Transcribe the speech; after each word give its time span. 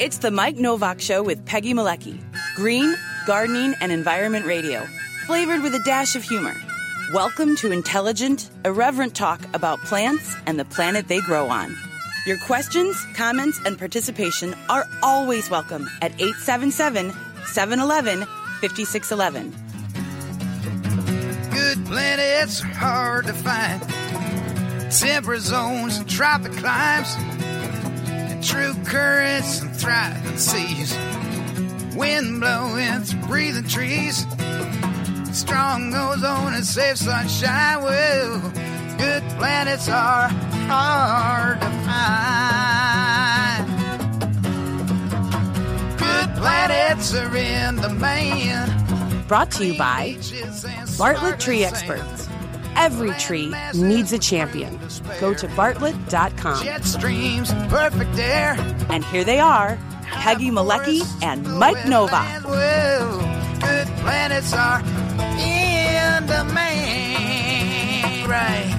It's 0.00 0.16
the 0.16 0.30
Mike 0.30 0.56
Novak 0.56 0.98
Show 0.98 1.22
with 1.22 1.44
Peggy 1.44 1.74
Malecki. 1.74 2.18
Green, 2.56 2.96
gardening, 3.26 3.74
and 3.82 3.92
environment 3.92 4.46
radio. 4.46 4.86
Flavored 5.26 5.62
with 5.62 5.74
a 5.74 5.78
dash 5.80 6.16
of 6.16 6.22
humor. 6.22 6.56
Welcome 7.12 7.54
to 7.56 7.70
intelligent, 7.70 8.48
irreverent 8.64 9.14
talk 9.14 9.42
about 9.52 9.78
plants 9.80 10.34
and 10.46 10.58
the 10.58 10.64
planet 10.64 11.08
they 11.08 11.20
grow 11.20 11.48
on. 11.48 11.76
Your 12.26 12.38
questions, 12.46 12.96
comments, 13.14 13.60
and 13.66 13.76
participation 13.76 14.54
are 14.70 14.86
always 15.02 15.50
welcome 15.50 15.86
at 16.00 16.12
877 16.18 17.12
711 17.44 18.26
5611. 18.62 19.50
Good 21.50 21.84
planets 21.84 22.62
are 22.62 22.68
hard 22.68 23.26
to 23.26 23.34
find. 23.34 23.82
Temperate 24.90 25.42
zones 25.42 25.98
and 25.98 26.08
tropic 26.08 26.52
climes. 26.52 27.14
True 28.42 28.72
currents 28.84 29.60
and 29.60 29.76
thriving 29.76 30.38
seas. 30.38 30.96
Wind 31.94 32.40
blowing 32.40 33.02
through 33.02 33.20
breathing 33.26 33.68
trees. 33.68 34.24
Strong 35.30 35.92
ozone 35.94 36.54
and 36.54 36.64
safe 36.64 36.96
sunshine. 36.96 37.82
Well, 37.82 38.40
good 38.96 39.22
planets 39.36 39.90
are 39.90 40.28
hard 40.68 41.60
to 41.60 41.70
find. 41.84 42.70
Good 45.98 46.34
planets 46.36 47.14
are 47.14 47.36
in 47.36 47.76
demand. 47.76 49.28
Brought 49.28 49.50
to 49.52 49.66
you 49.66 49.76
by 49.76 50.16
Bartlett 50.96 51.38
Tree 51.40 51.62
Experts. 51.64 52.29
Every 52.80 53.12
tree 53.18 53.54
needs 53.74 54.10
a 54.14 54.18
champion. 54.18 54.80
Go 55.20 55.34
to 55.34 55.46
bartlett.com. 55.48 56.64
Jet 56.64 56.82
streams, 56.82 57.52
perfect 57.68 58.16
air. 58.18 58.56
And 58.88 59.04
here 59.04 59.22
they 59.22 59.38
are 59.38 59.78
Peggy 60.02 60.50
Malecki 60.50 61.02
and 61.22 61.44
Mike 61.58 61.86
Nova. 61.86 62.24
Good 63.60 63.86
planets 63.98 64.54
are 64.54 64.80
in 65.38 66.24
demand. 66.24 66.70
Right. 68.30 68.76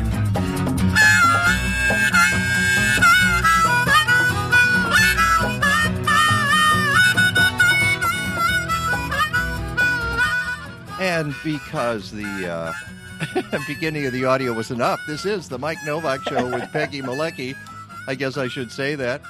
And 11.00 11.36
because 11.44 12.10
the 12.12 12.52
uh, 12.52 12.74
beginning 13.68 14.06
of 14.06 14.14
the 14.14 14.26
audio 14.26 14.54
was 14.54 14.72
enough, 14.72 15.00
this 15.08 15.26
is 15.26 15.48
the 15.48 15.58
Mike 15.58 15.78
Novak 15.86 16.22
Show 16.24 16.50
with 16.50 16.70
Peggy 16.74 17.02
Malecki. 17.02 17.56
I 18.08 18.16
guess 18.16 18.38
I 18.38 18.48
should 18.48 18.72
say 18.72 18.96
that. 18.96 19.22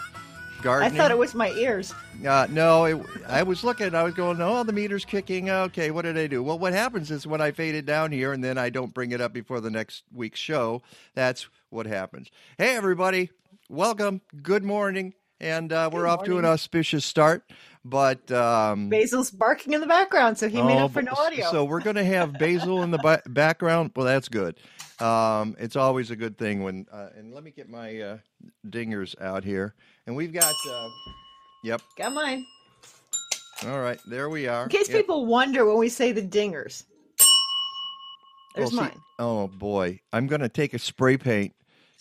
I 0.64 0.90
thought 0.90 1.10
it 1.10 1.18
was 1.18 1.34
my 1.34 1.50
ears. 1.54 1.94
Uh, 2.26 2.48
no, 2.52 2.86
it, 2.86 3.06
I 3.28 3.42
was 3.42 3.64
looking. 3.64 3.96
I 3.96 4.04
was 4.04 4.14
going, 4.14 4.40
oh, 4.42 4.64
the 4.64 4.72
meter's 4.72 5.06
kicking. 5.06 5.50
Okay, 5.50 5.90
what 5.90 6.04
did 6.04 6.18
I 6.18 6.28
do? 6.28 6.44
Well, 6.44 6.60
what 6.60 6.74
happens 6.74 7.10
is 7.10 7.26
when 7.26 7.42
I 7.42 7.52
fade 7.52 7.74
it 7.74 7.86
down 7.88 8.12
here 8.12 8.32
and 8.32 8.44
then 8.44 8.60
I 8.60 8.70
don't 8.70 8.94
bring 8.94 9.12
it 9.12 9.22
up 9.22 9.34
before 9.34 9.60
the 9.60 9.72
next 9.72 10.04
week's 10.14 10.40
show, 10.40 10.84
that's 11.16 11.48
what 11.70 11.88
happens. 11.88 12.30
Hey, 12.60 12.76
everybody. 12.76 13.32
Welcome. 13.70 14.22
Good 14.44 14.64
morning. 14.64 15.16
And 15.40 15.74
uh, 15.74 15.90
we're 15.92 16.02
Good 16.02 16.10
off 16.10 16.24
to 16.26 16.38
an 16.38 16.46
auspicious 16.46 17.06
start. 17.06 17.50
But 17.84 18.32
um, 18.32 18.90
Basil's 18.90 19.32
barking 19.32 19.74
in 19.74 19.82
the 19.82 19.88
background, 19.88 20.38
so 20.38 20.48
he 20.48 20.62
made 20.62 20.80
Oh, 20.80 20.86
up 20.86 20.92
for 20.92 21.02
no 21.02 21.14
audio. 21.14 21.50
So 21.50 21.64
we're 21.66 21.82
going 21.82 21.96
to 21.96 22.04
have 22.04 22.34
basil 22.38 22.84
in 22.84 22.92
the 22.92 23.00
ba- 23.00 23.24
background. 23.28 23.92
Well, 23.96 24.06
that's 24.06 24.30
good. 24.30 24.60
Um, 25.00 25.56
it's 25.60 25.76
always 25.76 26.12
a 26.12 26.16
good 26.16 26.38
thing 26.38 26.62
when. 26.62 26.86
Uh, 26.92 27.08
and 27.18 27.34
let 27.34 27.44
me 27.44 27.50
get 27.50 27.70
my 27.70 28.00
uh, 28.00 28.18
dingers 28.68 29.20
out 29.20 29.44
here. 29.44 29.74
And 30.06 30.16
we've 30.16 30.32
got. 30.32 30.54
Uh, 30.70 30.90
yep. 31.64 31.82
Got 31.98 32.14
mine. 32.14 32.46
All 33.66 33.80
right. 33.82 34.00
There 34.08 34.30
we 34.30 34.48
are. 34.48 34.64
In 34.64 34.70
case 34.70 34.88
Yep. 34.90 34.98
people 35.02 35.26
wonder 35.26 35.66
when 35.66 35.78
we 35.80 35.90
say 35.90 36.12
the 36.12 36.22
dingers. 36.22 36.84
Well, 37.20 37.28
There's 38.56 38.70
see- 38.72 38.76
mine. 38.76 39.00
Oh 39.18 39.48
boy, 39.48 40.02
I'm 40.14 40.28
going 40.28 40.42
to 40.42 40.50
take 40.50 40.74
a 40.74 40.80
spray 40.80 41.18
paint 41.18 41.54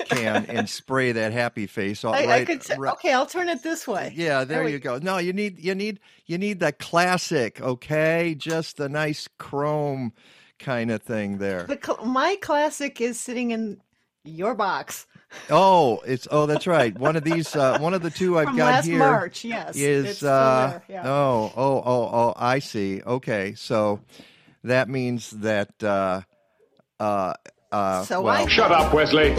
can 0.07 0.47
and 0.47 0.69
spray 0.69 1.13
that 1.13 1.33
happy 1.33 1.67
face 1.67 2.05
all 2.05 2.15
I, 2.15 2.25
right. 2.27 2.29
I 2.29 2.45
could 2.45 2.61
t- 2.63 2.75
right- 2.77 2.93
okay, 2.95 3.13
I'll 3.13 3.27
turn 3.27 3.49
it 3.49 3.63
this 3.63 3.87
way. 3.87 4.13
Yeah, 4.15 4.45
there 4.45 4.65
we- 4.65 4.73
you 4.73 4.79
go. 4.79 4.99
No, 4.99 5.19
you 5.19 5.33
need 5.33 5.59
you 5.59 5.75
need 5.75 6.01
you 6.27 6.39
need 6.39 6.61
the 6.61 6.73
classic, 6.73 7.61
okay? 7.61 8.35
Just 8.37 8.77
the 8.77 8.89
nice 8.89 9.29
chrome 9.39 10.13
kind 10.59 10.91
of 10.91 11.03
thing 11.03 11.39
there. 11.39 11.65
The 11.65 11.79
cl- 11.83 12.05
my 12.05 12.37
classic 12.41 13.01
is 13.01 13.19
sitting 13.21 13.51
in 13.51 13.81
your 14.25 14.55
box 14.55 15.07
Oh, 15.49 16.01
it's 16.07 16.27
oh, 16.31 16.47
that's 16.47 16.67
right. 16.67 16.97
One 16.99 17.17
of 17.17 17.25
these, 17.25 17.55
uh, 17.55 17.79
one 17.79 17.95
of 17.95 18.03
the 18.03 18.11
two 18.11 18.39
I've 18.39 18.49
from 18.49 18.57
got 18.57 18.65
last 18.75 18.87
here 18.87 18.99
March. 18.99 19.45
Yes, 19.45 19.77
is 19.77 20.23
uh, 20.23 20.81
yeah. 20.89 21.09
oh, 21.09 21.53
oh, 21.57 21.83
oh, 21.85 22.11
oh. 22.13 22.35
I 22.37 22.59
see. 22.59 23.03
Okay, 23.03 23.55
so 23.55 24.01
that 24.65 24.89
means 24.89 25.31
that 25.31 25.83
uh, 25.83 26.23
uh, 26.99 27.35
uh, 27.71 28.03
So 28.05 28.23
well, 28.23 28.45
I- 28.45 28.49
Shut 28.49 28.73
up, 28.73 28.93
Wesley. 28.93 29.37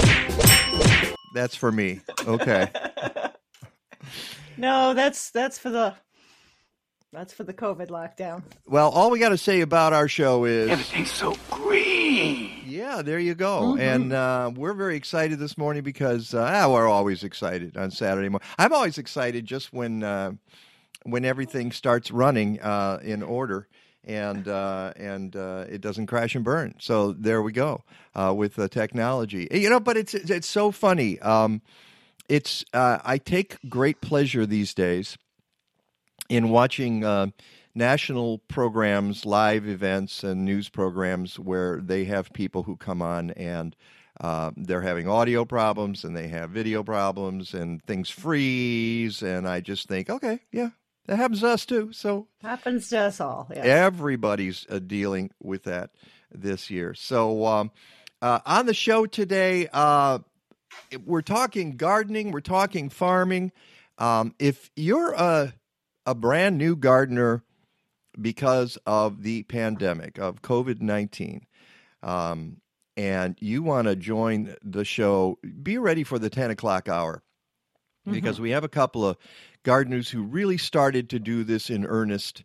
That's 1.34 1.56
for 1.56 1.72
me. 1.72 2.02
Okay. 2.26 2.70
No, 4.58 4.94
that's 4.94 5.32
that's 5.32 5.58
for 5.58 5.72
the 5.72 5.96
that's 7.12 7.34
for 7.34 7.44
the 7.44 7.54
COVID 7.54 7.88
lockdown. 7.88 8.44
Well, 8.68 8.90
all 8.90 9.10
we 9.10 9.20
got 9.20 9.30
to 9.30 9.38
say 9.38 9.62
about 9.62 9.92
our 9.92 10.08
show 10.08 10.46
is 10.46 10.70
Everything's 10.70 11.12
so 11.12 11.36
green. 11.50 12.62
Yeah, 12.66 13.02
there 13.02 13.20
you 13.20 13.34
go. 13.34 13.74
Mm-hmm. 13.74 13.82
And 13.82 14.14
uh, 14.14 14.52
we're 14.56 14.74
very 14.74 14.96
excited 14.96 15.40
this 15.40 15.58
morning 15.58 15.84
because 15.84 16.34
uh, 16.34 16.48
ah, 16.48 16.72
we're 16.72 16.88
always 16.88 17.24
excited 17.24 17.76
on 17.76 17.92
Saturday 17.92 18.30
morning. 18.30 18.48
I'm 18.60 18.72
always 18.72 18.98
excited 18.98 19.46
just 19.46 19.74
when 19.74 20.04
uh, 20.04 20.34
when 21.04 21.26
everything 21.26 21.72
starts 21.72 22.12
running 22.12 22.62
uh, 22.62 23.00
in 23.02 23.24
order 23.24 23.68
and 24.04 24.48
uh, 24.48 24.94
and 24.96 25.36
uh, 25.36 25.66
it 25.70 25.82
doesn't 25.82 26.08
crash 26.08 26.36
and 26.36 26.44
burn. 26.44 26.76
So 26.80 27.14
there 27.14 27.42
we 27.42 27.52
go 27.52 27.84
uh, 28.16 28.34
with 28.36 28.56
the 28.56 28.70
technology. 28.70 29.48
You 29.52 29.70
know, 29.70 29.80
but 29.80 29.98
it's 29.98 30.14
it's 30.14 30.48
so 30.48 30.72
funny. 30.72 31.20
Um, 31.20 31.62
it's 32.28 32.64
uh, 32.74 33.00
I 33.04 33.18
take 33.18 33.58
great 33.70 34.02
pleasure 34.02 34.46
these 34.46 34.74
days 34.74 35.18
in 36.30 36.50
watching 36.50 37.04
uh, 37.04 37.28
national 37.76 38.40
programs, 38.48 39.26
live 39.26 39.68
events, 39.68 40.24
and 40.24 40.46
news 40.46 40.70
programs 40.70 41.38
where 41.38 41.80
they 41.82 42.06
have 42.06 42.32
people 42.34 42.64
who 42.64 42.78
come 42.78 43.02
on 43.02 43.32
and 43.32 43.76
uh, 44.20 44.52
they're 44.56 44.82
having 44.82 45.08
audio 45.08 45.46
problems 45.46 46.04
and 46.04 46.16
they 46.16 46.28
have 46.28 46.50
video 46.52 46.84
problems 46.84 47.54
and 47.54 47.84
things 47.84 48.10
freeze. 48.10 49.22
And 49.22 49.48
I 49.48 49.62
just 49.62 49.88
think, 49.88 50.10
okay, 50.10 50.40
yeah, 50.52 50.70
that 51.08 51.18
happens 51.18 51.42
to 51.42 51.50
us 51.50 51.66
too. 51.66 51.92
So 51.92 52.28
Happens 52.42 52.90
to 52.90 53.00
us 53.00 53.20
all. 53.20 53.48
Yes. 53.54 53.66
everybody's 53.66 54.66
uh, 54.70 54.80
dealing 54.80 55.32
with 55.42 55.64
that 55.64 55.92
this 56.32 56.70
year. 56.70 56.94
So 56.94 57.46
um, 57.46 57.72
uh, 58.22 58.40
on 58.46 58.66
the 58.66 58.74
show 58.74 59.06
today, 59.06 59.68
uh, 59.74 60.20
we're 61.06 61.22
talking 61.22 61.72
gardening, 61.72 62.32
we're 62.32 62.40
talking 62.42 62.90
farming. 62.90 63.52
Um, 63.98 64.34
if 64.40 64.72
you're 64.76 65.14
a 65.14 65.54
a 66.06 66.16
brand 66.16 66.58
new 66.58 66.76
gardener 66.76 67.44
because 68.20 68.78
of 68.86 69.22
the 69.24 69.44
pandemic 69.44 70.18
of 70.18 70.42
COVID 70.42 70.82
nineteen, 70.82 71.46
um, 72.02 72.58
and 72.98 73.36
you 73.40 73.64
want 73.64 73.88
to 73.88 73.96
join 73.96 74.56
the 74.64 74.86
show, 74.86 75.38
be 75.62 75.78
ready 75.78 76.04
for 76.04 76.18
the 76.20 76.30
ten 76.30 76.52
o'clock 76.52 76.90
hour 76.90 77.22
because 78.10 78.40
we 78.40 78.52
have 78.52 78.64
a 78.64 78.70
couple 78.70 79.06
of 79.06 79.18
gardeners 79.64 80.10
who 80.10 80.24
really 80.24 80.58
started 80.58 81.10
to 81.10 81.20
do 81.20 81.44
this 81.44 81.70
in 81.70 81.86
earnest 81.86 82.44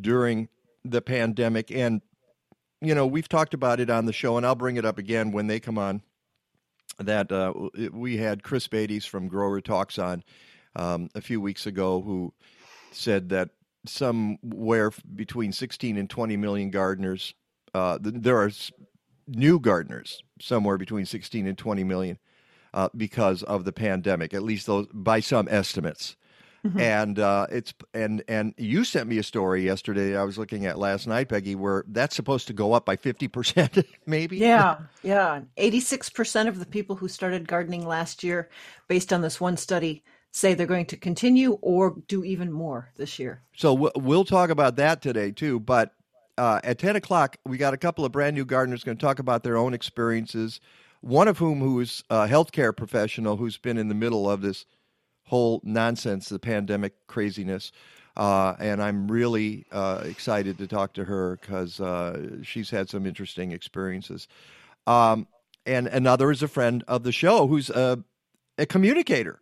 during 0.00 0.48
the 0.84 1.02
pandemic. 1.02 1.70
And 1.70 2.02
you 2.84 2.94
know 2.94 3.06
we've 3.06 3.28
talked 3.28 3.54
about 3.54 3.80
it 3.80 3.88
on 3.88 4.04
the 4.04 4.12
show 4.12 4.36
and 4.36 4.44
i'll 4.44 4.54
bring 4.54 4.76
it 4.76 4.84
up 4.84 4.98
again 4.98 5.32
when 5.32 5.46
they 5.46 5.58
come 5.58 5.78
on 5.78 6.02
that 7.00 7.32
uh, 7.32 7.52
we 7.92 8.16
had 8.16 8.44
Chris 8.44 8.68
Beytes 8.68 9.04
from 9.04 9.28
GrowerTalks 9.28 10.00
on 10.00 10.22
um, 10.76 11.08
a 11.16 11.20
few 11.20 11.40
weeks 11.40 11.66
ago 11.66 12.00
who 12.00 12.32
said 12.92 13.30
that 13.30 13.50
somewhere 13.84 14.92
between 15.16 15.50
16 15.50 15.96
and 15.96 16.08
20 16.08 16.36
million 16.36 16.70
gardeners 16.70 17.34
uh, 17.74 17.98
th- 17.98 18.14
there 18.18 18.38
are 18.38 18.50
new 19.26 19.58
gardeners 19.58 20.22
somewhere 20.40 20.78
between 20.78 21.04
16 21.04 21.48
and 21.48 21.58
20 21.58 21.82
million 21.82 22.18
uh, 22.74 22.90
because 22.96 23.42
of 23.44 23.64
the 23.64 23.72
pandemic 23.72 24.34
at 24.34 24.42
least 24.42 24.66
those 24.66 24.86
by 24.92 25.20
some 25.20 25.48
estimates 25.50 26.16
and 26.76 27.18
uh, 27.18 27.46
it's 27.50 27.74
and 27.92 28.22
and 28.26 28.54
you 28.56 28.84
sent 28.84 29.08
me 29.08 29.18
a 29.18 29.22
story 29.22 29.62
yesterday. 29.62 30.16
I 30.16 30.24
was 30.24 30.38
looking 30.38 30.64
at 30.64 30.78
last 30.78 31.06
night, 31.06 31.28
Peggy, 31.28 31.54
where 31.54 31.84
that's 31.88 32.16
supposed 32.16 32.46
to 32.46 32.54
go 32.54 32.72
up 32.72 32.86
by 32.86 32.96
fifty 32.96 33.28
percent, 33.28 33.78
maybe. 34.06 34.38
Yeah, 34.38 34.78
yeah. 35.02 35.42
86% 35.58 36.48
of 36.48 36.58
the 36.58 36.66
people 36.66 36.96
who 36.96 37.06
started 37.08 37.46
gardening 37.46 37.86
last 37.86 38.24
year, 38.24 38.48
based 38.88 39.12
on 39.12 39.20
this 39.20 39.40
one 39.40 39.58
study, 39.58 40.02
say 40.30 40.54
they're 40.54 40.66
going 40.66 40.86
to 40.86 40.96
continue 40.96 41.58
or 41.60 41.96
do 42.08 42.24
even 42.24 42.50
more 42.50 42.90
this 42.96 43.18
year. 43.18 43.42
So 43.54 43.74
we'll, 43.74 43.92
we'll 43.96 44.24
talk 44.24 44.48
about 44.48 44.76
that 44.76 45.02
today 45.02 45.32
too. 45.32 45.60
But 45.60 45.92
uh, 46.38 46.60
at 46.64 46.78
ten 46.78 46.96
o'clock, 46.96 47.36
we 47.44 47.58
got 47.58 47.74
a 47.74 47.78
couple 47.78 48.06
of 48.06 48.12
brand 48.12 48.36
new 48.36 48.46
gardeners 48.46 48.84
going 48.84 48.96
to 48.96 49.04
talk 49.04 49.18
about 49.18 49.42
their 49.42 49.58
own 49.58 49.74
experiences. 49.74 50.60
One 51.04 51.28
of 51.28 51.36
whom, 51.36 51.60
who 51.60 51.80
is 51.80 52.02
a 52.08 52.26
healthcare 52.26 52.74
professional, 52.74 53.36
who's 53.36 53.58
been 53.58 53.76
in 53.76 53.88
the 53.88 53.94
middle 53.94 54.30
of 54.30 54.40
this 54.40 54.64
whole 55.24 55.60
nonsense, 55.62 56.30
the 56.30 56.38
pandemic 56.38 56.94
craziness. 57.06 57.72
Uh, 58.16 58.54
and 58.58 58.82
I'm 58.82 59.10
really 59.10 59.66
uh, 59.70 60.02
excited 60.04 60.56
to 60.56 60.66
talk 60.66 60.94
to 60.94 61.04
her 61.04 61.36
because 61.36 61.78
uh, 61.78 62.42
she's 62.42 62.70
had 62.70 62.88
some 62.88 63.04
interesting 63.04 63.52
experiences. 63.52 64.28
Um, 64.86 65.26
and 65.66 65.88
another 65.88 66.30
is 66.30 66.42
a 66.42 66.48
friend 66.48 66.82
of 66.88 67.02
the 67.02 67.12
show 67.12 67.48
who's 67.48 67.68
a, 67.68 68.02
a 68.56 68.64
communicator 68.64 69.40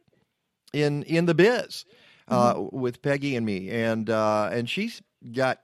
in 0.72 1.04
in 1.04 1.26
the 1.26 1.34
biz 1.34 1.84
uh, 2.26 2.54
mm-hmm. 2.54 2.76
with 2.76 3.02
Peggy 3.02 3.36
and 3.36 3.46
me, 3.46 3.70
and 3.70 4.10
uh, 4.10 4.48
and 4.50 4.68
she's 4.68 5.00
got 5.32 5.60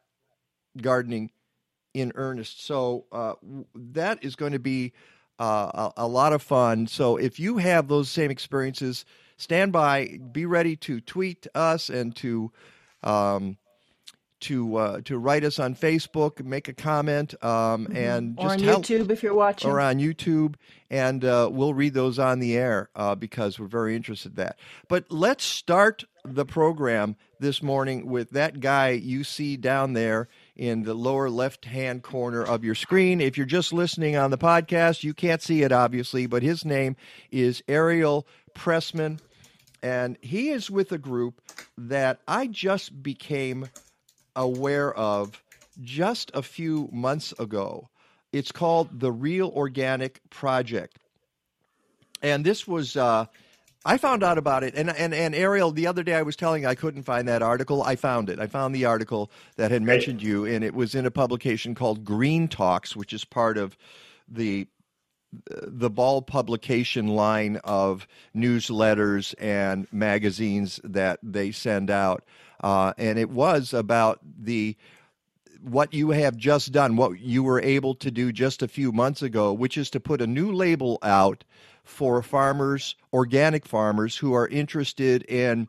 gardening 0.80 1.32
in 1.92 2.12
earnest. 2.14 2.64
So 2.64 3.06
uh, 3.10 3.34
that 3.74 4.22
is 4.22 4.36
going 4.36 4.52
to 4.52 4.60
be 4.60 4.92
a, 5.38 5.93
a 5.99 6.08
lot 6.08 6.32
of 6.32 6.43
fun. 6.43 6.87
So 6.87 7.17
if 7.17 7.38
you 7.38 7.58
have 7.58 7.88
those 7.88 8.08
same 8.08 8.31
experiences, 8.31 9.05
stand 9.37 9.73
by, 9.73 10.19
be 10.32 10.46
ready 10.46 10.76
to 10.76 11.00
tweet 11.00 11.46
us 11.55 11.88
and 11.88 12.14
to 12.17 12.52
um, 13.02 13.56
to 14.40 14.76
uh, 14.76 15.00
to 15.05 15.19
write 15.19 15.44
us 15.44 15.58
on 15.58 15.75
Facebook, 15.75 16.44
make 16.44 16.69
a 16.69 16.73
comment, 16.73 17.35
um, 17.43 17.87
mm-hmm. 17.87 17.96
and 17.96 18.38
or 18.38 18.50
on 18.50 18.58
help, 18.61 18.85
YouTube 18.85 19.11
if 19.11 19.23
you're 19.23 19.35
watching, 19.35 19.70
or 19.70 19.81
on 19.81 19.99
YouTube, 19.99 20.55
and 20.90 21.25
uh, 21.25 21.49
we'll 21.50 21.75
read 21.75 21.94
those 21.94 22.19
on 22.19 22.38
the 22.38 22.56
air 22.56 22.88
uh, 22.94 23.14
because 23.14 23.58
we're 23.58 23.67
very 23.67 23.96
interested 23.96 24.32
in 24.32 24.37
that. 24.37 24.58
But 24.88 25.06
let's 25.11 25.44
start 25.44 26.05
the 26.25 26.44
program 26.44 27.17
this 27.41 27.62
morning 27.62 28.06
with 28.08 28.31
that 28.31 28.61
guy 28.61 28.91
you 28.91 29.25
see 29.25 29.56
down 29.56 29.93
there 29.93 30.29
in 30.58 30.82
the 30.82 30.94
lower 30.94 31.31
left 31.31 31.64
hand 31.64 32.02
corner 32.02 32.43
of 32.43 32.64
your 32.64 32.75
screen. 32.75 33.20
If 33.20 33.37
you're 33.37 33.46
just 33.46 33.72
listening 33.72 34.16
on 34.16 34.31
the 34.31 34.38
podcast, 34.38 35.05
you 35.05 35.14
can't 35.14 35.40
see 35.40 35.62
it 35.62 35.72
obviously, 35.72 36.26
but 36.26 36.43
his 36.43 36.64
name 36.64 36.96
is 37.31 37.62
Ariel 37.69 38.26
Pressman 38.55 39.20
and 39.82 40.19
he 40.20 40.50
is 40.50 40.70
with 40.70 40.90
a 40.93 40.99
group 40.99 41.40
that 41.76 42.20
I 42.26 42.49
just 42.49 43.02
became 43.02 43.69
aware 44.34 44.93
of 44.93 45.40
just 45.81 46.31
a 46.34 46.43
few 46.43 46.88
months 46.93 47.32
ago. 47.38 47.88
It's 48.32 48.52
called 48.52 49.00
the 49.00 49.12
Real 49.12 49.49
Organic 49.49 50.20
Project. 50.31 50.99
And 52.20 52.44
this 52.44 52.66
was, 52.66 52.96
uh, 52.96 53.26
I 53.88 53.96
found 53.96 54.23
out 54.23 54.37
about 54.37 54.64
it. 54.64 54.75
And, 54.75 54.90
and, 54.90 55.14
and 55.14 55.35
Ariel, 55.35 55.70
the 55.70 55.87
other 55.87 56.02
day 56.02 56.14
I 56.14 56.20
was 56.20 56.37
telling 56.37 56.67
I 56.67 56.75
couldn't 56.75 57.05
find 57.05 57.26
that 57.26 57.40
article. 57.40 57.82
I 57.82 57.96
found 57.96 58.29
it. 58.29 58.38
I 58.38 58.46
found 58.46 58.75
the 58.75 58.85
article 58.85 59.31
that 59.56 59.70
had 59.70 59.82
mentioned 59.82 60.23
you, 60.23 60.44
and 60.44 60.62
it 60.62 60.75
was 60.75 60.94
in 60.94 61.06
a 61.06 61.11
publication 61.11 61.75
called 61.75 62.05
Green 62.05 62.49
Talks, 62.49 62.94
which 62.94 63.14
is 63.14 63.25
part 63.25 63.56
of 63.56 63.79
the 64.29 64.69
the 65.43 65.90
Ball 65.90 66.20
publication 66.20 67.08
line 67.08 67.56
of 67.64 68.06
newsletters 68.37 69.35
and 69.38 69.87
magazines 69.91 70.81
that 70.84 71.19
they 71.23 71.50
send 71.50 71.91
out. 71.91 72.25
Uh, 72.62 72.93
and 72.99 73.19
it 73.19 73.31
was 73.31 73.73
about 73.73 74.20
the 74.23 74.76
what 75.62 75.94
you 75.94 76.11
have 76.11 76.37
just 76.37 76.73
done, 76.73 76.96
what 76.96 77.19
you 77.20 77.43
were 77.43 77.61
able 77.61 77.94
to 77.94 78.11
do 78.11 78.32
just 78.32 78.62
a 78.62 78.69
few 78.69 78.93
months 78.93 79.23
ago, 79.23 79.52
which 79.52 79.79
is 79.79 79.91
to 79.91 80.00
put 80.00 80.20
a 80.20 80.26
new 80.26 80.52
label 80.52 80.99
out 81.02 81.44
for 81.88 82.23
farmers, 82.23 82.94
organic 83.12 83.67
farmers 83.67 84.17
who 84.17 84.35
are 84.35 84.46
interested 84.46 85.23
in 85.25 85.69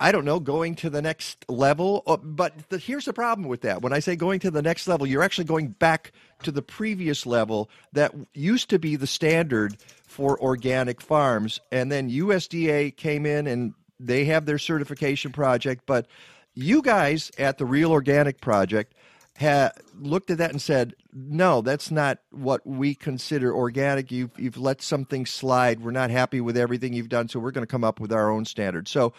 I 0.00 0.12
don't 0.12 0.24
know, 0.24 0.38
going 0.38 0.76
to 0.76 0.90
the 0.90 1.02
next 1.02 1.44
level. 1.48 2.04
Uh, 2.06 2.18
but 2.18 2.68
the, 2.68 2.78
here's 2.78 3.04
the 3.04 3.12
problem 3.12 3.48
with 3.48 3.62
that. 3.62 3.82
When 3.82 3.92
I 3.92 3.98
say 3.98 4.14
going 4.14 4.38
to 4.40 4.50
the 4.50 4.62
next 4.62 4.86
level, 4.86 5.08
you're 5.08 5.24
actually 5.24 5.46
going 5.46 5.70
back 5.70 6.12
to 6.44 6.52
the 6.52 6.62
previous 6.62 7.26
level 7.26 7.68
that 7.94 8.14
used 8.32 8.70
to 8.70 8.78
be 8.78 8.94
the 8.94 9.08
standard 9.08 9.76
for 10.06 10.40
organic 10.40 11.00
farms. 11.00 11.58
And 11.72 11.90
then 11.90 12.10
USDA 12.10 12.96
came 12.96 13.26
in 13.26 13.48
and 13.48 13.74
they 13.98 14.24
have 14.26 14.46
their 14.46 14.58
certification 14.58 15.32
project. 15.32 15.82
But 15.84 16.06
you 16.54 16.80
guys 16.80 17.32
at 17.36 17.58
the 17.58 17.66
Real 17.66 17.90
Organic 17.90 18.40
Project 18.40 18.94
had 19.34 19.72
looked 19.98 20.30
at 20.30 20.38
that 20.38 20.52
and 20.52 20.62
said, 20.62 20.94
no, 21.12 21.62
that's 21.62 21.90
not 21.90 22.18
what 22.30 22.66
we 22.66 22.94
consider 22.94 23.54
organic. 23.54 24.10
You've, 24.12 24.38
you've 24.38 24.58
let 24.58 24.82
something 24.82 25.26
slide. 25.26 25.80
We're 25.80 25.90
not 25.90 26.10
happy 26.10 26.40
with 26.40 26.56
everything 26.56 26.92
you've 26.92 27.08
done, 27.08 27.28
so 27.28 27.40
we're 27.40 27.50
going 27.50 27.66
to 27.66 27.70
come 27.70 27.84
up 27.84 28.00
with 28.00 28.12
our 28.12 28.30
own 28.30 28.44
standards. 28.44 28.90
So 28.90 29.12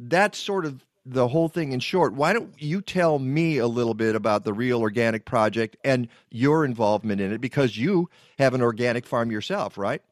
that's 0.00 0.38
sort 0.38 0.64
of 0.64 0.84
the 1.04 1.28
whole 1.28 1.48
thing 1.48 1.72
in 1.72 1.80
short. 1.80 2.14
Why 2.14 2.32
don't 2.32 2.52
you 2.58 2.80
tell 2.80 3.18
me 3.18 3.58
a 3.58 3.66
little 3.66 3.94
bit 3.94 4.16
about 4.16 4.44
the 4.44 4.52
Real 4.52 4.80
Organic 4.80 5.24
Project 5.24 5.76
and 5.84 6.08
your 6.30 6.64
involvement 6.64 7.20
in 7.20 7.32
it? 7.32 7.40
Because 7.40 7.76
you 7.76 8.10
have 8.38 8.54
an 8.54 8.62
organic 8.62 9.06
farm 9.06 9.30
yourself, 9.30 9.78
right? 9.78 10.02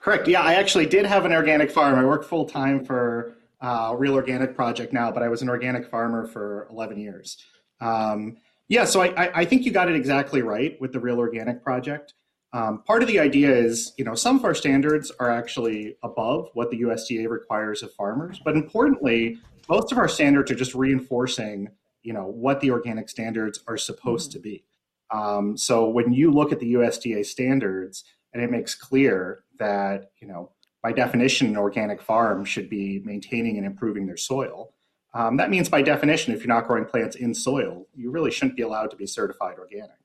Correct. 0.00 0.28
Yeah, 0.28 0.42
I 0.42 0.54
actually 0.54 0.86
did 0.86 1.06
have 1.06 1.24
an 1.24 1.32
organic 1.32 1.70
farm. 1.70 1.98
I 1.98 2.04
work 2.04 2.24
full 2.24 2.44
time 2.44 2.84
for 2.84 3.36
uh, 3.60 3.94
Real 3.96 4.14
Organic 4.14 4.54
Project 4.54 4.92
now, 4.92 5.10
but 5.10 5.22
I 5.22 5.28
was 5.28 5.40
an 5.40 5.48
organic 5.48 5.90
farmer 5.90 6.26
for 6.26 6.68
11 6.70 6.98
years. 6.98 7.42
Um, 7.80 8.36
yeah, 8.68 8.84
so 8.84 9.02
I, 9.02 9.40
I, 9.40 9.44
think 9.44 9.64
you 9.64 9.72
got 9.72 9.90
it 9.90 9.96
exactly 9.96 10.42
right 10.42 10.80
with 10.80 10.92
the 10.92 11.00
Real 11.00 11.18
Organic 11.18 11.62
Project. 11.62 12.14
Um, 12.52 12.82
part 12.84 13.02
of 13.02 13.08
the 13.08 13.18
idea 13.18 13.54
is, 13.54 13.92
you 13.98 14.04
know, 14.04 14.14
some 14.14 14.36
of 14.36 14.44
our 14.44 14.54
standards 14.54 15.10
are 15.18 15.30
actually 15.30 15.96
above 16.02 16.50
what 16.54 16.70
the 16.70 16.80
USDA 16.82 17.28
requires 17.28 17.82
of 17.82 17.92
farmers, 17.92 18.40
but 18.44 18.54
importantly, 18.54 19.38
most 19.68 19.92
of 19.92 19.98
our 19.98 20.08
standards 20.08 20.50
are 20.50 20.54
just 20.54 20.74
reinforcing, 20.74 21.68
you 22.02 22.12
know, 22.12 22.26
what 22.26 22.60
the 22.60 22.70
organic 22.70 23.08
standards 23.08 23.60
are 23.66 23.76
supposed 23.76 24.30
mm-hmm. 24.30 24.38
to 24.38 24.42
be. 24.42 24.64
Um, 25.10 25.56
so 25.56 25.88
when 25.88 26.12
you 26.12 26.30
look 26.30 26.52
at 26.52 26.60
the 26.60 26.74
USDA 26.74 27.26
standards, 27.26 28.04
and 28.34 28.42
it 28.42 28.50
makes 28.50 28.74
clear 28.74 29.44
that, 29.58 30.10
you 30.20 30.26
know, 30.26 30.50
by 30.82 30.92
definition, 30.92 31.48
an 31.48 31.56
organic 31.56 32.02
farm 32.02 32.44
should 32.44 32.68
be 32.68 33.00
maintaining 33.04 33.56
and 33.56 33.64
improving 33.64 34.06
their 34.06 34.16
soil. 34.16 34.73
Um, 35.14 35.36
that 35.36 35.48
means, 35.48 35.68
by 35.68 35.80
definition, 35.80 36.34
if 36.34 36.40
you're 36.40 36.54
not 36.54 36.66
growing 36.66 36.84
plants 36.84 37.14
in 37.14 37.34
soil, 37.34 37.86
you 37.94 38.10
really 38.10 38.32
shouldn't 38.32 38.56
be 38.56 38.62
allowed 38.62 38.90
to 38.90 38.96
be 38.96 39.06
certified 39.06 39.58
organic. 39.58 39.96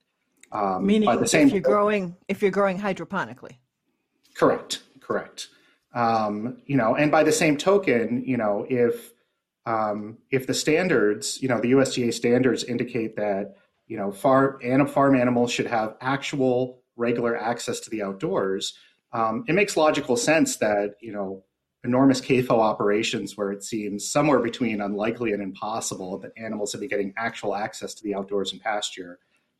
Um, 0.52 0.86
Meaning, 0.86 1.08
by 1.08 1.16
the 1.16 1.28
same 1.28 1.48
if 1.48 1.54
you're 1.54 1.62
growing 1.62 2.16
if 2.28 2.42
you're 2.42 2.52
growing 2.52 2.80
hydroponically. 2.80 3.58
Correct. 4.36 4.84
Correct. 5.02 5.48
Um, 5.94 6.62
you 6.68 6.78
know, 6.78 6.96
and 6.96 7.12
by 7.12 7.24
the 7.24 7.32
same 7.32 7.58
token, 7.58 8.24
you 8.26 8.38
know, 8.38 8.66
if 8.70 9.12
um, 9.66 10.20
if 10.30 10.46
the 10.46 10.54
standards, 10.54 11.42
you 11.42 11.50
know, 11.50 11.60
the 11.60 11.72
USDA 11.72 12.14
standards 12.14 12.64
indicate 12.64 13.16
that 13.16 13.56
you 13.88 13.98
know 13.98 14.12
farm 14.12 14.60
and 14.64 14.90
farm 14.90 15.16
animals 15.16 15.52
should 15.52 15.66
have 15.66 15.96
actual 16.02 16.82
regular 16.96 17.36
access 17.36 17.80
to 17.82 17.90
the 17.90 18.04
outdoors, 18.04 18.76
um, 19.14 19.44
it 19.48 19.54
makes 19.54 19.76
logical 19.76 20.16
sense 20.16 20.58
that 20.58 20.96
you 21.02 21.12
know 21.12 21.44
enormous 21.84 22.20
CAFO 22.20 22.52
operations 22.52 23.38
where 23.38 23.52
it 23.52 23.64
seems 23.64 24.12
somewhere 24.12 24.40
between 24.40 24.82
unlikely 24.82 25.32
and 25.32 25.42
impossible 25.42 26.18
that 26.20 26.32
animals 26.38 26.74
would 26.74 26.82
be 26.82 26.88
getting 26.88 27.14
actual 27.18 27.56
access 27.56 27.94
to 27.94 28.04
the 28.04 28.14
outdoors 28.14 28.52
and 28.52 28.62
pasture 28.62 29.20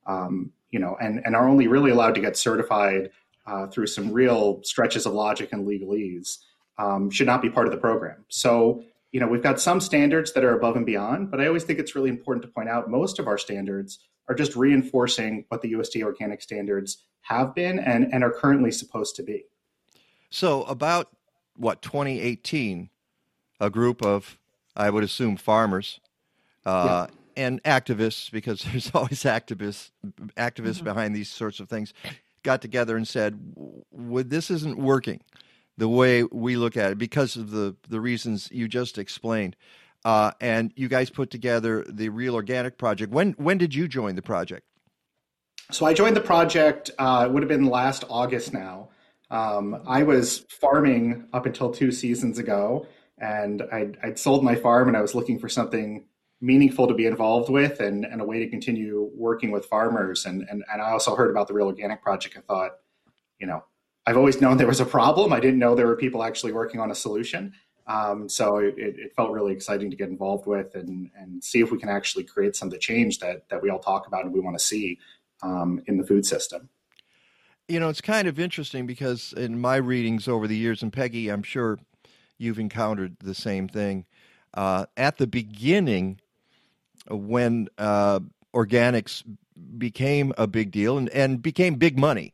um, 0.10 0.52
you 0.72 0.80
know, 0.80 0.98
and, 1.00 1.22
and 1.24 1.36
are 1.36 1.48
only 1.48 1.68
really 1.68 1.92
allowed 1.92 2.16
to 2.16 2.22
get 2.22 2.36
certified 2.36 3.12
uh, 3.46 3.68
through 3.68 3.88
some 3.88 4.12
real 4.12 4.62
stretches 4.64 5.06
of 5.06 5.14
logic 5.14 5.50
and 5.54 5.68
legalese, 5.68 6.40
um, 6.78 7.10
should 7.10 7.28
not 7.28 7.42
be 7.42 7.50
part 7.50 7.68
of 7.68 7.72
the 7.72 7.80
program. 7.80 8.26
So, 8.28 8.84
you 9.12 9.20
know, 9.20 9.28
we've 9.28 9.44
got 9.44 9.60
some 9.60 9.80
standards 9.80 10.34
that 10.34 10.44
are 10.44 10.56
above 10.56 10.76
and 10.76 10.86
beyond, 10.86 11.32
but 11.32 11.40
I 11.40 11.48
always 11.48 11.64
think 11.64 11.80
it's 11.80 11.96
really 11.96 12.10
important 12.10 12.44
to 12.44 12.52
point 12.52 12.70
out 12.70 12.90
most 12.90 13.20
of 13.20 13.28
our 13.28 13.38
standards 13.38 14.00
are 14.28 14.36
just 14.36 14.56
reinforcing 14.56 15.46
what 15.50 15.62
the 15.62 15.74
USDA 15.74 16.04
organic 16.04 16.42
standards 16.42 17.06
have 17.22 17.56
been 17.56 17.80
and, 17.80 18.14
and 18.14 18.24
are 18.24 18.32
currently 18.32 18.72
supposed 18.72 19.16
to 19.16 19.24
be. 19.24 19.46
So, 20.30 20.64
about 20.64 21.10
what, 21.60 21.82
2018, 21.82 22.90
a 23.60 23.70
group 23.70 24.04
of, 24.04 24.38
I 24.76 24.90
would 24.90 25.04
assume, 25.04 25.38
farmers 25.38 26.00
uh, 26.66 27.08
yeah 27.10 27.16
and 27.40 27.64
activists, 27.64 28.30
because 28.30 28.62
there's 28.72 28.92
always 28.94 29.24
activists 29.24 29.92
activists 30.36 30.76
mm-hmm. 30.76 30.84
behind 30.84 31.16
these 31.16 31.30
sorts 31.30 31.60
of 31.60 31.70
things, 31.70 31.94
got 32.44 32.62
together 32.62 32.96
and 32.96 33.08
said, 33.08 33.40
"Would 33.92 34.30
this 34.30 34.52
isn't 34.52 34.78
working 34.78 35.22
the 35.78 35.88
way 35.88 36.24
we 36.24 36.58
look 36.58 36.76
at 36.76 36.92
it 36.92 36.98
because 36.98 37.36
of 37.36 37.52
the 37.52 37.76
the 37.88 38.00
reasons 38.00 38.50
you 38.52 38.68
just 38.68 38.98
explained." 38.98 39.56
Uh, 40.06 40.32
and 40.40 40.72
you 40.76 40.88
guys 40.88 41.10
put 41.10 41.30
together 41.30 41.84
the 41.90 42.08
Real 42.08 42.36
Organic 42.36 42.78
Project. 42.78 43.12
When 43.12 43.34
when 43.34 43.58
did 43.58 43.74
you 43.74 43.88
join 43.88 44.16
the 44.16 44.22
project? 44.22 44.66
So 45.72 45.86
I 45.86 45.94
joined 45.94 46.16
the 46.16 46.22
project. 46.22 46.92
Uh, 46.98 47.26
it 47.28 47.32
would 47.32 47.44
have 47.44 47.50
been 47.50 47.68
last 47.68 48.04
August 48.10 48.54
now. 48.54 48.90
Um, 49.32 49.84
I 49.88 50.04
was 50.04 50.40
farming 50.50 51.28
up 51.34 51.46
until 51.46 51.72
two 51.72 51.92
seasons 51.92 52.40
ago, 52.40 52.88
and 53.20 53.62
I'd, 53.72 53.98
I'd, 54.02 54.18
sold 54.18 54.44
my 54.44 54.56
farm, 54.56 54.88
and 54.88 54.98
I 54.98 55.02
was 55.02 55.14
looking 55.14 55.38
for 55.38 55.50
something 55.50 56.06
meaningful 56.42 56.88
to 56.88 56.94
be 56.94 57.06
involved 57.06 57.50
with 57.50 57.80
and, 57.80 58.06
and 58.06 58.22
a 58.22 58.26
way 58.26 58.40
to 58.40 58.50
continue 58.50 59.10
working 59.14 59.52
with 59.52 59.66
farmers. 59.66 60.26
And, 60.26 60.46
and, 60.50 60.64
and 60.72 60.82
I 60.82 60.92
also 60.92 61.16
heard 61.16 61.30
about 61.30 61.48
the 61.48 61.54
Real 61.54 61.68
Organic 61.68 62.02
Project 62.02 62.36
and 62.36 62.46
thought, 62.46 62.72
you 63.40 63.46
know, 63.48 63.64
I've 64.06 64.18
always 64.18 64.42
known 64.42 64.58
there 64.58 64.68
was 64.68 64.80
a 64.80 64.86
problem. 64.86 65.34
I 65.34 65.40
didn't 65.40 65.60
know 65.60 65.76
there 65.76 65.88
were 65.88 65.98
people 65.98 66.24
actually 66.24 66.54
working 66.54 66.80
on 66.80 66.92
a 66.92 66.96
solution. 66.96 67.54
Um, 67.88 68.30
so 68.30 68.58
it, 68.58 68.76
it, 68.78 69.16
felt 69.16 69.32
really 69.32 69.52
exciting 69.52 69.90
to 69.90 69.98
get 69.98 70.10
involved 70.10 70.46
with 70.46 70.76
and, 70.76 71.10
and 71.18 71.44
see 71.44 71.60
if 71.60 71.72
we 71.72 71.80
can 71.80 71.90
actually 71.90 72.24
create 72.24 72.56
some 72.56 72.68
of 72.68 72.72
the 72.72 72.78
change 72.78 73.18
that, 73.18 73.50
that 73.50 73.62
we 73.64 73.70
all 73.72 73.80
talk 73.80 74.06
about 74.06 74.26
and 74.26 74.34
we 74.34 74.40
want 74.40 74.58
to 74.58 74.64
see 74.64 75.00
um, 75.42 75.82
in 75.88 75.98
the 75.98 76.06
food 76.06 76.24
system. 76.24 76.70
You 77.70 77.80
know, 77.80 77.90
it's 77.90 78.02
kind 78.02 78.28
of 78.28 78.40
interesting 78.40 78.88
because 78.88 79.32
in 79.34 79.62
my 79.62 79.76
readings 79.76 80.28
over 80.28 80.48
the 80.48 80.58
years, 80.58 80.82
and 80.82 80.92
Peggy, 80.92 81.30
I'm 81.30 81.44
sure 81.44 81.78
you've 82.40 82.58
encountered 82.58 83.18
the 83.20 83.36
same 83.36 83.68
thing. 83.68 84.06
Uh, 84.56 84.88
at 84.98 85.18
the 85.18 85.28
beginning, 85.28 86.20
when 87.08 87.68
uh, 87.78 88.22
organics 88.56 89.24
became 89.78 90.34
a 90.38 90.48
big 90.48 90.72
deal 90.72 90.98
and, 90.98 91.10
and 91.10 91.44
became 91.44 91.76
big 91.76 91.98
money, 91.98 92.34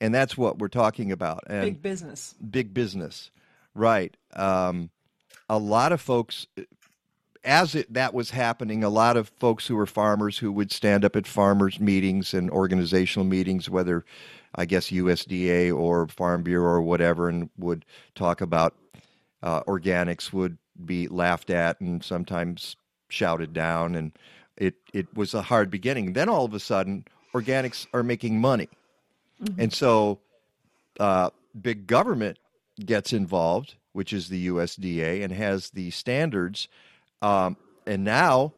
and 0.00 0.12
that's 0.12 0.36
what 0.36 0.58
we're 0.58 0.68
talking 0.68 1.12
about. 1.12 1.44
And 1.48 1.62
Big 1.62 1.82
business. 1.82 2.34
big 2.50 2.74
business, 2.74 3.30
right? 3.74 4.16
Um, 4.34 4.90
a 5.48 5.58
lot 5.58 5.92
of 5.92 6.00
folks, 6.00 6.48
as 7.44 7.76
it, 7.76 7.92
that 7.94 8.12
was 8.12 8.30
happening, 8.30 8.82
a 8.82 8.88
lot 8.88 9.16
of 9.16 9.28
folks 9.38 9.68
who 9.68 9.76
were 9.76 9.86
farmers 9.86 10.38
who 10.38 10.50
would 10.50 10.72
stand 10.72 11.04
up 11.04 11.14
at 11.14 11.26
farmers 11.26 11.78
meetings 11.78 12.34
and 12.34 12.50
organizational 12.50 13.24
meetings, 13.24 13.70
whether 13.70 14.04
I 14.56 14.64
guess 14.64 14.90
USDA 14.90 15.76
or 15.76 16.08
Farm 16.08 16.42
Bureau 16.42 16.72
or 16.72 16.82
whatever, 16.82 17.28
and 17.28 17.50
would 17.58 17.84
talk 18.14 18.40
about 18.40 18.74
uh, 19.42 19.62
organics 19.64 20.32
would 20.32 20.58
be 20.84 21.08
laughed 21.08 21.50
at 21.50 21.80
and 21.80 22.02
sometimes 22.02 22.76
shouted 23.08 23.52
down, 23.52 23.94
and 23.94 24.12
it 24.56 24.74
it 24.92 25.14
was 25.14 25.34
a 25.34 25.42
hard 25.42 25.70
beginning. 25.70 26.14
Then 26.14 26.28
all 26.28 26.44
of 26.44 26.54
a 26.54 26.60
sudden, 26.60 27.04
organics 27.34 27.86
are 27.92 28.02
making 28.02 28.40
money, 28.40 28.68
and 29.58 29.72
so 29.72 30.20
uh, 30.98 31.30
big 31.60 31.86
government 31.86 32.38
gets 32.84 33.12
involved, 33.12 33.74
which 33.92 34.12
is 34.12 34.28
the 34.28 34.48
USDA, 34.48 35.22
and 35.22 35.32
has 35.32 35.70
the 35.70 35.90
standards. 35.90 36.68
Um, 37.22 37.56
and 37.86 38.04
now, 38.04 38.54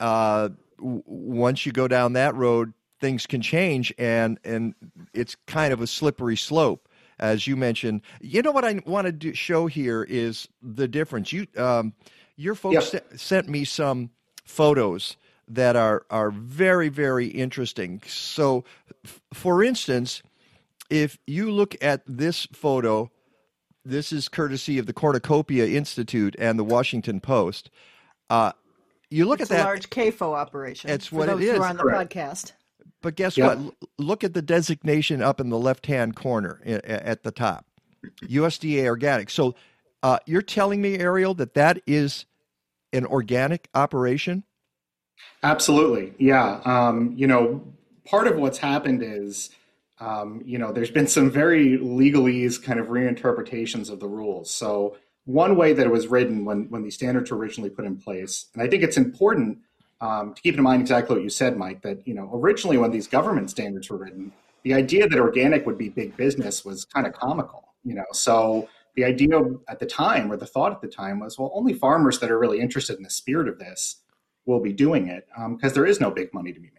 uh, 0.00 0.50
w- 0.78 1.02
once 1.06 1.66
you 1.66 1.72
go 1.72 1.88
down 1.88 2.12
that 2.14 2.34
road, 2.34 2.72
things 3.00 3.26
can 3.26 3.40
change, 3.42 3.92
and 3.98 4.38
and 4.44 4.74
it's 5.14 5.36
kind 5.46 5.72
of 5.72 5.80
a 5.80 5.86
slippery 5.86 6.36
slope, 6.36 6.88
as 7.18 7.46
you 7.46 7.56
mentioned. 7.56 8.02
You 8.20 8.42
know 8.42 8.52
what 8.52 8.64
I 8.64 8.80
want 8.86 9.06
to 9.06 9.12
do, 9.12 9.34
show 9.34 9.66
here 9.66 10.04
is 10.08 10.48
the 10.62 10.88
difference. 10.88 11.32
You, 11.32 11.46
um, 11.56 11.92
your 12.36 12.54
folks 12.54 12.74
Yeah. 12.74 13.00
se- 13.00 13.16
sent 13.16 13.48
me 13.48 13.64
some 13.64 14.10
photos 14.44 15.16
that 15.48 15.76
are 15.76 16.04
are 16.10 16.30
very 16.30 16.88
very 16.88 17.26
interesting. 17.26 18.02
So, 18.06 18.64
f- 19.04 19.20
for 19.32 19.62
instance, 19.62 20.22
if 20.90 21.18
you 21.26 21.50
look 21.50 21.74
at 21.82 22.02
this 22.06 22.46
photo, 22.52 23.10
this 23.84 24.12
is 24.12 24.28
courtesy 24.28 24.78
of 24.78 24.86
the 24.86 24.92
Cornucopia 24.92 25.66
Institute 25.66 26.36
and 26.38 26.58
the 26.58 26.64
Washington 26.64 27.20
Post. 27.20 27.70
Uh, 28.30 28.52
you 29.10 29.24
look 29.24 29.40
It's 29.40 29.50
at 29.50 29.54
a 29.54 29.58
that, 29.58 29.64
large 29.64 29.88
CAFO 29.88 30.34
operation. 30.34 30.90
It's 30.90 31.10
what 31.10 31.30
it 31.30 31.32
those 31.32 31.44
is. 31.44 31.56
Who 31.56 31.62
are 31.62 31.66
on 31.68 31.76
the 31.78 31.82
Correct. 31.82 32.12
podcast. 32.12 32.52
But 33.02 33.14
guess 33.14 33.36
Yeah. 33.36 33.54
what? 33.54 33.74
Look 33.98 34.24
at 34.24 34.34
the 34.34 34.42
designation 34.42 35.22
up 35.22 35.40
in 35.40 35.50
the 35.50 35.58
left-hand 35.58 36.16
corner 36.16 36.60
at 36.64 37.22
the 37.22 37.30
top, 37.30 37.66
USDA 38.22 38.86
organic. 38.86 39.30
So, 39.30 39.54
uh, 40.02 40.18
you're 40.26 40.42
telling 40.42 40.80
me, 40.80 40.98
Ariel, 40.98 41.34
that 41.34 41.54
that 41.54 41.80
is 41.86 42.26
an 42.92 43.04
organic 43.06 43.68
operation? 43.74 44.44
Absolutely. 45.42 46.14
Yeah. 46.18 46.60
Um, 46.64 47.12
you 47.16 47.26
know, 47.26 47.62
part 48.04 48.26
of 48.26 48.36
what's 48.36 48.58
happened 48.58 49.02
is, 49.02 49.50
um, 50.00 50.42
you 50.44 50.58
know, 50.58 50.72
there's 50.72 50.90
been 50.90 51.08
some 51.08 51.30
very 51.30 51.78
legalese 51.78 52.62
kind 52.62 52.78
of 52.78 52.86
reinterpretations 52.86 53.90
of 53.90 54.00
the 54.00 54.06
rules. 54.06 54.50
So, 54.50 54.96
one 55.24 55.56
way 55.56 55.74
that 55.74 55.84
it 55.84 55.92
was 55.92 56.06
written 56.06 56.46
when, 56.46 56.70
when 56.70 56.82
these 56.82 56.94
standards 56.94 57.30
were 57.30 57.36
originally 57.36 57.68
put 57.68 57.84
in 57.84 57.96
place, 57.96 58.46
and 58.54 58.62
I 58.62 58.68
think 58.68 58.82
it's 58.82 58.96
important 58.96 59.58
um, 60.00 60.34
to 60.34 60.42
keep 60.42 60.56
in 60.56 60.62
mind 60.62 60.80
exactly 60.80 61.16
what 61.16 61.22
you 61.22 61.30
said, 61.30 61.56
Mike, 61.56 61.82
that, 61.82 62.06
you 62.06 62.14
know, 62.14 62.30
originally 62.32 62.78
when 62.78 62.90
these 62.90 63.08
government 63.08 63.50
standards 63.50 63.90
were 63.90 63.98
written, 63.98 64.32
the 64.62 64.74
idea 64.74 65.08
that 65.08 65.18
organic 65.18 65.66
would 65.66 65.78
be 65.78 65.88
big 65.88 66.16
business 66.16 66.64
was 66.64 66.84
kind 66.84 67.06
of 67.06 67.12
comical, 67.12 67.68
you 67.84 67.94
know. 67.94 68.04
So, 68.12 68.68
the 68.94 69.04
idea 69.04 69.40
at 69.68 69.78
the 69.78 69.86
time, 69.86 70.30
or 70.30 70.36
the 70.36 70.46
thought 70.46 70.72
at 70.72 70.80
the 70.80 70.88
time, 70.88 71.20
was 71.20 71.38
well, 71.38 71.52
only 71.54 71.72
farmers 71.72 72.18
that 72.18 72.32
are 72.32 72.38
really 72.38 72.58
interested 72.58 72.96
in 72.96 73.04
the 73.04 73.10
spirit 73.10 73.46
of 73.46 73.58
this 73.58 74.02
will 74.44 74.60
be 74.60 74.72
doing 74.72 75.06
it 75.06 75.28
because 75.50 75.72
there 75.72 75.86
is 75.86 76.00
no 76.00 76.10
big 76.10 76.34
money 76.34 76.52
to 76.52 76.58
be 76.58 76.66
made. 76.66 76.72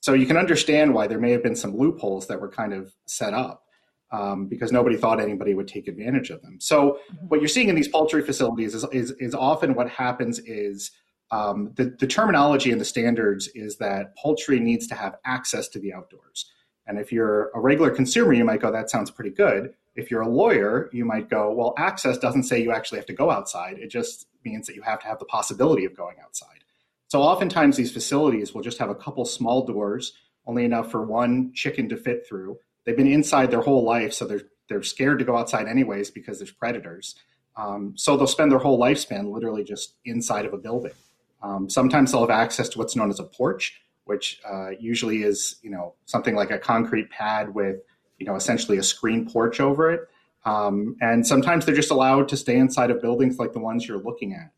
So 0.00 0.14
you 0.14 0.26
can 0.26 0.38
understand 0.38 0.94
why 0.94 1.06
there 1.06 1.18
may 1.18 1.32
have 1.32 1.42
been 1.42 1.56
some 1.56 1.76
loopholes 1.76 2.26
that 2.28 2.40
were 2.40 2.48
kind 2.48 2.72
of 2.72 2.94
set 3.04 3.34
up 3.34 3.64
um, 4.10 4.46
because 4.46 4.72
nobody 4.72 4.96
thought 4.96 5.20
anybody 5.20 5.52
would 5.54 5.68
take 5.68 5.88
advantage 5.88 6.30
of 6.30 6.40
them. 6.40 6.58
So 6.60 6.98
what 7.28 7.40
you're 7.40 7.48
seeing 7.48 7.68
in 7.68 7.74
these 7.74 7.88
poultry 7.88 8.22
facilities 8.22 8.74
is, 8.74 8.84
is, 8.92 9.10
is 9.12 9.34
often 9.34 9.74
what 9.74 9.90
happens 9.90 10.38
is 10.40 10.92
um, 11.30 11.72
the, 11.76 11.96
the 11.98 12.06
terminology 12.06 12.72
and 12.72 12.80
the 12.80 12.84
standards 12.84 13.48
is 13.48 13.76
that 13.76 14.16
poultry 14.16 14.58
needs 14.58 14.86
to 14.88 14.94
have 14.94 15.16
access 15.24 15.68
to 15.68 15.78
the 15.78 15.92
outdoors. 15.92 16.50
And 16.86 16.98
if 16.98 17.12
you're 17.12 17.50
a 17.54 17.60
regular 17.60 17.90
consumer, 17.90 18.32
you 18.32 18.44
might 18.44 18.60
go, 18.60 18.72
that 18.72 18.90
sounds 18.90 19.10
pretty 19.10 19.30
good. 19.30 19.74
If 19.94 20.10
you're 20.10 20.22
a 20.22 20.28
lawyer, 20.28 20.90
you 20.92 21.04
might 21.04 21.28
go, 21.28 21.52
well, 21.52 21.74
access 21.76 22.18
doesn't 22.18 22.44
say 22.44 22.62
you 22.62 22.72
actually 22.72 22.98
have 22.98 23.06
to 23.06 23.12
go 23.12 23.30
outside. 23.30 23.78
It 23.78 23.88
just 23.88 24.26
means 24.44 24.66
that 24.66 24.74
you 24.74 24.82
have 24.82 25.00
to 25.00 25.06
have 25.06 25.18
the 25.18 25.24
possibility 25.24 25.84
of 25.84 25.96
going 25.96 26.16
outside. 26.22 26.64
So 27.08 27.22
oftentimes 27.22 27.76
these 27.76 27.92
facilities 27.92 28.54
will 28.54 28.62
just 28.62 28.78
have 28.78 28.90
a 28.90 28.94
couple 28.94 29.24
small 29.24 29.66
doors, 29.66 30.12
only 30.46 30.64
enough 30.64 30.90
for 30.90 31.04
one 31.04 31.52
chicken 31.54 31.88
to 31.90 31.96
fit 31.96 32.26
through. 32.26 32.58
They've 32.84 32.96
been 32.96 33.12
inside 33.12 33.50
their 33.50 33.60
whole 33.60 33.84
life, 33.84 34.12
so 34.12 34.26
they're 34.26 34.42
they're 34.68 34.82
scared 34.84 35.18
to 35.18 35.24
go 35.24 35.36
outside 35.36 35.66
anyways 35.66 36.12
because 36.12 36.38
there's 36.38 36.52
predators. 36.52 37.16
Um, 37.56 37.94
so 37.96 38.16
they'll 38.16 38.28
spend 38.28 38.52
their 38.52 38.60
whole 38.60 38.78
lifespan 38.78 39.32
literally 39.32 39.64
just 39.64 39.96
inside 40.04 40.46
of 40.46 40.54
a 40.54 40.56
building. 40.56 40.92
Um, 41.42 41.70
sometimes 41.70 42.12
they'll 42.12 42.20
have 42.20 42.30
access 42.30 42.68
to 42.70 42.78
what's 42.78 42.96
known 42.96 43.10
as 43.10 43.18
a 43.18 43.24
porch, 43.24 43.80
which 44.04 44.40
uh, 44.48 44.70
usually 44.78 45.22
is 45.22 45.56
you 45.62 45.70
know 45.70 45.94
something 46.06 46.34
like 46.34 46.50
a 46.50 46.58
concrete 46.58 47.10
pad 47.10 47.54
with 47.54 47.76
you 48.18 48.26
know 48.26 48.36
essentially 48.36 48.78
a 48.78 48.82
screen 48.82 49.28
porch 49.30 49.60
over 49.60 49.90
it. 49.90 50.08
Um, 50.44 50.96
and 51.00 51.26
sometimes 51.26 51.66
they're 51.66 51.74
just 51.74 51.90
allowed 51.90 52.28
to 52.30 52.36
stay 52.36 52.56
inside 52.56 52.90
of 52.90 53.02
buildings 53.02 53.38
like 53.38 53.52
the 53.52 53.58
ones 53.58 53.86
you're 53.86 53.98
looking 53.98 54.32
at. 54.32 54.50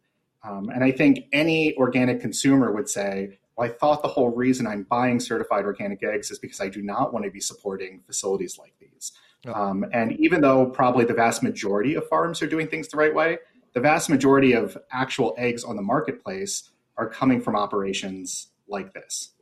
Um, 0.44 0.70
and 0.70 0.84
I 0.84 0.92
think 0.92 1.26
any 1.32 1.76
organic 1.76 2.20
consumer 2.20 2.72
would 2.72 2.88
say, 2.88 3.38
well, 3.56 3.68
I 3.68 3.72
thought 3.72 4.02
the 4.02 4.08
whole 4.08 4.30
reason 4.30 4.66
I'm 4.66 4.84
buying 4.84 5.20
certified 5.20 5.64
organic 5.64 6.02
eggs 6.02 6.30
is 6.30 6.38
because 6.38 6.60
I 6.60 6.68
do 6.68 6.82
not 6.82 7.12
want 7.12 7.24
to 7.24 7.30
be 7.30 7.40
supporting 7.40 8.00
facilities 8.06 8.58
like 8.58 8.74
these. 8.80 9.12
Um, 9.52 9.84
and 9.92 10.18
even 10.20 10.40
though 10.40 10.66
probably 10.66 11.04
the 11.04 11.14
vast 11.14 11.42
majority 11.42 11.94
of 11.94 12.06
farms 12.08 12.42
are 12.42 12.46
doing 12.46 12.68
things 12.68 12.88
the 12.88 12.96
right 12.96 13.14
way, 13.14 13.38
the 13.72 13.80
vast 13.80 14.08
majority 14.08 14.52
of 14.52 14.76
actual 14.90 15.34
eggs 15.36 15.64
on 15.64 15.76
the 15.76 15.82
marketplace 15.82 16.70
are 17.02 17.08
coming 17.08 17.40
from 17.40 17.56
operations 17.56 18.48
like 18.68 18.92
this. 18.94 19.32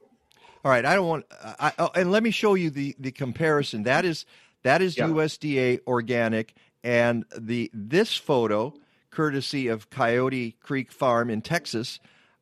All 0.64 0.70
right, 0.70 0.84
I 0.84 0.94
don't 0.94 1.06
want. 1.08 1.24
I, 1.58 1.72
oh, 1.78 1.90
and 1.94 2.10
let 2.10 2.22
me 2.22 2.30
show 2.30 2.54
you 2.54 2.70
the 2.70 2.94
the 2.98 3.12
comparison. 3.12 3.84
That 3.84 4.04
is 4.04 4.26
that 4.62 4.82
is 4.82 4.96
Yeah. 4.96 5.08
USDA 5.08 5.80
organic, 5.86 6.54
and 6.84 7.24
the 7.36 7.70
this 7.72 8.16
photo, 8.16 8.74
courtesy 9.10 9.68
of 9.68 9.88
Coyote 9.90 10.56
Creek 10.62 10.92
Farm 10.92 11.30
in 11.30 11.40
Texas, 11.40 11.98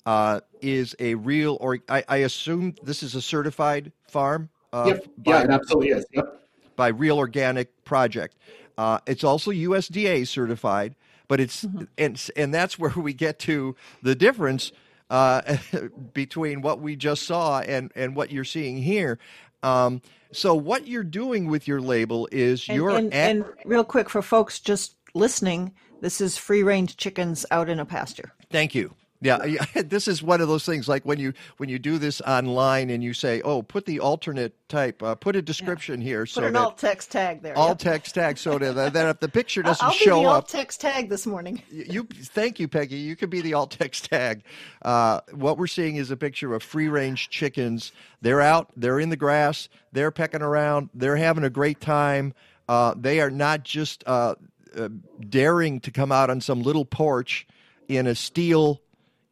uh, 0.06 0.40
is 0.60 0.96
a 0.98 1.14
real. 1.14 1.58
Or 1.60 1.78
I, 1.88 2.02
I 2.08 2.16
assume 2.18 2.74
this 2.82 3.02
is 3.02 3.14
a 3.14 3.22
certified 3.22 3.92
farm. 4.08 4.48
Uh, 4.72 4.84
Yep. 4.88 5.04
by, 5.18 5.30
Yeah, 5.32 5.44
it 5.44 5.50
absolutely 5.50 5.90
is. 5.90 6.04
Yep. 6.12 6.40
by 6.76 6.88
Real 6.88 7.18
Organic 7.18 7.84
Project. 7.84 8.36
Uh, 8.76 8.98
it's 9.06 9.24
also 9.24 9.50
USDA 9.52 10.26
certified, 10.26 10.94
but 11.28 11.38
it's 11.40 11.64
and 11.96 12.30
and 12.36 12.52
that's 12.52 12.78
where 12.80 12.92
we 12.96 13.12
get 13.12 13.38
to 13.40 13.76
the 14.02 14.16
difference 14.16 14.72
uh, 15.10 15.56
between 16.12 16.62
what 16.62 16.80
we 16.80 16.96
just 16.96 17.24
saw 17.24 17.60
and 17.60 17.92
and 17.94 18.14
what 18.16 18.30
you're 18.30 18.44
seeing 18.44 18.78
here. 18.78 19.18
Um, 19.62 20.02
so 20.32 20.54
what 20.54 20.86
you're 20.86 21.04
doing 21.04 21.48
with 21.48 21.66
your 21.66 21.80
label 21.80 22.28
is 22.30 22.68
And, 22.68 22.76
you're 22.76 22.90
and, 22.90 23.14
at, 23.14 23.30
and 23.30 23.44
real 23.64 23.84
quick 23.84 24.08
for 24.08 24.22
folks 24.22 24.60
just 24.60 24.94
listening, 25.14 25.74
this 26.00 26.20
is 26.20 26.36
free 26.36 26.62
range 26.62 26.96
chickens 26.96 27.44
out 27.50 27.68
in 27.68 27.80
a 27.80 27.84
pasture. 27.84 28.32
Thank 28.50 28.74
you. 28.74 28.94
Yeah, 29.20 29.44
yeah, 29.44 29.64
this 29.82 30.06
is 30.06 30.22
one 30.22 30.40
of 30.40 30.48
those 30.48 30.64
things 30.64 30.88
like 30.88 31.04
when 31.04 31.18
you 31.18 31.32
when 31.56 31.68
you 31.68 31.78
do 31.78 31.98
this 31.98 32.20
online 32.20 32.90
and 32.90 33.02
you 33.02 33.12
say, 33.12 33.42
"Oh, 33.42 33.62
put 33.62 33.84
the 33.84 33.98
alternate 34.00 34.54
type, 34.68 35.02
uh, 35.02 35.16
put 35.16 35.34
a 35.34 35.42
description 35.42 36.00
here," 36.00 36.20
Put 36.22 36.30
so 36.30 36.44
an 36.44 36.54
alt 36.54 36.78
text 36.78 37.10
tag 37.10 37.42
there. 37.42 37.58
alt 37.58 37.70
Yep. 37.70 37.78
text 37.78 38.14
tag, 38.14 38.38
so 38.38 38.58
that, 38.58 38.92
that 38.92 39.08
if 39.08 39.20
the 39.20 39.28
picture 39.28 39.62
doesn't 39.64 39.84
I'll 39.84 39.92
be 39.92 39.98
show 39.98 40.20
the 40.22 40.28
up, 40.28 40.34
alt 40.34 40.48
text 40.48 40.80
tag 40.80 41.08
this 41.08 41.26
morning. 41.26 41.60
you 41.70 42.04
thank 42.04 42.60
you 42.60 42.68
peggy 42.68 42.96
you 42.96 43.16
could 43.16 43.30
be 43.30 43.40
the 43.40 43.54
alt 43.54 43.70
text 43.70 44.08
tag 44.10 44.42
uh, 44.82 45.20
what 45.32 45.58
we're 45.58 45.66
seeing 45.66 45.96
is 45.96 46.10
a 46.10 46.16
picture 46.16 46.54
of 46.54 46.62
free 46.62 46.88
range 46.88 47.28
chickens 47.28 47.92
they're 48.22 48.40
out 48.40 48.70
they're 48.76 49.00
in 49.00 49.08
the 49.10 49.16
grass 49.16 49.68
they're 49.92 50.10
pecking 50.10 50.42
around 50.42 50.90
they're 50.94 51.16
having 51.16 51.44
a 51.44 51.50
great 51.50 51.80
time 51.80 52.32
uh, 52.68 52.94
they 52.96 53.20
are 53.20 53.30
not 53.30 53.62
just 53.62 54.04
uh, 54.06 54.34
uh, 54.76 54.88
daring 55.28 55.80
to 55.80 55.90
come 55.90 56.12
out 56.12 56.30
on 56.30 56.40
some 56.40 56.62
little 56.62 56.84
porch 56.84 57.46
in 57.88 58.06
a 58.06 58.14
steel 58.14 58.80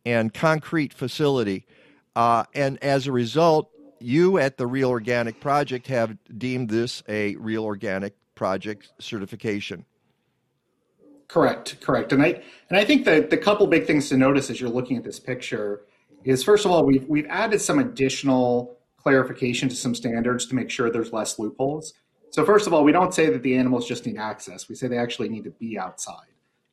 and 0.06 0.32
concrete 0.32 0.94
facility 0.94 1.66
uh, 2.14 2.44
and 2.54 2.82
as 2.82 3.06
a 3.06 3.12
result 3.12 3.70
you 4.00 4.38
at 4.38 4.56
the 4.56 4.66
real 4.66 4.88
organic 4.88 5.38
project 5.40 5.86
have 5.88 6.16
deemed 6.38 6.70
this 6.70 7.02
a 7.08 7.36
real 7.36 7.64
organic 7.64 8.14
project 8.34 8.90
certification 8.98 9.84
Correct, 11.28 11.80
correct. 11.80 12.12
And 12.12 12.22
I 12.22 12.40
and 12.70 12.78
I 12.78 12.84
think 12.84 13.04
that 13.04 13.30
the 13.30 13.36
couple 13.36 13.66
big 13.66 13.86
things 13.86 14.08
to 14.10 14.16
notice 14.16 14.48
as 14.50 14.60
you're 14.60 14.70
looking 14.70 14.96
at 14.96 15.04
this 15.04 15.18
picture 15.18 15.82
is 16.24 16.42
first 16.42 16.64
of 16.64 16.70
all 16.70 16.84
we've 16.84 17.04
we've 17.08 17.26
added 17.28 17.60
some 17.60 17.78
additional 17.78 18.78
clarification 18.96 19.68
to 19.68 19.76
some 19.76 19.94
standards 19.94 20.46
to 20.46 20.54
make 20.54 20.70
sure 20.70 20.90
there's 20.90 21.12
less 21.12 21.38
loopholes. 21.38 21.94
So 22.30 22.44
first 22.44 22.66
of 22.66 22.74
all, 22.74 22.84
we 22.84 22.92
don't 22.92 23.14
say 23.14 23.30
that 23.30 23.42
the 23.42 23.56
animals 23.56 23.86
just 23.86 24.04
need 24.04 24.18
access. 24.18 24.68
We 24.68 24.74
say 24.74 24.88
they 24.88 24.98
actually 24.98 25.28
need 25.28 25.44
to 25.44 25.50
be 25.50 25.78
outside. 25.78 26.26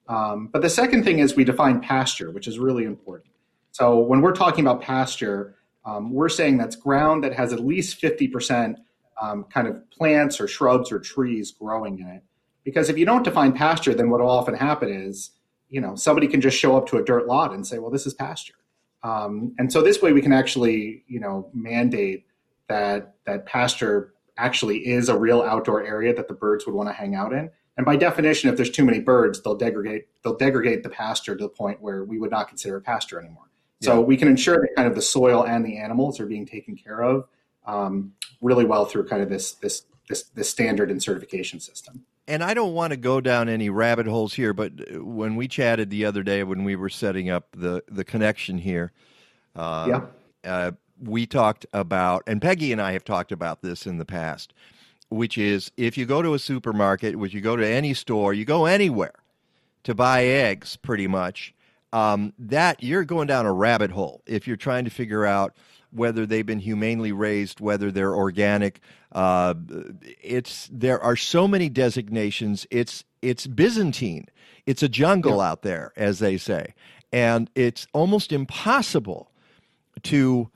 Um, 0.07 0.49
but 0.51 0.61
the 0.61 0.69
second 0.69 1.03
thing 1.03 1.19
is 1.19 1.35
we 1.35 1.43
define 1.43 1.79
pasture, 1.79 2.31
which 2.31 2.47
is 2.47 2.59
really 2.59 2.83
important. 2.83 3.31
So 3.71 3.99
when 3.99 4.21
we're 4.21 4.33
talking 4.33 4.65
about 4.65 4.81
pasture, 4.81 5.55
um, 5.85 6.11
we're 6.11 6.29
saying 6.29 6.57
that's 6.57 6.75
ground 6.75 7.23
that 7.23 7.33
has 7.33 7.53
at 7.53 7.59
least 7.59 8.01
50% 8.01 8.75
um, 9.21 9.45
kind 9.45 9.67
of 9.67 9.89
plants 9.89 10.39
or 10.39 10.47
shrubs 10.47 10.91
or 10.91 10.99
trees 10.99 11.51
growing 11.51 11.99
in 11.99 12.07
it. 12.07 12.23
Because 12.63 12.89
if 12.89 12.97
you 12.97 13.05
don't 13.05 13.23
define 13.23 13.53
pasture, 13.53 13.93
then 13.93 14.09
what 14.09 14.21
will 14.21 14.29
often 14.29 14.55
happen 14.55 14.89
is, 14.89 15.31
you 15.69 15.81
know, 15.81 15.95
somebody 15.95 16.27
can 16.27 16.39
just 16.39 16.57
show 16.57 16.77
up 16.77 16.87
to 16.87 16.97
a 16.97 17.03
dirt 17.03 17.27
lot 17.27 17.51
and 17.51 17.65
say, 17.65 17.79
well, 17.79 17.91
this 17.91 18.05
is 18.05 18.13
pasture. 18.13 18.53
Um, 19.03 19.53
and 19.57 19.71
so 19.71 19.81
this 19.81 20.01
way 20.01 20.13
we 20.13 20.21
can 20.21 20.31
actually, 20.31 21.03
you 21.07 21.19
know, 21.19 21.49
mandate 21.53 22.25
that 22.69 23.15
that 23.25 23.45
pasture 23.45 24.13
actually 24.37 24.87
is 24.87 25.09
a 25.09 25.17
real 25.17 25.41
outdoor 25.41 25.83
area 25.83 26.13
that 26.13 26.27
the 26.27 26.33
birds 26.33 26.65
would 26.65 26.73
want 26.73 26.89
to 26.89 26.93
hang 26.93 27.15
out 27.15 27.33
in. 27.33 27.49
And 27.77 27.85
by 27.85 27.95
definition, 27.95 28.49
if 28.49 28.55
there's 28.55 28.69
too 28.69 28.85
many 28.85 28.99
birds, 28.99 29.41
they'll 29.41 29.55
degrade 29.55 30.03
they'll 30.23 30.37
degrade 30.37 30.83
the 30.83 30.89
pasture 30.89 31.35
to 31.35 31.43
the 31.43 31.49
point 31.49 31.81
where 31.81 32.03
we 32.03 32.19
would 32.19 32.31
not 32.31 32.47
consider 32.47 32.77
a 32.77 32.81
pasture 32.81 33.19
anymore. 33.19 33.49
Yeah. 33.79 33.87
So 33.87 34.01
we 34.01 34.15
can 34.15 34.27
ensure 34.27 34.59
that 34.61 34.69
kind 34.75 34.87
of 34.87 34.95
the 34.95 35.01
soil 35.01 35.45
and 35.45 35.65
the 35.65 35.77
animals 35.77 36.19
are 36.19 36.25
being 36.25 36.45
taken 36.45 36.75
care 36.75 37.01
of 37.01 37.27
um, 37.65 38.13
really 38.41 38.65
well 38.65 38.85
through 38.85 39.07
kind 39.07 39.21
of 39.21 39.29
this 39.29 39.53
this 39.53 39.83
this 40.07 40.23
this 40.35 40.49
standard 40.49 40.91
and 40.91 41.01
certification 41.01 41.59
system. 41.59 42.05
And 42.27 42.43
I 42.43 42.53
don't 42.53 42.73
want 42.73 42.91
to 42.91 42.97
go 42.97 43.19
down 43.19 43.49
any 43.49 43.69
rabbit 43.69 44.07
holes 44.07 44.33
here, 44.33 44.53
but 44.53 44.71
when 45.03 45.35
we 45.35 45.47
chatted 45.47 45.89
the 45.89 46.05
other 46.05 46.23
day 46.23 46.43
when 46.43 46.63
we 46.63 46.75
were 46.75 46.89
setting 46.89 47.29
up 47.29 47.47
the 47.57 47.83
the 47.87 48.03
connection 48.03 48.57
here, 48.57 48.91
uh, 49.55 49.85
yeah. 49.89 50.01
Uh, 50.49 50.71
we 51.01 51.25
talked 51.25 51.65
about, 51.73 52.23
and 52.27 52.41
Peggy 52.41 52.71
and 52.71 52.81
I 52.81 52.93
have 52.93 53.03
talked 53.03 53.31
about 53.31 53.61
this 53.61 53.85
in 53.85 53.97
the 53.97 54.05
past, 54.05 54.53
which 55.13 55.37
is 55.37 55.71
if 55.77 55.97
you 55.97 56.05
go 56.05 56.21
to 56.21 56.33
a 56.33 56.39
supermarket, 56.39 57.15
which 57.15 57.33
you 57.33 57.41
go 57.41 57.55
to 57.55 57.65
any 57.65 57.93
store, 57.93 58.33
you 58.33 58.45
go 58.45 58.65
anywhere 58.65 59.13
to 59.83 59.93
buy 59.93 60.23
eggs, 60.23 60.75
pretty 60.77 61.07
much, 61.07 61.53
um, 61.91 62.33
that 62.39 62.81
you're 62.81 63.03
going 63.03 63.27
down 63.27 63.45
a 63.45 63.53
rabbit 63.53 63.91
hole 63.91 64.21
if 64.25 64.47
you're 64.47 64.57
trying 64.57 64.85
to 64.85 64.89
figure 64.89 65.25
out 65.25 65.55
whether 65.91 66.25
they've 66.25 66.45
been 66.45 66.59
humanely 66.59 67.11
raised, 67.11 67.59
whether 67.59 67.91
they're 67.91 68.15
organic. 68.15 68.79
Uh, 69.11 69.53
it's 70.21 70.67
there 70.71 70.99
are 71.01 71.15
so 71.15 71.47
many 71.47 71.69
designations. 71.69 72.65
It's 72.71 73.03
it's 73.21 73.45
Byzantine. 73.45 74.27
It's 74.65 74.81
a 74.81 74.89
jungle 74.89 75.37
yeah. 75.37 75.49
out 75.49 75.61
there, 75.61 75.93
as 75.95 76.19
they 76.19 76.37
say, 76.37 76.73
and 77.11 77.49
it's 77.53 77.85
almost 77.93 78.31
impossible 78.31 79.29
to 80.03 80.49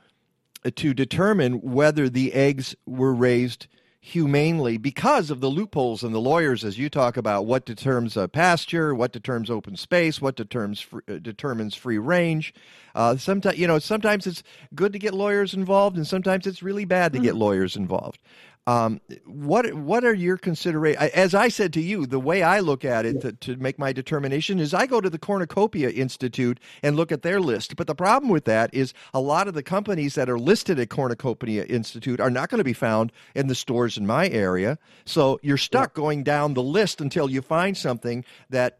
to 0.75 0.93
determine 0.93 1.61
whether 1.61 2.09
the 2.09 2.33
eggs 2.33 2.75
were 2.87 3.13
raised 3.13 3.67
humanely 4.07 4.77
because 4.77 5.29
of 5.29 5.41
the 5.41 5.49
loopholes 5.49 6.01
and 6.01 6.15
the 6.15 6.19
lawyers, 6.19 6.63
as 6.63 6.77
you 6.77 6.89
talk 6.89 7.17
about 7.17 7.45
what 7.45 7.65
determines 7.65 8.15
a 8.15 8.27
pasture, 8.29 8.95
what 8.95 9.11
determines 9.11 9.49
open 9.49 9.75
space, 9.75 10.21
what 10.21 10.37
determines 10.37 10.79
free, 10.79 11.01
uh, 11.09 11.17
determines 11.17 11.75
free 11.75 11.97
range. 11.97 12.53
Uh, 12.95 13.17
sometimes 13.17 13.57
you 13.57 13.67
know 13.67 13.79
sometimes 13.79 14.25
it's 14.25 14.43
good 14.73 14.93
to 14.93 14.99
get 14.99 15.13
lawyers 15.13 15.53
involved, 15.53 15.97
and 15.97 16.07
sometimes 16.07 16.47
it's 16.47 16.63
really 16.63 16.85
bad 16.85 17.11
to 17.11 17.17
mm-hmm. 17.17 17.25
get 17.25 17.35
lawyers 17.35 17.75
involved. 17.75 18.19
Um, 18.67 18.99
what 19.25 19.73
what 19.73 20.03
are 20.03 20.13
your 20.13 20.35
considerations? 20.35 21.11
As 21.13 21.33
I 21.33 21.47
said 21.47 21.71
to 21.73 21.81
you, 21.81 22.05
the 22.05 22.19
way 22.19 22.43
I 22.43 22.59
look 22.59 22.83
at 22.83 23.05
it 23.05 23.21
to, 23.21 23.31
to, 23.31 23.55
make 23.55 23.79
my 23.79 23.93
determination 23.93 24.59
is 24.59 24.73
I 24.73 24.85
go 24.85 24.99
to 24.99 25.09
the 25.09 25.17
Cornucopia 25.17 25.89
Institute 25.89 26.59
and 26.83 26.97
look 26.97 27.13
at 27.13 27.21
their 27.21 27.39
list. 27.39 27.77
But 27.77 27.87
the 27.87 27.95
problem 27.95 28.29
with 28.29 28.43
that 28.43 28.73
is 28.73 28.93
a 29.13 29.21
lot 29.21 29.47
of 29.47 29.53
the 29.53 29.63
companies 29.63 30.15
that 30.15 30.29
are 30.29 30.37
listed 30.37 30.79
at 30.79 30.89
Cornucopia 30.89 31.63
Institute 31.63 32.19
are 32.19 32.29
not 32.29 32.49
going 32.49 32.57
to 32.57 32.65
be 32.65 32.73
found 32.73 33.13
in 33.33 33.47
the 33.47 33.55
stores 33.55 33.97
in 33.97 34.05
my 34.05 34.27
area. 34.27 34.77
So 35.05 35.39
you're 35.41 35.55
stuck 35.55 35.93
going 35.93 36.23
down 36.23 36.53
the 36.53 36.61
list 36.61 36.99
until 36.99 37.29
you 37.29 37.41
find 37.41 37.77
something 37.77 38.25
that 38.49 38.79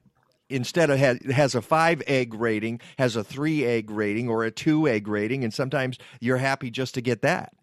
instead 0.49 0.89
of 0.89 0.99
has, 0.99 1.19
has 1.31 1.55
a 1.55 1.61
five 1.61 2.03
egg 2.07 2.33
rating 2.33 2.81
has 2.97 3.15
a 3.15 3.23
three 3.23 3.63
egg 3.63 3.89
rating 3.89 4.27
or 4.27 4.43
a 4.43 4.51
two 4.51 4.85
egg 4.85 5.07
rating, 5.07 5.45
and 5.45 5.53
sometimes 5.53 5.97
you're 6.19 6.35
happy 6.35 6.69
just 6.69 6.93
to 6.95 7.01
get 7.01 7.21
that. 7.21 7.53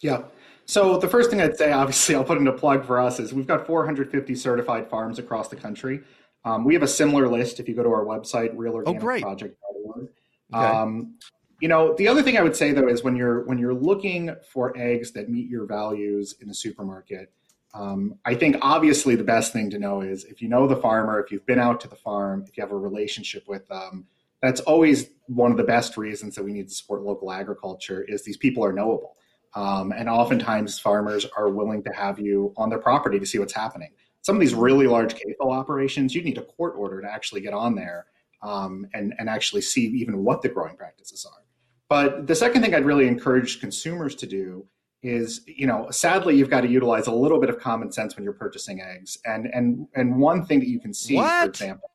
Yeah. 0.00 0.22
So 0.66 0.98
the 0.98 1.08
first 1.08 1.30
thing 1.30 1.40
I'd 1.40 1.56
say, 1.56 1.72
obviously, 1.72 2.14
I'll 2.14 2.24
put 2.24 2.38
in 2.38 2.46
a 2.48 2.52
plug 2.52 2.86
for 2.86 2.98
us 2.98 3.20
is 3.20 3.34
we've 3.34 3.46
got 3.46 3.66
450 3.66 4.34
certified 4.34 4.88
farms 4.88 5.18
across 5.18 5.48
the 5.48 5.56
country. 5.56 6.00
Um, 6.44 6.64
we 6.64 6.74
have 6.74 6.82
a 6.82 6.88
similar 6.88 7.28
list 7.28 7.60
if 7.60 7.68
you 7.68 7.74
go 7.74 7.82
to 7.82 7.90
our 7.90 8.04
website, 8.04 8.54
realorganicproject.org. 8.54 10.08
Oh, 10.52 10.58
okay. 10.58 10.76
Um, 10.76 11.14
you 11.60 11.68
know, 11.68 11.94
the 11.94 12.08
other 12.08 12.22
thing 12.22 12.36
I 12.36 12.42
would 12.42 12.56
say 12.56 12.72
though 12.72 12.88
is 12.88 13.02
when 13.02 13.16
you're 13.16 13.44
when 13.46 13.58
you're 13.58 13.74
looking 13.74 14.34
for 14.52 14.76
eggs 14.76 15.12
that 15.12 15.30
meet 15.30 15.48
your 15.48 15.64
values 15.66 16.34
in 16.40 16.50
a 16.50 16.54
supermarket, 16.54 17.32
um, 17.72 18.18
I 18.24 18.34
think 18.34 18.56
obviously 18.60 19.16
the 19.16 19.24
best 19.24 19.52
thing 19.52 19.70
to 19.70 19.78
know 19.78 20.02
is 20.02 20.24
if 20.24 20.42
you 20.42 20.48
know 20.48 20.66
the 20.66 20.76
farmer, 20.76 21.20
if 21.20 21.32
you've 21.32 21.46
been 21.46 21.58
out 21.58 21.80
to 21.80 21.88
the 21.88 21.96
farm, 21.96 22.44
if 22.46 22.56
you 22.56 22.62
have 22.62 22.72
a 22.72 22.76
relationship 22.76 23.48
with 23.48 23.66
them, 23.68 24.06
that's 24.42 24.60
always 24.60 25.08
one 25.26 25.50
of 25.50 25.56
the 25.56 25.64
best 25.64 25.96
reasons 25.96 26.34
that 26.34 26.44
we 26.44 26.52
need 26.52 26.68
to 26.68 26.74
support 26.74 27.02
local 27.02 27.32
agriculture 27.32 28.02
is 28.02 28.24
these 28.24 28.36
people 28.36 28.64
are 28.64 28.72
knowable. 28.72 29.16
Um, 29.54 29.92
and 29.92 30.08
oftentimes, 30.08 30.78
farmers 30.78 31.26
are 31.36 31.48
willing 31.48 31.82
to 31.84 31.90
have 31.90 32.18
you 32.18 32.52
on 32.56 32.70
their 32.70 32.78
property 32.78 33.18
to 33.20 33.26
see 33.26 33.38
what's 33.38 33.54
happening. 33.54 33.90
Some 34.22 34.36
of 34.36 34.40
these 34.40 34.54
really 34.54 34.86
large 34.86 35.14
CAFO 35.14 35.52
operations, 35.52 36.14
you 36.14 36.22
need 36.22 36.38
a 36.38 36.42
court 36.42 36.74
order 36.76 37.00
to 37.00 37.08
actually 37.10 37.40
get 37.40 37.52
on 37.52 37.74
there 37.74 38.06
um, 38.42 38.86
and, 38.94 39.14
and 39.18 39.28
actually 39.28 39.62
see 39.62 39.84
even 39.86 40.24
what 40.24 40.42
the 40.42 40.48
growing 40.48 40.76
practices 40.76 41.26
are. 41.26 41.42
But 41.88 42.26
the 42.26 42.34
second 42.34 42.62
thing 42.62 42.74
I'd 42.74 42.84
really 42.84 43.06
encourage 43.06 43.60
consumers 43.60 44.14
to 44.16 44.26
do 44.26 44.66
is, 45.02 45.42
you 45.46 45.66
know, 45.66 45.88
sadly, 45.90 46.34
you've 46.34 46.50
got 46.50 46.62
to 46.62 46.68
utilize 46.68 47.06
a 47.06 47.12
little 47.12 47.38
bit 47.38 47.50
of 47.50 47.60
common 47.60 47.92
sense 47.92 48.16
when 48.16 48.24
you're 48.24 48.32
purchasing 48.32 48.80
eggs. 48.80 49.18
And 49.26 49.46
and 49.52 49.86
and 49.94 50.18
one 50.18 50.46
thing 50.46 50.60
that 50.60 50.68
you 50.68 50.80
can 50.80 50.94
see, 50.94 51.16
what? 51.16 51.42
for 51.42 51.48
example, 51.50 51.90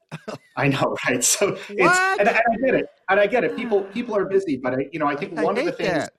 I 0.56 0.68
know, 0.68 0.96
right? 1.08 1.24
So 1.24 1.58
it's 1.70 1.70
and, 1.70 2.20
and, 2.20 2.30
I 2.30 2.56
get 2.64 2.76
it, 2.76 2.86
and 3.10 3.20
I 3.20 3.28
get 3.28 3.44
it. 3.44 3.56
People 3.56 3.82
people 3.86 4.16
are 4.16 4.26
busy, 4.26 4.58
but 4.58 4.76
I, 4.76 4.90
you 4.92 5.00
know, 5.00 5.08
I 5.08 5.16
think 5.16 5.40
one 5.40 5.58
of 5.58 5.66
the 5.66 5.72
things 5.72 5.90
that. 5.90 6.14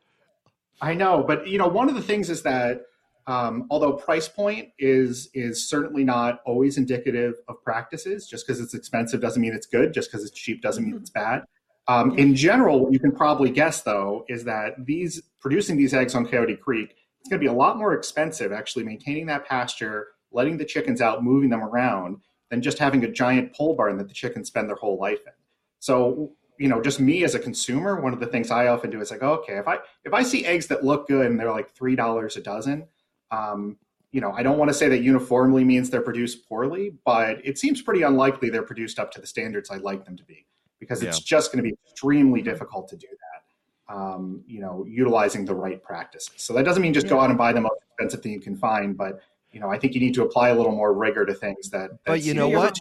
I 0.80 0.94
know, 0.94 1.24
but 1.26 1.46
you 1.46 1.58
know, 1.58 1.68
one 1.68 1.88
of 1.88 1.94
the 1.94 2.02
things 2.02 2.30
is 2.30 2.42
that 2.42 2.82
um, 3.26 3.66
although 3.70 3.92
price 3.92 4.28
point 4.28 4.70
is 4.78 5.28
is 5.34 5.68
certainly 5.68 6.04
not 6.04 6.40
always 6.46 6.78
indicative 6.78 7.34
of 7.48 7.62
practices, 7.62 8.26
just 8.26 8.46
because 8.46 8.60
it's 8.60 8.74
expensive 8.74 9.20
doesn't 9.20 9.40
mean 9.40 9.54
it's 9.54 9.66
good. 9.66 9.92
Just 9.92 10.10
because 10.10 10.24
it's 10.24 10.36
cheap 10.36 10.62
doesn't 10.62 10.82
mean 10.82 10.94
mm-hmm. 10.94 11.02
it's 11.02 11.10
bad. 11.10 11.44
Um, 11.86 12.16
in 12.18 12.34
general, 12.34 12.80
what 12.80 12.92
you 12.92 12.98
can 12.98 13.12
probably 13.12 13.50
guess 13.50 13.82
though 13.82 14.24
is 14.28 14.44
that 14.44 14.74
these 14.84 15.22
producing 15.40 15.76
these 15.76 15.92
eggs 15.92 16.14
on 16.14 16.26
Coyote 16.26 16.56
Creek, 16.56 16.96
it's 17.20 17.28
going 17.28 17.40
to 17.40 17.44
be 17.44 17.48
a 17.48 17.52
lot 17.52 17.78
more 17.78 17.94
expensive 17.94 18.52
actually 18.52 18.84
maintaining 18.84 19.26
that 19.26 19.46
pasture, 19.46 20.08
letting 20.32 20.56
the 20.56 20.64
chickens 20.64 21.00
out, 21.00 21.22
moving 21.22 21.50
them 21.50 21.62
around, 21.62 22.18
than 22.50 22.62
just 22.62 22.78
having 22.78 23.04
a 23.04 23.10
giant 23.10 23.52
pole 23.54 23.74
barn 23.74 23.96
that 23.98 24.08
the 24.08 24.14
chickens 24.14 24.48
spend 24.48 24.68
their 24.68 24.76
whole 24.76 24.98
life 24.98 25.20
in. 25.26 25.32
So 25.78 26.32
you 26.60 26.68
know, 26.68 26.82
just 26.82 27.00
me 27.00 27.24
as 27.24 27.34
a 27.34 27.38
consumer, 27.38 27.98
one 27.98 28.12
of 28.12 28.20
the 28.20 28.26
things 28.26 28.50
I 28.50 28.66
often 28.66 28.90
do 28.90 29.00
is 29.00 29.10
like, 29.10 29.22
okay, 29.22 29.54
if 29.54 29.66
I 29.66 29.78
if 30.04 30.12
I 30.12 30.22
see 30.22 30.44
eggs 30.44 30.66
that 30.66 30.84
look 30.84 31.08
good 31.08 31.24
and 31.24 31.40
they're 31.40 31.50
like 31.50 31.70
three 31.70 31.96
dollars 31.96 32.36
a 32.36 32.42
dozen, 32.42 32.86
um, 33.30 33.78
you 34.12 34.20
know, 34.20 34.32
I 34.32 34.42
don't 34.42 34.58
want 34.58 34.68
to 34.68 34.74
say 34.74 34.86
that 34.90 34.98
uniformly 34.98 35.64
means 35.64 35.88
they're 35.88 36.02
produced 36.02 36.46
poorly, 36.46 36.92
but 37.06 37.38
it 37.46 37.56
seems 37.56 37.80
pretty 37.80 38.02
unlikely 38.02 38.50
they're 38.50 38.62
produced 38.62 38.98
up 38.98 39.10
to 39.12 39.22
the 39.22 39.26
standards 39.26 39.70
I'd 39.70 39.80
like 39.80 40.04
them 40.04 40.18
to 40.18 40.24
be, 40.24 40.46
because 40.78 41.02
it's 41.02 41.18
yeah. 41.18 41.24
just 41.24 41.50
going 41.50 41.64
to 41.64 41.70
be 41.70 41.74
extremely 41.86 42.42
difficult 42.42 42.88
to 42.88 42.96
do 42.96 43.08
that. 43.08 43.94
Um, 43.94 44.44
you 44.46 44.60
know, 44.60 44.84
utilizing 44.86 45.46
the 45.46 45.54
right 45.54 45.82
practices. 45.82 46.34
So 46.36 46.52
that 46.52 46.66
doesn't 46.66 46.82
mean 46.82 46.92
just 46.92 47.06
yeah. 47.06 47.14
go 47.14 47.20
out 47.20 47.30
and 47.30 47.38
buy 47.38 47.54
the 47.54 47.62
most 47.62 47.80
expensive 47.88 48.22
thing 48.22 48.32
you 48.32 48.40
can 48.40 48.54
find, 48.54 48.98
but 48.98 49.22
you 49.50 49.60
know, 49.60 49.70
I 49.70 49.78
think 49.78 49.94
you 49.94 50.00
need 50.00 50.14
to 50.14 50.24
apply 50.24 50.50
a 50.50 50.54
little 50.54 50.72
more 50.72 50.92
rigor 50.92 51.24
to 51.24 51.32
things 51.32 51.70
that. 51.70 51.90
that 51.90 51.98
but 52.04 52.22
you 52.22 52.34
know 52.34 52.50
what? 52.50 52.78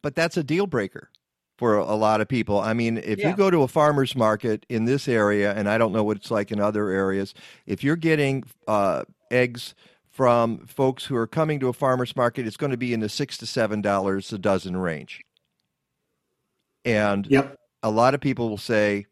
But 0.00 0.14
that's 0.14 0.38
a 0.38 0.42
deal 0.42 0.66
breaker 0.66 1.10
for 1.60 1.76
a 1.76 1.94
lot 1.94 2.22
of 2.22 2.26
people. 2.26 2.58
I 2.58 2.72
mean, 2.72 2.96
if 2.96 3.18
yeah. 3.18 3.28
you 3.28 3.36
go 3.36 3.50
to 3.50 3.62
a 3.62 3.68
farmer's 3.68 4.16
market 4.16 4.64
in 4.70 4.86
this 4.86 5.06
area, 5.06 5.52
and 5.52 5.68
I 5.68 5.76
don't 5.76 5.92
know 5.92 6.02
what 6.02 6.16
it's 6.16 6.30
like 6.30 6.50
in 6.50 6.58
other 6.58 6.88
areas, 6.88 7.34
if 7.66 7.84
you're 7.84 7.96
getting 7.96 8.44
uh, 8.66 9.04
eggs 9.30 9.74
from 10.08 10.64
folks 10.66 11.04
who 11.04 11.16
are 11.16 11.26
coming 11.26 11.60
to 11.60 11.68
a 11.68 11.74
farmer's 11.74 12.16
market, 12.16 12.46
it's 12.46 12.56
going 12.56 12.70
to 12.70 12.78
be 12.78 12.94
in 12.94 13.00
the 13.00 13.10
six 13.10 13.36
to 13.36 13.46
seven 13.46 13.82
dollars 13.82 14.32
a 14.32 14.38
dozen 14.38 14.74
range. 14.74 15.20
And 16.86 17.26
yep. 17.26 17.58
a 17.82 17.90
lot 17.90 18.14
of 18.14 18.22
people 18.22 18.48
will 18.48 18.56
say, 18.56 19.04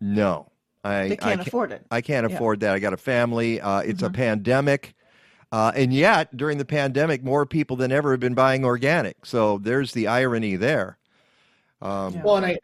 no. 0.00 0.52
I, 0.84 1.08
they 1.08 1.16
can't, 1.16 1.40
I 1.40 1.42
afford 1.42 1.72
it. 1.72 1.84
I 1.90 2.02
can't 2.02 2.30
yeah. 2.30 2.36
afford 2.36 2.60
that. 2.60 2.72
I 2.72 2.78
got 2.78 2.92
a 2.92 2.96
family. 2.96 3.60
Uh, 3.60 3.80
it's 3.80 4.00
mm-hmm. 4.02 4.14
a 4.14 4.16
pandemic. 4.16 4.94
Uh, 5.50 5.72
and 5.74 5.92
yet, 5.92 6.36
during 6.36 6.58
the 6.58 6.64
pandemic, 6.64 7.24
more 7.24 7.46
people 7.46 7.74
than 7.74 7.90
ever 7.90 8.12
have 8.12 8.20
been 8.20 8.34
buying 8.34 8.64
organic. 8.64 9.26
So 9.26 9.58
there's 9.58 9.90
the 9.90 10.06
irony 10.06 10.54
there. 10.54 10.98
Um, 11.82 12.14
yeah. 12.14 12.22
Well, 12.22 12.36
and 12.36 12.46
I, 12.46 12.58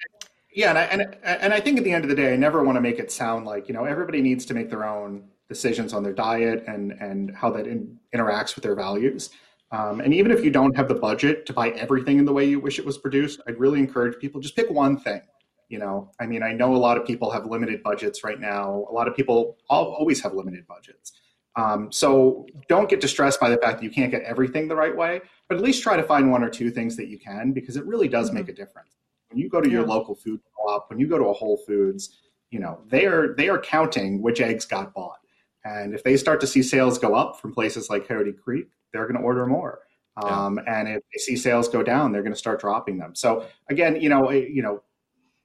yeah, 0.54 0.70
and 0.70 0.78
I, 0.78 0.82
and, 0.84 1.16
and 1.24 1.52
I 1.52 1.60
think 1.60 1.78
at 1.78 1.84
the 1.84 1.92
end 1.92 2.04
of 2.04 2.10
the 2.10 2.16
day, 2.16 2.32
I 2.32 2.36
never 2.36 2.62
want 2.62 2.76
to 2.76 2.80
make 2.80 2.98
it 2.98 3.10
sound 3.10 3.46
like 3.46 3.68
you 3.68 3.74
know 3.74 3.84
everybody 3.84 4.20
needs 4.20 4.44
to 4.46 4.54
make 4.54 4.70
their 4.70 4.84
own 4.84 5.24
decisions 5.48 5.92
on 5.92 6.02
their 6.02 6.12
diet 6.12 6.64
and 6.66 6.92
and 6.92 7.34
how 7.34 7.50
that 7.50 7.66
in, 7.66 7.98
interacts 8.14 8.54
with 8.54 8.64
their 8.64 8.74
values. 8.74 9.30
Um, 9.70 10.00
and 10.00 10.12
even 10.12 10.30
if 10.30 10.44
you 10.44 10.50
don't 10.50 10.76
have 10.76 10.86
the 10.86 10.94
budget 10.94 11.46
to 11.46 11.52
buy 11.54 11.70
everything 11.70 12.18
in 12.18 12.26
the 12.26 12.32
way 12.32 12.44
you 12.44 12.60
wish 12.60 12.78
it 12.78 12.84
was 12.84 12.98
produced, 12.98 13.40
I'd 13.48 13.58
really 13.58 13.78
encourage 13.78 14.18
people 14.18 14.38
just 14.38 14.54
pick 14.54 14.70
one 14.70 14.98
thing. 14.98 15.22
You 15.70 15.78
know, 15.78 16.10
I 16.20 16.26
mean, 16.26 16.42
I 16.42 16.52
know 16.52 16.76
a 16.76 16.76
lot 16.76 16.98
of 16.98 17.06
people 17.06 17.30
have 17.30 17.46
limited 17.46 17.82
budgets 17.82 18.22
right 18.22 18.38
now. 18.38 18.86
A 18.90 18.92
lot 18.92 19.08
of 19.08 19.16
people 19.16 19.56
always 19.70 20.20
have 20.20 20.34
limited 20.34 20.66
budgets. 20.66 21.12
Um, 21.56 21.90
so 21.90 22.46
don't 22.68 22.88
get 22.88 23.00
distressed 23.00 23.40
by 23.40 23.48
the 23.48 23.56
fact 23.56 23.78
that 23.78 23.84
you 23.84 23.90
can't 23.90 24.10
get 24.10 24.22
everything 24.22 24.68
the 24.68 24.76
right 24.76 24.94
way, 24.94 25.22
but 25.48 25.56
at 25.56 25.62
least 25.62 25.82
try 25.82 25.96
to 25.96 26.02
find 26.02 26.30
one 26.30 26.42
or 26.42 26.50
two 26.50 26.70
things 26.70 26.96
that 26.96 27.08
you 27.08 27.18
can 27.18 27.52
because 27.52 27.76
it 27.76 27.86
really 27.86 28.08
does 28.08 28.32
make 28.32 28.48
a 28.48 28.52
difference. 28.52 28.90
When 29.32 29.40
you 29.40 29.48
go 29.48 29.60
to 29.60 29.70
your 29.70 29.86
local 29.86 30.14
food 30.14 30.40
co-op, 30.56 30.90
when 30.90 30.98
you 30.98 31.08
go 31.08 31.18
to 31.18 31.24
a 31.24 31.32
Whole 31.32 31.56
Foods, 31.66 32.20
you 32.50 32.60
know 32.60 32.80
they 32.88 33.06
are 33.06 33.34
they 33.34 33.48
are 33.48 33.58
counting 33.58 34.20
which 34.20 34.40
eggs 34.40 34.66
got 34.66 34.92
bought, 34.92 35.18
and 35.64 35.94
if 35.94 36.04
they 36.04 36.16
start 36.16 36.40
to 36.40 36.46
see 36.46 36.62
sales 36.62 36.98
go 36.98 37.14
up 37.14 37.40
from 37.40 37.52
places 37.52 37.88
like 37.88 38.06
Coyote 38.06 38.32
Creek, 38.32 38.66
they're 38.92 39.06
going 39.06 39.18
to 39.18 39.22
order 39.22 39.46
more. 39.46 39.80
Yeah. 40.22 40.44
Um, 40.44 40.60
and 40.66 40.88
if 40.88 41.02
they 41.12 41.18
see 41.18 41.36
sales 41.36 41.68
go 41.68 41.82
down, 41.82 42.12
they're 42.12 42.22
going 42.22 42.34
to 42.34 42.38
start 42.38 42.60
dropping 42.60 42.98
them. 42.98 43.14
So 43.14 43.46
again, 43.70 43.98
you 43.98 44.10
know, 44.10 44.30
you 44.30 44.62
know, 44.62 44.82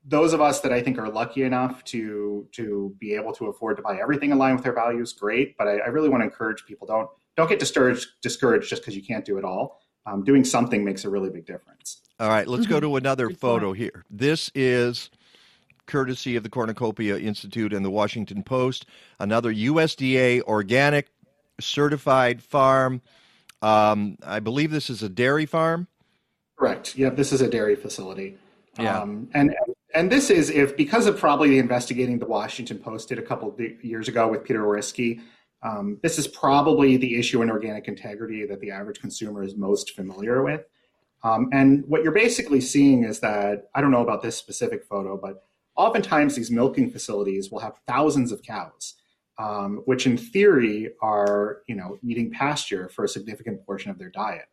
those 0.05 0.33
of 0.33 0.41
us 0.41 0.59
that 0.61 0.73
I 0.73 0.81
think 0.81 0.97
are 0.97 1.09
lucky 1.09 1.43
enough 1.43 1.83
to 1.85 2.47
to 2.53 2.95
be 2.99 3.13
able 3.13 3.33
to 3.33 3.47
afford 3.47 3.77
to 3.77 3.83
buy 3.83 3.99
everything 4.01 4.31
in 4.31 4.37
line 4.37 4.55
with 4.55 4.63
their 4.63 4.73
values, 4.73 5.13
great. 5.13 5.57
But 5.57 5.67
I, 5.67 5.77
I 5.77 5.87
really 5.87 6.09
want 6.09 6.21
to 6.21 6.25
encourage 6.25 6.65
people 6.65 6.87
don't 6.87 7.09
don't 7.35 7.49
get 7.49 7.59
discouraged 7.59 8.07
discouraged 8.21 8.69
just 8.69 8.81
because 8.81 8.95
you 8.95 9.03
can't 9.03 9.23
do 9.23 9.37
it 9.37 9.45
all. 9.45 9.81
Um, 10.05 10.23
doing 10.23 10.45
something 10.45 10.85
makes 10.85 11.03
a 11.03 11.09
really 11.09 11.29
big 11.29 11.45
difference. 11.45 12.06
All 12.19 12.29
right, 12.29 12.47
let's 12.47 12.65
go 12.65 12.79
to 12.79 12.95
another 12.95 13.27
Good 13.27 13.37
photo 13.37 13.73
here. 13.73 14.03
This 14.09 14.49
is 14.55 15.11
courtesy 15.85 16.35
of 16.35 16.41
the 16.41 16.49
Cornucopia 16.49 17.17
Institute 17.17 17.73
and 17.73 17.85
the 17.85 17.91
Washington 17.91 18.41
Post. 18.41 18.87
Another 19.19 19.53
USDA 19.53 20.41
organic 20.41 21.09
certified 21.59 22.41
farm. 22.41 23.03
Um, 23.61 24.17
I 24.25 24.39
believe 24.39 24.71
this 24.71 24.89
is 24.89 25.03
a 25.03 25.09
dairy 25.09 25.45
farm. 25.45 25.87
Correct. 26.57 26.97
Yeah, 26.97 27.09
This 27.09 27.31
is 27.31 27.41
a 27.41 27.47
dairy 27.47 27.75
facility. 27.75 28.37
Yeah. 28.79 28.99
Um, 28.99 29.29
and 29.35 29.55
and 29.93 30.11
this 30.11 30.31
is 30.31 30.49
if 30.49 30.75
because 30.75 31.05
of 31.05 31.19
probably 31.19 31.49
the 31.49 31.59
investigating 31.59 32.17
the 32.17 32.25
Washington 32.25 32.79
Post 32.79 33.09
did 33.09 33.19
a 33.19 33.23
couple 33.23 33.49
of 33.49 33.59
years 33.83 34.07
ago 34.07 34.27
with 34.27 34.43
Peter 34.43 34.61
Whoriskey. 34.61 35.21
Um, 35.63 35.99
this 36.01 36.17
is 36.19 36.27
probably 36.27 36.97
the 36.97 37.17
issue 37.17 37.41
in 37.41 37.49
organic 37.49 37.87
integrity 37.87 38.45
that 38.45 38.59
the 38.59 38.71
average 38.71 38.99
consumer 38.99 39.43
is 39.43 39.55
most 39.55 39.95
familiar 39.95 40.43
with. 40.43 40.65
Um, 41.27 41.49
and 41.51 41.83
what 41.87 42.03
you're 42.03 42.11
basically 42.11 42.61
seeing 42.61 43.03
is 43.03 43.19
that 43.19 43.69
I 43.75 43.81
don't 43.81 43.91
know 43.91 44.01
about 44.01 44.21
this 44.21 44.37
specific 44.37 44.85
photo, 44.85 45.17
but 45.17 45.43
oftentimes 45.75 46.35
these 46.35 46.51
milking 46.51 46.89
facilities 46.89 47.51
will 47.51 47.59
have 47.59 47.79
thousands 47.87 48.31
of 48.31 48.41
cows, 48.43 48.95
um, 49.37 49.81
which 49.85 50.05
in 50.05 50.17
theory 50.17 50.91
are 51.01 51.63
you 51.67 51.75
know 51.75 51.97
eating 52.01 52.31
pasture 52.31 52.87
for 52.89 53.03
a 53.03 53.09
significant 53.09 53.65
portion 53.65 53.91
of 53.91 53.99
their 53.99 54.09
diet. 54.09 54.45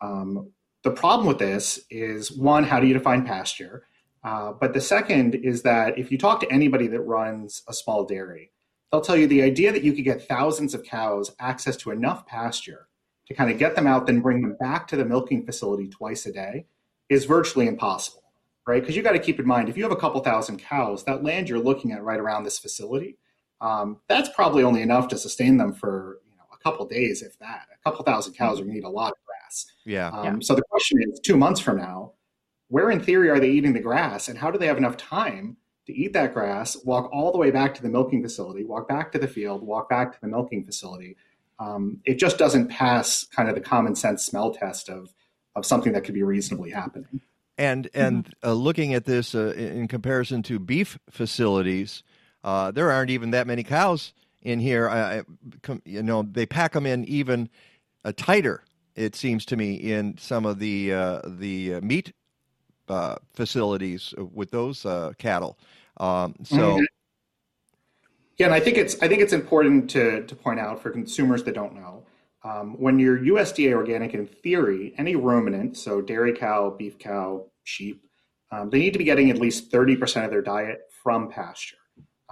Um, 0.00 0.50
the 0.82 0.90
problem 0.90 1.26
with 1.26 1.38
this 1.38 1.80
is 1.90 2.30
one, 2.30 2.64
how 2.64 2.78
do 2.78 2.86
you 2.86 2.94
define 2.94 3.24
pasture? 3.24 3.86
Uh, 4.22 4.52
but 4.52 4.74
the 4.74 4.80
second 4.80 5.34
is 5.34 5.62
that 5.62 5.98
if 5.98 6.12
you 6.12 6.18
talk 6.18 6.40
to 6.40 6.52
anybody 6.52 6.88
that 6.88 7.00
runs 7.00 7.62
a 7.68 7.72
small 7.72 8.04
dairy, 8.04 8.52
they'll 8.90 9.00
tell 9.00 9.16
you 9.16 9.26
the 9.26 9.42
idea 9.42 9.72
that 9.72 9.82
you 9.82 9.92
could 9.92 10.04
get 10.04 10.28
thousands 10.28 10.74
of 10.74 10.84
cows 10.84 11.34
access 11.40 11.76
to 11.76 11.90
enough 11.90 12.26
pasture 12.26 12.87
to 13.28 13.34
kind 13.34 13.50
of 13.50 13.58
get 13.58 13.76
them 13.76 13.86
out, 13.86 14.06
then 14.06 14.20
bring 14.20 14.40
them 14.40 14.56
back 14.58 14.88
to 14.88 14.96
the 14.96 15.04
milking 15.04 15.44
facility 15.44 15.86
twice 15.86 16.26
a 16.26 16.32
day 16.32 16.66
is 17.08 17.26
virtually 17.26 17.66
impossible, 17.66 18.22
right? 18.66 18.80
Because 18.80 18.96
you 18.96 19.02
got 19.02 19.12
to 19.12 19.18
keep 19.18 19.38
in 19.38 19.46
mind 19.46 19.68
if 19.68 19.76
you 19.76 19.82
have 19.82 19.92
a 19.92 19.96
couple 19.96 20.20
thousand 20.22 20.58
cows, 20.58 21.04
that 21.04 21.22
land 21.22 21.48
you're 21.48 21.58
looking 21.58 21.92
at 21.92 22.02
right 22.02 22.18
around 22.18 22.44
this 22.44 22.58
facility, 22.58 23.18
um, 23.60 23.98
that's 24.08 24.30
probably 24.34 24.62
only 24.62 24.82
enough 24.82 25.08
to 25.08 25.18
sustain 25.18 25.58
them 25.58 25.72
for 25.72 26.20
you 26.30 26.36
know 26.36 26.44
a 26.52 26.56
couple 26.58 26.86
days, 26.86 27.22
if 27.22 27.38
that. 27.38 27.66
A 27.72 27.90
couple 27.90 28.04
thousand 28.04 28.34
cows 28.34 28.58
are 28.58 28.62
going 28.62 28.74
to 28.74 28.80
need 28.80 28.84
a 28.84 28.88
lot 28.88 29.12
of 29.12 29.18
grass. 29.26 29.66
Yeah. 29.84 30.08
Um, 30.08 30.40
So 30.40 30.54
the 30.54 30.62
question 30.62 31.02
is, 31.02 31.20
two 31.20 31.36
months 31.36 31.60
from 31.60 31.76
now, 31.76 32.12
where 32.68 32.90
in 32.90 33.00
theory 33.00 33.28
are 33.28 33.40
they 33.40 33.50
eating 33.50 33.74
the 33.74 33.80
grass, 33.80 34.28
and 34.28 34.38
how 34.38 34.50
do 34.50 34.58
they 34.58 34.66
have 34.66 34.78
enough 34.78 34.96
time 34.96 35.58
to 35.86 35.94
eat 35.94 36.12
that 36.14 36.32
grass, 36.32 36.76
walk 36.84 37.10
all 37.12 37.32
the 37.32 37.38
way 37.38 37.50
back 37.50 37.74
to 37.74 37.82
the 37.82 37.88
milking 37.88 38.22
facility, 38.22 38.64
walk 38.64 38.88
back 38.88 39.12
to 39.12 39.18
the 39.18 39.28
field, 39.28 39.62
walk 39.62 39.90
back 39.90 40.12
to 40.12 40.20
the 40.20 40.28
milking 40.28 40.64
facility? 40.64 41.16
Um, 41.60 42.00
it 42.04 42.18
just 42.18 42.38
doesn't 42.38 42.68
pass 42.68 43.24
kind 43.24 43.48
of 43.48 43.54
the 43.54 43.60
common 43.60 43.94
sense 43.94 44.24
smell 44.24 44.52
test 44.54 44.88
of 44.88 45.12
of 45.56 45.66
something 45.66 45.92
that 45.92 46.04
could 46.04 46.14
be 46.14 46.22
reasonably 46.22 46.70
happening. 46.70 47.20
And 47.56 47.88
and 47.94 48.32
uh, 48.44 48.52
looking 48.52 48.94
at 48.94 49.04
this 49.04 49.34
uh, 49.34 49.52
in 49.56 49.88
comparison 49.88 50.42
to 50.44 50.58
beef 50.60 50.98
facilities, 51.10 52.04
uh, 52.44 52.70
there 52.70 52.90
aren't 52.92 53.10
even 53.10 53.32
that 53.32 53.46
many 53.48 53.64
cows 53.64 54.12
in 54.42 54.60
here. 54.60 54.88
I, 54.88 55.18
I- 55.18 55.22
you 55.84 56.02
know, 56.02 56.22
they 56.22 56.46
pack 56.46 56.72
them 56.72 56.86
in 56.86 57.04
even 57.06 57.48
uh, 58.04 58.12
tighter. 58.16 58.62
It 58.94 59.16
seems 59.16 59.44
to 59.46 59.56
me 59.56 59.74
in 59.74 60.16
some 60.18 60.46
of 60.46 60.60
the 60.60 60.92
uh, 60.92 61.20
the 61.26 61.74
uh, 61.74 61.80
meat 61.80 62.12
uh, 62.88 63.16
facilities 63.34 64.14
with 64.16 64.50
those 64.50 64.86
uh, 64.86 65.12
cattle. 65.18 65.58
Um, 65.98 66.34
so 66.44 66.76
Mhm. 66.78 66.86
Yeah, 68.38 68.46
and 68.46 68.54
I 68.54 68.60
think 68.60 68.78
it's 68.78 69.00
I 69.02 69.08
think 69.08 69.20
it's 69.20 69.32
important 69.32 69.90
to 69.90 70.24
to 70.24 70.36
point 70.36 70.60
out 70.60 70.80
for 70.80 70.90
consumers 70.90 71.42
that 71.44 71.54
don't 71.54 71.74
know 71.74 72.04
um, 72.44 72.76
when 72.78 72.98
you're 73.00 73.18
USDA 73.18 73.74
organic. 73.74 74.14
In 74.14 74.26
theory, 74.26 74.94
any 74.96 75.16
ruminant, 75.16 75.76
so 75.76 76.00
dairy 76.00 76.32
cow, 76.32 76.70
beef 76.70 76.98
cow, 76.98 77.46
sheep, 77.64 78.04
um, 78.52 78.70
they 78.70 78.78
need 78.78 78.92
to 78.92 78.98
be 78.98 79.04
getting 79.04 79.30
at 79.30 79.38
least 79.38 79.72
thirty 79.72 79.96
percent 79.96 80.24
of 80.24 80.30
their 80.30 80.42
diet 80.42 80.82
from 81.02 81.28
pasture. 81.28 81.78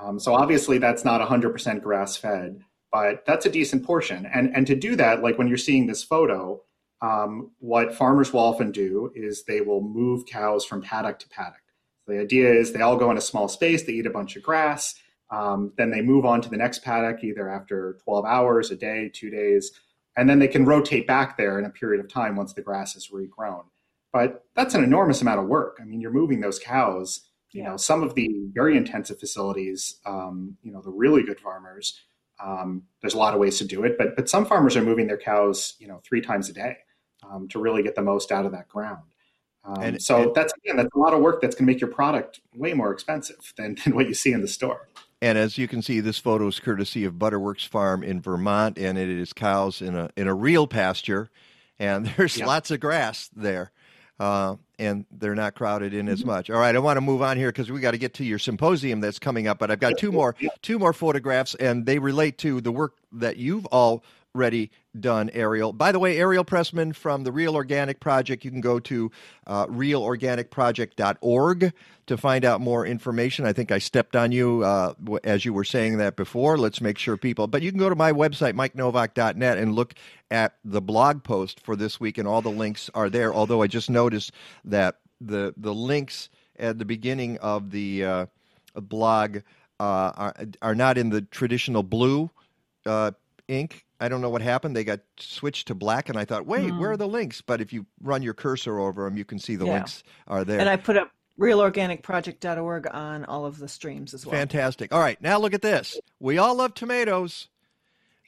Um, 0.00 0.20
so 0.20 0.32
obviously, 0.34 0.78
that's 0.78 1.04
not 1.04 1.20
hundred 1.22 1.50
percent 1.50 1.82
grass 1.82 2.16
fed, 2.16 2.60
but 2.92 3.24
that's 3.26 3.46
a 3.46 3.50
decent 3.50 3.84
portion. 3.84 4.26
And 4.32 4.54
and 4.54 4.64
to 4.68 4.76
do 4.76 4.94
that, 4.94 5.24
like 5.24 5.38
when 5.38 5.48
you're 5.48 5.58
seeing 5.58 5.88
this 5.88 6.04
photo, 6.04 6.62
um, 7.02 7.50
what 7.58 7.96
farmers 7.96 8.32
will 8.32 8.40
often 8.40 8.70
do 8.70 9.10
is 9.16 9.42
they 9.42 9.60
will 9.60 9.80
move 9.82 10.24
cows 10.26 10.64
from 10.64 10.82
paddock 10.82 11.18
to 11.18 11.28
paddock. 11.28 11.62
The 12.06 12.20
idea 12.20 12.52
is 12.52 12.72
they 12.72 12.82
all 12.82 12.96
go 12.96 13.10
in 13.10 13.18
a 13.18 13.20
small 13.20 13.48
space, 13.48 13.82
they 13.82 13.94
eat 13.94 14.06
a 14.06 14.10
bunch 14.10 14.36
of 14.36 14.44
grass, 14.44 14.94
um, 15.30 15.72
then 15.76 15.90
they 15.90 16.02
move 16.02 16.24
on 16.24 16.40
to 16.42 16.48
the 16.48 16.56
next 16.56 16.82
paddock 16.82 17.22
either 17.24 17.48
after 17.48 17.98
12 18.04 18.24
hours, 18.24 18.70
a 18.70 18.76
day, 18.76 19.10
two 19.12 19.30
days, 19.30 19.72
and 20.16 20.28
then 20.28 20.38
they 20.38 20.48
can 20.48 20.64
rotate 20.64 21.06
back 21.06 21.36
there 21.36 21.58
in 21.58 21.64
a 21.64 21.70
period 21.70 22.04
of 22.04 22.10
time 22.10 22.36
once 22.36 22.52
the 22.52 22.62
grass 22.62 22.96
is 22.96 23.08
regrown. 23.12 23.64
But 24.12 24.44
that's 24.54 24.74
an 24.74 24.84
enormous 24.84 25.20
amount 25.20 25.40
of 25.40 25.46
work. 25.46 25.78
I 25.80 25.84
mean, 25.84 26.00
you're 26.00 26.12
moving 26.12 26.40
those 26.40 26.58
cows. 26.58 27.20
You 27.52 27.62
know, 27.64 27.76
some 27.76 28.02
of 28.02 28.14
the 28.14 28.28
very 28.52 28.76
intensive 28.76 29.18
facilities, 29.18 29.96
um, 30.06 30.56
you 30.62 30.72
know, 30.72 30.80
the 30.80 30.90
really 30.90 31.22
good 31.22 31.40
farmers, 31.40 32.00
um, 32.42 32.82
there's 33.00 33.14
a 33.14 33.18
lot 33.18 33.34
of 33.34 33.40
ways 33.40 33.58
to 33.58 33.64
do 33.64 33.84
it, 33.84 33.96
but 33.98 34.14
but 34.16 34.28
some 34.28 34.44
farmers 34.46 34.76
are 34.76 34.82
moving 34.82 35.06
their 35.06 35.16
cows, 35.18 35.74
you 35.78 35.88
know, 35.88 36.00
three 36.04 36.20
times 36.20 36.48
a 36.48 36.52
day 36.52 36.76
um, 37.28 37.48
to 37.48 37.58
really 37.58 37.82
get 37.82 37.94
the 37.94 38.02
most 38.02 38.30
out 38.30 38.46
of 38.46 38.52
that 38.52 38.68
ground. 38.68 39.02
Um, 39.64 39.82
And- 39.82 40.02
so 40.02 40.24
and- 40.24 40.34
that's 40.34 40.52
again, 40.64 40.76
that's 40.76 40.94
a 40.94 40.98
lot 40.98 41.14
of 41.14 41.20
work 41.20 41.40
that's 41.40 41.54
going 41.54 41.66
to 41.66 41.72
make 41.72 41.80
your 41.80 41.90
product 41.90 42.40
way 42.54 42.72
more 42.74 42.92
expensive 42.92 43.52
than, 43.56 43.76
than 43.84 43.94
what 43.94 44.06
you 44.06 44.14
see 44.14 44.32
in 44.32 44.40
the 44.42 44.48
store. 44.48 44.88
And 45.22 45.38
as 45.38 45.56
you 45.56 45.66
can 45.66 45.80
see, 45.80 46.00
this 46.00 46.18
photo 46.18 46.46
is 46.48 46.60
courtesy 46.60 47.04
of 47.04 47.14
Butterworks 47.14 47.66
Farm 47.66 48.02
in 48.02 48.20
Vermont, 48.20 48.76
and 48.78 48.98
it 48.98 49.08
is 49.08 49.32
cows 49.32 49.80
in 49.80 49.94
a 49.94 50.10
in 50.16 50.28
a 50.28 50.34
real 50.34 50.66
pasture, 50.66 51.30
and 51.78 52.06
there's 52.16 52.36
Yeah. 52.36 52.46
lots 52.46 52.70
of 52.70 52.80
grass 52.80 53.30
there, 53.34 53.72
uh, 54.20 54.56
and 54.78 55.06
they're 55.10 55.34
not 55.34 55.54
crowded 55.54 55.94
in 55.94 56.04
Mm-hmm. 56.06 56.12
as 56.12 56.24
much. 56.24 56.50
All 56.50 56.58
right, 56.58 56.74
I 56.76 56.78
want 56.80 56.98
to 56.98 57.00
move 57.00 57.22
on 57.22 57.38
here 57.38 57.48
because 57.48 57.70
we 57.70 57.80
got 57.80 57.92
to 57.92 57.98
get 57.98 58.12
to 58.14 58.24
your 58.24 58.38
symposium 58.38 59.00
that's 59.00 59.18
coming 59.18 59.46
up, 59.48 59.58
but 59.58 59.70
I've 59.70 59.80
got 59.80 59.96
two 59.96 60.12
more 60.12 60.34
two 60.60 60.78
more 60.78 60.92
photographs, 60.92 61.54
and 61.54 61.86
they 61.86 61.98
relate 61.98 62.36
to 62.38 62.60
the 62.60 62.72
work 62.72 62.94
that 63.12 63.38
you've 63.38 63.66
already 64.36 64.70
done, 64.98 65.28
Ariel. 65.32 65.72
By 65.72 65.92
the 65.92 65.98
way, 65.98 66.18
Ariel 66.18 66.44
Pressman 66.44 66.94
from 66.94 67.24
the 67.24 67.32
Real 67.32 67.54
Organic 67.54 68.00
Project. 68.00 68.44
You 68.44 68.50
can 68.50 68.60
go 68.60 68.78
to 68.80 69.10
uh, 69.46 69.64
realorganicproject.org 69.66 71.72
to 72.06 72.16
find 72.18 72.44
out 72.44 72.60
more 72.60 72.84
information. 72.86 73.46
I 73.46 73.54
think 73.54 73.72
I 73.72 73.78
stepped 73.78 74.14
on 74.14 74.32
you 74.32 74.62
uh, 74.62 74.92
as 75.24 75.46
you 75.46 75.54
were 75.54 75.64
saying 75.64 75.96
that 75.98 76.16
before. 76.16 76.58
Let's 76.58 76.82
make 76.82 76.98
sure 76.98 77.16
people, 77.16 77.46
but 77.46 77.62
you 77.62 77.70
can 77.70 77.78
go 77.78 77.88
to 77.88 77.94
my 77.94 78.12
website, 78.12 78.52
mikenovak.net, 78.52 79.56
and 79.56 79.74
look 79.74 79.94
at 80.30 80.56
the 80.62 80.82
blog 80.82 81.24
post 81.24 81.60
for 81.60 81.74
this 81.74 81.98
week, 81.98 82.18
and 82.18 82.28
all 82.28 82.42
the 82.42 82.50
links 82.50 82.90
are 82.94 83.08
there. 83.08 83.32
Although 83.32 83.62
I 83.62 83.68
just 83.68 83.88
noticed 83.88 84.32
that 84.66 84.98
the 85.18 85.54
the 85.56 85.74
links 85.74 86.28
at 86.58 86.78
the 86.78 86.84
beginning 86.84 87.38
of 87.38 87.70
the 87.70 88.04
uh, 88.04 88.26
blog 88.74 89.38
uh, 89.80 90.12
are, 90.14 90.34
are 90.60 90.74
not 90.74 90.98
in 90.98 91.08
the 91.08 91.22
traditional 91.22 91.82
blue 91.82 92.28
uh, 92.84 93.12
ink. 93.48 93.85
I 94.00 94.08
don't 94.08 94.20
know 94.20 94.28
what 94.30 94.42
happened. 94.42 94.76
They 94.76 94.84
got 94.84 95.00
switched 95.18 95.68
to 95.68 95.74
black, 95.74 96.08
and 96.08 96.18
I 96.18 96.24
thought, 96.24 96.46
wait, 96.46 96.70
where 96.76 96.90
are 96.92 96.96
the 96.96 97.08
links? 97.08 97.40
But 97.40 97.60
if 97.60 97.72
you 97.72 97.86
run 98.02 98.22
your 98.22 98.34
cursor 98.34 98.78
over 98.78 99.04
them, 99.04 99.16
you 99.16 99.24
can 99.24 99.38
see 99.38 99.56
the 99.56 99.64
Yeah. 99.66 99.74
links 99.74 100.02
are 100.26 100.44
there. 100.44 100.60
And 100.60 100.68
I 100.68 100.76
put 100.76 100.96
up 100.96 101.10
realorganicproject.org 101.38 102.88
on 102.92 103.24
all 103.26 103.44
of 103.46 103.58
the 103.58 103.68
streams 103.68 104.14
as 104.14 104.26
well. 104.26 104.34
Fantastic. 104.34 104.92
All 104.92 105.00
right, 105.00 105.20
now 105.20 105.38
look 105.38 105.54
at 105.54 105.62
this. 105.62 105.98
We 106.20 106.38
all 106.38 106.54
love 106.56 106.74
tomatoes. 106.74 107.48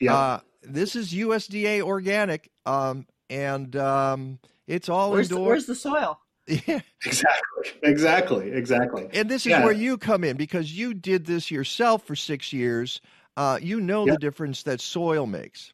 Yeah. 0.01 0.15
Uh, 0.15 0.41
this 0.63 0.97
is 0.97 1.13
USDA 1.13 1.83
organic, 1.83 2.51
um, 2.67 3.07
and 3.31 3.75
um, 3.77 4.39
it's 4.67 4.89
all 4.89 5.13
Where's 5.13 5.29
the, 5.29 5.41
where's 5.41 5.67
the 5.67 5.75
soil? 5.75 6.19
Yeah. 6.67 6.81
Exactly. 7.05 7.73
Exactly. 7.83 8.51
Exactly. 8.53 9.09
And 9.13 9.29
this 9.29 9.45
is 9.45 9.51
Yeah. 9.51 9.65
where 9.65 9.73
you 9.73 9.99
come 9.99 10.25
in 10.25 10.39
because 10.39 10.73
you 10.73 10.95
did 10.95 11.27
this 11.27 11.51
yourself 11.51 12.07
for 12.07 12.17
six 12.17 12.55
years. 12.55 13.03
Uh, 13.39 13.57
you 13.63 13.81
know 13.81 14.05
Yeah. 14.05 14.13
the 14.15 14.19
difference 14.19 14.65
that 14.65 14.81
soil 14.81 15.25
makes. 15.25 15.73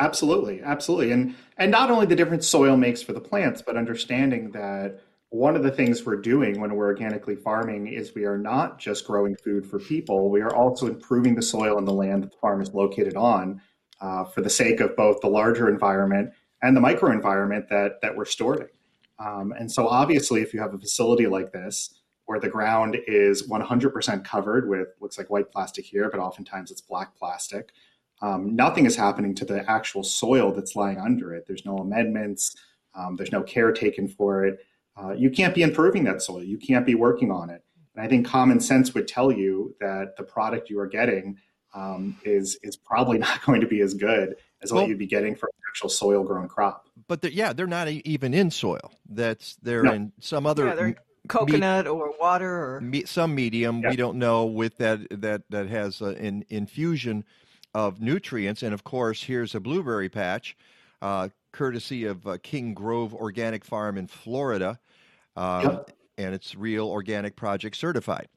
Absolutely, 0.00 0.62
absolutely, 0.62 1.10
and 1.10 1.34
and 1.56 1.72
not 1.72 1.90
only 1.90 2.06
the 2.06 2.14
difference 2.14 2.46
soil 2.46 2.76
makes 2.76 3.02
for 3.02 3.12
the 3.12 3.20
plants, 3.20 3.62
but 3.62 3.76
understanding 3.76 4.52
that 4.52 5.00
one 5.30 5.56
of 5.56 5.64
the 5.64 5.72
things 5.72 6.06
we're 6.06 6.20
doing 6.20 6.60
when 6.60 6.72
we're 6.76 6.86
organically 6.86 7.34
farming 7.34 7.88
is 7.88 8.14
we 8.14 8.24
are 8.24 8.38
not 8.38 8.78
just 8.78 9.04
growing 9.04 9.34
food 9.36 9.66
for 9.66 9.80
people; 9.80 10.30
we 10.30 10.40
are 10.40 10.54
also 10.54 10.86
improving 10.86 11.34
the 11.34 11.42
soil 11.42 11.78
and 11.78 11.86
the 11.88 11.92
land 11.92 12.22
that 12.22 12.30
the 12.30 12.38
farm 12.38 12.60
is 12.62 12.72
located 12.72 13.16
on, 13.16 13.60
uh, 14.00 14.22
for 14.24 14.40
the 14.40 14.50
sake 14.50 14.78
of 14.78 14.94
both 14.94 15.20
the 15.20 15.26
larger 15.28 15.68
environment 15.68 16.30
and 16.62 16.76
the 16.76 16.80
microenvironment 16.80 17.68
that 17.68 18.00
that 18.00 18.16
we're 18.16 18.24
stored 18.24 18.60
in. 18.60 18.68
Um, 19.26 19.52
and 19.58 19.70
so, 19.72 19.88
obviously, 19.88 20.42
if 20.42 20.54
you 20.54 20.60
have 20.60 20.74
a 20.74 20.78
facility 20.78 21.26
like 21.26 21.50
this 21.52 21.97
where 22.28 22.38
the 22.38 22.48
ground 22.48 22.94
is 23.06 23.48
100% 23.48 24.22
covered 24.22 24.68
with 24.68 24.88
looks 25.00 25.16
like 25.16 25.30
white 25.30 25.50
plastic 25.50 25.86
here, 25.86 26.10
but 26.10 26.20
oftentimes 26.20 26.70
it's 26.70 26.82
black 26.82 27.16
plastic, 27.16 27.70
um, 28.20 28.54
nothing 28.54 28.84
is 28.84 28.94
happening 28.94 29.34
to 29.36 29.46
the 29.46 29.68
actual 29.68 30.02
soil 30.02 30.52
that's 30.52 30.76
lying 30.76 30.98
under 30.98 31.34
it. 31.34 31.46
There's 31.46 31.64
no 31.64 31.78
amendments. 31.78 32.54
Um, 32.94 33.16
there's 33.16 33.32
no 33.32 33.42
care 33.42 33.72
taken 33.72 34.08
for 34.08 34.44
it. 34.44 34.58
Uh, 34.94 35.12
you 35.12 35.30
can't 35.30 35.54
be 35.54 35.62
improving 35.62 36.04
that 36.04 36.20
soil. 36.20 36.42
You 36.42 36.58
can't 36.58 36.84
be 36.84 36.94
working 36.94 37.30
on 37.30 37.48
it. 37.48 37.64
And 37.96 38.04
I 38.04 38.08
think 38.08 38.26
common 38.26 38.60
sense 38.60 38.92
would 38.92 39.08
tell 39.08 39.32
you 39.32 39.74
that 39.80 40.16
the 40.18 40.22
product 40.22 40.68
you 40.68 40.78
are 40.80 40.86
getting 40.86 41.38
um, 41.72 42.18
is 42.24 42.58
is 42.62 42.76
probably 42.76 43.16
not 43.26 43.42
going 43.46 43.62
to 43.62 43.66
be 43.66 43.80
as 43.80 43.94
good 43.94 44.36
as 44.60 44.70
well, 44.70 44.82
what 44.82 44.90
you'd 44.90 44.98
be 44.98 45.06
getting 45.06 45.34
from 45.34 45.48
an 45.48 45.62
actual 45.70 45.88
soil 45.88 46.24
grown 46.24 46.46
crop. 46.46 46.88
But 47.06 47.22
they're, 47.22 47.30
yeah, 47.30 47.54
they're 47.54 47.66
not 47.66 47.88
even 47.88 48.34
in 48.34 48.50
soil. 48.50 48.92
That's 49.08 49.56
they're 49.62 49.82
no. 49.82 49.92
in 49.92 50.12
some 50.20 50.46
other 50.46 50.66
yeah, 50.66 50.92
coconut 51.28 51.84
me- 51.84 51.90
or 51.90 52.14
water 52.18 52.76
or 52.76 52.80
me- 52.80 53.04
some 53.04 53.34
medium. 53.34 53.80
Yeah. 53.80 53.90
We 53.90 53.96
don't 53.96 54.18
know 54.18 54.46
with 54.46 54.78
that 54.78 55.00
that 55.20 55.42
that 55.50 55.68
has 55.68 56.00
an 56.00 56.44
infusion 56.48 57.24
of 57.74 58.00
nutrients. 58.00 58.62
And 58.62 58.74
of 58.74 58.84
course, 58.84 59.22
here's 59.22 59.54
a 59.54 59.60
blueberry 59.60 60.08
patch, 60.08 60.56
uh, 61.02 61.28
courtesy 61.52 62.04
of 62.04 62.26
uh, 62.26 62.38
King 62.42 62.74
Grove 62.74 63.14
Organic 63.14 63.64
Farm 63.64 63.96
in 63.98 64.06
Florida. 64.06 64.78
Uh, 65.36 65.60
yep. 65.64 65.90
And 66.16 66.34
it's 66.34 66.56
real 66.56 66.88
organic 66.88 67.36
project 67.36 67.76
certified. 67.76 68.28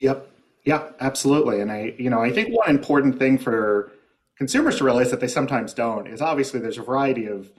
Yep. 0.00 0.28
Yeah, 0.64 0.90
absolutely. 0.98 1.60
And 1.60 1.70
I, 1.70 1.94
you 1.96 2.10
know, 2.10 2.20
I 2.20 2.32
think 2.32 2.48
one 2.52 2.68
important 2.68 3.18
thing 3.20 3.38
for 3.38 3.92
consumers 4.36 4.78
to 4.78 4.84
realize 4.84 5.12
that 5.12 5.20
they 5.20 5.28
sometimes 5.28 5.72
don't 5.72 6.08
is 6.08 6.20
obviously 6.20 6.58
there's 6.58 6.78
a 6.78 6.82
variety 6.82 7.26
of, 7.26 7.52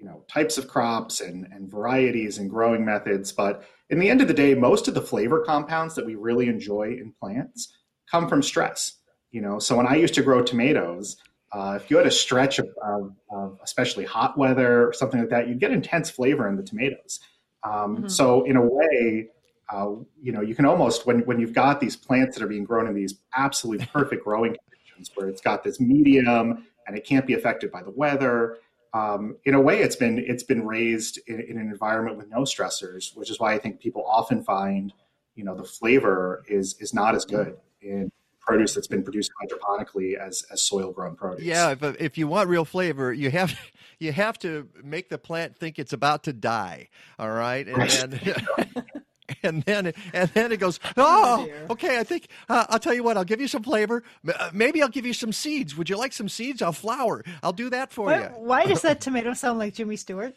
you 0.00 0.06
know, 0.06 0.24
types 0.28 0.58
of 0.58 0.66
crops 0.66 1.20
and, 1.20 1.46
and 1.52 1.70
varieties 1.70 2.38
and 2.38 2.50
growing 2.50 2.84
methods. 2.84 3.30
But 3.30 3.64
in 3.90 3.98
the 3.98 4.10
end 4.10 4.20
of 4.20 4.28
the 4.28 4.34
day, 4.34 4.54
most 4.54 4.88
of 4.88 4.94
the 4.94 5.00
flavor 5.00 5.40
compounds 5.40 5.94
that 5.94 6.04
we 6.04 6.14
really 6.14 6.48
enjoy 6.48 6.96
in 7.00 7.12
plants 7.20 7.72
come 8.10 8.28
from 8.28 8.42
stress. 8.42 8.94
You 9.30 9.42
know, 9.42 9.58
so 9.58 9.76
when 9.76 9.86
I 9.86 9.96
used 9.96 10.14
to 10.14 10.22
grow 10.22 10.42
tomatoes, 10.42 11.16
uh, 11.52 11.78
if 11.80 11.90
you 11.90 11.96
had 11.96 12.06
a 12.06 12.10
stretch 12.10 12.58
of, 12.58 12.68
of, 12.82 13.14
of, 13.30 13.58
especially 13.62 14.04
hot 14.04 14.36
weather 14.36 14.88
or 14.88 14.92
something 14.92 15.20
like 15.20 15.30
that, 15.30 15.48
you'd 15.48 15.60
get 15.60 15.70
intense 15.70 16.10
flavor 16.10 16.48
in 16.48 16.56
the 16.56 16.62
tomatoes. 16.62 17.20
Um, 17.62 17.96
mm-hmm. 17.96 18.08
So 18.08 18.44
in 18.44 18.56
a 18.56 18.62
way, 18.62 19.28
uh, 19.70 19.90
you 20.20 20.32
know, 20.32 20.40
you 20.40 20.54
can 20.54 20.64
almost 20.64 21.06
when 21.06 21.20
when 21.20 21.38
you've 21.38 21.52
got 21.52 21.80
these 21.80 21.96
plants 21.96 22.36
that 22.36 22.44
are 22.44 22.48
being 22.48 22.64
grown 22.64 22.86
in 22.86 22.94
these 22.94 23.14
absolutely 23.36 23.86
perfect 23.92 24.24
growing 24.24 24.56
conditions, 24.70 25.10
where 25.14 25.28
it's 25.28 25.40
got 25.40 25.62
this 25.62 25.78
medium 25.80 26.66
and 26.86 26.96
it 26.96 27.04
can't 27.04 27.26
be 27.26 27.34
affected 27.34 27.70
by 27.70 27.82
the 27.82 27.90
weather. 27.90 28.56
Um, 28.94 29.36
in 29.44 29.54
a 29.54 29.60
way, 29.60 29.80
it's 29.80 29.96
been 29.96 30.18
it's 30.18 30.42
been 30.42 30.66
raised 30.66 31.20
in, 31.26 31.40
in, 31.40 31.58
an 31.58 31.68
environment 31.68 32.16
with 32.16 32.28
no 32.28 32.40
stressors, 32.40 33.16
which 33.16 33.30
is 33.30 33.38
why 33.38 33.54
I 33.54 33.58
think 33.58 33.80
people 33.80 34.04
often 34.06 34.42
find, 34.42 34.92
you 35.34 35.44
know, 35.44 35.54
the 35.54 35.64
flavor 35.64 36.44
is 36.48 36.76
is 36.80 36.94
not 36.94 37.14
as 37.14 37.24
good 37.24 37.56
in 37.80 38.10
produce 38.40 38.74
that's 38.74 38.86
been 38.86 39.02
produced 39.02 39.30
hydroponically 39.42 40.14
as 40.14 40.44
as 40.50 40.62
soil 40.62 40.90
grown 40.90 41.14
produce. 41.14 41.44
Yeah, 41.44 41.70
if, 41.72 41.82
if 42.00 42.18
you 42.18 42.26
want 42.26 42.48
real 42.48 42.64
flavor, 42.64 43.12
you 43.12 43.30
have 43.30 43.58
you 43.98 44.12
have 44.12 44.38
to 44.40 44.68
make 44.82 45.10
the 45.10 45.18
plant 45.18 45.56
think 45.56 45.78
it's 45.78 45.92
about 45.92 46.24
to 46.24 46.32
die. 46.32 46.88
All 47.18 47.30
right, 47.30 47.68
and 47.68 47.90
then. 48.12 48.20
and 48.56 48.84
then 49.42 49.92
and 50.12 50.30
then 50.30 50.52
it 50.52 50.58
goes. 50.58 50.80
Oh, 50.96 51.48
oh 51.48 51.72
okay. 51.72 51.98
I 51.98 52.04
think 52.04 52.28
uh, 52.48 52.66
I'll 52.68 52.78
tell 52.78 52.94
you 52.94 53.02
what. 53.02 53.16
I'll 53.16 53.24
give 53.24 53.40
you 53.40 53.48
some 53.48 53.62
flavor. 53.62 54.02
Uh, 54.26 54.50
maybe 54.52 54.82
I'll 54.82 54.88
give 54.88 55.06
you 55.06 55.12
some 55.12 55.32
seeds. 55.32 55.76
Would 55.76 55.88
you 55.88 55.96
like 55.96 56.12
some 56.12 56.28
seeds? 56.28 56.60
I'll 56.60 56.72
flour. 56.72 57.24
I'll 57.42 57.52
do 57.52 57.70
that 57.70 57.92
for 57.92 58.06
why, 58.06 58.18
you. 58.18 58.24
Why 58.36 58.66
does 58.66 58.82
that 58.82 59.00
tomato 59.02 59.32
sound 59.34 59.58
like 59.58 59.74
Jimmy 59.74 59.96
Stewart? 59.96 60.34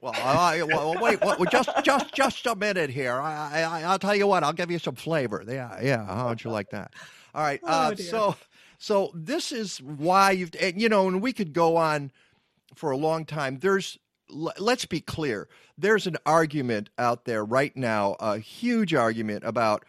well, 0.00 0.14
I, 0.14 0.62
well, 0.62 0.96
wait, 1.00 1.20
well, 1.20 1.38
just 1.50 1.70
just 1.84 2.14
just 2.14 2.46
a 2.46 2.56
minute 2.56 2.90
here. 2.90 3.20
I, 3.20 3.62
I, 3.62 3.82
I'll 3.82 3.98
tell 3.98 4.16
you 4.16 4.26
what. 4.26 4.42
I'll 4.42 4.52
give 4.52 4.70
you 4.70 4.78
some 4.78 4.94
flavor. 4.94 5.44
Yeah, 5.46 5.78
yeah. 5.82 6.04
How 6.06 6.28
would 6.28 6.42
you 6.42 6.50
like 6.50 6.70
that? 6.70 6.92
All 7.34 7.42
right. 7.42 7.60
Oh, 7.62 7.68
uh, 7.68 7.94
so 7.96 8.36
so 8.78 9.12
this 9.14 9.52
is 9.52 9.80
why 9.80 10.32
you've 10.32 10.50
you 10.76 10.88
know, 10.88 11.06
and 11.06 11.22
we 11.22 11.32
could 11.32 11.52
go 11.52 11.76
on 11.76 12.10
for 12.74 12.90
a 12.90 12.96
long 12.96 13.24
time. 13.24 13.58
There's 13.60 13.98
let's 14.28 14.86
be 14.86 15.00
clear. 15.00 15.48
There's 15.82 16.06
an 16.06 16.16
argument 16.24 16.90
out 16.96 17.24
there 17.24 17.44
right 17.44 17.76
now, 17.76 18.16
a 18.20 18.38
huge 18.38 18.94
argument 18.94 19.44
about 19.44 19.84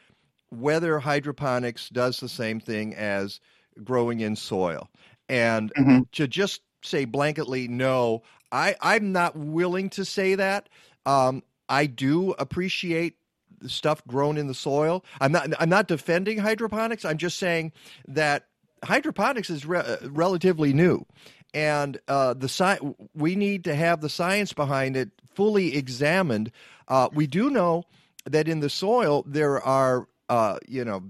whether 0.49 0.99
hydroponics 0.99 1.89
does 1.89 2.19
the 2.19 2.29
same 2.29 2.59
thing 2.59 2.95
as 2.95 3.39
growing 3.83 4.19
in 4.19 4.35
soil. 4.35 4.89
And 5.29 5.73
mm-hmm. 5.75 6.01
to 6.13 6.27
just 6.27 6.61
say 6.81 7.05
blanketly 7.05 7.69
no, 7.69 8.23
I, 8.51 8.75
I'm 8.81 9.11
not 9.11 9.35
willing 9.35 9.89
to 9.91 10.03
say 10.03 10.35
that. 10.35 10.67
Um, 11.05 11.43
I 11.69 11.85
do 11.85 12.31
appreciate 12.39 13.17
the 13.59 13.69
stuff 13.69 14.05
grown 14.07 14.37
in 14.37 14.47
the 14.47 14.53
soil. 14.53 15.05
I'm 15.21 15.31
not 15.31 15.49
I'm 15.59 15.69
not 15.69 15.87
defending 15.87 16.39
hydroponics. 16.39 17.05
I'm 17.05 17.17
just 17.17 17.39
saying 17.39 17.71
that 18.07 18.47
hydroponics 18.83 19.49
is 19.49 19.65
re- 19.65 19.79
uh, 19.79 19.97
relatively 20.09 20.73
new, 20.73 21.05
and 21.53 21.99
uh, 22.07 22.33
the 22.33 22.49
sci- 22.49 22.79
we 23.13 23.35
need 23.35 23.63
to 23.65 23.75
have 23.75 24.01
the 24.01 24.09
science 24.09 24.53
behind 24.53 24.97
it 24.97 25.09
fully 25.33 25.75
examined. 25.75 26.51
Uh, 26.87 27.09
we 27.13 27.27
do 27.27 27.49
know 27.49 27.83
that 28.25 28.47
in 28.47 28.59
the 28.59 28.69
soil 28.69 29.23
there 29.27 29.61
are 29.61 30.07
uh, 30.29 30.57
you 30.67 30.83
know 30.85 31.03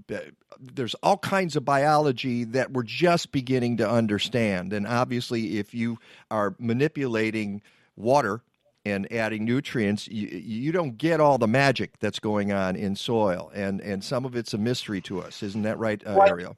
there's 0.60 0.94
all 1.02 1.18
kinds 1.18 1.56
of 1.56 1.64
biology 1.64 2.44
that 2.44 2.72
we're 2.72 2.82
just 2.82 3.32
beginning 3.32 3.78
to 3.78 3.88
understand, 3.88 4.72
and 4.72 4.86
obviously 4.86 5.58
if 5.58 5.74
you 5.74 5.98
are 6.30 6.54
manipulating 6.58 7.62
water 7.96 8.42
and 8.86 9.10
adding 9.10 9.46
nutrients, 9.46 10.08
you, 10.08 10.28
you 10.28 10.70
don't 10.70 10.98
get 10.98 11.18
all 11.18 11.38
the 11.38 11.48
magic 11.48 11.98
that's 12.00 12.18
going 12.18 12.52
on 12.52 12.76
in 12.76 12.96
soil, 12.96 13.50
and 13.54 13.80
and 13.80 14.04
some 14.04 14.24
of 14.24 14.36
it's 14.36 14.52
a 14.52 14.58
mystery 14.58 15.00
to 15.02 15.20
us, 15.20 15.42
isn't 15.42 15.62
that 15.62 15.78
right, 15.78 16.02
uh, 16.06 16.18
Ariel? 16.28 16.56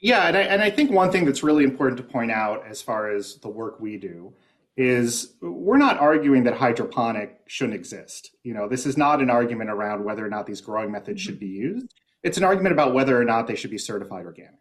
Yeah, 0.00 0.28
and 0.28 0.36
I, 0.36 0.40
and 0.42 0.62
I 0.62 0.70
think 0.70 0.90
one 0.90 1.10
thing 1.10 1.24
that's 1.24 1.42
really 1.42 1.64
important 1.64 1.96
to 1.98 2.02
point 2.02 2.30
out 2.30 2.66
as 2.66 2.82
far 2.82 3.10
as 3.10 3.36
the 3.36 3.48
work 3.48 3.80
we 3.80 3.96
do 3.96 4.34
is 4.76 5.34
we're 5.40 5.78
not 5.78 5.98
arguing 5.98 6.44
that 6.44 6.54
hydroponic 6.54 7.40
shouldn't 7.46 7.74
exist. 7.74 8.32
You 8.42 8.52
know, 8.52 8.68
this 8.68 8.84
is 8.84 8.98
not 8.98 9.22
an 9.22 9.30
argument 9.30 9.70
around 9.70 10.04
whether 10.04 10.24
or 10.24 10.28
not 10.28 10.46
these 10.46 10.60
growing 10.60 10.92
methods 10.92 11.22
should 11.22 11.40
be 11.40 11.46
used. 11.46 11.94
It's 12.22 12.36
an 12.36 12.44
argument 12.44 12.72
about 12.72 12.92
whether 12.92 13.18
or 13.18 13.24
not 13.24 13.46
they 13.46 13.56
should 13.56 13.70
be 13.70 13.78
certified 13.78 14.26
organic. 14.26 14.60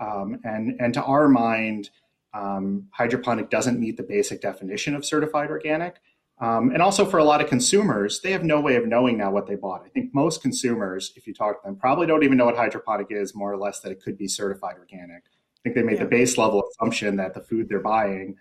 Um, 0.00 0.40
and 0.42 0.80
and 0.80 0.92
to 0.94 1.02
our 1.04 1.28
mind, 1.28 1.90
um, 2.34 2.88
hydroponic 2.90 3.50
doesn't 3.50 3.78
meet 3.78 3.96
the 3.96 4.02
basic 4.02 4.40
definition 4.40 4.96
of 4.96 5.04
certified 5.04 5.50
organic. 5.50 6.00
Um, 6.42 6.72
and 6.72 6.82
also 6.82 7.06
for 7.06 7.18
a 7.18 7.24
lot 7.24 7.40
of 7.40 7.48
consumers, 7.48 8.20
they 8.20 8.32
have 8.32 8.42
no 8.42 8.60
way 8.60 8.74
of 8.74 8.84
knowing 8.84 9.16
now 9.16 9.30
what 9.30 9.46
they 9.46 9.54
bought. 9.54 9.84
I 9.86 9.88
think 9.90 10.12
most 10.12 10.42
consumers, 10.42 11.12
if 11.14 11.24
you 11.24 11.32
talk 11.32 11.62
to 11.62 11.68
them, 11.68 11.76
probably 11.76 12.08
don't 12.08 12.24
even 12.24 12.36
know 12.36 12.46
what 12.46 12.56
hydroponic 12.56 13.06
is, 13.10 13.32
more 13.32 13.52
or 13.52 13.56
less 13.56 13.78
that 13.80 13.92
it 13.92 14.02
could 14.02 14.18
be 14.18 14.26
certified 14.26 14.74
organic. 14.76 15.22
I 15.22 15.60
think 15.62 15.76
they 15.76 15.84
made 15.84 15.98
yeah. 15.98 16.04
the 16.04 16.10
base 16.10 16.36
level 16.36 16.64
assumption 16.68 17.14
that 17.16 17.34
the 17.34 17.42
food 17.42 17.68
they're 17.68 17.78
buying 17.78 18.34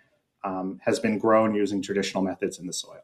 um, 0.44 0.80
has 0.84 1.00
been 1.00 1.20
grown 1.20 1.54
using 1.54 1.80
traditional 1.80 2.24
methods 2.24 2.58
in 2.58 2.66
the 2.66 2.74
soil. 2.74 3.02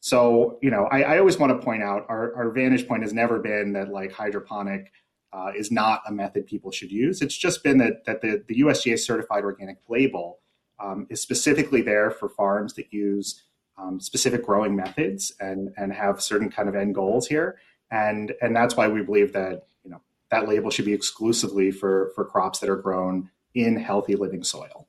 So, 0.00 0.58
you 0.60 0.70
know, 0.72 0.88
I, 0.90 1.02
I 1.02 1.18
always 1.18 1.38
want 1.38 1.52
to 1.52 1.64
point 1.64 1.84
out 1.84 2.06
our, 2.08 2.34
our, 2.34 2.50
vantage 2.50 2.88
point 2.88 3.04
has 3.04 3.12
never 3.12 3.38
been 3.38 3.72
that 3.74 3.90
like 3.90 4.10
hydroponic 4.10 4.90
uh, 5.32 5.52
is 5.56 5.70
not 5.70 6.02
a 6.08 6.12
method 6.12 6.46
people 6.46 6.72
should 6.72 6.90
use. 6.90 7.22
It's 7.22 7.36
just 7.36 7.62
been 7.62 7.78
that, 7.78 8.04
that 8.06 8.20
the, 8.20 8.42
the 8.48 8.62
USDA 8.62 8.98
certified 8.98 9.44
organic 9.44 9.76
label 9.88 10.40
um, 10.80 11.06
is 11.08 11.20
specifically 11.20 11.82
there 11.82 12.10
for 12.10 12.28
farms 12.28 12.74
that 12.74 12.92
use 12.92 13.44
um, 13.80 14.00
specific 14.00 14.44
growing 14.44 14.76
methods 14.76 15.32
and 15.40 15.72
and 15.76 15.92
have 15.92 16.20
certain 16.20 16.50
kind 16.50 16.68
of 16.68 16.74
end 16.74 16.94
goals 16.94 17.26
here 17.26 17.58
and 17.90 18.32
and 18.40 18.54
that's 18.54 18.76
why 18.76 18.88
we 18.88 19.02
believe 19.02 19.32
that 19.32 19.66
you 19.84 19.90
know 19.90 20.00
that 20.30 20.48
label 20.48 20.70
should 20.70 20.84
be 20.84 20.92
exclusively 20.92 21.70
for 21.70 22.12
for 22.14 22.24
crops 22.24 22.58
that 22.58 22.68
are 22.68 22.76
grown 22.76 23.30
in 23.54 23.76
healthy 23.76 24.16
living 24.16 24.44
soil 24.44 24.86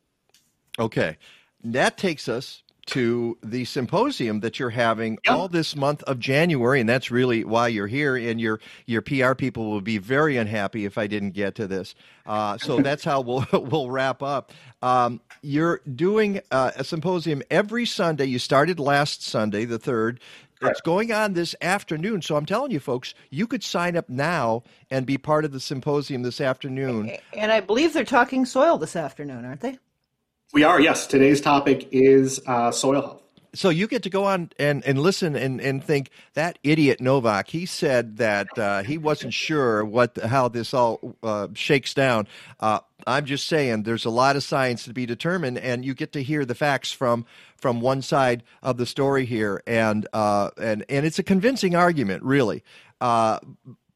okay 0.79 1.17
that 1.63 1.97
takes 1.97 2.27
us 2.27 2.63
to 2.87 3.37
the 3.43 3.63
symposium 3.65 4.39
that 4.39 4.59
you're 4.59 4.71
having 4.71 5.17
yep. 5.25 5.35
all 5.35 5.47
this 5.47 5.75
month 5.75 6.03
of 6.03 6.19
January, 6.19 6.79
and 6.79 6.89
that's 6.89 7.11
really 7.11 7.43
why 7.43 7.67
you're 7.67 7.87
here. 7.87 8.15
And 8.15 8.41
your 8.41 8.59
your 8.85 9.01
PR 9.01 9.33
people 9.33 9.69
will 9.69 9.81
be 9.81 9.97
very 9.97 10.37
unhappy 10.37 10.85
if 10.85 10.97
I 10.97 11.07
didn't 11.07 11.31
get 11.31 11.55
to 11.55 11.67
this. 11.67 11.95
Uh, 12.25 12.57
so 12.57 12.81
that's 12.81 13.03
how 13.03 13.21
we'll 13.21 13.45
we'll 13.53 13.89
wrap 13.89 14.23
up. 14.23 14.51
Um, 14.81 15.21
you're 15.41 15.81
doing 15.95 16.41
uh, 16.51 16.71
a 16.75 16.83
symposium 16.83 17.41
every 17.49 17.85
Sunday. 17.85 18.25
You 18.25 18.39
started 18.39 18.79
last 18.79 19.23
Sunday, 19.23 19.65
the 19.65 19.79
third. 19.79 20.19
It's 20.63 20.81
going 20.81 21.11
on 21.11 21.33
this 21.33 21.55
afternoon. 21.61 22.21
So 22.21 22.35
I'm 22.35 22.45
telling 22.45 22.69
you, 22.69 22.79
folks, 22.79 23.15
you 23.31 23.47
could 23.47 23.63
sign 23.63 23.97
up 23.97 24.09
now 24.09 24.61
and 24.91 25.07
be 25.07 25.17
part 25.17 25.43
of 25.43 25.51
the 25.51 25.59
symposium 25.59 26.21
this 26.21 26.39
afternoon. 26.39 27.17
And 27.35 27.51
I 27.51 27.61
believe 27.61 27.93
they're 27.93 28.05
talking 28.05 28.45
soil 28.45 28.77
this 28.77 28.95
afternoon, 28.95 29.43
aren't 29.43 29.61
they? 29.61 29.79
We 30.53 30.63
are, 30.63 30.79
yes. 30.79 31.07
Today's 31.07 31.41
topic 31.41 31.87
is 31.91 32.41
uh, 32.45 32.71
soil 32.71 33.01
health. 33.01 33.20
So 33.53 33.69
you 33.69 33.87
get 33.87 34.03
to 34.03 34.09
go 34.09 34.25
on 34.25 34.51
and, 34.57 34.83
and 34.85 34.99
listen 34.99 35.35
and, 35.35 35.59
and 35.59 35.83
think 35.83 36.09
that 36.33 36.57
idiot 36.63 37.01
Novak. 37.01 37.49
He 37.49 37.65
said 37.65 38.17
that 38.17 38.57
uh, 38.57 38.83
he 38.83 38.97
wasn't 38.97 39.33
sure 39.33 39.83
what 39.83 40.17
how 40.17 40.47
this 40.47 40.73
all 40.73 41.15
uh, 41.21 41.49
shakes 41.53 41.93
down. 41.93 42.27
Uh, 42.59 42.79
I'm 43.05 43.25
just 43.25 43.47
saying 43.47 43.83
there's 43.83 44.05
a 44.05 44.09
lot 44.09 44.35
of 44.35 44.43
science 44.43 44.85
to 44.85 44.93
be 44.93 45.05
determined, 45.05 45.57
and 45.57 45.83
you 45.83 45.93
get 45.93 46.13
to 46.13 46.23
hear 46.23 46.45
the 46.45 46.55
facts 46.55 46.91
from 46.91 47.25
from 47.57 47.81
one 47.81 48.01
side 48.01 48.43
of 48.63 48.77
the 48.77 48.85
story 48.85 49.25
here, 49.25 49.61
and 49.67 50.07
uh, 50.13 50.51
and 50.59 50.85
and 50.87 51.05
it's 51.05 51.19
a 51.19 51.23
convincing 51.23 51.75
argument, 51.75 52.23
really. 52.23 52.63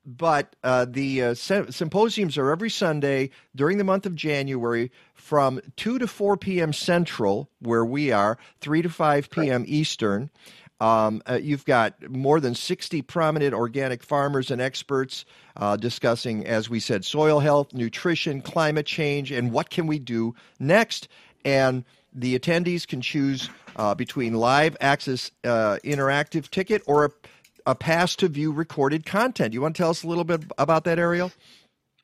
But 0.05 0.55
uh, 0.63 0.85
the 0.87 1.23
uh, 1.23 1.33
symposiums 1.33 2.37
are 2.37 2.51
every 2.51 2.69
Sunday 2.69 3.31
during 3.55 3.79
the 3.79 3.83
month 3.83 4.05
of 4.05 4.15
January 4.15 4.91
from 5.13 5.61
2 5.77 5.99
to 5.99 6.07
4 6.07 6.37
p.m. 6.37 6.73
Central, 6.73 7.49
where 7.59 7.83
we 7.83 8.11
are, 8.11 8.37
3 8.61 8.83
to 8.83 8.89
5 8.89 9.29
p.m. 9.31 9.61
Right. 9.61 9.69
Eastern. 9.69 10.29
Um, 10.81 11.21
uh, 11.25 11.39
you've 11.41 11.65
got 11.65 12.09
more 12.09 12.39
than 12.39 12.53
60 12.53 13.01
prominent 13.03 13.53
organic 13.53 14.03
farmers 14.03 14.51
and 14.51 14.61
experts 14.61 15.25
uh, 15.55 15.77
discussing, 15.77 16.45
as 16.45 16.69
we 16.69 16.79
said, 16.79 17.05
soil 17.05 17.39
health, 17.39 17.73
nutrition, 17.73 18.41
climate 18.41 18.85
change, 18.85 19.31
and 19.31 19.51
what 19.51 19.69
can 19.69 19.87
we 19.87 19.99
do 19.99 20.35
next. 20.59 21.07
And 21.45 21.85
the 22.13 22.37
attendees 22.37 22.87
can 22.87 23.01
choose 23.01 23.49
uh, 23.75 23.95
between 23.95 24.33
live 24.33 24.75
access 24.81 25.31
uh, 25.43 25.77
interactive 25.83 26.49
ticket 26.49 26.81
or 26.85 27.05
a 27.05 27.09
a 27.65 27.75
pass 27.75 28.15
to 28.17 28.27
view 28.27 28.51
recorded 28.51 29.05
content. 29.05 29.53
You 29.53 29.61
want 29.61 29.75
to 29.75 29.81
tell 29.81 29.89
us 29.89 30.03
a 30.03 30.07
little 30.07 30.23
bit 30.23 30.43
about 30.57 30.83
that, 30.85 30.99
Ariel? 30.99 31.31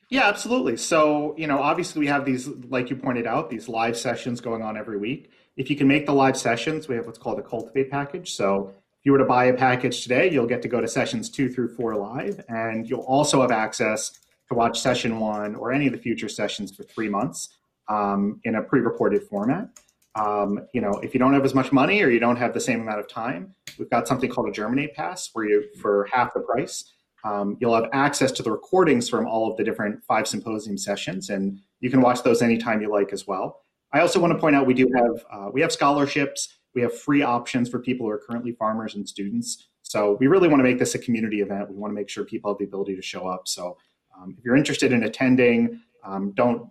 Yeah, 0.08 0.28
absolutely. 0.28 0.76
So, 0.76 1.34
you 1.38 1.46
know, 1.46 1.60
obviously 1.60 2.00
we 2.00 2.06
have 2.08 2.24
these, 2.24 2.46
like 2.68 2.90
you 2.90 2.96
pointed 2.96 3.26
out, 3.26 3.48
these 3.48 3.68
live 3.68 3.96
sessions 3.96 4.40
going 4.40 4.62
on 4.62 4.76
every 4.76 4.98
week. 4.98 5.30
If 5.56 5.70
you 5.70 5.76
can 5.76 5.88
make 5.88 6.06
the 6.06 6.12
live 6.12 6.36
sessions, 6.36 6.88
we 6.88 6.96
have 6.96 7.06
what's 7.06 7.18
called 7.18 7.38
a 7.38 7.42
Cultivate 7.42 7.90
package. 7.90 8.34
So, 8.34 8.74
if 9.02 9.06
you 9.06 9.12
were 9.12 9.18
to 9.18 9.24
buy 9.24 9.46
a 9.46 9.54
package 9.54 10.02
today, 10.02 10.30
you'll 10.30 10.46
get 10.46 10.62
to 10.62 10.68
go 10.68 10.80
to 10.80 10.86
sessions 10.86 11.28
two 11.28 11.48
through 11.48 11.74
four 11.74 11.96
live, 11.96 12.40
and 12.48 12.88
you'll 12.88 13.00
also 13.00 13.40
have 13.40 13.50
access 13.50 14.12
to 14.48 14.54
watch 14.54 14.80
session 14.80 15.18
one 15.18 15.56
or 15.56 15.72
any 15.72 15.86
of 15.86 15.92
the 15.92 15.98
future 15.98 16.28
sessions 16.28 16.76
for 16.76 16.84
three 16.84 17.08
months 17.08 17.48
um, 17.88 18.40
in 18.44 18.54
a 18.54 18.62
pre 18.62 18.80
recorded 18.80 19.24
format. 19.24 19.70
Um, 20.14 20.66
you 20.74 20.80
know, 20.80 20.92
if 21.02 21.14
you 21.14 21.20
don't 21.20 21.32
have 21.32 21.44
as 21.44 21.54
much 21.54 21.72
money 21.72 22.02
or 22.02 22.10
you 22.10 22.20
don't 22.20 22.36
have 22.36 22.52
the 22.52 22.60
same 22.60 22.80
amount 22.80 23.00
of 23.00 23.08
time, 23.08 23.54
we've 23.78 23.90
got 23.90 24.06
something 24.06 24.28
called 24.30 24.48
a 24.48 24.52
Germinate 24.52 24.94
Pass, 24.94 25.30
where 25.32 25.46
you, 25.46 25.64
for 25.80 26.06
half 26.12 26.34
the 26.34 26.40
price, 26.40 26.92
um, 27.24 27.56
you'll 27.60 27.74
have 27.74 27.88
access 27.92 28.32
to 28.32 28.42
the 28.42 28.50
recordings 28.50 29.08
from 29.08 29.26
all 29.26 29.50
of 29.50 29.56
the 29.56 29.64
different 29.64 30.02
five 30.04 30.26
symposium 30.26 30.76
sessions, 30.76 31.30
and 31.30 31.58
you 31.80 31.90
can 31.90 32.00
watch 32.00 32.22
those 32.22 32.42
anytime 32.42 32.82
you 32.82 32.90
like 32.90 33.12
as 33.12 33.26
well. 33.26 33.60
I 33.92 34.00
also 34.00 34.20
want 34.20 34.32
to 34.32 34.38
point 34.38 34.56
out 34.56 34.66
we 34.66 34.74
do 34.74 34.88
have 34.94 35.24
uh, 35.32 35.50
we 35.52 35.60
have 35.60 35.72
scholarships, 35.72 36.56
we 36.74 36.82
have 36.82 36.98
free 36.98 37.22
options 37.22 37.68
for 37.68 37.78
people 37.78 38.06
who 38.06 38.10
are 38.10 38.20
currently 38.26 38.52
farmers 38.52 38.94
and 38.94 39.08
students. 39.08 39.68
So 39.82 40.16
we 40.20 40.26
really 40.26 40.48
want 40.48 40.60
to 40.60 40.64
make 40.64 40.78
this 40.78 40.94
a 40.94 40.98
community 40.98 41.40
event. 41.40 41.70
We 41.70 41.76
want 41.76 41.90
to 41.90 41.94
make 41.94 42.08
sure 42.08 42.24
people 42.24 42.50
have 42.50 42.58
the 42.58 42.64
ability 42.64 42.96
to 42.96 43.02
show 43.02 43.26
up. 43.26 43.46
So 43.46 43.76
um, 44.16 44.34
if 44.38 44.44
you're 44.44 44.56
interested 44.56 44.92
in 44.92 45.04
attending, 45.04 45.80
um, 46.04 46.32
don't 46.32 46.70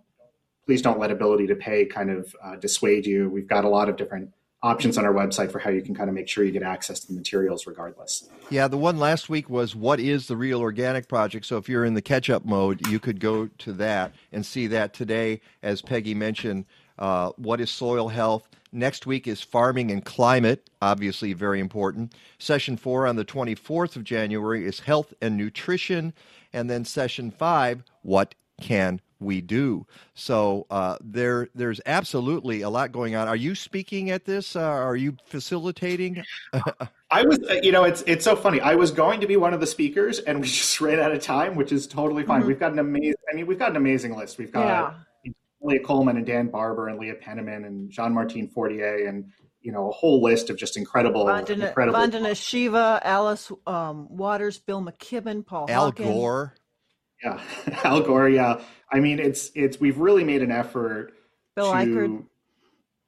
please 0.66 0.82
don't 0.82 0.98
let 0.98 1.10
ability 1.10 1.46
to 1.48 1.54
pay 1.54 1.84
kind 1.84 2.10
of 2.10 2.34
uh, 2.42 2.56
dissuade 2.56 3.06
you. 3.06 3.28
We've 3.28 3.48
got 3.48 3.64
a 3.64 3.68
lot 3.68 3.88
of 3.88 3.96
different 3.96 4.32
options 4.62 4.96
on 4.96 5.04
our 5.04 5.12
website 5.12 5.50
for 5.50 5.58
how 5.58 5.70
you 5.70 5.82
can 5.82 5.94
kind 5.94 6.08
of 6.08 6.14
make 6.14 6.28
sure 6.28 6.44
you 6.44 6.52
get 6.52 6.62
access 6.62 7.00
to 7.00 7.08
the 7.08 7.14
materials 7.14 7.66
regardless. 7.66 8.28
Yeah, 8.48 8.68
the 8.68 8.78
one 8.78 8.98
last 8.98 9.28
week 9.28 9.50
was 9.50 9.74
what 9.74 9.98
is 9.98 10.28
the 10.28 10.36
real 10.36 10.60
organic 10.60 11.08
project? 11.08 11.46
So 11.46 11.56
if 11.56 11.68
you're 11.68 11.84
in 11.84 11.94
the 11.94 12.02
catch 12.02 12.30
up 12.30 12.44
mode, 12.44 12.86
you 12.86 13.00
could 13.00 13.18
go 13.18 13.48
to 13.58 13.72
that 13.74 14.12
and 14.30 14.46
see 14.46 14.68
that 14.68 14.94
today, 14.94 15.40
as 15.62 15.82
Peggy 15.82 16.14
mentioned, 16.14 16.66
uh, 16.98 17.30
what 17.36 17.60
is 17.60 17.70
soil 17.70 18.08
health? 18.08 18.48
Next 18.70 19.04
week 19.04 19.26
is 19.26 19.42
farming 19.42 19.90
and 19.90 20.04
climate, 20.04 20.70
obviously 20.80 21.32
very 21.32 21.60
important. 21.60 22.14
Session 22.38 22.76
four 22.76 23.06
on 23.06 23.16
the 23.16 23.24
24th 23.24 23.96
of 23.96 24.04
January 24.04 24.64
is 24.64 24.80
health 24.80 25.12
and 25.20 25.36
nutrition. 25.36 26.14
And 26.52 26.70
then 26.70 26.84
session 26.84 27.30
five, 27.30 27.82
what 28.02 28.34
can 28.60 29.00
we 29.22 29.40
do. 29.40 29.86
So 30.14 30.66
uh, 30.70 30.96
there, 31.00 31.48
there's 31.54 31.80
absolutely 31.86 32.62
a 32.62 32.70
lot 32.70 32.92
going 32.92 33.14
on. 33.14 33.28
Are 33.28 33.36
you 33.36 33.54
speaking 33.54 34.10
at 34.10 34.24
this? 34.24 34.56
Uh, 34.56 34.62
are 34.62 34.96
you 34.96 35.16
facilitating? 35.26 36.22
I 37.10 37.22
was, 37.22 37.38
uh, 37.48 37.60
you 37.62 37.72
know, 37.72 37.84
it's 37.84 38.02
it's 38.06 38.24
so 38.24 38.34
funny. 38.34 38.60
I 38.60 38.74
was 38.74 38.90
going 38.90 39.20
to 39.20 39.26
be 39.26 39.36
one 39.36 39.52
of 39.52 39.60
the 39.60 39.66
speakers, 39.66 40.18
and 40.20 40.40
we 40.40 40.46
just 40.48 40.80
ran 40.80 41.00
out 41.00 41.12
of 41.12 41.20
time, 41.20 41.54
which 41.54 41.72
is 41.72 41.86
totally 41.86 42.24
fine. 42.24 42.40
Mm-hmm. 42.40 42.48
We've 42.48 42.60
got 42.60 42.72
an 42.72 42.78
amazing. 42.78 43.14
I 43.30 43.36
mean, 43.36 43.46
we've 43.46 43.58
got 43.58 43.70
an 43.70 43.76
amazing 43.76 44.16
list. 44.16 44.38
We've 44.38 44.52
got 44.52 44.94
yeah. 45.24 45.32
Leah 45.62 45.80
Coleman 45.80 46.16
and 46.16 46.26
Dan 46.26 46.48
Barber 46.48 46.88
and 46.88 46.98
Leah 46.98 47.14
Penniman 47.14 47.64
and 47.64 47.90
Jean 47.90 48.12
Martin 48.12 48.48
Fortier 48.48 49.06
and 49.06 49.30
you 49.60 49.72
know 49.72 49.88
a 49.88 49.92
whole 49.92 50.22
list 50.22 50.50
of 50.50 50.56
just 50.56 50.76
incredible, 50.76 51.24
Vandana, 51.24 51.68
incredible. 51.68 51.98
Vandana 51.98 52.36
Shiva, 52.36 53.00
Alice 53.04 53.52
um, 53.66 54.08
Waters, 54.10 54.58
Bill 54.58 54.82
McKibben, 54.82 55.46
Paul 55.46 55.66
Al 55.70 55.92
Hawken. 55.92 56.04
Gore. 56.04 56.54
Yeah, 57.22 57.40
Al 57.84 58.00
Gore. 58.00 58.28
Yeah, 58.28 58.60
I 58.90 59.00
mean, 59.00 59.18
it's 59.18 59.50
it's 59.54 59.80
we've 59.80 59.98
really 59.98 60.24
made 60.24 60.42
an 60.42 60.50
effort. 60.50 61.12
Bill 61.56 61.72
to, 61.72 61.78
Eichert. 61.78 62.24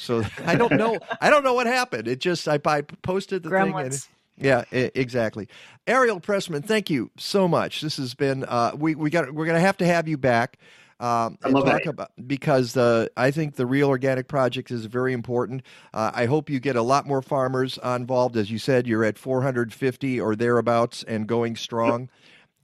So 0.00 0.24
I 0.44 0.56
don't 0.56 0.72
know. 0.72 0.98
I 1.20 1.30
don't 1.30 1.44
know 1.44 1.54
what 1.54 1.66
happened. 1.66 2.08
It 2.08 2.20
just 2.20 2.48
I, 2.48 2.58
I 2.64 2.82
posted 2.82 3.42
the 3.42 3.50
Gremlins. 3.50 3.72
thing 3.74 3.84
and 3.84 4.08
yeah, 4.40 4.64
exactly. 4.72 5.48
Ariel 5.86 6.18
Pressman, 6.18 6.64
thank 6.64 6.88
you 6.88 7.10
so 7.18 7.46
much. 7.46 7.82
This 7.82 7.98
has 7.98 8.14
been 8.14 8.44
uh, 8.44 8.72
we 8.76 8.94
we 8.94 9.10
got 9.10 9.32
we're 9.32 9.44
going 9.44 9.56
to 9.56 9.60
have 9.60 9.76
to 9.78 9.86
have 9.86 10.08
you 10.08 10.16
back. 10.16 10.58
Um, 10.98 11.38
and 11.42 11.54
talk 11.54 11.64
that. 11.64 11.86
about 11.86 12.10
because 12.26 12.76
uh, 12.76 13.06
I 13.16 13.30
think 13.30 13.54
the 13.54 13.64
Real 13.64 13.88
Organic 13.88 14.28
Project 14.28 14.70
is 14.70 14.84
very 14.84 15.14
important. 15.14 15.62
Uh, 15.94 16.10
I 16.14 16.26
hope 16.26 16.50
you 16.50 16.60
get 16.60 16.76
a 16.76 16.82
lot 16.82 17.06
more 17.06 17.22
farmers 17.22 17.78
involved. 17.82 18.36
As 18.36 18.50
you 18.50 18.58
said, 18.58 18.86
you're 18.86 19.04
at 19.04 19.16
450 19.16 20.20
or 20.20 20.36
thereabouts 20.36 21.02
and 21.04 21.26
going 21.26 21.56
strong. 21.56 22.10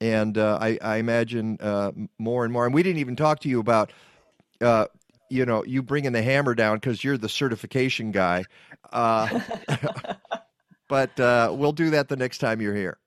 And 0.02 0.36
uh, 0.36 0.58
I, 0.60 0.78
I, 0.82 0.96
imagine 0.96 1.56
uh, 1.62 1.92
more 2.18 2.44
and 2.44 2.52
more. 2.52 2.66
And 2.66 2.74
we 2.74 2.82
didn't 2.82 2.98
even 2.98 3.16
talk 3.16 3.40
to 3.40 3.48
you 3.48 3.58
about, 3.58 3.90
uh, 4.60 4.88
you 5.28 5.46
know, 5.46 5.64
you 5.64 5.82
bringing 5.82 6.12
the 6.12 6.22
hammer 6.22 6.54
down 6.54 6.76
because 6.76 7.02
you're 7.02 7.18
the 7.18 7.28
certification 7.28 8.12
guy. 8.12 8.44
Uh, 8.92 9.40
but 10.88 11.18
uh, 11.18 11.54
we'll 11.56 11.72
do 11.72 11.90
that 11.90 12.08
the 12.08 12.16
next 12.16 12.38
time 12.38 12.60
you're 12.60 12.74
here. 12.74 12.98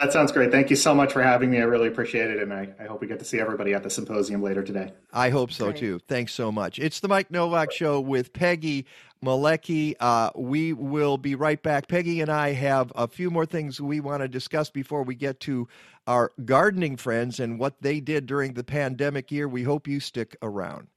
That 0.00 0.12
sounds 0.12 0.32
great. 0.32 0.50
Thank 0.50 0.70
you 0.70 0.76
so 0.76 0.92
much 0.92 1.12
for 1.12 1.22
having 1.22 1.50
me. 1.50 1.58
I 1.58 1.64
really 1.64 1.86
appreciate 1.86 2.28
it. 2.28 2.42
And 2.42 2.52
I, 2.52 2.68
I 2.80 2.84
hope 2.84 3.00
we 3.00 3.06
get 3.06 3.20
to 3.20 3.24
see 3.24 3.38
everybody 3.38 3.74
at 3.74 3.84
the 3.84 3.90
symposium 3.90 4.42
later 4.42 4.62
today. 4.62 4.92
I 5.12 5.30
hope 5.30 5.52
so 5.52 5.66
great. 5.66 5.76
too. 5.76 6.00
Thanks 6.08 6.34
so 6.34 6.50
much. 6.50 6.80
It's 6.80 6.98
the 6.98 7.06
Mike 7.06 7.30
Novak 7.30 7.70
Show 7.70 8.00
with 8.00 8.32
Peggy 8.32 8.86
Malecki. 9.24 9.94
Uh, 10.00 10.30
we 10.34 10.72
will 10.72 11.16
be 11.16 11.36
right 11.36 11.62
back. 11.62 11.86
Peggy 11.86 12.20
and 12.20 12.30
I 12.30 12.52
have 12.52 12.92
a 12.96 13.06
few 13.06 13.30
more 13.30 13.46
things 13.46 13.80
we 13.80 14.00
want 14.00 14.22
to 14.22 14.28
discuss 14.28 14.68
before 14.68 15.04
we 15.04 15.14
get 15.14 15.38
to 15.40 15.68
our 16.08 16.32
gardening 16.44 16.96
friends 16.96 17.38
and 17.38 17.60
what 17.60 17.80
they 17.80 18.00
did 18.00 18.26
during 18.26 18.54
the 18.54 18.64
pandemic 18.64 19.30
year. 19.30 19.46
We 19.46 19.62
hope 19.62 19.86
you 19.86 20.00
stick 20.00 20.36
around. 20.42 20.88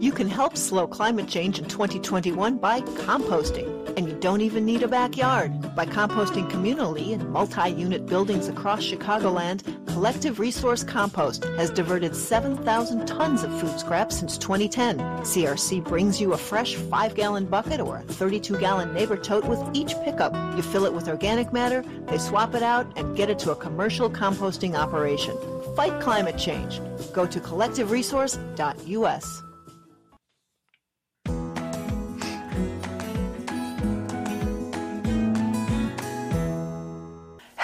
You 0.00 0.12
can 0.12 0.28
help 0.28 0.56
slow 0.56 0.86
climate 0.86 1.26
change 1.28 1.58
in 1.58 1.64
2021 1.66 2.58
by 2.58 2.80
composting. 2.80 3.74
And 3.96 4.08
you 4.08 4.14
don't 4.14 4.42
even 4.42 4.64
need 4.64 4.84
a 4.84 4.88
backyard. 4.88 5.74
By 5.74 5.86
composting 5.86 6.48
communally 6.50 7.10
in 7.10 7.28
multi-unit 7.30 8.06
buildings 8.06 8.46
across 8.48 8.84
Chicagoland, 8.84 9.64
Collective 9.86 10.38
Resource 10.38 10.84
Compost 10.84 11.42
has 11.56 11.70
diverted 11.70 12.14
7,000 12.14 13.06
tons 13.06 13.42
of 13.42 13.60
food 13.60 13.80
scraps 13.80 14.16
since 14.16 14.38
2010. 14.38 14.98
CRC 14.98 15.82
brings 15.82 16.20
you 16.20 16.34
a 16.34 16.38
fresh 16.38 16.76
5-gallon 16.76 17.46
bucket 17.46 17.80
or 17.80 17.96
a 17.96 18.04
32-gallon 18.04 18.94
neighbor 18.94 19.16
tote 19.16 19.46
with 19.46 19.60
each 19.72 19.94
pickup. 20.04 20.32
You 20.56 20.62
fill 20.62 20.84
it 20.84 20.92
with 20.92 21.08
organic 21.08 21.52
matter, 21.52 21.82
they 22.06 22.18
swap 22.18 22.54
it 22.54 22.62
out, 22.62 22.86
and 22.96 23.16
get 23.16 23.30
it 23.30 23.40
to 23.40 23.50
a 23.50 23.56
commercial 23.56 24.08
composting 24.08 24.78
operation. 24.78 25.36
Fight 25.74 26.00
climate 26.00 26.38
change. 26.38 26.80
Go 27.12 27.26
to 27.26 27.40
collectiveresource.us. 27.40 29.47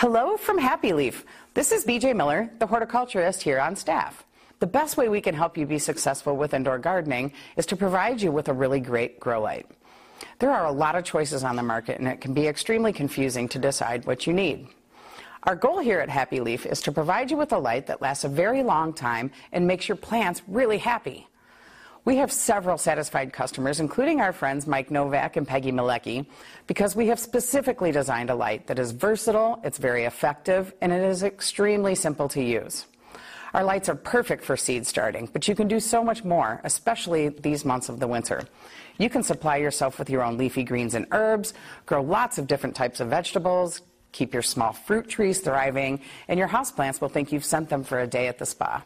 Hello 0.05 0.37
from 0.37 0.59
Happy 0.59 0.93
Leaf. 0.93 1.25
This 1.55 1.73
is 1.73 1.87
BJ 1.87 2.15
Miller, 2.15 2.51
the 2.59 2.67
horticulturist 2.67 3.41
here 3.41 3.59
on 3.59 3.75
staff. 3.75 4.23
The 4.59 4.67
best 4.67 4.99
way 4.99 5.09
we 5.09 5.23
can 5.23 5.35
help 5.35 5.57
you 5.57 5.65
be 5.65 5.79
successful 5.79 6.37
with 6.37 6.53
indoor 6.53 6.79
gardening 6.79 7.33
is 7.57 7.65
to 7.65 7.75
provide 7.75 8.21
you 8.21 8.31
with 8.31 8.49
a 8.49 8.53
really 8.53 8.81
great 8.81 9.19
grow 9.19 9.41
light. 9.41 9.67
There 10.41 10.53
are 10.53 10.67
a 10.67 10.73
lot 10.73 10.95
of 10.95 11.05
choices 11.05 11.43
on 11.43 11.57
the 11.57 11.63
market 11.63 12.01
and 12.01 12.07
it 12.07 12.21
can 12.21 12.35
be 12.35 12.47
extremely 12.47 12.93
confusing 12.93 13.49
to 13.49 13.59
decide 13.59 14.05
what 14.05 14.27
you 14.27 14.35
need. 14.35 14.69
Our 15.45 15.57
goal 15.57 15.79
here 15.79 16.01
at 16.01 16.11
Happy 16.11 16.39
Leaf 16.39 16.67
is 16.67 16.83
to 16.83 16.93
provide 16.93 17.31
you 17.31 17.39
with 17.39 17.55
a 17.55 17.59
light 17.59 17.87
that 17.87 18.03
lasts 18.03 18.25
a 18.25 18.29
very 18.29 18.63
long 18.63 18.93
time 18.93 19.31
and 19.53 19.67
makes 19.67 19.89
your 19.89 19.97
plants 19.97 20.43
really 20.47 20.77
happy. 20.77 21.29
We 22.05 22.17
have 22.17 22.31
several 22.31 22.77
satisfied 22.77 23.33
customers, 23.33 23.81
including 23.81 24.21
our 24.21 24.35
friends 24.35 24.67
Mike 24.67 24.91
Novak 24.91 25.37
and 25.37 25.49
Peggy 25.49 25.73
Malecki, 25.73 26.27
because 26.67 26.95
we 26.95 27.07
have 27.07 27.19
specifically 27.19 27.93
designed 27.93 28.29
a 28.29 28.35
light 28.35 28.67
that 28.67 28.79
is 28.79 28.93
versatile, 28.93 29.59
it's 29.65 29.79
very 29.79 30.05
effective, 30.05 30.75
and 30.83 30.93
it 30.93 31.03
is 31.03 31.23
extremely 31.23 31.95
simple 31.95 32.29
to 32.29 32.43
use. 32.43 32.85
Our 33.55 33.65
lights 33.65 33.89
are 33.89 33.95
perfect 33.95 34.45
for 34.45 34.55
seed 34.55 34.87
starting, 34.87 35.31
but 35.33 35.49
you 35.49 35.55
can 35.55 35.67
do 35.67 35.81
so 35.81 36.05
much 36.05 36.25
more, 36.25 36.61
especially 36.65 37.31
these 37.31 37.65
months 37.65 37.89
of 37.89 38.01
the 38.01 38.09
winter. 38.09 38.43
You 38.99 39.09
can 39.09 39.23
supply 39.23 39.57
yourself 39.57 39.99
with 39.99 40.11
your 40.11 40.23
own 40.23 40.37
leafy 40.37 40.63
greens 40.63 40.95
and 40.95 41.07
herbs, 41.11 41.55
grow 41.87 42.03
lots 42.03 42.37
of 42.37 42.47
different 42.47 42.77
types 42.77 43.01
of 43.01 43.09
vegetables, 43.09 43.81
keep 44.13 44.35
your 44.35 44.43
small 44.43 44.75
fruit 44.75 45.09
trees 45.09 45.39
thriving, 45.39 46.01
and 46.29 46.39
your 46.39 46.49
houseplants 46.49 47.01
will 47.01 47.09
think 47.09 47.33
you've 47.33 47.47
sent 47.47 47.71
them 47.71 47.83
for 47.83 48.01
a 48.01 48.07
day 48.07 48.29
at 48.29 48.39
the 48.39 48.47
spa. 48.47 48.85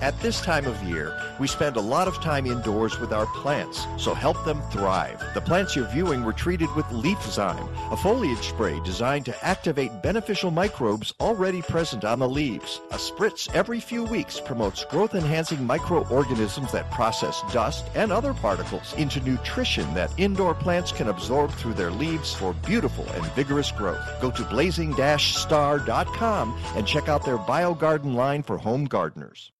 At 0.00 0.18
this 0.20 0.40
time 0.40 0.64
of 0.64 0.82
year, 0.82 1.14
we 1.38 1.46
spend 1.46 1.76
a 1.76 1.80
lot 1.80 2.08
of 2.08 2.22
time 2.22 2.46
indoors 2.46 2.98
with 2.98 3.12
our 3.12 3.26
plants, 3.26 3.86
so 3.98 4.14
help 4.14 4.42
them 4.46 4.62
thrive. 4.70 5.22
The 5.34 5.42
plants 5.42 5.76
you're 5.76 5.88
viewing 5.88 6.24
were 6.24 6.32
treated 6.32 6.74
with 6.74 6.86
LeafZyme, 6.86 7.92
a 7.92 7.96
foliage 7.98 8.48
spray 8.48 8.80
designed 8.80 9.26
to 9.26 9.44
activate 9.44 10.02
beneficial 10.02 10.50
microbes 10.50 11.12
already 11.20 11.60
present 11.60 12.06
on 12.06 12.18
the 12.18 12.28
leaves. 12.28 12.80
A 12.92 12.96
spritz 12.96 13.54
every 13.54 13.78
few 13.78 14.04
weeks 14.04 14.40
promotes 14.40 14.86
growth 14.86 15.14
enhancing 15.14 15.66
microorganisms 15.66 16.72
that 16.72 16.90
process 16.90 17.42
dust 17.52 17.84
and 17.94 18.10
other 18.10 18.32
particles 18.32 18.94
into 18.94 19.20
nutrition 19.20 19.92
that 19.92 20.14
indoor 20.16 20.54
plants 20.54 20.92
can 20.92 21.08
absorb 21.08 21.52
through 21.52 21.74
their 21.74 21.90
leaves 21.90 22.32
for 22.32 22.54
beautiful 22.66 23.06
and 23.10 23.26
vigorous 23.32 23.70
growth. 23.70 24.00
Go 24.22 24.30
to 24.30 24.44
blazing-star.com 24.44 26.58
and 26.74 26.86
check 26.86 27.10
out 27.10 27.26
their 27.26 27.36
BioGarden 27.36 28.14
line 28.14 28.42
for 28.42 28.56
home 28.56 28.86
gardeners. 28.86 29.52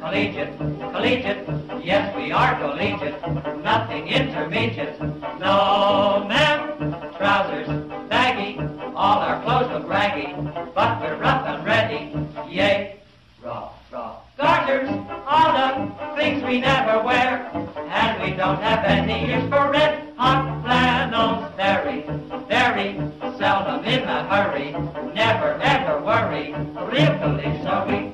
Collegiate, 0.00 0.58
collegiate, 0.92 1.48
yes 1.84 2.16
we 2.16 2.32
are 2.32 2.58
collegiate, 2.58 3.20
nothing 3.62 4.08
intermediate. 4.08 4.98
No 5.38 6.24
ma'am, 6.28 7.12
trousers 7.16 7.68
baggy, 8.08 8.58
all 8.96 9.18
our 9.18 9.42
clothes 9.42 9.70
look 9.72 9.88
raggy, 9.88 10.32
but 10.74 11.00
we're 11.00 11.16
rough 11.16 11.46
and 11.46 11.64
ready, 11.64 12.12
yay, 12.48 12.96
raw, 13.42 13.70
raw. 13.92 14.16
Garters, 14.38 14.88
all 15.26 15.52
the 15.52 16.16
things 16.16 16.42
we 16.42 16.60
never 16.60 17.02
wear, 17.02 17.50
and 17.90 18.22
we 18.22 18.36
don't 18.36 18.60
have 18.62 18.84
any 18.84 19.32
use 19.32 19.48
for 19.50 19.70
red 19.70 20.09
hot 20.20 20.60
flannels, 20.62 21.50
very, 21.56 22.02
very 22.46 22.92
seldom 23.38 23.82
in 23.86 24.02
a 24.02 24.22
hurry, 24.28 24.72
never 25.14 25.54
ever 25.62 25.98
worry, 26.02 26.52
really 26.92 27.50
so 27.62 27.86
we. 27.88 28.12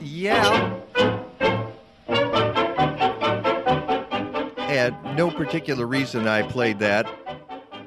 Yeah. 0.00 0.74
And 4.66 4.96
no 5.14 5.30
particular 5.30 5.86
reason 5.86 6.26
I 6.26 6.40
played 6.40 6.78
that, 6.78 7.06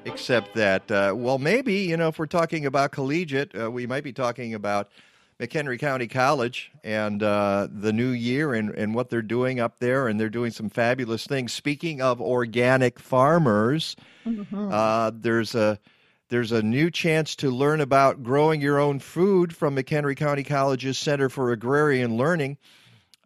except 0.05 0.53
that, 0.53 0.91
uh, 0.91 1.13
well, 1.15 1.39
maybe, 1.39 1.73
you 1.73 1.97
know, 1.97 2.09
if 2.09 2.19
we're 2.19 2.27
talking 2.27 2.67
about 2.67 2.91
collegiate, 2.91 3.59
uh, 3.59 3.71
we 3.71 3.87
might 3.87 4.03
be 4.03 4.13
talking 4.13 4.53
about 4.53 4.91
McHenry 5.41 5.79
County 5.79 6.07
College 6.07 6.71
and 6.83 7.23
uh, 7.23 7.67
the 7.71 7.91
new 7.91 8.09
year 8.09 8.53
and, 8.53 8.69
and 8.69 8.93
what 8.93 9.09
they're 9.09 9.23
doing 9.23 9.59
up 9.59 9.79
there. 9.79 10.07
And 10.07 10.19
they're 10.19 10.29
doing 10.29 10.51
some 10.51 10.69
fabulous 10.69 11.25
things. 11.25 11.51
Speaking 11.51 11.99
of 11.99 12.21
organic 12.21 12.99
farmers, 12.99 13.95
uh, 14.53 15.11
there's 15.15 15.55
a 15.55 15.79
there's 16.29 16.51
a 16.51 16.61
new 16.61 16.89
chance 16.91 17.35
to 17.37 17.49
learn 17.49 17.81
about 17.81 18.23
growing 18.23 18.61
your 18.61 18.79
own 18.79 18.99
food 18.99 19.53
from 19.53 19.75
McHenry 19.75 20.15
County 20.15 20.43
College's 20.43 20.97
Center 20.97 21.27
for 21.27 21.51
Agrarian 21.51 22.15
Learning. 22.15 22.57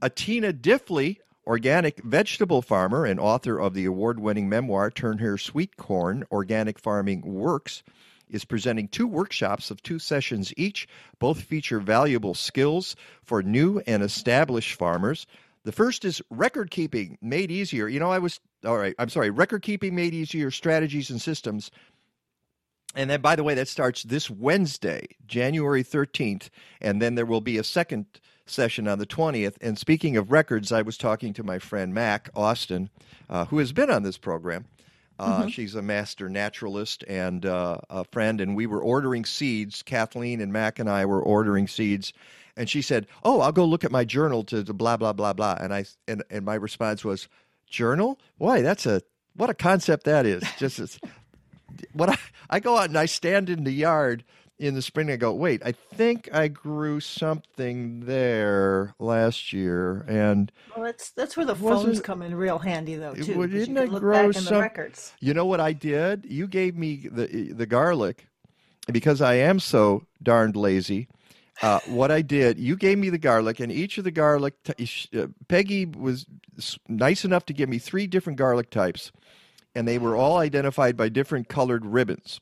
Atina 0.02 0.54
Diffley, 0.54 1.18
organic 1.46 2.02
vegetable 2.02 2.62
farmer 2.62 3.06
and 3.06 3.20
author 3.20 3.60
of 3.60 3.74
the 3.74 3.86
award 3.86 4.20
winning 4.20 4.50
memoir 4.50 4.90
Turn 4.90 5.20
Here 5.20 5.38
Sweet 5.38 5.78
Corn 5.78 6.24
Organic 6.32 6.80
Farming 6.80 7.22
Works, 7.22 7.84
is 8.30 8.46
presenting 8.46 8.88
two 8.88 9.08
workshops 9.08 9.72
of 9.72 9.82
two 9.82 10.00
sessions 10.00 10.54
each. 10.58 10.88
Both 11.20 11.42
feature 11.42 11.80
valuable 11.80 12.34
skills 12.34 12.96
for 13.24 13.44
new 13.44 13.82
and 13.88 14.04
established 14.04 14.74
farmers. 14.76 15.28
The 15.64 15.72
first 15.72 16.06
is 16.06 16.22
record 16.30 16.70
keeping 16.70 17.18
made 17.22 17.52
easier. 17.52 17.88
You 17.88 18.00
know, 18.00 18.12
I 18.12 18.20
was, 18.20 18.40
all 18.64 18.78
right, 18.78 18.96
I'm 19.00 19.10
sorry, 19.10 19.32
record 19.32 19.64
keeping 19.64 19.96
made 19.96 20.14
easier 20.14 20.52
strategies 20.52 21.10
and 21.10 21.22
systems. 21.22 21.72
And 22.94 23.10
then, 23.10 23.22
by 23.22 23.36
the 23.36 23.44
way, 23.44 23.56
that 23.56 23.68
starts 23.68 24.04
this 24.04 24.30
Wednesday, 24.30 25.08
January 25.26 25.84
13th. 25.84 26.50
And 26.82 27.02
then 27.02 27.16
there 27.16 27.26
will 27.26 27.42
be 27.42 27.58
a 27.58 27.64
second 27.64 28.06
session 28.46 28.88
on 28.88 29.00
the 29.00 29.08
20th. 29.08 29.58
And 29.60 29.78
speaking 29.78 30.18
of 30.18 30.32
records, 30.32 30.72
I 30.72 30.84
was 30.84 30.98
talking 30.98 31.34
to 31.34 31.44
my 31.44 31.60
friend 31.60 31.94
Mac 31.94 32.30
Austin, 32.36 32.90
uh, 33.30 33.46
who 33.46 33.58
has 33.58 33.74
been 33.74 33.90
on 33.90 34.04
this 34.04 34.18
program. 34.18 34.66
Uh, 35.18 35.48
She's 35.48 35.76
a 35.76 35.82
master 35.82 36.30
naturalist 36.30 37.04
and 37.08 37.46
uh, 37.46 37.78
a 37.90 38.04
friend, 38.06 38.42
and 38.42 38.56
we 38.56 38.68
were 38.68 38.82
ordering 38.82 39.26
seeds. 39.26 39.82
Kathleen 39.82 40.42
and 40.42 40.52
Mac 40.52 40.80
and 40.80 40.90
I 40.90 41.06
were 41.06 41.22
ordering 41.22 41.68
seeds, 41.68 42.12
and 42.58 42.70
she 42.70 42.82
said, 42.82 43.08
"Oh, 43.24 43.40
I'll 43.42 43.52
go 43.52 43.66
look 43.66 43.84
at 43.84 43.92
my 43.92 44.04
journal 44.04 44.44
to, 44.46 44.64
to 44.64 44.74
blah 44.74 44.98
blah 44.98 45.14
blah 45.14 45.34
blah." 45.34 45.58
And 45.60 45.74
I 45.74 45.86
and, 46.08 46.24
and 46.30 46.44
my 46.44 46.56
response 46.56 47.06
was, 47.06 47.30
"Journal? 47.70 48.20
Why? 48.38 48.62
That's 48.62 48.86
a 48.86 49.02
what 49.36 49.50
a 49.50 49.54
concept 49.54 50.04
that 50.06 50.26
is. 50.26 50.44
Just 50.58 50.80
as, 50.80 51.00
what 51.94 52.10
I, 52.10 52.18
I 52.50 52.60
go 52.60 52.78
out 52.78 52.90
and 52.90 52.98
I 52.98 53.06
stand 53.06 53.50
in 53.50 53.64
the 53.64 53.72
yard 53.72 54.24
in 54.60 54.74
the 54.74 54.82
spring. 54.82 55.12
I 55.12 55.16
go, 55.18 55.34
wait, 55.34 55.62
I 55.66 55.72
think 55.72 56.30
I 56.34 56.48
grew 56.48 57.00
something 57.00 58.02
there 58.06 58.94
last 59.00 59.54
year, 59.54 60.06
and 60.08 60.52
Well, 60.76 60.86
that's 60.86 61.10
that's 61.12 61.36
where 61.38 61.46
the 61.46 61.56
phones 61.56 62.00
come 62.02 62.22
in 62.22 62.36
real 62.36 62.60
handy, 62.60 62.96
though, 62.96 63.14
too. 63.14 63.38
Well, 63.38 63.50
you 63.50 63.60
didn't 63.60 63.76
can 63.76 63.90
I 63.90 63.92
look 63.92 64.02
grow 64.02 64.32
some- 64.32 64.56
the 64.56 64.62
records. 64.62 65.14
You 65.20 65.34
know 65.34 65.46
what 65.46 65.60
I 65.60 65.74
did? 65.74 66.26
You 66.28 66.48
gave 66.48 66.76
me 66.76 67.08
the 67.12 67.52
the 67.52 67.66
garlic 67.66 68.28
because 68.92 69.22
I 69.22 69.36
am 69.36 69.60
so 69.60 70.06
darned 70.22 70.56
lazy. 70.56 71.08
Uh, 71.62 71.80
what 71.88 72.12
I 72.12 72.22
did, 72.22 72.60
you 72.60 72.76
gave 72.76 72.98
me 72.98 73.10
the 73.10 73.18
garlic, 73.18 73.62
and 73.62 73.72
each 73.72 73.98
of 73.98 74.04
the 74.04 74.12
garlic. 74.12 74.56
T- 74.64 74.90
uh, 75.18 75.28
Peggy 75.48 75.86
was 75.86 76.26
nice 76.90 77.24
enough 77.24 77.46
to 77.46 77.54
give 77.54 77.70
me 77.70 77.80
three 77.80 78.08
different 78.08 78.38
garlic 78.38 78.70
types, 78.70 79.12
and 79.74 79.88
they 79.88 79.98
were 79.98 80.18
all 80.18 80.38
identified 80.38 80.98
by 80.98 81.08
different 81.08 81.48
colored 81.48 81.86
ribbons. 81.86 82.42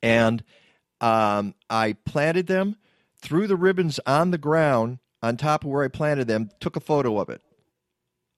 And 0.00 0.44
um, 1.02 1.54
I 1.68 1.94
planted 2.04 2.46
them, 2.46 2.76
threw 3.20 3.46
the 3.46 3.56
ribbons 3.56 4.00
on 4.06 4.30
the 4.30 4.38
ground 4.38 5.00
on 5.22 5.36
top 5.36 5.64
of 5.64 5.70
where 5.70 5.84
I 5.84 5.88
planted 5.88 6.28
them, 6.28 6.50
took 6.60 6.76
a 6.76 6.80
photo 6.80 7.18
of 7.18 7.28
it, 7.28 7.42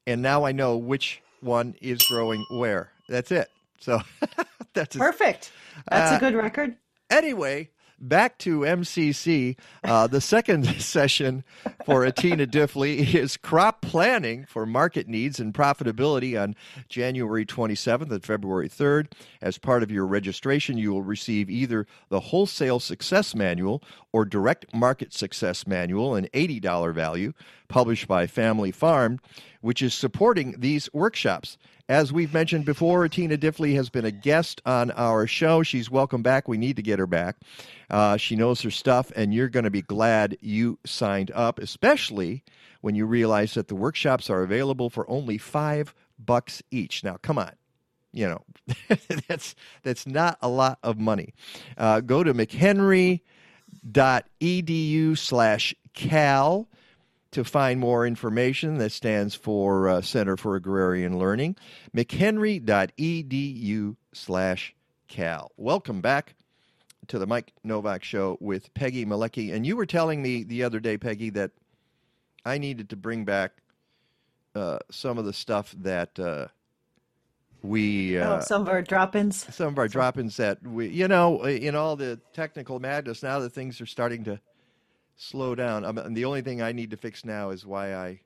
and 0.06 0.22
now 0.22 0.44
I 0.44 0.52
know 0.52 0.76
which 0.76 1.22
one 1.40 1.76
is 1.80 2.02
growing 2.02 2.44
where. 2.50 2.90
That's 3.08 3.30
it. 3.30 3.48
So 3.80 4.00
that's 4.74 4.96
perfect. 4.96 5.52
That's 5.88 6.12
uh, 6.12 6.16
a 6.16 6.18
good 6.20 6.34
record. 6.34 6.76
Anyway, 7.10 7.70
back 8.00 8.38
to 8.38 8.60
MCC. 8.60 9.56
Uh, 9.82 10.06
the 10.06 10.20
second 10.20 10.66
session 10.80 11.44
for 11.84 12.06
Atina 12.06 12.46
Diffley 12.46 13.14
is 13.14 13.36
crop 13.36 13.80
planning 13.80 14.44
for 14.46 14.66
market 14.66 15.08
needs 15.08 15.40
and 15.40 15.54
profitability 15.54 16.40
on 16.40 16.54
January 16.88 17.46
27th 17.46 18.10
and 18.10 18.24
February 18.24 18.68
3rd. 18.68 19.12
As 19.40 19.58
part 19.58 19.82
of 19.82 19.90
your 19.90 20.06
registration, 20.06 20.78
you 20.78 20.92
will 20.92 21.02
receive 21.02 21.50
either 21.50 21.86
the 22.08 22.20
Wholesale 22.20 22.80
Success 22.80 23.34
Manual 23.34 23.82
or 24.12 24.24
Direct 24.24 24.72
Market 24.74 25.12
Success 25.12 25.66
Manual, 25.66 26.14
an 26.14 26.28
$80 26.34 26.94
value, 26.94 27.32
published 27.68 28.06
by 28.06 28.26
FamilyFarmed, 28.26 29.18
which 29.64 29.80
is 29.80 29.94
supporting 29.94 30.54
these 30.58 30.92
workshops. 30.92 31.56
As 31.88 32.12
we've 32.12 32.34
mentioned 32.34 32.66
before, 32.66 33.08
Tina 33.08 33.38
Diffley 33.38 33.74
has 33.76 33.88
been 33.88 34.04
a 34.04 34.10
guest 34.10 34.60
on 34.66 34.90
our 34.90 35.26
show. 35.26 35.62
She's 35.62 35.90
welcome 35.90 36.22
back. 36.22 36.46
We 36.48 36.58
need 36.58 36.76
to 36.76 36.82
get 36.82 36.98
her 36.98 37.06
back. 37.06 37.36
Uh, 37.88 38.18
she 38.18 38.36
knows 38.36 38.60
her 38.60 38.70
stuff, 38.70 39.10
and 39.16 39.32
you're 39.32 39.48
going 39.48 39.64
to 39.64 39.70
be 39.70 39.80
glad 39.80 40.36
you 40.42 40.78
signed 40.84 41.30
up, 41.34 41.58
especially 41.58 42.44
when 42.82 42.94
you 42.94 43.06
realize 43.06 43.54
that 43.54 43.68
the 43.68 43.74
workshops 43.74 44.28
are 44.28 44.42
available 44.42 44.90
for 44.90 45.08
only 45.08 45.38
five 45.38 45.94
bucks 46.18 46.62
each. 46.70 47.02
Now, 47.02 47.16
come 47.22 47.38
on. 47.38 47.52
You 48.12 48.28
know, 48.28 48.42
that's 49.28 49.54
that's 49.82 50.06
not 50.06 50.36
a 50.42 50.48
lot 50.48 50.78
of 50.82 50.98
money. 50.98 51.32
Uh, 51.78 52.00
go 52.00 52.22
to 52.22 52.34
mchenry.edu 52.34 53.18
slash 55.18 55.74
cal 55.94 56.68
to 57.34 57.42
find 57.42 57.80
more 57.80 58.06
information 58.06 58.78
that 58.78 58.92
stands 58.92 59.34
for 59.34 59.88
uh, 59.88 60.00
Center 60.00 60.36
for 60.36 60.54
Agrarian 60.54 61.18
Learning, 61.18 61.56
mchenry.edu 61.94 63.96
slash 64.12 64.72
cal. 65.08 65.50
Welcome 65.56 66.00
back 66.00 66.36
to 67.08 67.18
the 67.18 67.26
Mike 67.26 67.52
Novak 67.64 68.04
Show 68.04 68.38
with 68.40 68.72
Peggy 68.74 69.04
Malecki. 69.04 69.52
And 69.52 69.66
you 69.66 69.76
were 69.76 69.84
telling 69.84 70.22
me 70.22 70.44
the 70.44 70.62
other 70.62 70.78
day, 70.78 70.96
Peggy, 70.96 71.30
that 71.30 71.50
I 72.44 72.58
needed 72.58 72.90
to 72.90 72.96
bring 72.96 73.24
back 73.24 73.50
uh, 74.54 74.78
some 74.92 75.18
of 75.18 75.24
the 75.24 75.32
stuff 75.32 75.74
that 75.80 76.16
uh, 76.20 76.46
we... 77.64 78.16
oh, 78.16 78.38
some 78.42 78.62
of 78.62 78.68
our 78.68 78.80
drop-ins. 78.80 79.52
Some 79.52 79.66
of 79.66 79.78
our 79.78 79.88
drop-ins 79.88 80.36
that 80.36 80.64
we, 80.64 80.86
you 80.86 81.08
know, 81.08 81.42
in 81.42 81.74
all 81.74 81.96
the 81.96 82.20
technical 82.32 82.78
madness, 82.78 83.24
now 83.24 83.40
that 83.40 83.50
things 83.50 83.80
are 83.80 83.86
starting 83.86 84.22
to 84.22 84.38
slow 85.16 85.54
down. 85.54 85.84
Um, 85.84 85.98
and 85.98 86.16
the 86.16 86.24
only 86.24 86.42
thing 86.42 86.62
I 86.62 86.72
need 86.72 86.90
to 86.90 86.96
fix 86.96 87.24
now 87.24 87.50
is 87.50 87.64
why 87.66 87.94
I 87.94 88.20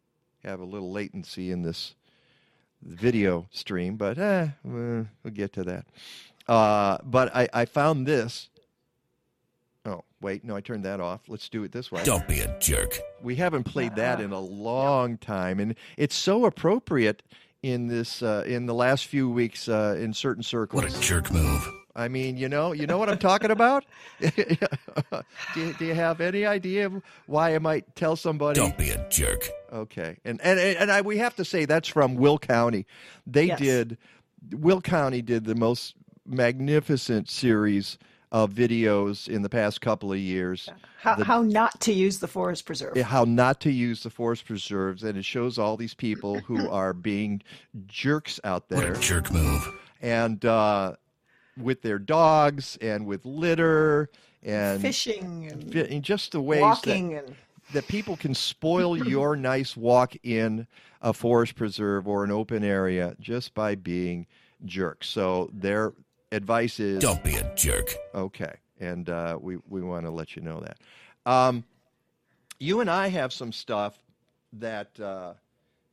have 0.45 0.61
a 0.61 0.65
little 0.65 0.93
latency 0.93 1.51
in 1.51 1.63
this 1.63 1.95
video 2.83 3.49
stream, 3.51 3.97
but 3.97 4.19
eh, 4.19 4.49
we'll 4.65 5.07
get 5.33 5.53
to 5.55 5.65
that. 5.65 5.87
Uh, 6.47 6.99
but 7.05 7.35
I, 7.35 7.49
I 7.53 7.65
found 7.65 8.07
this. 8.07 8.49
Oh, 9.85 10.05
wait, 10.21 10.45
no, 10.45 10.57
I 10.57 10.61
turned 10.61 10.85
that 10.85 11.01
off. 11.01 11.23
Let's 11.29 11.49
do 11.49 11.63
it 11.65 11.73
this 11.73 11.91
way. 11.91 12.03
Don't 12.05 12.27
be 12.29 12.41
a 12.41 12.59
jerk. 12.59 12.99
We 13.23 13.37
haven't 13.37 13.65
played 13.65 13.97
that 13.97 14.21
in 14.21 14.33
a 14.33 14.41
long 14.41 15.19
time, 15.19 15.61
and 15.61 15.75
it's 15.97 16.15
so 16.15 16.45
appropriate 16.45 17.23
in 17.63 17.89
this 17.89 18.23
uh, 18.23 18.45
in 18.47 18.67
the 18.67 18.75
last 18.75 19.07
few 19.07 19.29
weeks 19.29 19.69
uh, 19.69 19.97
in 19.99 20.13
certain 20.13 20.43
circles. 20.43 20.83
What 20.83 20.93
a 20.93 21.01
jerk 21.01 21.31
move. 21.33 21.69
I 21.99 22.07
mean, 22.07 22.37
you 22.37 22.49
know, 22.49 22.73
you 22.73 22.87
know 22.87 22.97
what 22.97 23.09
I'm 23.09 23.19
talking 23.19 23.51
about. 23.51 23.85
do, 24.21 24.31
you, 25.57 25.73
do, 25.75 25.85
you, 25.85 25.95
have 25.95 26.21
any 26.21 26.47
idea 26.47 26.91
why 27.27 27.55
I 27.57 27.59
might 27.59 27.97
tell 27.97 28.15
somebody? 28.15 28.61
Don't 28.61 28.79
be 28.79 28.91
a 28.91 29.09
jerk. 29.09 29.49
Okay, 29.73 30.17
and 30.25 30.41
and 30.41 30.61
and 30.61 30.93
I, 30.93 31.01
we 31.01 31.19
have 31.19 31.35
to 31.37 31.45
say 31.45 31.65
that's 31.65 31.89
from 31.89 32.15
Will 32.15 32.39
County. 32.39 32.87
They 33.27 33.47
Yes. 33.47 33.59
did. 33.59 33.99
Will 34.53 34.81
County 34.81 35.23
did 35.23 35.45
the 35.45 35.57
most 35.57 35.97
magnificent 36.25 37.29
series 37.29 37.99
of 38.31 38.53
videos 38.53 39.27
in 39.29 39.43
the 39.43 39.49
past 39.49 39.81
couple 39.81 40.13
of 40.13 40.19
years. 40.19 40.69
How, 41.01 41.17
The- 41.17 41.25
how 41.25 41.43
not 41.43 41.81
to 41.81 41.93
use 41.93 42.19
the 42.19 42.29
forest 42.29 42.65
preserve. 42.67 42.97
how 42.97 43.25
not 43.25 43.61
to 43.63 43.73
use 43.73 44.03
the 44.03 44.11
forest 44.11 44.45
preserves, 44.47 45.03
and 45.03 45.19
it 45.19 45.25
shows 45.25 45.59
all 45.59 45.77
these 45.77 45.95
people 45.95 46.39
who 46.41 46.69
are 46.69 46.93
being 46.93 47.43
jerks 47.87 48.39
out 48.45 48.69
there. 48.69 48.79
What 48.91 48.99
a 48.99 49.01
jerk 49.01 49.33
move. 49.33 49.67
And 50.01 50.45
uh, 50.45 50.95
with 51.61 51.83
their 51.83 51.99
dogs 51.99 52.79
and 52.81 53.07
with 53.07 53.25
litter 53.25 54.11
and 54.43 54.81
Fishing 54.81 55.49
and 55.51 55.75
and 55.75 56.03
just 56.03 56.33
the 56.33 56.41
ways 56.41 56.61
walking 56.61 57.11
that, 57.11 57.25
and 57.27 57.37
that 57.73 57.89
people 57.89 58.17
can 58.17 58.35
spoil 58.35 58.97
your 59.09 59.37
nice 59.37 59.77
walk 59.77 60.15
in 60.23 60.67
a 61.03 61.13
forest 61.13 61.55
preserve 61.55 62.09
or 62.09 62.25
an 62.25 62.31
open 62.31 62.65
area 62.65 63.17
just 63.21 63.55
by 63.55 63.75
being 63.75 64.27
jerks. 64.65 65.09
So 65.09 65.51
their 65.53 65.93
advice 66.33 66.81
is 66.81 67.01
Don't 67.01 67.23
be 67.23 67.35
a 67.35 67.55
jerk. 67.55 67.95
Okay, 68.15 68.55
and 68.81 69.09
uh, 69.09 69.39
we 69.41 69.59
we 69.69 69.83
want 69.83 70.07
to 70.07 70.11
let 70.11 70.37
you 70.37 70.43
know 70.43 70.61
that. 70.61 70.79
Um, 71.31 71.65
you 72.59 72.81
and 72.81 72.91
I 72.91 73.09
have 73.09 73.33
some 73.33 73.53
stuff 73.53 73.99
that 74.55 74.99
uh, 74.99 75.35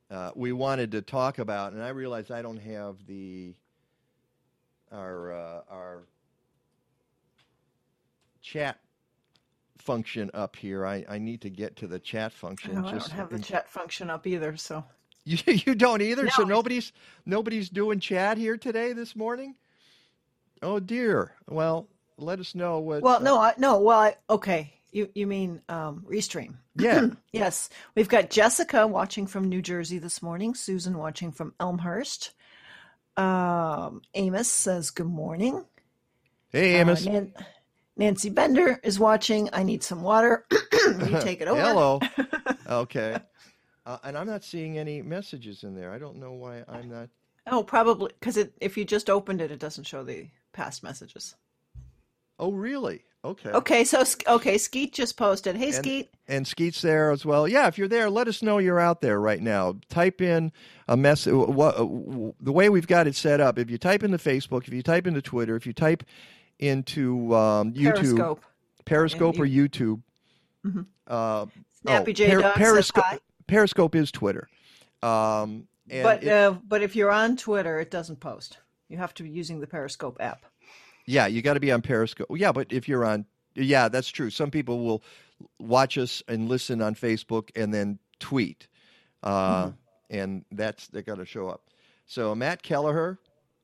uh, 0.09 0.31
we 0.35 0.51
wanted 0.51 0.91
to 0.91 1.01
talk 1.01 1.39
about, 1.39 1.73
and 1.73 1.83
I 1.83 1.89
realize 1.89 2.31
I 2.31 2.41
don't 2.41 2.61
have 2.61 2.95
the 3.07 3.53
our 4.91 5.33
uh, 5.33 5.61
our 5.69 6.03
chat 8.41 8.79
function 9.77 10.31
up 10.33 10.55
here. 10.55 10.85
I, 10.85 11.05
I 11.09 11.17
need 11.19 11.41
to 11.41 11.49
get 11.49 11.75
to 11.77 11.87
the 11.87 11.99
chat 11.99 12.31
function. 12.33 12.75
No, 12.75 12.87
I 12.87 12.91
don't 12.91 13.07
have 13.11 13.29
the 13.29 13.35
in- 13.37 13.41
chat 13.41 13.69
function 13.69 14.09
up 14.09 14.25
either. 14.27 14.55
So 14.57 14.83
You, 15.25 15.37
you 15.47 15.75
don't 15.75 16.01
either. 16.01 16.29
so 16.29 16.43
No. 16.43 16.49
nobody's 16.55 16.91
nobody's 17.25 17.69
doing 17.69 17.99
chat 17.99 18.37
here 18.37 18.57
today 18.57 18.93
this 18.93 19.15
morning. 19.15 19.55
Oh 20.61 20.79
dear. 20.79 21.33
Well, 21.49 21.87
let 22.17 22.39
us 22.39 22.55
know 22.55 22.79
what. 22.79 23.01
well, 23.01 23.17
uh, 23.17 23.19
no, 23.19 23.39
I, 23.39 23.53
no. 23.57 23.79
Well, 23.79 23.99
I, 23.99 24.15
okay. 24.29 24.71
You 24.91 25.09
you 25.15 25.27
mean 25.27 25.61
um, 25.69 26.05
restream? 26.09 26.55
Yeah. 26.77 27.07
Yes, 27.31 27.69
we've 27.95 28.09
got 28.09 28.29
Jessica 28.29 28.85
watching 28.85 29.27
from 29.27 29.47
New 29.47 29.61
Jersey 29.61 29.97
this 29.97 30.21
morning. 30.21 30.53
Susan 30.55 30.97
watching 30.97 31.31
from 31.31 31.53
Elmhurst. 31.59 32.31
Um, 33.17 34.01
Amos 34.13 34.49
says 34.49 34.91
good 34.91 35.07
morning. 35.07 35.65
Hey, 36.49 36.75
Amos. 36.75 37.05
Uh, 37.05 37.11
Nan- 37.11 37.33
Nancy 37.97 38.29
Bender 38.29 38.79
is 38.83 38.99
watching. 38.99 39.49
I 39.53 39.63
need 39.63 39.83
some 39.83 40.01
water. 40.01 40.45
you 40.51 41.19
take 41.21 41.41
it 41.41 41.47
over. 41.47 41.61
Hello. 41.61 41.99
okay. 42.69 43.17
Uh, 43.85 43.97
and 44.03 44.17
I'm 44.17 44.27
not 44.27 44.43
seeing 44.43 44.77
any 44.77 45.01
messages 45.01 45.63
in 45.63 45.75
there. 45.75 45.91
I 45.91 45.97
don't 45.97 46.17
know 46.17 46.33
why 46.33 46.63
I'm 46.67 46.89
not. 46.89 47.09
Oh, 47.47 47.63
probably 47.63 48.11
because 48.19 48.37
if 48.59 48.75
you 48.75 48.85
just 48.85 49.09
opened 49.09 49.41
it, 49.41 49.51
it 49.51 49.59
doesn't 49.59 49.83
show 49.85 50.03
the 50.03 50.27
past 50.51 50.83
messages. 50.83 51.35
Oh, 52.39 52.51
really? 52.51 53.03
Okay. 53.25 53.49
Okay, 53.49 53.83
so 53.83 54.03
okay, 54.27 54.57
Skeet 54.59 54.93
just 54.93 55.17
posted. 55.17 55.55
Hey, 55.55 55.65
And, 55.67 55.75
Skeet. 55.75 56.09
and 56.27 56.47
Skeet's 56.47 56.81
there 56.81 57.09
as 57.09 57.25
well. 57.25 57.47
Yeah, 57.47 57.67
if 57.67 57.77
you're 57.77 57.87
there, 57.87 58.07
let 58.09 58.27
us 58.27 58.43
know 58.43 58.59
you're 58.59 58.79
out 58.79 59.01
there 59.01 59.19
right 59.19 59.41
now. 59.41 59.75
Type 59.89 60.21
in 60.21 60.51
a 60.87 60.95
message. 60.95 61.33
What, 61.33 61.75
the 61.77 62.51
way 62.51 62.69
we've 62.69 62.85
got 62.87 63.07
it 63.07 63.15
set 63.15 63.41
up, 63.41 63.57
if 63.57 63.71
you 63.71 63.79
type 63.79 64.03
into 64.03 64.17
Facebook, 64.19 64.67
if 64.67 64.73
you 64.73 64.83
type 64.83 65.07
into 65.07 65.21
Twitter, 65.23 65.55
if 65.55 65.65
you 65.65 65.73
type 65.73 66.03
into 66.59 67.33
um, 67.35 67.73
YouTube, 67.73 67.95
Periscope. 67.95 68.43
Periscope 68.85 69.39
or 69.39 69.45
YouTube, 69.47 70.01
Mhm. 70.63 70.85
uh, 71.07 71.47
Snappy 71.81 72.11
oh, 72.11 72.13
J 72.13 72.29
says 72.29 72.53
Periscope. 72.55 73.05
Periscope 73.47 73.95
is 73.95 74.11
Twitter. 74.11 74.47
Um, 75.01 75.67
and 75.89 76.03
But 76.03 76.23
it- 76.23 76.29
uh, 76.29 76.51
but 76.67 76.81
if 76.83 76.95
you're 76.95 77.11
on 77.11 77.37
Twitter, 77.37 77.79
it 77.79 77.89
doesn't 77.91 78.19
post. 78.19 78.59
You 78.87 78.97
have 78.97 79.13
to 79.15 79.23
be 79.23 79.29
using 79.29 79.59
the 79.59 79.67
Periscope 79.67 80.17
app. 80.19 80.45
Yeah, 81.05 81.27
you 81.27 81.41
got 81.41 81.53
to 81.53 81.59
be 81.59 81.71
on 81.71 81.81
Periscope. 81.81 82.27
Yeah, 82.31 82.51
but 82.51 82.73
if 82.73 82.87
you're 82.87 83.05
on, 83.05 83.25
yeah, 83.53 83.89
that's 83.89 84.09
true. 84.09 84.29
Some 84.29 84.51
people 84.51 84.83
will 84.83 85.03
watch 85.59 85.97
us 85.97 86.23
and 86.27 86.49
listen 86.49 86.81
on 86.81 86.95
Facebook 86.95 87.49
and 87.55 87.73
then 87.73 87.99
tweet, 88.19 88.67
uh, 89.23 89.71
and 90.09 90.45
that's 90.51 90.87
they 90.87 91.01
got 91.01 91.17
to 91.17 91.25
show 91.25 91.47
up. 91.49 91.61
So 92.07 92.33
Matt 92.35 92.63
Kelleher, 92.63 93.19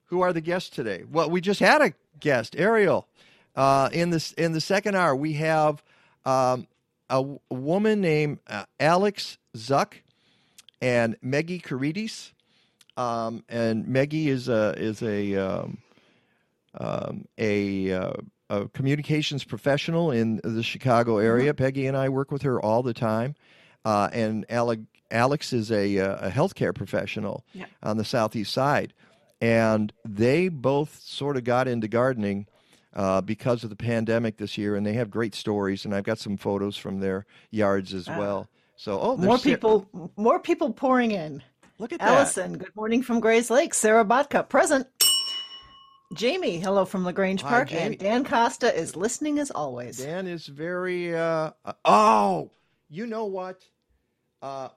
who 0.05 0.21
are 0.21 0.33
the 0.33 0.41
guests 0.41 0.69
today? 0.69 1.03
Well, 1.09 1.29
we 1.29 1.41
just 1.41 1.59
had 1.59 1.81
a 1.81 1.93
guest, 2.19 2.55
Ariel. 2.57 3.07
Uh, 3.55 3.89
in 3.91 4.11
this 4.11 4.31
in 4.33 4.53
the 4.53 4.61
second 4.61 4.95
hour, 4.95 5.15
we 5.15 5.33
have 5.33 5.83
um, 6.25 6.67
a, 7.09 7.15
w- 7.15 7.39
a 7.49 7.55
woman 7.55 8.01
named 8.01 8.39
uh, 8.47 8.65
Alex 8.79 9.37
Zuck 9.55 9.93
and 10.81 11.17
Meggie 11.21 11.59
Carides. 11.61 12.31
Um, 12.97 13.43
and 13.49 13.87
Meggie 13.87 14.29
is 14.29 14.47
a 14.49 14.73
is 14.77 15.01
a 15.01 15.35
um, 15.35 15.79
um, 16.79 17.25
a, 17.37 17.91
uh, 17.91 18.13
a 18.49 18.67
communications 18.69 19.43
professional 19.43 20.11
in 20.11 20.39
the 20.43 20.63
Chicago 20.63 21.17
area. 21.17 21.53
Peggy 21.53 21.87
and 21.87 21.97
I 21.97 22.09
work 22.09 22.31
with 22.31 22.41
her 22.43 22.61
all 22.61 22.83
the 22.83 22.93
time, 22.93 23.35
uh, 23.85 24.09
and 24.13 24.45
Alec, 24.49 24.79
Alex 25.09 25.53
is 25.53 25.71
a, 25.71 25.99
uh, 25.99 26.27
a 26.27 26.31
healthcare 26.31 26.73
professional 26.73 27.43
Yeah. 27.53 27.65
on 27.83 27.97
the 27.97 28.05
southeast 28.05 28.53
side, 28.53 28.93
and 29.41 29.91
they 30.05 30.47
both 30.49 30.99
sort 31.01 31.37
of 31.37 31.43
got 31.43 31.67
into 31.67 31.87
gardening. 31.87 32.47
Uh, 32.93 33.21
because 33.21 33.63
of 33.63 33.69
the 33.69 33.75
pandemic 33.77 34.35
this 34.35 34.57
year, 34.57 34.75
and 34.75 34.85
they 34.85 34.91
have 34.91 35.09
great 35.09 35.33
stories, 35.33 35.85
and 35.85 35.95
I've 35.95 36.03
got 36.03 36.19
some 36.19 36.35
photos 36.35 36.75
from 36.75 36.99
their 36.99 37.25
yards 37.49 37.93
as 37.93 38.09
Ah. 38.09 38.19
well. 38.19 38.49
So, 38.75 38.99
oh, 38.99 39.15
More 39.15 39.37
people, 39.37 39.87
more 40.17 40.39
people 40.41 40.73
pouring 40.73 41.11
in. 41.11 41.41
Look 41.79 41.93
at 41.93 41.99
that. 41.99 42.09
Allison, 42.09 42.57
good 42.57 42.75
morning 42.75 43.01
from 43.01 43.21
Grayslake. 43.21 43.73
Sarah 43.73 44.03
Botka, 44.03 44.49
present. 44.49 44.87
Jamie, 46.13 46.59
hello 46.59 46.83
from 46.83 47.05
LaGrange 47.05 47.41
Park, 47.41 47.69
Jamie. 47.69 47.85
and 47.85 47.97
Dan 47.97 48.25
Costa 48.25 48.75
is 48.75 48.95
listening 48.95 49.39
as 49.39 49.49
always. 49.49 49.97
Dan 49.97 50.27
is 50.27 50.45
very. 50.47 51.15
Uh, 51.15 51.51
uh, 51.63 51.73
oh, 51.85 52.51
you 52.89 53.07
know 53.07 53.25
what? 53.25 53.63
Uh, 54.41 54.69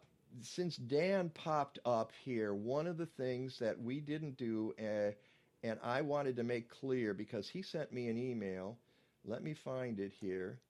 since 0.43 0.77
Dan 0.77 1.31
popped 1.31 1.81
up 1.85 2.13
here, 2.25 2.55
one 2.55 2.87
of 2.87 2.97
the 2.97 3.07
things 3.07 3.59
that 3.59 3.81
we 3.81 4.01
didn't 4.01 4.37
do, 4.37 4.75
uh, 4.79 5.11
and 5.65 5.79
I 5.83 6.03
wanted 6.03 6.37
to 6.37 6.45
make 6.45 6.69
clear 6.69 7.15
because 7.15 7.49
he 7.49 7.63
sent 7.63 7.93
me 7.93 8.09
an 8.09 8.17
email. 8.19 8.79
Let 9.25 9.43
me 9.43 9.55
find 9.55 9.99
it 9.99 10.13
here. 10.21 10.61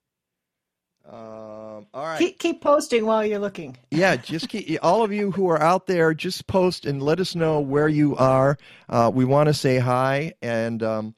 Um, 1.07 1.85
all 1.93 2.03
right. 2.03 2.17
Keep, 2.17 2.39
keep 2.39 2.61
posting 2.61 3.05
while 3.05 3.23
you're 3.23 3.39
looking. 3.39 3.77
Yeah, 3.91 4.15
just 4.15 4.49
keep, 4.49 4.79
all 4.81 5.03
of 5.03 5.13
you 5.13 5.31
who 5.31 5.49
are 5.49 5.61
out 5.61 5.85
there, 5.85 6.13
just 6.13 6.47
post 6.47 6.85
and 6.85 7.01
let 7.01 7.19
us 7.19 7.35
know 7.35 7.59
where 7.59 7.87
you 7.87 8.15
are. 8.15 8.57
Uh, 8.89 9.11
we 9.13 9.23
want 9.23 9.47
to 9.47 9.53
say 9.53 9.77
hi, 9.77 10.33
and 10.41 10.81
um, 10.81 11.15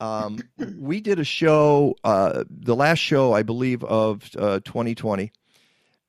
um, 0.00 0.38
we 0.78 1.00
did 1.00 1.18
a 1.18 1.24
show, 1.24 1.96
uh, 2.02 2.44
the 2.48 2.74
last 2.74 2.98
show, 2.98 3.34
I 3.34 3.42
believe, 3.42 3.84
of 3.84 4.28
uh, 4.38 4.60
2020, 4.60 5.32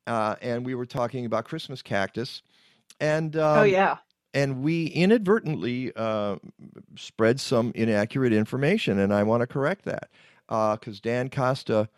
uh, 0.07 0.35
and 0.41 0.65
we 0.65 0.73
were 0.73 0.85
talking 0.85 1.25
about 1.25 1.43
Christmas 1.43 1.81
cactus, 1.81 2.41
and 3.01 3.35
um, 3.35 3.59
oh 3.59 3.63
yeah, 3.63 3.97
and 4.33 4.63
we 4.63 4.85
inadvertently 4.85 5.91
uh, 5.97 6.37
spread 6.95 7.41
some 7.41 7.73
inaccurate 7.75 8.31
information, 8.31 8.99
and 8.99 9.13
I 9.13 9.23
want 9.23 9.41
to 9.41 9.47
correct 9.47 9.83
that 9.83 10.09
because 10.47 11.01
Dan 11.01 11.29
Costa 11.29 11.89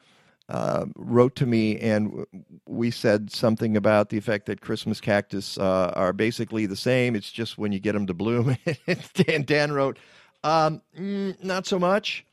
uh, 0.50 0.86
wrote 0.96 1.36
to 1.38 1.46
me, 1.46 1.80
and 1.80 2.26
we 2.68 2.92
said 2.92 3.32
something 3.32 3.78
about 3.78 4.10
the 4.10 4.18
effect 4.18 4.46
that 4.48 4.62
Christmas 4.62 5.00
cactus 5.00 5.58
uh, 5.58 5.92
are 5.96 6.14
basically 6.14 6.66
the 6.66 6.76
same. 6.76 7.16
It's 7.16 7.32
just 7.32 7.58
when 7.58 7.72
you 7.72 7.80
get 7.80 7.94
them 7.94 8.08
to 8.08 8.14
bloom. 8.14 8.58
Dan, 9.14 9.44
Dan 9.44 9.72
wrote, 9.72 9.98
um, 10.44 10.82
mm, 10.98 11.42
not 11.44 11.66
so 11.66 11.80
much. 11.80 12.26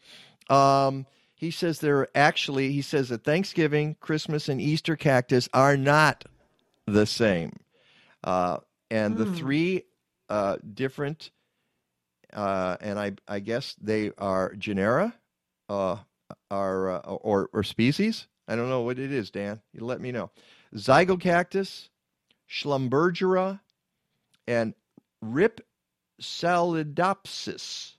Um, 0.48 1.06
he 1.34 1.50
says 1.50 1.78
they're 1.78 2.08
actually, 2.14 2.72
he 2.72 2.82
says 2.82 3.08
that 3.08 3.24
Thanksgiving, 3.24 3.96
Christmas, 4.00 4.48
and 4.48 4.60
Easter 4.60 4.96
cactus 4.96 5.48
are 5.54 5.76
not 5.76 6.24
the 6.86 7.06
same. 7.06 7.52
Uh, 8.22 8.58
and 8.90 9.16
the 9.16 9.24
Hmm. 9.24 9.32
three 9.34 9.84
uh, 10.28 10.56
different, 10.74 11.30
uh, 12.32 12.76
and 12.80 12.98
I, 12.98 13.12
I 13.26 13.38
guess 13.40 13.74
they 13.80 14.10
are 14.18 14.54
genera, 14.54 15.14
uh, 15.68 15.96
are 16.50 16.90
uh, 16.90 16.98
or 16.98 17.48
or 17.52 17.62
species. 17.62 18.26
I 18.48 18.56
don't 18.56 18.68
know 18.68 18.82
what 18.82 18.98
it 18.98 19.12
is, 19.12 19.30
Dan. 19.30 19.60
You 19.72 19.84
let 19.84 20.00
me 20.00 20.10
know. 20.12 20.30
Zygocactus, 20.74 21.88
Schlumbergera, 22.50 23.60
and 24.48 24.74
Rhipsalidopsis. 25.24 27.92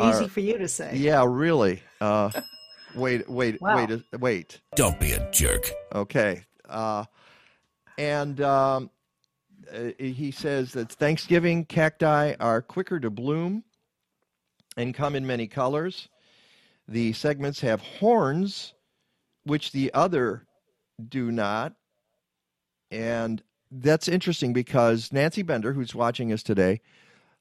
easy 0.00 0.24
are- 0.24 0.28
for 0.28 0.40
you 0.40 0.58
to 0.58 0.68
say. 0.68 0.96
Yeah, 0.96 1.24
really. 1.28 1.82
Uh, 2.00 2.30
wait, 2.94 3.28
wait, 3.28 3.58
Wow. 3.62 3.86
wait, 3.86 4.02
wait. 4.20 4.60
Don't 4.74 4.98
be 4.98 5.12
a 5.12 5.30
jerk. 5.30 5.70
Okay. 5.94 6.44
Uh, 6.68 7.04
and 7.98 8.40
um, 8.40 8.90
uh, 9.72 9.90
he 9.98 10.30
says 10.30 10.72
that 10.72 10.90
Thanksgiving 10.90 11.64
cacti 11.66 12.34
are 12.40 12.62
quicker 12.62 12.98
to 12.98 13.10
bloom 13.10 13.62
and 14.76 14.94
come 14.94 15.14
in 15.14 15.26
many 15.26 15.46
colors. 15.46 16.08
The 16.88 17.12
segments 17.12 17.60
have 17.60 17.80
horns, 17.80 18.74
which 19.44 19.72
the 19.72 19.92
other 19.94 20.46
do 21.08 21.30
not. 21.30 21.74
And 22.90 23.42
that's 23.70 24.08
interesting 24.08 24.52
because 24.52 25.12
Nancy 25.12 25.42
Bender, 25.42 25.72
who's 25.72 25.94
watching 25.94 26.32
us 26.32 26.42
today, 26.42 26.80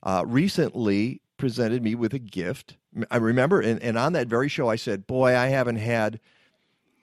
uh, 0.04 0.24
recently 0.26 1.22
presented 1.38 1.84
me 1.84 1.96
with 1.96 2.14
a 2.14 2.20
gift. 2.20 2.78
I 3.10 3.18
remember, 3.18 3.60
and, 3.60 3.82
and 3.82 3.98
on 3.98 4.14
that 4.14 4.28
very 4.28 4.48
show, 4.48 4.70
I 4.70 4.76
said, 4.76 5.08
Boy, 5.08 5.36
I 5.36 5.48
haven't 5.48 5.78
had 5.78 6.20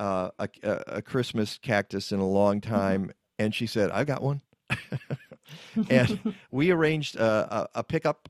uh, 0.00 0.30
a, 0.38 0.48
a, 0.62 1.02
Christmas 1.02 1.58
cactus 1.58 2.12
in 2.12 2.20
a 2.20 2.26
long 2.26 2.60
time. 2.60 3.10
And 3.38 3.54
she 3.54 3.66
said, 3.66 3.90
"I've 3.90 4.06
got 4.06 4.22
one. 4.22 4.42
and 5.90 6.34
we 6.50 6.70
arranged 6.70 7.16
a, 7.16 7.68
a, 7.74 7.80
a 7.80 7.84
pickup, 7.84 8.28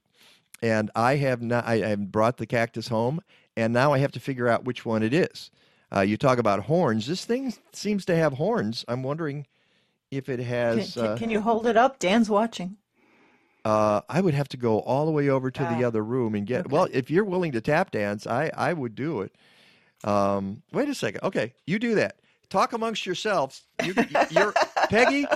and 0.63 0.91
I 0.95 1.17
have 1.17 1.43
not. 1.43 1.67
I, 1.67 1.75
I 1.75 1.89
have 1.89 2.13
brought 2.13 2.37
the 2.37 2.47
cactus 2.47 2.89
home, 2.89 3.21
and 3.59 3.73
now 3.73 3.93
I 3.93 3.99
have 3.99 4.13
to 4.13 4.21
figure 4.21 4.49
out 4.49 4.65
which 4.65 4.87
one 4.87 5.03
it 5.03 5.13
is. 5.13 5.51
Uh, 5.95 6.01
you 6.01 6.17
talk 6.17 6.39
about 6.39 6.61
horns. 6.61 7.07
This 7.07 7.25
thing 7.25 7.53
seems 7.73 8.05
to 8.07 8.15
have 8.17 8.35
horns. 8.35 8.85
I'm 8.89 9.03
wondering 9.03 9.47
if 10.11 10.29
it 10.29 10.39
has. 10.41 10.95
can- 10.95 11.05
uh, 11.05 11.17
can 11.17 11.31
you 11.31 11.41
hold 11.41 11.67
it 11.67 11.77
up? 11.77 11.99
Dan's 11.99 12.31
watching. 12.31 12.77
uh, 13.65 14.01
I 14.09 14.21
would 14.21 14.35
have 14.35 14.49
to 14.51 14.57
go 14.57 14.79
all 14.81 15.05
the 15.07 15.13
way 15.13 15.29
over 15.29 15.51
to 15.51 15.63
the 15.63 15.85
Ah, 15.85 15.89
other 15.89 16.03
room 16.05 16.35
and 16.35 16.47
get. 16.47 16.71
Well, 16.71 16.89
if 16.93 17.11
you're 17.11 17.25
willing 17.25 17.53
to 17.53 17.61
tap 17.61 17.91
dance, 17.91 18.27
I 18.27 18.51
I 18.57 18.73
would 18.73 18.95
do 18.95 19.23
it. 19.23 19.35
Um, 20.05 20.63
wait 20.73 20.89
a 20.89 20.95
second. 20.95 21.23
Okay, 21.25 21.55
you 21.67 21.79
do 21.79 21.95
that. 21.97 22.17
Talk 22.51 22.73
amongst 22.73 23.05
yourselves. 23.05 23.63
You, 23.85 23.95
you're 24.31 24.55
Peggy. 24.89 25.27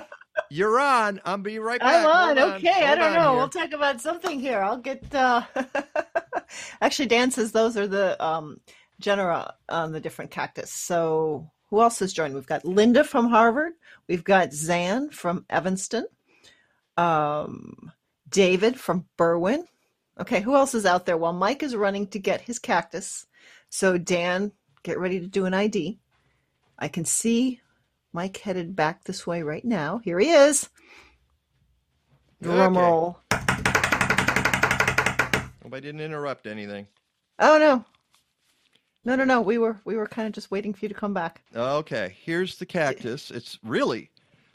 You're 0.52 0.78
on. 0.78 1.18
I'll 1.24 1.38
be 1.38 1.58
right 1.58 1.80
back. 1.80 2.04
I'm 2.04 2.06
on. 2.06 2.36
Hold 2.36 2.52
Okay, 2.56 2.84
I 2.84 2.94
don't 2.94 3.14
know. 3.14 3.30
here. 3.30 3.38
We'll 3.38 3.48
talk 3.48 3.72
about 3.72 4.02
something 4.02 4.38
here. 4.38 4.60
I'll 4.60 4.76
get. 4.76 5.02
Uh... 5.14 5.44
Actually, 6.82 7.08
Dan 7.08 7.30
says 7.30 7.52
those 7.52 7.78
are 7.78 7.86
the 7.86 8.22
um, 8.22 8.60
genera 9.00 9.54
on 9.70 9.92
the 9.92 10.00
different 10.00 10.30
cactus. 10.30 10.70
So 10.70 11.50
who 11.70 11.80
else 11.80 12.00
has 12.00 12.12
joined? 12.12 12.34
We've 12.34 12.44
got 12.44 12.66
Linda 12.66 13.02
from 13.02 13.28
Harvard. 13.30 13.72
We've 14.08 14.24
got 14.24 14.52
Zan 14.52 15.08
from 15.08 15.46
Evanston. 15.48 16.04
Um, 16.98 17.90
David 18.28 18.78
from 18.78 19.06
Berwyn. 19.16 19.64
Okay, 20.20 20.42
who 20.42 20.54
else 20.54 20.74
is 20.74 20.84
out 20.84 21.06
there? 21.06 21.16
Well, 21.16 21.32
Mike 21.32 21.62
is 21.62 21.74
running 21.74 22.08
to 22.08 22.18
get 22.18 22.42
his 22.42 22.58
cactus. 22.58 23.26
So 23.70 23.96
Dan, 23.96 24.52
get 24.82 24.98
ready 24.98 25.18
to 25.18 25.26
do 25.26 25.46
an 25.46 25.54
ID. 25.54 25.98
I 26.78 26.88
can 26.88 27.06
see 27.06 27.62
Mike 28.12 28.36
headed 28.38 28.76
back 28.76 29.04
this 29.04 29.26
way 29.26 29.42
right 29.42 29.64
now. 29.64 29.98
Here 30.04 30.18
he 30.18 30.30
is. 30.30 30.68
Drum 32.42 32.76
Okay. 32.76 32.86
roll. 32.86 33.18
Hope 35.62 35.74
I 35.74 35.80
didn't 35.80 36.00
interrupt 36.00 36.46
anything. 36.46 36.86
Oh 37.38 37.58
no. 37.58 37.84
No, 39.04 39.16
no, 39.16 39.24
no. 39.24 39.40
We 39.40 39.58
were 39.58 39.80
we 39.84 39.96
were 39.96 40.06
kind 40.06 40.26
of 40.26 40.32
just 40.32 40.50
waiting 40.50 40.72
for 40.74 40.84
you 40.84 40.88
to 40.88 40.94
come 40.94 41.14
back. 41.14 41.42
Okay, 41.56 42.16
here's 42.24 42.56
the 42.56 42.66
cactus. 42.66 43.30
It's 43.30 43.58
really, 43.64 44.10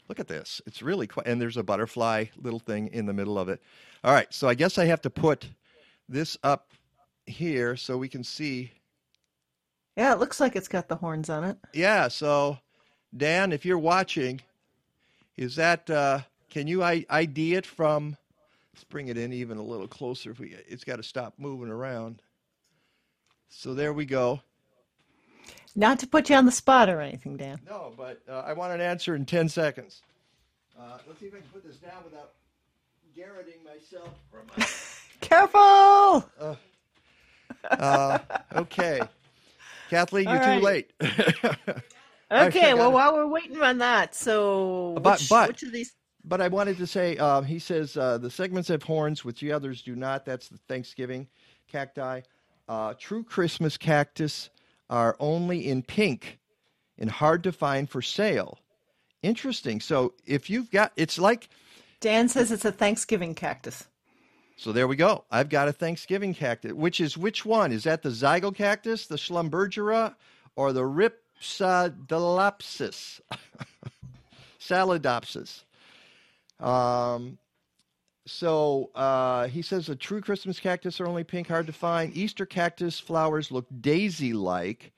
look 0.08 0.20
at 0.20 0.28
this. 0.28 0.62
It's 0.66 0.80
really 0.80 1.06
quite, 1.06 1.26
and 1.26 1.40
there's 1.40 1.56
a 1.56 1.62
butterfly 1.62 2.26
little 2.40 2.60
thing 2.60 2.88
in 2.88 3.06
the 3.06 3.12
middle 3.12 3.38
of 3.38 3.48
it. 3.48 3.60
All 4.04 4.14
right, 4.14 4.32
so 4.32 4.48
I 4.48 4.54
guess 4.54 4.78
I 4.78 4.84
have 4.86 5.02
to 5.02 5.10
put 5.10 5.48
this 6.08 6.38
up 6.42 6.72
here 7.26 7.76
so 7.76 7.98
we 7.98 8.08
can 8.08 8.24
see. 8.24 8.72
Yeah, 9.96 10.12
it 10.12 10.18
looks 10.20 10.40
like 10.40 10.54
it's 10.56 10.68
got 10.68 10.88
the 10.88 10.96
horns 10.96 11.28
on 11.28 11.44
it. 11.44 11.58
Yeah, 11.74 12.08
so 12.08 12.56
Dan, 13.16 13.52
if 13.52 13.64
you're 13.64 13.78
watching, 13.78 14.40
is 15.36 15.56
that, 15.56 15.88
uh, 15.88 16.20
can 16.50 16.66
you 16.66 16.82
ID 16.82 17.54
it 17.54 17.66
from, 17.66 18.16
let's 18.74 18.84
bring 18.84 19.08
it 19.08 19.16
in 19.16 19.32
even 19.32 19.56
a 19.58 19.62
little 19.62 19.88
closer. 19.88 20.30
If 20.30 20.38
we, 20.40 20.54
it's 20.68 20.84
got 20.84 20.96
to 20.96 21.02
stop 21.02 21.34
moving 21.38 21.70
around. 21.70 22.22
So 23.48 23.74
there 23.74 23.92
we 23.92 24.04
go. 24.04 24.40
Not 25.74 25.98
to 26.00 26.06
put 26.06 26.28
you 26.28 26.36
on 26.36 26.44
the 26.44 26.52
spot 26.52 26.88
or 26.88 27.00
anything, 27.00 27.36
Dan. 27.36 27.60
No, 27.68 27.92
but 27.96 28.20
uh, 28.28 28.42
I 28.46 28.52
want 28.52 28.72
an 28.72 28.80
answer 28.80 29.14
in 29.14 29.24
10 29.24 29.48
seconds. 29.48 30.02
Uh, 30.78 30.98
let's 31.06 31.20
see 31.20 31.26
if 31.26 31.34
I 31.34 31.38
can 31.38 31.46
put 31.52 31.64
this 31.64 31.76
down 31.76 32.02
without 32.04 32.32
garroting 33.16 33.64
myself. 33.64 34.10
From 34.30 34.46
my, 34.56 34.66
Careful! 35.20 36.28
uh, 36.40 36.54
uh, 37.70 38.18
okay. 38.56 39.00
Kathleen, 39.88 40.26
All 40.28 40.34
you're 40.34 40.42
right. 40.42 40.58
too 40.58 40.64
late. 40.64 41.82
Okay, 42.30 42.74
well, 42.74 42.92
while 42.92 43.14
we're 43.14 43.26
waiting 43.26 43.60
on 43.62 43.78
that, 43.78 44.14
so 44.14 44.98
But- 45.02 45.18
which, 45.20 45.28
but- 45.28 45.48
which 45.48 45.62
of 45.62 45.72
these? 45.72 45.94
But 46.24 46.42
I 46.42 46.48
wanted 46.48 46.76
to 46.78 46.86
say, 46.86 47.16
uh, 47.16 47.40
he 47.40 47.58
says 47.58 47.96
uh, 47.96 48.18
the 48.18 48.30
segments 48.30 48.68
have 48.68 48.82
horns, 48.82 49.24
which 49.24 49.40
the 49.40 49.52
others 49.52 49.80
do 49.80 49.96
not. 49.96 50.26
That's 50.26 50.48
the 50.48 50.58
Thanksgiving 50.68 51.26
cacti. 51.68 52.20
Uh, 52.68 52.92
true 52.98 53.22
Christmas 53.22 53.78
cactus 53.78 54.50
are 54.90 55.16
only 55.20 55.66
in 55.66 55.82
pink 55.82 56.38
and 56.98 57.10
hard 57.10 57.44
to 57.44 57.52
find 57.52 57.88
for 57.88 58.02
sale. 58.02 58.58
Interesting. 59.22 59.80
So 59.80 60.12
if 60.26 60.50
you've 60.50 60.70
got, 60.70 60.92
it's 60.96 61.18
like, 61.18 61.48
Dan 62.00 62.28
says 62.28 62.52
it's 62.52 62.64
a 62.66 62.72
Thanksgiving 62.72 63.34
cactus. 63.34 63.86
so 64.56 64.72
there 64.72 64.86
we 64.88 64.96
go. 64.96 65.24
I've 65.30 65.48
got 65.48 65.68
a 65.68 65.72
Thanksgiving 65.72 66.34
cactus, 66.34 66.72
which 66.72 67.00
is 67.00 67.16
which 67.16 67.46
one? 67.46 67.72
Is 67.72 67.84
that 67.84 68.02
the 68.02 68.10
zygocactus, 68.10 69.08
the 69.08 69.16
Schlumbergera, 69.16 70.14
or 70.56 70.72
the 70.74 70.84
Ripsadilopsis? 71.40 73.20
Salidopsis. 74.60 75.64
Um, 76.60 77.38
so 78.26 78.90
uh, 78.94 79.48
he 79.48 79.62
says 79.62 79.88
a 79.88 79.96
true 79.96 80.20
Christmas 80.20 80.60
cactus 80.60 81.00
are 81.00 81.06
only 81.06 81.24
pink, 81.24 81.48
hard 81.48 81.66
to 81.66 81.72
find. 81.72 82.14
Easter 82.16 82.44
cactus 82.44 83.00
flowers 83.00 83.50
look 83.50 83.66
daisy 83.80 84.32
like, 84.32 84.92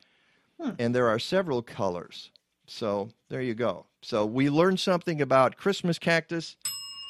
and 0.79 0.95
there 0.95 1.09
are 1.09 1.19
several 1.19 1.63
colors. 1.63 2.31
So 2.67 3.11
there 3.29 3.41
you 3.41 3.55
go. 3.55 3.87
So 4.03 4.27
we 4.27 4.51
learned 4.51 4.81
something 4.81 5.21
about 5.21 5.57
Christmas 5.57 5.99
cactus. 5.99 6.57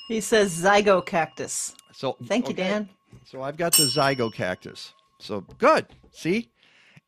He 0.08 0.20
says 0.20 0.60
zygocactus. 0.60 1.74
So 1.92 2.16
Thank 2.24 2.48
you, 2.48 2.54
okay. 2.54 2.64
Dan. 2.64 2.88
So 3.24 3.42
I've 3.42 3.56
got 3.56 3.72
the 3.72 3.84
zygo 3.84 4.32
cactus. 4.32 4.92
So 5.18 5.42
good. 5.58 5.86
See, 6.12 6.50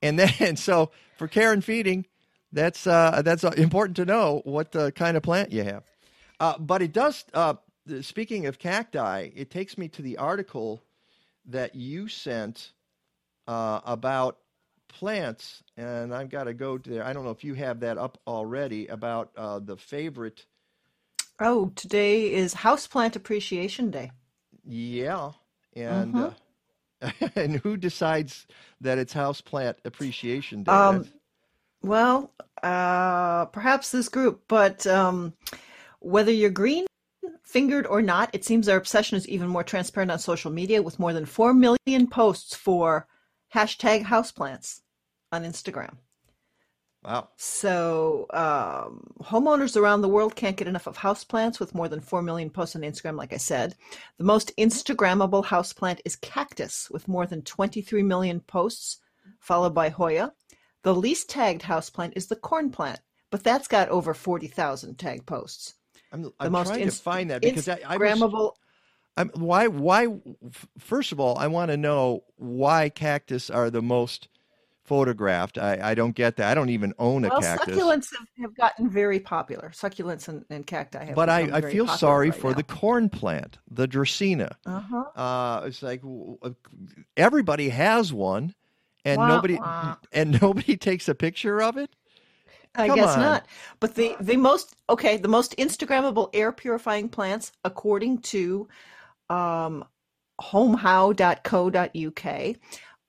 and 0.00 0.18
then 0.18 0.56
so 0.56 0.90
for 1.16 1.28
care 1.28 1.52
and 1.52 1.64
feeding, 1.64 2.06
that's 2.52 2.86
uh, 2.86 3.22
that's 3.24 3.44
uh, 3.44 3.52
important 3.56 3.96
to 3.96 4.04
know 4.04 4.42
what 4.44 4.74
uh, 4.76 4.90
kind 4.92 5.16
of 5.16 5.22
plant 5.22 5.52
you 5.52 5.64
have. 5.64 5.84
Uh, 6.40 6.58
but 6.58 6.82
it 6.82 6.92
does. 6.92 7.24
Uh, 7.34 7.54
speaking 8.00 8.46
of 8.46 8.58
cacti, 8.58 9.30
it 9.34 9.50
takes 9.50 9.78
me 9.78 9.88
to 9.88 10.02
the 10.02 10.18
article 10.18 10.82
that 11.46 11.74
you 11.74 12.08
sent 12.08 12.72
uh, 13.48 13.80
about 13.84 14.38
plants, 14.88 15.62
and 15.76 16.14
I've 16.14 16.30
got 16.30 16.44
to 16.44 16.54
go 16.54 16.78
to 16.78 16.90
there. 16.90 17.04
I 17.04 17.12
don't 17.12 17.24
know 17.24 17.30
if 17.30 17.44
you 17.44 17.54
have 17.54 17.80
that 17.80 17.98
up 17.98 18.18
already 18.26 18.86
about 18.88 19.30
uh, 19.36 19.58
the 19.60 19.76
favorite. 19.76 20.46
Oh, 21.40 21.70
today 21.76 22.32
is 22.32 22.54
Houseplant 22.54 23.16
Appreciation 23.16 23.90
Day. 23.90 24.12
Yeah, 24.64 25.32
and 25.74 26.14
Mhm. 26.14 26.18
uh, 26.18 26.32
and 27.36 27.56
who 27.58 27.76
decides 27.76 28.46
that 28.80 28.98
it's 28.98 29.14
houseplant 29.14 29.76
appreciation 29.84 30.62
day? 30.62 30.88
Um, 30.88 31.06
well, 31.82 32.32
uh, 32.62 33.46
perhaps 33.46 33.90
this 33.90 34.08
group, 34.08 34.42
but 34.48 34.86
um, 34.86 35.34
whether 36.00 36.32
you're 36.32 36.50
green 36.50 36.86
fingered 37.44 37.86
or 37.86 38.00
not, 38.00 38.30
it 38.32 38.44
seems 38.44 38.68
our 38.68 38.76
obsession 38.76 39.16
is 39.16 39.28
even 39.28 39.48
more 39.48 39.64
transparent 39.64 40.10
on 40.10 40.18
social 40.18 40.50
media 40.50 40.82
with 40.82 40.98
more 40.98 41.12
than 41.12 41.26
4 41.26 41.52
million 41.52 42.06
posts 42.10 42.54
for 42.54 43.06
hashtag 43.54 44.04
houseplants 44.04 44.80
on 45.32 45.44
Instagram. 45.44 45.96
wow. 47.04 47.28
So, 47.36 48.26
um, 48.30 49.12
homeowners 49.22 49.76
around 49.76 50.02
the 50.02 50.08
world 50.08 50.36
can't 50.36 50.56
get 50.56 50.68
enough 50.68 50.86
of 50.86 50.96
houseplants 50.96 51.60
with 51.60 51.74
more 51.74 51.88
than 51.88 52.00
4 52.00 52.22
million 52.22 52.48
posts 52.48 52.76
on 52.76 52.82
Instagram, 52.82 53.16
like 53.16 53.32
I 53.32 53.38
said. 53.38 53.74
The 54.18 54.24
most 54.24 54.56
Instagrammable 54.56 55.44
houseplant 55.44 56.00
is 56.04 56.16
cactus 56.16 56.88
with 56.90 57.08
more 57.08 57.26
than 57.26 57.42
23 57.42 58.02
million 58.02 58.40
posts, 58.40 58.98
followed 59.40 59.74
by 59.74 59.90
Hoya. 59.90 60.32
The 60.82 60.94
least 60.94 61.28
tagged 61.30 61.62
houseplant 61.62 62.12
is 62.16 62.26
the 62.26 62.36
corn 62.36 62.70
plant, 62.70 63.00
but 63.30 63.44
that's 63.44 63.68
got 63.68 63.88
over 63.88 64.14
40,000 64.14 64.98
tag 64.98 65.26
posts. 65.26 65.74
I'm, 66.12 66.32
I'm 66.40 66.52
most 66.52 66.68
trying 66.68 66.80
ins- 66.80 66.98
to 66.98 67.02
find 67.02 67.30
that 67.30 67.40
because 67.42 67.68
I, 67.68 67.80
I 67.86 67.96
was, 67.96 68.52
I'm, 69.16 69.28
why 69.34 69.66
why 69.66 70.08
first 70.78 71.12
of 71.12 71.20
all 71.20 71.38
I 71.38 71.46
want 71.46 71.70
to 71.70 71.76
know 71.76 72.24
why 72.36 72.88
cactus 72.90 73.48
are 73.50 73.70
the 73.70 73.82
most 73.82 74.28
photographed. 74.84 75.58
I, 75.58 75.78
I 75.90 75.94
don't 75.94 76.14
get 76.14 76.36
that. 76.36 76.50
I 76.50 76.54
don't 76.54 76.68
even 76.68 76.92
own 76.98 77.24
a 77.24 77.28
Well, 77.28 77.40
cactus. 77.40 77.76
succulents 77.76 78.08
have, 78.18 78.28
have 78.40 78.56
gotten 78.56 78.90
very 78.90 79.20
popular. 79.20 79.70
Succulents 79.70 80.28
and, 80.28 80.44
and 80.50 80.66
cacti 80.66 81.04
have 81.04 81.14
But 81.14 81.28
I, 81.30 81.42
I 81.52 81.60
feel 81.62 81.86
sorry 81.86 82.30
right 82.30 82.38
for 82.38 82.50
now. 82.50 82.56
the 82.56 82.62
corn 82.64 83.08
plant, 83.08 83.58
the 83.70 83.86
Dracaena. 83.86 84.52
Uh-huh. 84.66 85.04
Uh, 85.20 85.66
it's 85.66 85.82
like 85.82 86.02
everybody 87.16 87.68
has 87.70 88.12
one, 88.12 88.54
and 89.04 89.18
Wah, 89.18 89.28
nobody 89.28 89.54
wah. 89.54 89.96
and 90.12 90.32
nobody 90.42 90.76
takes 90.76 91.08
a 91.08 91.14
picture 91.14 91.62
of 91.62 91.76
it. 91.76 91.90
I 92.74 92.88
Come 92.88 92.96
guess 92.96 93.14
on. 93.16 93.20
not. 93.20 93.46
But 93.80 93.94
the 93.94 94.16
the 94.20 94.36
most 94.36 94.74
okay, 94.88 95.18
the 95.18 95.28
most 95.28 95.56
Instagrammable 95.56 96.30
air 96.32 96.52
purifying 96.52 97.08
plants, 97.08 97.52
according 97.64 98.18
to 98.22 98.68
um, 99.28 99.84
homehow.co.uk, 100.40 102.56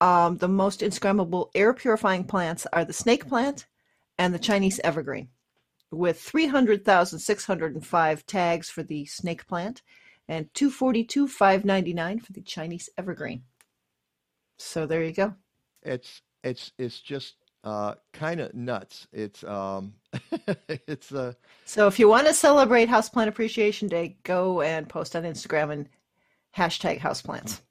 um, 0.02 0.38
the 0.38 0.48
most 0.48 0.82
Instagrammable 0.82 1.50
air 1.56 1.74
purifying 1.74 2.26
plants 2.26 2.68
are 2.74 2.86
the 2.86 2.94
snake 2.94 3.28
plant 3.28 3.66
and 4.18 4.34
the 4.34 4.40
Chinese 4.40 4.80
evergreen, 4.84 5.30
with 5.92 6.20
300,605 6.20 8.26
tags 8.26 8.70
for 8.70 8.84
the 8.84 9.06
snake 9.06 9.48
plant 9.48 9.82
and 10.28 10.54
242,599 10.54 12.20
for 12.20 12.34
the 12.34 12.42
Chinese 12.42 12.90
evergreen. 12.98 13.44
So 14.58 14.86
there 14.86 15.04
you 15.04 15.14
go. 15.14 15.36
It's 15.86 16.22
it's 16.44 16.72
it's 16.78 17.00
just 17.00 17.36
uh, 17.64 17.96
kind 18.12 18.40
of 18.42 18.54
nuts. 18.54 19.08
It's 19.14 19.44
um, 19.44 19.94
it's 20.88 21.12
uh, 21.12 21.34
So 21.66 21.88
if 21.88 22.00
you 22.00 22.08
want 22.10 22.28
to 22.28 22.34
celebrate 22.34 22.90
Houseplant 22.90 23.28
Appreciation 23.28 23.88
Day, 23.88 24.18
go 24.24 24.62
and 24.62 24.88
post 24.88 25.16
on 25.16 25.24
Instagram 25.24 25.72
and 25.72 25.90
hashtag 26.56 27.00
houseplants. 27.00 27.62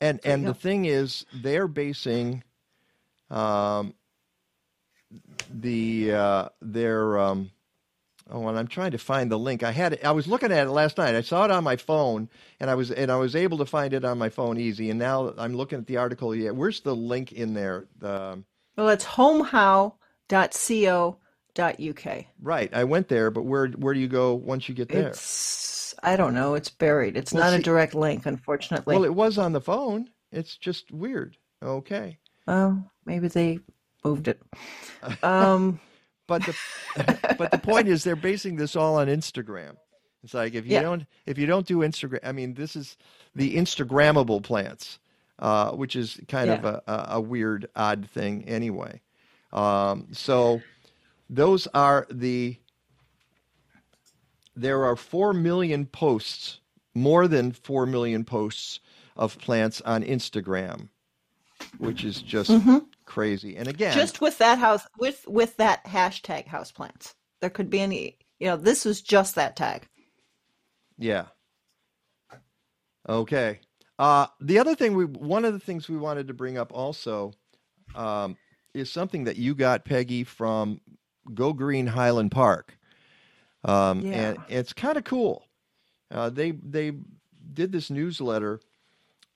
and 0.00 0.20
There 0.22 0.34
and 0.34 0.46
the 0.46 0.54
thing 0.54 0.86
is, 0.86 1.26
they're 1.42 1.68
basing 1.68 2.42
um, 3.30 3.94
the 5.50 6.12
uh, 6.12 6.48
their 6.60 7.18
um, 7.18 7.50
oh, 8.30 8.48
and 8.48 8.58
I'm 8.58 8.66
trying 8.68 8.90
to 8.92 8.98
find 8.98 9.30
the 9.30 9.38
link. 9.38 9.62
I 9.62 9.72
had 9.72 9.94
it, 9.94 10.04
I 10.04 10.12
was 10.12 10.26
looking 10.26 10.52
at 10.52 10.66
it 10.66 10.70
last 10.70 10.98
night. 10.98 11.14
I 11.14 11.20
saw 11.20 11.44
it 11.44 11.50
on 11.50 11.64
my 11.64 11.76
phone, 11.76 12.28
and 12.60 12.70
I 12.70 12.74
was 12.74 12.90
and 12.90 13.10
I 13.10 13.16
was 13.16 13.36
able 13.36 13.58
to 13.58 13.66
find 13.66 13.92
it 13.92 14.04
on 14.04 14.18
my 14.18 14.28
phone 14.28 14.58
easy. 14.58 14.90
And 14.90 14.98
now 14.98 15.32
I'm 15.38 15.54
looking 15.54 15.78
at 15.78 15.86
the 15.86 15.96
article. 15.96 16.34
Yeah, 16.34 16.50
where's 16.50 16.80
the 16.80 16.94
link 16.96 17.32
in 17.32 17.54
there? 17.54 17.86
The 17.98 18.42
Well, 18.76 18.88
it's 18.88 19.04
homehow.co.uk. 19.04 19.96
right, 22.42 22.74
I 22.74 22.84
went 22.84 23.08
there, 23.08 23.30
but 23.30 23.42
where 23.42 23.68
where 23.68 23.94
do 23.94 24.00
you 24.00 24.08
go 24.08 24.34
once 24.34 24.68
you 24.68 24.74
get 24.74 24.88
there? 24.88 25.08
It's 25.08 25.94
I 26.02 26.16
don't 26.16 26.34
know. 26.34 26.54
It's 26.54 26.68
buried. 26.70 27.16
It's 27.16 27.32
Well, 27.32 27.50
not 27.50 27.58
a 27.58 27.62
direct 27.62 27.94
link, 27.94 28.26
unfortunately. 28.26 28.94
well, 28.94 29.04
it 29.04 29.14
was 29.14 29.38
on 29.38 29.52
the 29.52 29.60
phone. 29.60 30.10
It's 30.30 30.56
just 30.56 30.90
weird. 30.92 31.36
Okay. 31.62 32.18
Oh, 32.46 32.82
maybe 33.04 33.28
they 33.28 33.60
moved 34.04 34.28
it. 34.28 34.40
Um, 35.22 35.80
But 36.26 36.42
the 36.44 36.54
but 37.38 37.50
the 37.50 37.58
point 37.58 37.88
is 37.88 38.04
they're 38.04 38.16
basing 38.16 38.56
this 38.56 38.76
all 38.76 38.96
on 38.96 39.06
Instagram. 39.08 39.76
It's 40.24 40.34
like 40.34 40.54
if 40.54 40.66
you 40.66 40.72
Yeah. 40.74 40.82
don't 40.82 41.06
if 41.26 41.38
you 41.38 41.46
don't 41.46 41.66
do 41.66 41.78
Instagram, 41.78 42.20
I 42.24 42.32
mean, 42.32 42.54
this 42.54 42.74
is 42.76 42.96
the 43.34 43.56
Instagrammable 43.56 44.42
plants, 44.42 44.98
uh, 45.38 45.70
which 45.72 45.94
is 45.94 46.20
kind 46.28 46.50
of 46.50 46.64
Yeah. 46.64 46.80
a, 46.86 46.92
a, 46.92 47.06
a 47.16 47.20
weird, 47.20 47.68
odd 47.76 48.08
thing 48.10 48.44
anyway. 48.46 49.00
Um, 49.52 50.08
so 50.12 50.62
those 51.30 51.66
are 51.68 52.06
the 52.10 52.56
there 54.54 54.84
are 54.84 54.96
four 54.96 55.32
million 55.34 55.86
posts, 55.86 56.60
more 56.94 57.28
than 57.28 57.52
four 57.52 57.86
million 57.86 58.24
posts 58.24 58.80
of 59.16 59.38
plants 59.38 59.80
on 59.82 60.02
Instagram, 60.02 60.88
which 61.78 62.04
is 62.04 62.22
just 62.22 62.50
crazy. 63.06 63.56
And 63.56 63.68
again, 63.68 63.94
just 63.94 64.20
with 64.20 64.38
that 64.38 64.58
house, 64.58 64.86
with 64.98 65.24
with 65.26 65.56
that 65.56 65.84
hashtag 65.84 66.46
houseplants, 66.46 67.14
there 67.40 67.50
could 67.50 67.70
be 67.70 67.80
any. 67.80 68.18
You 68.38 68.48
know, 68.48 68.56
this 68.58 68.84
was 68.84 69.00
just 69.00 69.36
that 69.36 69.56
tag. 69.56 69.88
Yeah. 70.98 71.26
Okay. 73.08 73.60
Uh, 73.98 74.26
the 74.40 74.58
other 74.58 74.74
thing 74.74 74.94
we 74.94 75.04
one 75.06 75.44
of 75.44 75.54
the 75.54 75.60
things 75.60 75.88
we 75.88 75.96
wanted 75.96 76.28
to 76.28 76.34
bring 76.34 76.58
up 76.58 76.72
also 76.72 77.32
um, 77.94 78.36
is 78.74 78.92
something 78.92 79.24
that 79.24 79.36
you 79.36 79.54
got 79.54 79.84
Peggy 79.86 80.24
from 80.24 80.80
Go 81.32 81.52
Green 81.54 81.86
Highland 81.86 82.30
Park, 82.30 82.76
um, 83.64 84.00
Yeah. 84.02 84.12
and 84.12 84.38
it's 84.48 84.72
kind 84.74 84.98
of 84.98 85.04
cool. 85.04 85.44
Uh, 86.10 86.28
they 86.28 86.50
they 86.50 86.92
did 87.54 87.72
this 87.72 87.90
newsletter 87.90 88.60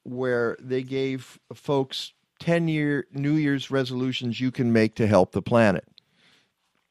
where 0.03 0.57
they 0.61 0.83
gave 0.83 1.39
folks 1.55 2.13
ten 2.41 2.67
year 2.67 3.07
New 3.13 3.35
Year's 3.35 3.71
resolutions 3.71 4.41
you 4.41 4.51
can 4.51 4.73
make 4.73 4.97
to 4.97 5.07
help 5.07 5.31
the 5.31 5.43
planet. 5.43 5.87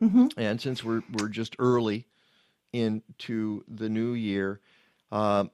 Mm-hmm. 0.02 0.28
And 0.38 0.62
since 0.62 0.84
we're 0.84 1.02
we're 1.12 1.28
just 1.28 1.56
early 1.60 2.06
into 2.72 3.66
the 3.68 3.90
new 3.90 4.14
year, 4.14 4.62
um, 5.12 5.52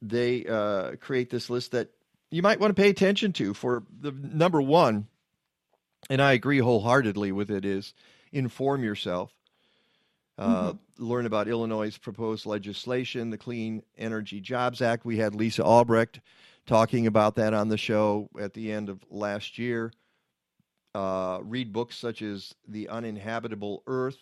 they 0.00 0.46
uh, 0.46 0.92
create 1.00 1.28
this 1.28 1.50
list 1.50 1.72
that 1.72 1.90
you 2.30 2.40
might 2.40 2.60
want 2.60 2.74
to 2.74 2.80
pay 2.80 2.88
attention 2.88 3.32
to. 3.34 3.52
For 3.52 3.82
the 4.00 4.12
number 4.12 4.62
one, 4.62 5.08
and 6.08 6.22
I 6.22 6.32
agree 6.32 6.60
wholeheartedly 6.60 7.32
with 7.32 7.50
it, 7.50 7.64
is 7.64 7.92
inform 8.32 8.82
yourself. 8.82 9.34
Uh, 10.36 10.72
Learn 10.98 11.26
about 11.26 11.48
Illinois' 11.48 11.96
proposed 11.98 12.46
legislation, 12.46 13.30
the 13.30 13.38
Clean 13.38 13.82
Energy 13.98 14.40
Jobs 14.40 14.80
Act. 14.80 15.04
We 15.04 15.18
had 15.18 15.34
Lisa 15.34 15.62
Albrecht 15.62 16.20
talking 16.66 17.06
about 17.06 17.34
that 17.36 17.54
on 17.54 17.68
the 17.68 17.78
show 17.78 18.28
at 18.40 18.54
the 18.54 18.72
end 18.72 18.88
of 18.88 19.04
last 19.10 19.58
year. 19.58 19.92
Uh, 20.94 21.40
read 21.42 21.72
books 21.72 21.96
such 21.96 22.22
as 22.22 22.54
The 22.68 22.88
Uninhabitable 22.88 23.82
Earth. 23.86 24.18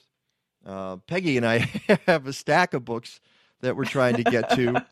Uh, 0.64 0.96
Peggy 0.96 1.36
and 1.36 1.46
I 1.46 1.58
have 2.06 2.26
a 2.26 2.32
stack 2.32 2.72
of 2.72 2.84
books 2.84 3.20
that 3.60 3.76
we're 3.76 3.84
trying 3.84 4.16
to 4.16 4.24
get 4.24 4.50
to 4.50 4.84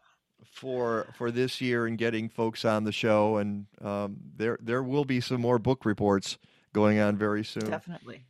for 0.50 1.06
for 1.16 1.30
this 1.30 1.60
year 1.60 1.86
and 1.86 1.98
getting 1.98 2.28
folks 2.28 2.64
on 2.64 2.84
the 2.84 2.92
show, 2.92 3.36
and 3.36 3.66
um, 3.82 4.16
there 4.36 4.58
there 4.62 4.82
will 4.82 5.04
be 5.04 5.20
some 5.20 5.40
more 5.40 5.58
book 5.58 5.84
reports 5.84 6.38
going 6.72 6.98
on 6.98 7.16
very 7.16 7.44
soon. 7.44 7.68
Definitely. 7.68 8.22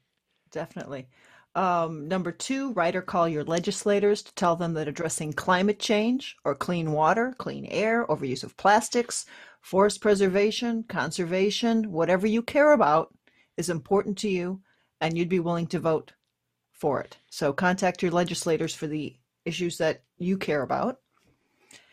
Definitely. 0.51 1.07
Um, 1.57 2.07
number 2.07 2.33
two, 2.33 2.75
write 2.75 2.95
or 2.95 3.01
call 3.01 3.27
your 3.27 3.43
legislators 3.43 4.23
to 4.23 4.35
tell 4.35 4.57
them 4.57 4.75
that 4.75 4.89
addressing 4.89 5.33
climate 5.33 5.79
change 5.79 6.37
or 6.45 6.55
clean 6.55 6.93
water, 6.93 7.35
clean 7.39 7.65
air, 7.65 8.07
overuse 8.09 8.45
of 8.45 8.59
plastics, 8.59 9.25
forest 9.63 10.03
preservation, 10.03 10.85
conservation, 10.87 11.91
whatever 11.91 12.27
you 12.27 12.43
care 12.43 12.73
about 12.73 13.15
is 13.57 13.71
important 13.71 14.19
to 14.19 14.29
you 14.29 14.61
and 15.01 15.17
you'd 15.17 15.31
be 15.31 15.41
willing 15.41 15.67
to 15.69 15.79
vote 15.79 16.13
for 16.73 17.01
it. 17.01 17.17
So 17.31 17.55
contact 17.55 18.03
your 18.03 18.13
legislators 18.13 18.75
for 18.75 18.87
the 18.87 19.17
issues 19.47 19.79
that 19.79 20.03
you 20.19 20.37
care 20.37 20.61
about. 20.61 20.99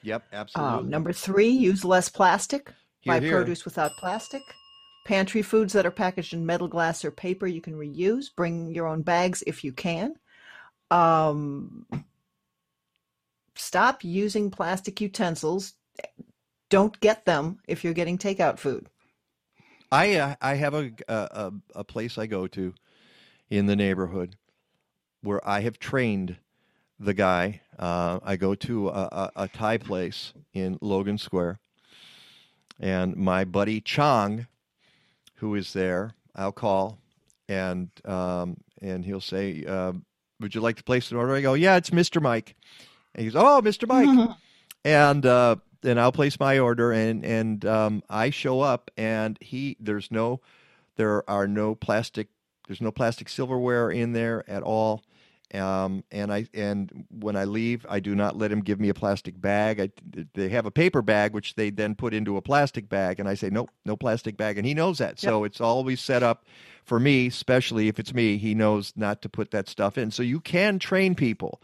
Yep, 0.01 0.24
absolutely. 0.34 0.80
Um, 0.80 0.89
number 0.89 1.14
three, 1.14 1.49
use 1.49 1.86
less 1.86 2.09
plastic. 2.09 2.74
Here, 2.99 3.14
Buy 3.14 3.20
here. 3.22 3.38
produce 3.38 3.64
without 3.64 3.91
plastic. 3.97 4.41
Pantry 5.04 5.41
foods 5.41 5.74
that 5.74 5.86
are 5.86 5.91
packaged 5.91 6.34
in 6.34 6.45
metal, 6.45 6.68
glass, 6.68 7.04
or 7.04 7.12
paper 7.12 7.45
you 7.45 7.62
can 7.62 7.74
reuse. 7.74 8.34
Bring 8.34 8.74
your 8.74 8.88
own 8.88 9.01
bags 9.01 9.43
if 9.45 9.64
you 9.64 9.74
can. 9.74 10.16
Um, 10.91 11.86
stop 13.56 14.04
using 14.04 14.49
plastic 14.49 15.01
utensils. 15.01 15.74
Don't 16.70 16.99
get 16.99 17.26
them 17.26 17.60
if 17.68 17.84
you're 17.84 17.93
getting 17.93 18.18
takeout 18.18 18.60
food. 18.60 18.88
I 19.91 20.16
uh, 20.16 20.36
I 20.41 20.56
have 20.56 20.74
a, 20.74 20.91
a 21.08 21.51
a 21.76 21.84
place 21.84 22.18
I 22.18 22.26
go 22.26 22.47
to 22.47 22.74
in 23.49 23.68
the 23.68 23.76
neighborhood 23.76 24.38
where 25.22 25.47
I 25.47 25.62
have 25.62 25.78
trained 25.78 26.38
the 26.99 27.14
guy. 27.14 27.62
Uh, 27.78 28.20
I 28.24 28.36
go 28.36 28.56
to 28.56 28.89
a, 28.89 28.91
a, 28.91 29.32
a 29.36 29.47
Thai 29.47 29.78
place 29.78 30.34
in 30.54 30.78
Logan 30.82 31.18
Square, 31.18 31.60
and 32.80 33.16
my 33.16 33.45
buddy 33.45 33.82
Chong, 33.82 34.47
who 35.36 35.56
is 35.56 35.74
there, 35.74 36.16
I'll 36.36 36.52
call, 36.52 37.00
and 37.48 37.90
um, 38.06 38.58
and 38.82 39.04
he'll 39.06 39.22
say, 39.22 39.66
uh, 39.66 39.94
"Would 40.40 40.56
you 40.56 40.62
like 40.62 40.78
to 40.78 40.84
place 40.84 41.12
an 41.12 41.18
order?" 41.18 41.36
I 41.36 41.42
go, 41.42 41.54
"Yeah, 41.54 41.76
it's 41.78 41.92
Mister 41.92 42.20
Mike." 42.20 42.56
And 43.16 43.26
he 43.26 43.32
goes, 43.32 43.42
"Oh, 43.44 43.62
Mister 43.62 43.86
Mike," 43.88 44.30
and 44.86 45.26
uh, 45.26 45.58
then 45.82 46.00
I'll 46.00 46.12
place 46.12 46.40
my 46.40 46.60
order, 46.60 46.92
and 46.92 47.24
and 47.26 47.66
um, 47.66 48.04
I 48.10 48.30
show 48.30 48.62
up, 48.62 48.90
and 48.98 49.38
he 49.42 49.78
there's 49.80 50.12
no, 50.12 50.42
there 50.96 51.30
are 51.30 51.48
no 51.48 51.76
plastic, 51.76 52.30
there's 52.68 52.82
no 52.82 52.92
plastic 52.92 53.30
silverware 53.30 53.92
in 53.92 54.14
there 54.14 54.50
at 54.50 54.64
all. 54.64 55.04
Um, 55.54 56.04
and 56.12 56.34
I 56.34 56.47
and 56.54 57.06
when 57.12 57.36
I 57.36 57.43
leave, 57.43 57.86
I 57.88 57.99
do 57.99 58.16
not 58.16 58.36
let 58.38 58.51
him 58.51 58.62
give 58.62 58.80
me 58.80 58.89
a 58.89 58.93
plastic 58.93 59.39
bag. 59.39 59.80
I, 59.80 59.89
they 60.34 60.49
have 60.49 60.66
a 60.66 60.72
paper 60.72 61.04
bag, 61.04 61.34
which 61.34 61.54
they 61.56 61.70
then 61.70 61.93
put 61.93 62.14
into 62.14 62.38
a 62.38 62.41
plastic 62.41 62.89
bag, 62.89 63.20
and 63.20 63.30
I 63.30 63.36
say 63.36 63.49
nope, 63.51 63.70
no 63.86 63.95
plastic 63.95 64.36
bag, 64.36 64.58
and 64.58 64.66
he 64.66 64.74
knows 64.74 64.97
that. 64.97 65.20
So 65.20 65.43
it's 65.43 65.62
always 65.62 66.01
set 66.01 66.24
up 66.24 66.45
for 66.86 66.99
me, 66.99 67.28
especially 67.28 67.88
if 67.88 67.99
it's 67.99 68.14
me. 68.14 68.38
He 68.38 68.56
knows 68.56 68.93
not 68.95 69.22
to 69.22 69.30
put 69.30 69.51
that 69.51 69.70
stuff 69.70 69.97
in. 69.97 70.10
So 70.10 70.24
you 70.24 70.39
can 70.39 70.80
train 70.80 71.14
people. 71.14 71.62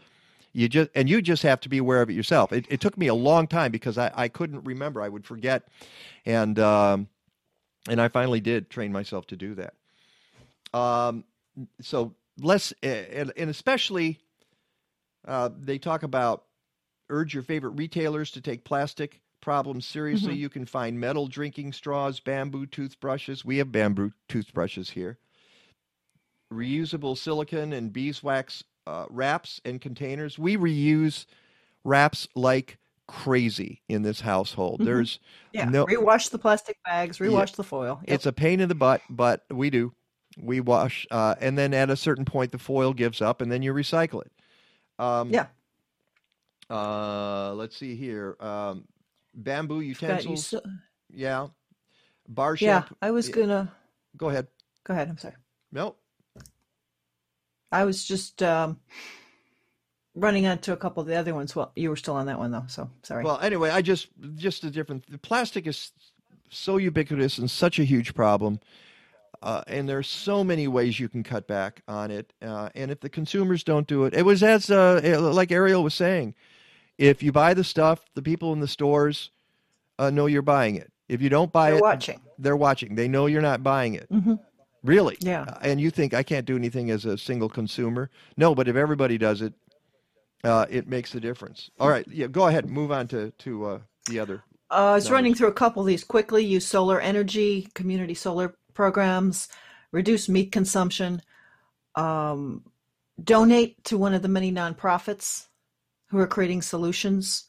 You 0.52 0.68
just 0.68 0.90
and 0.94 1.08
you 1.08 1.22
just 1.22 1.42
have 1.42 1.60
to 1.60 1.68
be 1.68 1.78
aware 1.78 2.02
of 2.02 2.10
it 2.10 2.14
yourself. 2.14 2.52
It, 2.52 2.66
it 2.68 2.80
took 2.80 2.96
me 2.96 3.08
a 3.08 3.14
long 3.14 3.46
time 3.46 3.72
because 3.72 3.98
I, 3.98 4.12
I 4.14 4.28
couldn't 4.28 4.64
remember. 4.64 5.02
I 5.02 5.08
would 5.08 5.24
forget, 5.24 5.68
and 6.26 6.58
um, 6.58 7.08
and 7.88 8.00
I 8.00 8.08
finally 8.08 8.40
did 8.40 8.70
train 8.70 8.92
myself 8.92 9.26
to 9.28 9.36
do 9.36 9.54
that. 9.56 9.74
Um, 10.72 11.24
so 11.80 12.14
less 12.40 12.72
and, 12.82 13.32
and 13.36 13.50
especially 13.50 14.18
uh, 15.26 15.50
they 15.58 15.78
talk 15.78 16.02
about 16.02 16.44
urge 17.10 17.34
your 17.34 17.42
favorite 17.42 17.70
retailers 17.70 18.30
to 18.32 18.40
take 18.40 18.64
plastic 18.64 19.20
problems 19.40 19.86
seriously. 19.86 20.34
Mhm. 20.34 20.38
You 20.38 20.48
can 20.48 20.66
find 20.66 20.98
metal 21.00 21.26
drinking 21.26 21.72
straws, 21.72 22.20
bamboo 22.20 22.66
toothbrushes. 22.66 23.44
We 23.44 23.58
have 23.58 23.72
bamboo 23.72 24.12
toothbrushes 24.28 24.90
here. 24.90 25.18
Reusable 26.52 27.16
silicone 27.16 27.72
and 27.72 27.92
beeswax 27.92 28.64
uh, 28.86 29.06
wraps 29.08 29.60
and 29.64 29.80
containers. 29.80 30.38
We 30.38 30.56
reuse 30.56 31.26
wraps 31.84 32.26
like 32.34 32.78
crazy 33.06 33.82
in 33.88 34.02
this 34.02 34.20
household. 34.20 34.80
Mhm. 34.80 34.84
There's 34.84 35.18
Yeah, 35.52 35.64
no 35.64 35.86
rewash 35.86 36.30
the 36.30 36.38
plastic 36.38 36.78
bags, 36.84 37.18
rewash 37.18 37.50
Yeah. 37.50 37.56
the 37.56 37.64
foil. 37.64 38.00
Yep. 38.02 38.14
it's 38.14 38.26
a 38.26 38.32
pain 38.32 38.60
in 38.60 38.68
the 38.68 38.74
butt, 38.74 39.00
but 39.10 39.44
we 39.50 39.70
do. 39.70 39.92
We 40.42 40.60
wash, 40.60 41.06
uh, 41.10 41.34
and 41.40 41.56
then 41.58 41.74
at 41.74 41.90
a 41.90 41.96
certain 41.96 42.24
point, 42.24 42.52
the 42.52 42.58
foil 42.58 42.92
gives 42.92 43.20
up, 43.20 43.40
and 43.40 43.50
then 43.50 43.62
you 43.62 43.72
recycle 43.74 44.22
it. 44.24 44.32
Um, 44.98 45.30
yeah. 45.30 45.46
Uh, 46.68 47.52
let's 47.54 47.76
see 47.76 47.96
here. 47.96 48.36
Um, 48.40 48.84
bamboo 49.34 49.80
utensils. 49.80 50.46
so- 50.46 50.62
yeah. 51.12 51.48
Bar 52.28 52.54
yeah, 52.60 52.82
shampoo. 52.82 52.96
I 53.02 53.10
was 53.10 53.28
gonna 53.28 53.72
Go 54.16 54.28
ahead. 54.28 54.46
go 54.84 54.94
ahead. 54.94 55.08
I'm 55.08 55.18
sorry. 55.18 55.34
Nope. 55.72 55.98
I 57.72 57.84
was 57.84 58.04
just 58.04 58.40
um, 58.42 58.78
running 60.14 60.46
on 60.46 60.58
to 60.58 60.72
a 60.72 60.76
couple 60.76 61.00
of 61.00 61.08
the 61.08 61.16
other 61.16 61.34
ones. 61.34 61.56
Well, 61.56 61.72
you 61.74 61.88
were 61.90 61.96
still 61.96 62.14
on 62.14 62.26
that 62.26 62.38
one 62.38 62.52
though, 62.52 62.64
so 62.68 62.88
sorry. 63.02 63.24
Well, 63.24 63.40
anyway, 63.40 63.70
I 63.70 63.82
just 63.82 64.08
just 64.36 64.62
a 64.62 64.70
different. 64.70 65.10
The 65.10 65.18
plastic 65.18 65.66
is 65.66 65.90
so 66.50 66.76
ubiquitous 66.76 67.38
and 67.38 67.50
such 67.50 67.78
a 67.80 67.84
huge 67.84 68.14
problem, 68.14 68.60
uh, 69.42 69.62
and 69.66 69.88
there's 69.88 70.08
so 70.08 70.44
many 70.44 70.68
ways 70.68 71.00
you 71.00 71.08
can 71.08 71.22
cut 71.22 71.46
back 71.46 71.82
on 71.88 72.10
it. 72.10 72.32
Uh, 72.42 72.68
and 72.74 72.90
if 72.90 73.00
the 73.00 73.08
consumers 73.08 73.64
don't 73.64 73.86
do 73.86 74.04
it, 74.04 74.14
it 74.14 74.22
was 74.24 74.42
as 74.42 74.70
uh, 74.70 75.00
like 75.32 75.50
Ariel 75.52 75.82
was 75.82 75.94
saying, 75.94 76.34
if 76.98 77.22
you 77.22 77.32
buy 77.32 77.54
the 77.54 77.64
stuff, 77.64 78.04
the 78.14 78.22
people 78.22 78.52
in 78.52 78.60
the 78.60 78.68
stores 78.68 79.30
uh, 79.98 80.10
know 80.10 80.26
you're 80.26 80.42
buying 80.42 80.76
it. 80.76 80.92
If 81.08 81.22
you 81.22 81.28
don't 81.28 81.50
buy 81.52 81.70
They're 81.70 81.78
it, 81.78 81.82
watching. 81.82 82.20
They're 82.38 82.56
watching. 82.56 82.94
They 82.94 83.08
know 83.08 83.26
you're 83.26 83.42
not 83.42 83.62
buying 83.62 83.94
it. 83.94 84.06
hmm 84.10 84.34
Really? 84.82 85.16
Yeah. 85.20 85.42
Uh, 85.42 85.58
And 85.62 85.80
you 85.80 85.90
think 85.90 86.14
I 86.14 86.22
can't 86.22 86.46
do 86.46 86.56
anything 86.56 86.90
as 86.90 87.04
a 87.04 87.18
single 87.18 87.48
consumer? 87.50 88.10
No, 88.36 88.54
but 88.54 88.68
if 88.68 88.76
everybody 88.76 89.18
does 89.18 89.42
it, 89.42 89.52
uh, 90.44 90.66
it 90.70 90.88
makes 90.88 91.14
a 91.14 91.20
difference. 91.20 91.70
All 91.78 91.88
right, 91.90 92.06
yeah, 92.08 92.26
go 92.28 92.46
ahead. 92.46 92.68
Move 92.68 92.90
on 92.92 93.08
to 93.08 93.30
to 93.30 93.64
uh, 93.66 93.78
the 94.06 94.18
other. 94.18 94.42
Uh, 94.70 94.74
I 94.74 94.94
was 94.94 95.04
numbers. 95.04 95.12
running 95.12 95.34
through 95.34 95.48
a 95.48 95.52
couple 95.52 95.82
of 95.82 95.86
these 95.86 96.04
quickly. 96.04 96.44
Use 96.44 96.66
solar 96.66 97.00
energy, 97.00 97.68
community 97.74 98.14
solar 98.14 98.54
programs, 98.80 99.46
reduce 99.92 100.26
meat 100.26 100.50
consumption, 100.50 101.20
um, 101.96 102.64
donate 103.22 103.84
to 103.84 103.98
one 103.98 104.14
of 104.14 104.22
the 104.22 104.28
many 104.36 104.50
nonprofits 104.50 105.48
who 106.06 106.18
are 106.18 106.26
creating 106.26 106.62
solutions, 106.62 107.44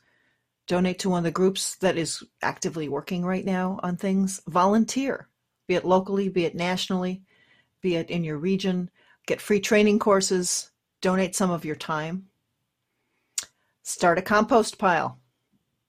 donate 0.67 0.99
to 0.99 1.09
one 1.09 1.19
of 1.19 1.23
the 1.23 1.31
groups 1.31 1.77
that 1.77 1.95
is 1.95 2.21
actively 2.41 2.89
working 2.89 3.23
right 3.23 3.45
now 3.45 3.79
on 3.81 3.95
things, 3.95 4.41
volunteer, 4.49 5.29
be 5.67 5.75
it 5.75 5.85
locally, 5.85 6.27
be 6.27 6.43
it 6.43 6.53
nationally, 6.53 7.23
be 7.79 7.95
it 7.95 8.09
in 8.09 8.25
your 8.25 8.37
region, 8.37 8.89
get 9.25 9.39
free 9.39 9.61
training 9.61 9.99
courses, 9.99 10.69
donate 10.99 11.33
some 11.33 11.49
of 11.49 11.63
your 11.63 11.77
time, 11.77 12.25
start 13.83 14.19
a 14.19 14.21
compost 14.21 14.77
pile. 14.77 15.17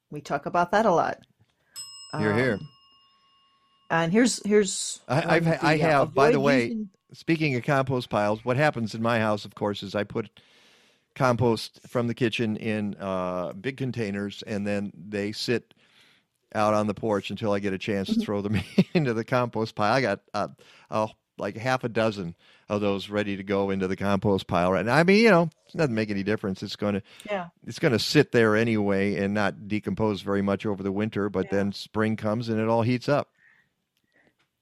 We 0.08 0.20
talk 0.20 0.46
about 0.46 0.70
that 0.70 0.86
a 0.86 0.92
lot. 0.92 1.18
Here, 2.16 2.32
here. 2.32 2.60
And 3.92 4.10
here's 4.10 4.44
here's 4.46 5.00
I, 5.06 5.36
I've 5.36 5.46
of 5.46 5.58
I 5.62 5.76
the, 5.76 5.84
uh, 5.84 5.88
have. 5.88 6.14
By 6.14 6.30
the 6.32 6.40
way, 6.40 6.62
using- 6.64 6.88
speaking 7.12 7.54
of 7.56 7.62
compost 7.62 8.08
piles, 8.08 8.44
what 8.44 8.56
happens 8.56 8.94
in 8.94 9.02
my 9.02 9.20
house, 9.20 9.44
of 9.44 9.54
course, 9.54 9.82
is 9.82 9.94
I 9.94 10.04
put 10.04 10.30
compost 11.14 11.80
from 11.86 12.06
the 12.06 12.14
kitchen 12.14 12.56
in 12.56 12.96
uh, 12.98 13.52
big 13.52 13.76
containers, 13.76 14.42
and 14.46 14.66
then 14.66 14.92
they 14.96 15.32
sit 15.32 15.74
out 16.54 16.74
on 16.74 16.86
the 16.86 16.94
porch 16.94 17.30
until 17.30 17.52
I 17.52 17.58
get 17.58 17.72
a 17.72 17.78
chance 17.78 18.08
Mm-hmm. 18.10 18.20
to 18.20 18.24
throw 18.26 18.40
them 18.40 18.60
into 18.94 19.12
the 19.14 19.24
compost 19.24 19.74
pile. 19.74 19.92
I 19.92 20.00
got 20.00 20.20
uh, 20.32 20.48
uh, 20.90 21.08
like 21.38 21.56
half 21.56 21.84
a 21.84 21.88
dozen 21.88 22.34
of 22.70 22.80
those 22.80 23.10
ready 23.10 23.36
to 23.36 23.42
go 23.42 23.68
into 23.70 23.88
the 23.88 23.96
compost 23.96 24.46
pile 24.46 24.72
right 24.72 24.84
now. 24.86 24.94
I 24.96 25.02
mean, 25.02 25.22
you 25.22 25.30
know, 25.30 25.50
it 25.68 25.76
doesn't 25.76 25.94
make 25.94 26.10
any 26.10 26.22
difference. 26.22 26.62
It's 26.62 26.76
going 26.76 26.94
to 26.94 27.02
Yeah. 27.26 27.48
it's 27.66 27.78
going 27.78 27.92
to 27.92 27.98
sit 27.98 28.32
there 28.32 28.56
anyway 28.56 29.16
and 29.16 29.34
not 29.34 29.68
decompose 29.68 30.22
very 30.22 30.40
much 30.42 30.64
over 30.64 30.82
the 30.82 30.92
winter. 30.92 31.28
But 31.28 31.50
then 31.50 31.72
spring 31.72 32.16
comes 32.16 32.48
and 32.48 32.58
it 32.60 32.68
all 32.68 32.82
heats 32.82 33.08
up. 33.08 33.28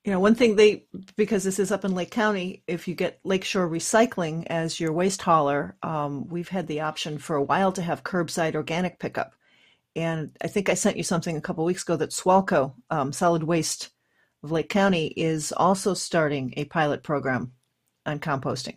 You 0.05 0.13
know, 0.13 0.21
one 0.21 0.35
thing 0.35 0.57
they, 0.57 0.87
because 1.17 1.45
this 1.45 1.59
is 1.59 1.71
up 1.71 1.85
in 1.85 1.95
Lake 1.95 2.11
County, 2.11 2.63
if 2.67 2.89
you 2.89 2.95
get 2.95 3.21
Lakeshore 3.23 3.69
Recycling 3.69 4.47
as 4.47 4.81
your 4.81 4.93
waste 4.93 5.21
hauler, 5.21 5.77
um, 5.83 6.27
we've 6.29 6.49
had 6.49 6.67
the 6.67 6.81
option 6.81 7.19
for 7.19 7.37
a 7.37 7.43
while 7.43 7.71
to 7.73 7.83
have 7.83 8.03
curbside 8.03 8.55
organic 8.55 8.99
pickup. 8.99 9.35
And 9.95 10.31
I 10.41 10.47
think 10.47 10.71
I 10.71 10.75
sent 10.75 10.97
you 10.97 11.03
something 11.03 11.37
a 11.37 11.41
couple 11.41 11.65
weeks 11.65 11.83
ago 11.83 11.97
that 11.97 12.11
Swalco, 12.11 12.73
um, 12.89 13.13
Solid 13.13 13.43
Waste 13.43 13.91
of 14.43 14.51
Lake 14.51 14.71
County, 14.71 15.09
is 15.09 15.53
also 15.53 15.93
starting 15.93 16.55
a 16.57 16.65
pilot 16.65 17.03
program 17.03 17.53
on 18.07 18.21
composting. 18.21 18.77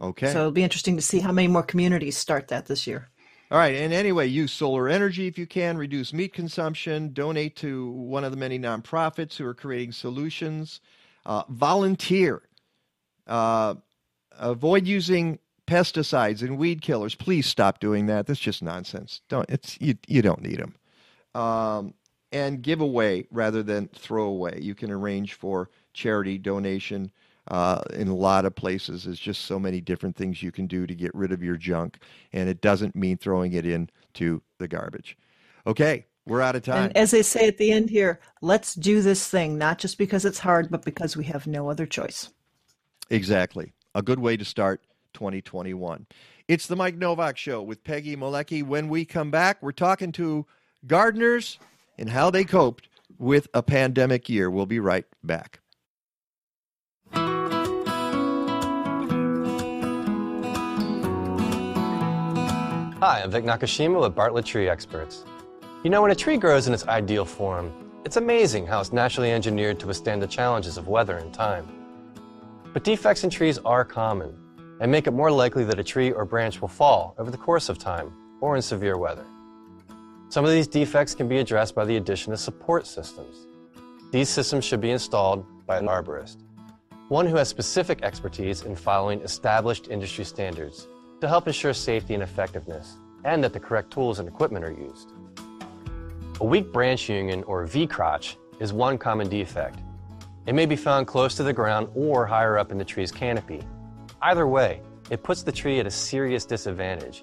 Okay. 0.00 0.32
So 0.32 0.40
it'll 0.40 0.50
be 0.50 0.64
interesting 0.64 0.96
to 0.96 1.02
see 1.02 1.20
how 1.20 1.30
many 1.30 1.46
more 1.46 1.62
communities 1.62 2.16
start 2.16 2.48
that 2.48 2.66
this 2.66 2.88
year. 2.88 3.10
All 3.52 3.58
right. 3.58 3.74
And 3.74 3.92
anyway, 3.92 4.28
use 4.28 4.50
solar 4.50 4.88
energy 4.88 5.26
if 5.26 5.36
you 5.36 5.46
can, 5.46 5.76
reduce 5.76 6.14
meat 6.14 6.32
consumption, 6.32 7.12
donate 7.12 7.54
to 7.56 7.90
one 7.90 8.24
of 8.24 8.30
the 8.30 8.38
many 8.38 8.58
nonprofits 8.58 9.36
who 9.36 9.44
are 9.44 9.52
creating 9.52 9.92
solutions, 9.92 10.80
uh, 11.26 11.42
volunteer, 11.50 12.40
uh, 13.26 13.74
avoid 14.38 14.86
using 14.86 15.38
pesticides 15.66 16.40
and 16.40 16.56
weed 16.56 16.80
killers. 16.80 17.14
Please 17.14 17.44
stop 17.44 17.78
doing 17.78 18.06
that. 18.06 18.26
That's 18.26 18.40
just 18.40 18.62
nonsense. 18.62 19.20
Don't 19.28 19.50
it's 19.50 19.78
you, 19.78 19.96
you 20.08 20.22
don't 20.22 20.40
need 20.40 20.58
them. 20.58 20.74
Um, 21.34 21.92
and 22.32 22.62
give 22.62 22.80
away 22.80 23.26
rather 23.30 23.62
than 23.62 23.88
throw 23.88 24.24
away. 24.24 24.60
You 24.62 24.74
can 24.74 24.90
arrange 24.90 25.34
for 25.34 25.68
charity 25.92 26.38
donation 26.38 27.12
uh, 27.48 27.82
in 27.94 28.08
a 28.08 28.14
lot 28.14 28.44
of 28.44 28.54
places. 28.54 29.04
There's 29.04 29.18
just 29.18 29.42
so 29.42 29.58
many 29.58 29.80
different 29.80 30.16
things 30.16 30.42
you 30.42 30.52
can 30.52 30.66
do 30.66 30.86
to 30.86 30.94
get 30.94 31.14
rid 31.14 31.32
of 31.32 31.42
your 31.42 31.56
junk, 31.56 31.98
and 32.32 32.48
it 32.48 32.60
doesn't 32.60 32.94
mean 32.94 33.16
throwing 33.16 33.52
it 33.52 33.66
into 33.66 34.42
the 34.58 34.68
garbage. 34.68 35.16
Okay, 35.66 36.06
we're 36.26 36.40
out 36.40 36.56
of 36.56 36.62
time. 36.62 36.84
And 36.84 36.96
as 36.96 37.10
they 37.10 37.22
say 37.22 37.48
at 37.48 37.58
the 37.58 37.72
end 37.72 37.90
here, 37.90 38.20
let's 38.40 38.74
do 38.74 39.02
this 39.02 39.28
thing, 39.28 39.58
not 39.58 39.78
just 39.78 39.98
because 39.98 40.24
it's 40.24 40.38
hard, 40.38 40.70
but 40.70 40.84
because 40.84 41.16
we 41.16 41.24
have 41.24 41.46
no 41.46 41.68
other 41.68 41.86
choice. 41.86 42.30
Exactly. 43.10 43.72
A 43.94 44.02
good 44.02 44.18
way 44.18 44.36
to 44.36 44.44
start 44.44 44.82
2021. 45.14 46.06
It's 46.48 46.66
the 46.66 46.76
Mike 46.76 46.96
Novak 46.96 47.36
Show 47.36 47.62
with 47.62 47.84
Peggy 47.84 48.16
Malecki. 48.16 48.62
When 48.62 48.88
we 48.88 49.04
come 49.04 49.30
back, 49.30 49.62
we're 49.62 49.72
talking 49.72 50.12
to 50.12 50.46
gardeners 50.86 51.58
and 51.98 52.08
how 52.08 52.30
they 52.30 52.44
coped 52.44 52.88
with 53.18 53.48
a 53.54 53.62
pandemic 53.62 54.28
year. 54.28 54.50
We'll 54.50 54.66
be 54.66 54.80
right 54.80 55.04
back. 55.22 55.60
Hi, 63.02 63.20
I'm 63.20 63.32
Vic 63.32 63.42
Nakashima 63.42 64.00
with 64.00 64.14
Bartlett 64.14 64.46
Tree 64.46 64.68
Experts. 64.68 65.24
You 65.82 65.90
know, 65.90 66.02
when 66.02 66.12
a 66.12 66.14
tree 66.14 66.36
grows 66.36 66.68
in 66.68 66.72
its 66.72 66.86
ideal 66.86 67.24
form, 67.24 67.72
it's 68.04 68.16
amazing 68.16 68.64
how 68.64 68.80
it's 68.80 68.92
naturally 68.92 69.32
engineered 69.32 69.80
to 69.80 69.88
withstand 69.88 70.22
the 70.22 70.26
challenges 70.28 70.76
of 70.76 70.86
weather 70.86 71.16
and 71.16 71.34
time. 71.34 71.66
But 72.72 72.84
defects 72.84 73.24
in 73.24 73.30
trees 73.30 73.58
are 73.64 73.84
common 73.84 74.38
and 74.80 74.88
make 74.88 75.08
it 75.08 75.10
more 75.10 75.32
likely 75.32 75.64
that 75.64 75.80
a 75.80 75.82
tree 75.82 76.12
or 76.12 76.24
branch 76.24 76.60
will 76.60 76.68
fall 76.68 77.16
over 77.18 77.32
the 77.32 77.36
course 77.36 77.68
of 77.68 77.76
time 77.76 78.12
or 78.40 78.54
in 78.54 78.62
severe 78.62 78.96
weather. 78.96 79.26
Some 80.28 80.44
of 80.44 80.52
these 80.52 80.68
defects 80.68 81.12
can 81.12 81.26
be 81.26 81.38
addressed 81.38 81.74
by 81.74 81.84
the 81.84 81.96
addition 81.96 82.32
of 82.32 82.38
support 82.38 82.86
systems. 82.86 83.48
These 84.12 84.28
systems 84.28 84.64
should 84.64 84.80
be 84.80 84.92
installed 84.92 85.44
by 85.66 85.76
an 85.76 85.88
arborist, 85.88 86.36
one 87.08 87.26
who 87.26 87.34
has 87.34 87.48
specific 87.48 88.02
expertise 88.02 88.62
in 88.62 88.76
following 88.76 89.20
established 89.22 89.88
industry 89.88 90.24
standards 90.24 90.86
to 91.22 91.28
help 91.28 91.46
ensure 91.46 91.72
safety 91.72 92.14
and 92.14 92.22
effectiveness, 92.24 92.96
and 93.24 93.44
that 93.44 93.52
the 93.52 93.60
correct 93.60 93.92
tools 93.92 94.18
and 94.18 94.26
equipment 94.26 94.64
are 94.64 94.72
used. 94.72 95.12
A 96.40 96.44
weak 96.44 96.72
branch 96.72 97.08
union, 97.08 97.44
or 97.44 97.64
V-crotch, 97.64 98.36
is 98.58 98.72
one 98.72 98.98
common 98.98 99.28
defect. 99.28 99.78
It 100.46 100.56
may 100.56 100.66
be 100.66 100.74
found 100.74 101.06
close 101.06 101.36
to 101.36 101.44
the 101.44 101.52
ground 101.52 101.86
or 101.94 102.26
higher 102.26 102.58
up 102.58 102.72
in 102.72 102.76
the 102.76 102.84
tree's 102.84 103.12
canopy. 103.12 103.62
Either 104.20 104.48
way, 104.48 104.80
it 105.10 105.22
puts 105.22 105.44
the 105.44 105.52
tree 105.52 105.78
at 105.78 105.86
a 105.86 105.92
serious 105.92 106.44
disadvantage. 106.44 107.22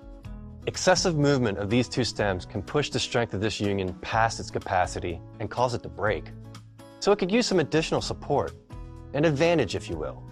Excessive 0.65 1.17
movement 1.17 1.57
of 1.57 1.69
these 1.69 1.89
two 1.89 2.05
stems 2.05 2.45
can 2.45 2.61
push 2.63 2.89
the 2.89 2.99
strength 3.01 3.33
of 3.33 3.41
this 3.41 3.59
union 3.59 3.93
past 3.95 4.39
its 4.39 4.49
capacity 4.49 5.19
and 5.41 5.51
cause 5.51 5.73
it 5.73 5.83
to 5.83 5.89
break. 5.89 6.31
So 7.01 7.11
it 7.11 7.19
could 7.19 7.33
use 7.33 7.47
some 7.47 7.59
additional 7.59 7.99
support, 7.99 8.53
an 9.13 9.25
advantage 9.25 9.75
if 9.75 9.89
you 9.89 9.97
will. 9.97 10.23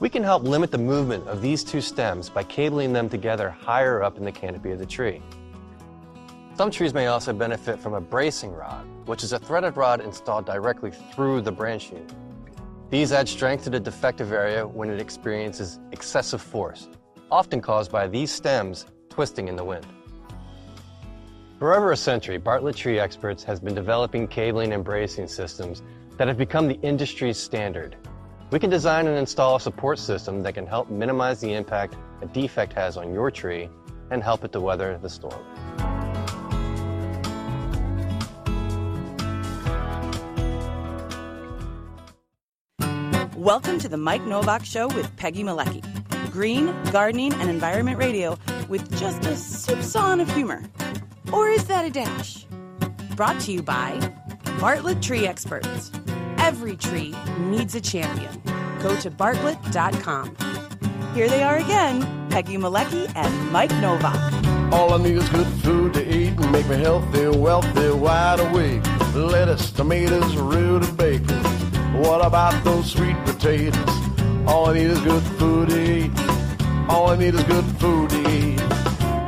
We 0.00 0.08
can 0.08 0.22
help 0.22 0.44
limit 0.44 0.70
the 0.70 0.78
movement 0.78 1.26
of 1.26 1.42
these 1.42 1.64
two 1.64 1.80
stems 1.80 2.30
by 2.30 2.44
cabling 2.44 2.92
them 2.92 3.08
together 3.08 3.50
higher 3.50 4.00
up 4.00 4.16
in 4.16 4.24
the 4.24 4.30
canopy 4.30 4.70
of 4.70 4.78
the 4.78 4.86
tree. 4.86 5.20
Some 6.54 6.70
trees 6.70 6.94
may 6.94 7.08
also 7.08 7.32
benefit 7.32 7.80
from 7.80 7.94
a 7.94 8.00
bracing 8.00 8.52
rod, 8.52 8.86
which 9.06 9.24
is 9.24 9.32
a 9.32 9.40
threaded 9.40 9.76
rod 9.76 10.00
installed 10.00 10.46
directly 10.46 10.92
through 11.12 11.40
the 11.40 11.50
branch 11.50 11.90
unit. 11.90 12.12
These 12.90 13.10
add 13.12 13.28
strength 13.28 13.64
to 13.64 13.70
the 13.70 13.80
defective 13.80 14.32
area 14.32 14.64
when 14.64 14.88
it 14.88 15.00
experiences 15.00 15.80
excessive 15.90 16.40
force, 16.40 16.88
often 17.28 17.60
caused 17.60 17.90
by 17.90 18.06
these 18.06 18.30
stems 18.30 18.86
twisting 19.08 19.48
in 19.48 19.56
the 19.56 19.64
wind. 19.64 19.86
For 21.58 21.74
over 21.74 21.90
a 21.90 21.96
century, 21.96 22.38
Bartlett 22.38 22.76
Tree 22.76 23.00
Experts 23.00 23.42
has 23.42 23.58
been 23.58 23.74
developing 23.74 24.28
cabling 24.28 24.72
and 24.74 24.84
bracing 24.84 25.26
systems 25.26 25.82
that 26.18 26.28
have 26.28 26.38
become 26.38 26.68
the 26.68 26.78
industry's 26.82 27.36
standard. 27.36 27.96
We 28.50 28.58
can 28.58 28.70
design 28.70 29.06
and 29.06 29.18
install 29.18 29.56
a 29.56 29.60
support 29.60 29.98
system 29.98 30.42
that 30.42 30.54
can 30.54 30.66
help 30.66 30.88
minimize 30.88 31.38
the 31.38 31.52
impact 31.52 31.98
a 32.22 32.26
defect 32.26 32.72
has 32.72 32.96
on 32.96 33.12
your 33.12 33.30
tree 33.30 33.68
and 34.10 34.22
help 34.22 34.42
it 34.42 34.52
to 34.52 34.60
weather 34.62 34.98
the 35.02 35.10
storm. 35.10 35.44
Welcome 43.36 43.78
to 43.80 43.88
the 43.88 43.98
Mike 43.98 44.24
Nowak 44.24 44.64
Show 44.64 44.88
with 44.88 45.14
Peggy 45.18 45.44
Malecki. 45.44 45.82
Green, 46.32 46.74
gardening, 46.90 47.34
and 47.34 47.50
environment 47.50 47.98
radio 47.98 48.38
with 48.70 48.90
just 48.98 49.26
a 49.26 49.32
soupçon 49.32 50.22
of 50.22 50.34
humor. 50.34 50.62
Or 51.34 51.50
is 51.50 51.66
that 51.66 51.84
a 51.84 51.90
dash? 51.90 52.46
Brought 53.14 53.40
to 53.40 53.52
you 53.52 53.62
by 53.62 54.14
Bartlett 54.58 55.02
Tree 55.02 55.26
Experts. 55.26 55.90
Every 56.48 56.78
tree 56.78 57.14
needs 57.38 57.74
a 57.74 57.80
champion. 57.80 58.40
Go 58.82 58.96
to 59.00 59.10
bartlett.com. 59.10 60.34
Here 61.14 61.28
they 61.28 61.42
are 61.42 61.58
again, 61.58 62.00
Peggy 62.30 62.56
Malecki 62.56 63.12
and 63.14 63.52
Mike 63.52 63.70
Nowak. 63.82 64.16
All 64.72 64.94
I 64.94 64.96
need 64.96 65.18
is 65.18 65.28
good 65.28 65.46
food 65.62 65.92
to 65.92 66.02
eat 66.08 66.40
and 66.40 66.50
make 66.50 66.66
me 66.66 66.76
healthy, 66.76 67.28
wealthy, 67.28 67.90
wide 67.90 68.40
awake. 68.40 68.82
Lettuce, 69.14 69.70
tomatoes, 69.72 70.36
rutabaga. 70.36 71.34
What 71.98 72.24
about 72.24 72.64
those 72.64 72.92
sweet 72.92 73.18
potatoes? 73.26 73.76
All 74.46 74.70
I 74.70 74.72
need 74.72 74.90
is 74.90 75.00
good 75.02 75.22
food 75.38 75.68
to 75.68 75.78
eat. 75.78 76.12
All 76.88 77.10
I 77.10 77.16
need 77.18 77.34
is 77.34 77.44
good 77.44 77.66
food 77.76 78.08
to 78.08 78.20
eat. 78.30 78.62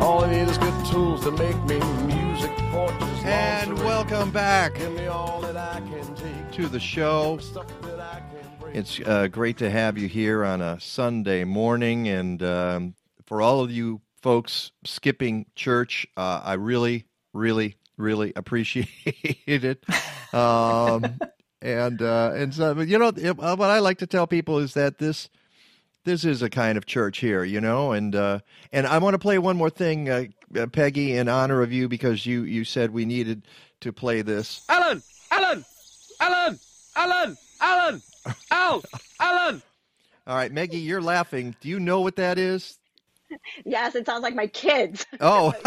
All 0.01 0.25
I 0.25 0.31
need 0.31 0.49
is 0.49 0.57
good 0.57 0.87
tools 0.87 1.21
to 1.25 1.33
make 1.33 1.63
me 1.65 1.81
music, 2.07 2.51
porches, 2.73 3.25
And 3.25 3.79
welcome 3.81 4.31
back 4.31 4.79
To 6.53 6.69
the 6.69 6.81
show. 6.81 7.39
It's 8.75 9.01
uh, 9.01 9.29
great 9.29 9.57
to 9.59 9.71
have 9.71 9.97
you 9.97 10.09
here 10.09 10.45
on 10.45 10.61
a 10.61 10.79
Sunday 10.81 11.45
morning. 11.45 12.09
And 12.09 12.43
um, 12.43 12.95
for 13.27 13.41
all 13.41 13.61
of 13.61 13.71
you 13.71 14.01
folks 14.21 14.73
skipping 14.85 15.47
church, 15.55 16.07
uh, 16.17 16.41
I 16.45 16.55
really, 16.55 17.07
really, 17.33 17.77
really 17.97 18.33
appreciate 18.37 18.89
it. 19.47 19.85
Um, 20.35 21.19
and 21.63 22.03
uh, 22.03 22.33
and 22.35 22.53
so, 22.55 22.79
you 22.81 22.99
know, 22.99 23.09
it- 23.17 23.39
uh, 23.41 23.57
what 23.57 23.71
I 23.71 23.79
like 23.79 23.99
to 23.99 24.07
tell 24.07 24.27
people 24.27 24.59
is 24.59 24.75
that 24.75 24.99
this 24.99 25.29
this 26.05 26.25
is 26.25 26.43
a 26.43 26.51
kind 26.51 26.77
of 26.77 26.85
church 26.85 27.19
here, 27.19 27.45
you 27.45 27.61
know. 27.61 27.93
And 27.93 28.15
uh, 28.15 28.41
and 28.73 28.87
I 28.87 28.99
want 28.99 29.15
to 29.15 29.19
play 29.19 29.39
one 29.39 29.57
more 29.57 29.71
thing, 29.71 30.09
uh, 30.11 30.25
uh, 30.59 30.67
Peggy, 30.67 31.17
in 31.17 31.29
honor 31.29 31.63
of 31.63 31.73
you 31.73 31.89
because 31.89 32.27
you 32.27 32.43
you 32.43 32.65
said 32.65 32.91
we 32.91 33.05
needed 33.07 33.47
to 33.81 33.93
play 33.93 34.21
this. 34.23 34.65
Alan! 34.69 35.03
Alan! 35.31 35.65
Alan! 36.21 36.59
Alan! 36.97 37.37
Alan! 37.61 38.03
Al! 38.51 38.83
Alan! 39.19 39.63
All 40.27 40.37
right, 40.37 40.53
Maggie, 40.53 40.79
you're 40.79 41.03
laughing. 41.03 41.57
Do 41.61 41.69
you 41.69 41.81
know 41.81 42.01
what 42.03 42.17
that 42.17 42.39
is? 42.39 42.77
Yes, 43.65 43.95
it 43.95 44.07
sounds 44.07 44.23
like 44.23 44.35
my 44.35 44.47
kids. 44.49 45.07
Oh, 45.21 45.53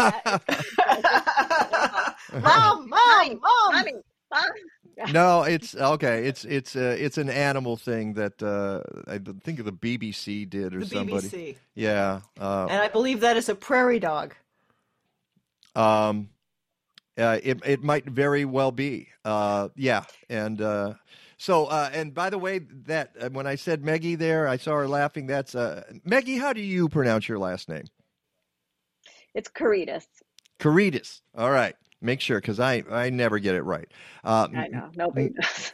Mom, 2.32 2.88
mom, 2.88 2.88
mom. 2.88 3.40
Mommy, 3.72 3.92
mom. 4.32 5.12
no, 5.12 5.42
it's 5.42 5.74
okay. 5.76 6.26
It's 6.26 6.44
it's 6.44 6.74
uh, 6.76 6.96
it's 6.98 7.16
an 7.18 7.30
animal 7.30 7.76
thing 7.76 8.14
that 8.14 8.42
uh, 8.42 8.80
I 9.10 9.18
think 9.44 9.64
the 9.64 9.72
BBC 9.72 10.48
did 10.48 10.74
or 10.74 10.80
The 10.80 10.86
somebody. 10.86 11.28
BBC. 11.28 11.56
Yeah. 11.74 12.20
Uh, 12.38 12.66
And 12.70 12.80
I 12.80 12.88
believe 12.88 13.20
that 13.20 13.36
is 13.36 13.48
a 13.48 13.54
prairie 13.54 14.00
dog. 14.00 14.34
um, 15.76 16.28
uh, 17.18 17.38
it 17.42 17.60
it 17.64 17.82
might 17.82 18.06
very 18.06 18.44
well 18.44 18.72
be. 18.72 19.08
Uh, 19.24 19.68
yeah, 19.76 20.04
and 20.28 20.60
uh, 20.60 20.94
so 21.36 21.66
uh, 21.66 21.90
and 21.92 22.14
by 22.14 22.30
the 22.30 22.38
way, 22.38 22.60
that 22.86 23.12
uh, 23.20 23.28
when 23.30 23.46
I 23.46 23.54
said 23.54 23.84
Meggie 23.84 24.16
there, 24.16 24.48
I 24.48 24.56
saw 24.56 24.72
her 24.72 24.88
laughing. 24.88 25.26
That's 25.26 25.54
uh, 25.54 25.84
Meggie. 26.04 26.38
How 26.38 26.52
do 26.52 26.60
you 26.60 26.88
pronounce 26.88 27.28
your 27.28 27.38
last 27.38 27.68
name? 27.68 27.84
It's 29.34 29.48
Caritas. 29.48 30.06
Caritas. 30.58 31.22
All 31.36 31.50
right. 31.50 31.74
Make 32.00 32.20
sure 32.20 32.38
because 32.38 32.60
I, 32.60 32.84
I 32.90 33.08
never 33.08 33.38
get 33.38 33.54
it 33.54 33.62
right. 33.62 33.88
I 34.24 34.68
know. 34.68 34.90
Nobody 34.94 35.30
does. 35.30 35.72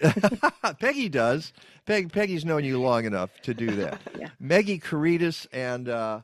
Peggy 0.79 1.09
does. 1.09 1.53
Peg, 1.87 2.13
Peggy's 2.13 2.45
known 2.45 2.65
you 2.65 2.81
long 2.81 3.05
enough 3.05 3.31
to 3.43 3.53
do 3.53 3.67
that. 3.77 4.01
Yeah. 4.19 4.29
Maggie 4.39 4.79
Caritas 4.79 5.47
and 5.53 5.89
uh, 5.89 6.21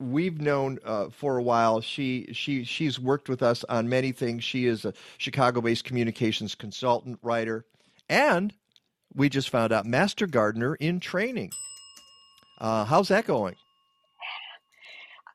M- 0.00 0.06
Maggie, 0.06 0.12
we've 0.12 0.40
known 0.40 0.78
uh, 0.84 1.10
for 1.10 1.38
a 1.38 1.42
while. 1.42 1.80
She 1.80 2.28
she 2.32 2.64
she's 2.64 2.98
worked 3.00 3.28
with 3.28 3.42
us 3.42 3.64
on 3.68 3.88
many 3.88 4.12
things. 4.12 4.44
She 4.44 4.66
is 4.66 4.84
a 4.84 4.94
Chicago-based 5.18 5.84
communications 5.84 6.54
consultant, 6.54 7.18
writer, 7.22 7.64
and 8.08 8.52
we 9.14 9.28
just 9.28 9.50
found 9.50 9.72
out 9.72 9.86
master 9.86 10.26
gardener 10.26 10.76
in 10.76 11.00
training. 11.00 11.50
Uh, 12.60 12.84
how's 12.84 13.08
that 13.08 13.26
going? 13.26 13.56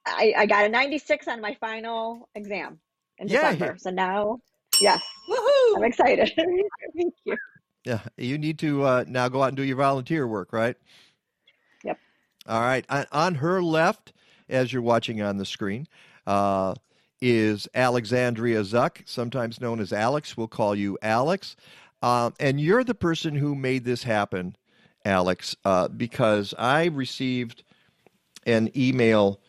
I, 0.07 0.34
I 0.38 0.45
got 0.45 0.66
a 0.66 0.70
96 0.70 1.28
on 1.28 1.41
my 1.41 1.55
final 1.59 2.30
exam 2.36 2.80
in 3.18 3.28
Yeah, 3.28 3.51
December. 3.51 3.66
yeah. 3.66 3.78
So 3.78 3.89
now, 3.89 4.39
yes, 4.80 5.03
Woohoo! 5.28 5.78
I'm 5.78 5.84
excited. 5.84 6.32
Thank 6.95 7.13
you. 7.26 7.36
Yeah, 7.86 8.01
you 8.18 8.38
need 8.38 8.59
to 8.59 8.84
uh, 8.84 9.05
now 9.07 9.30
go 9.30 9.41
out 9.43 9.47
and 9.49 9.57
do 9.57 9.63
your 9.63 9.78
volunteer 9.78 10.28
work, 10.28 10.53
right? 10.53 10.76
Yep. 11.84 11.99
All 12.47 12.61
right. 12.61 12.86
On, 12.89 13.05
on 13.11 13.36
her 13.36 13.63
left, 13.63 14.13
as 14.50 14.72
you're 14.72 14.82
watching 14.82 15.22
on 15.22 15.38
the 15.38 15.46
screen, 15.46 15.88
uh, 16.28 16.76
is 17.22 17.68
Alexandria 17.74 18.62
Zuck, 18.62 19.02
sometimes 19.06 19.62
known 19.62 19.80
as 19.80 19.93
Alex. 19.93 20.36
We'll 20.38 20.48
call 20.48 20.76
you 20.76 20.98
Alex. 21.02 21.56
Um, 22.02 22.34
and 22.39 22.60
you're 22.60 22.84
the 22.84 22.96
person 22.96 23.36
who 23.36 23.56
made 23.56 23.86
this 23.86 24.04
happen, 24.04 24.56
Alex, 25.04 25.56
uh, 25.66 25.88
because 25.88 26.54
I 26.58 26.86
received 26.86 27.64
an 28.46 28.70
email 28.78 29.39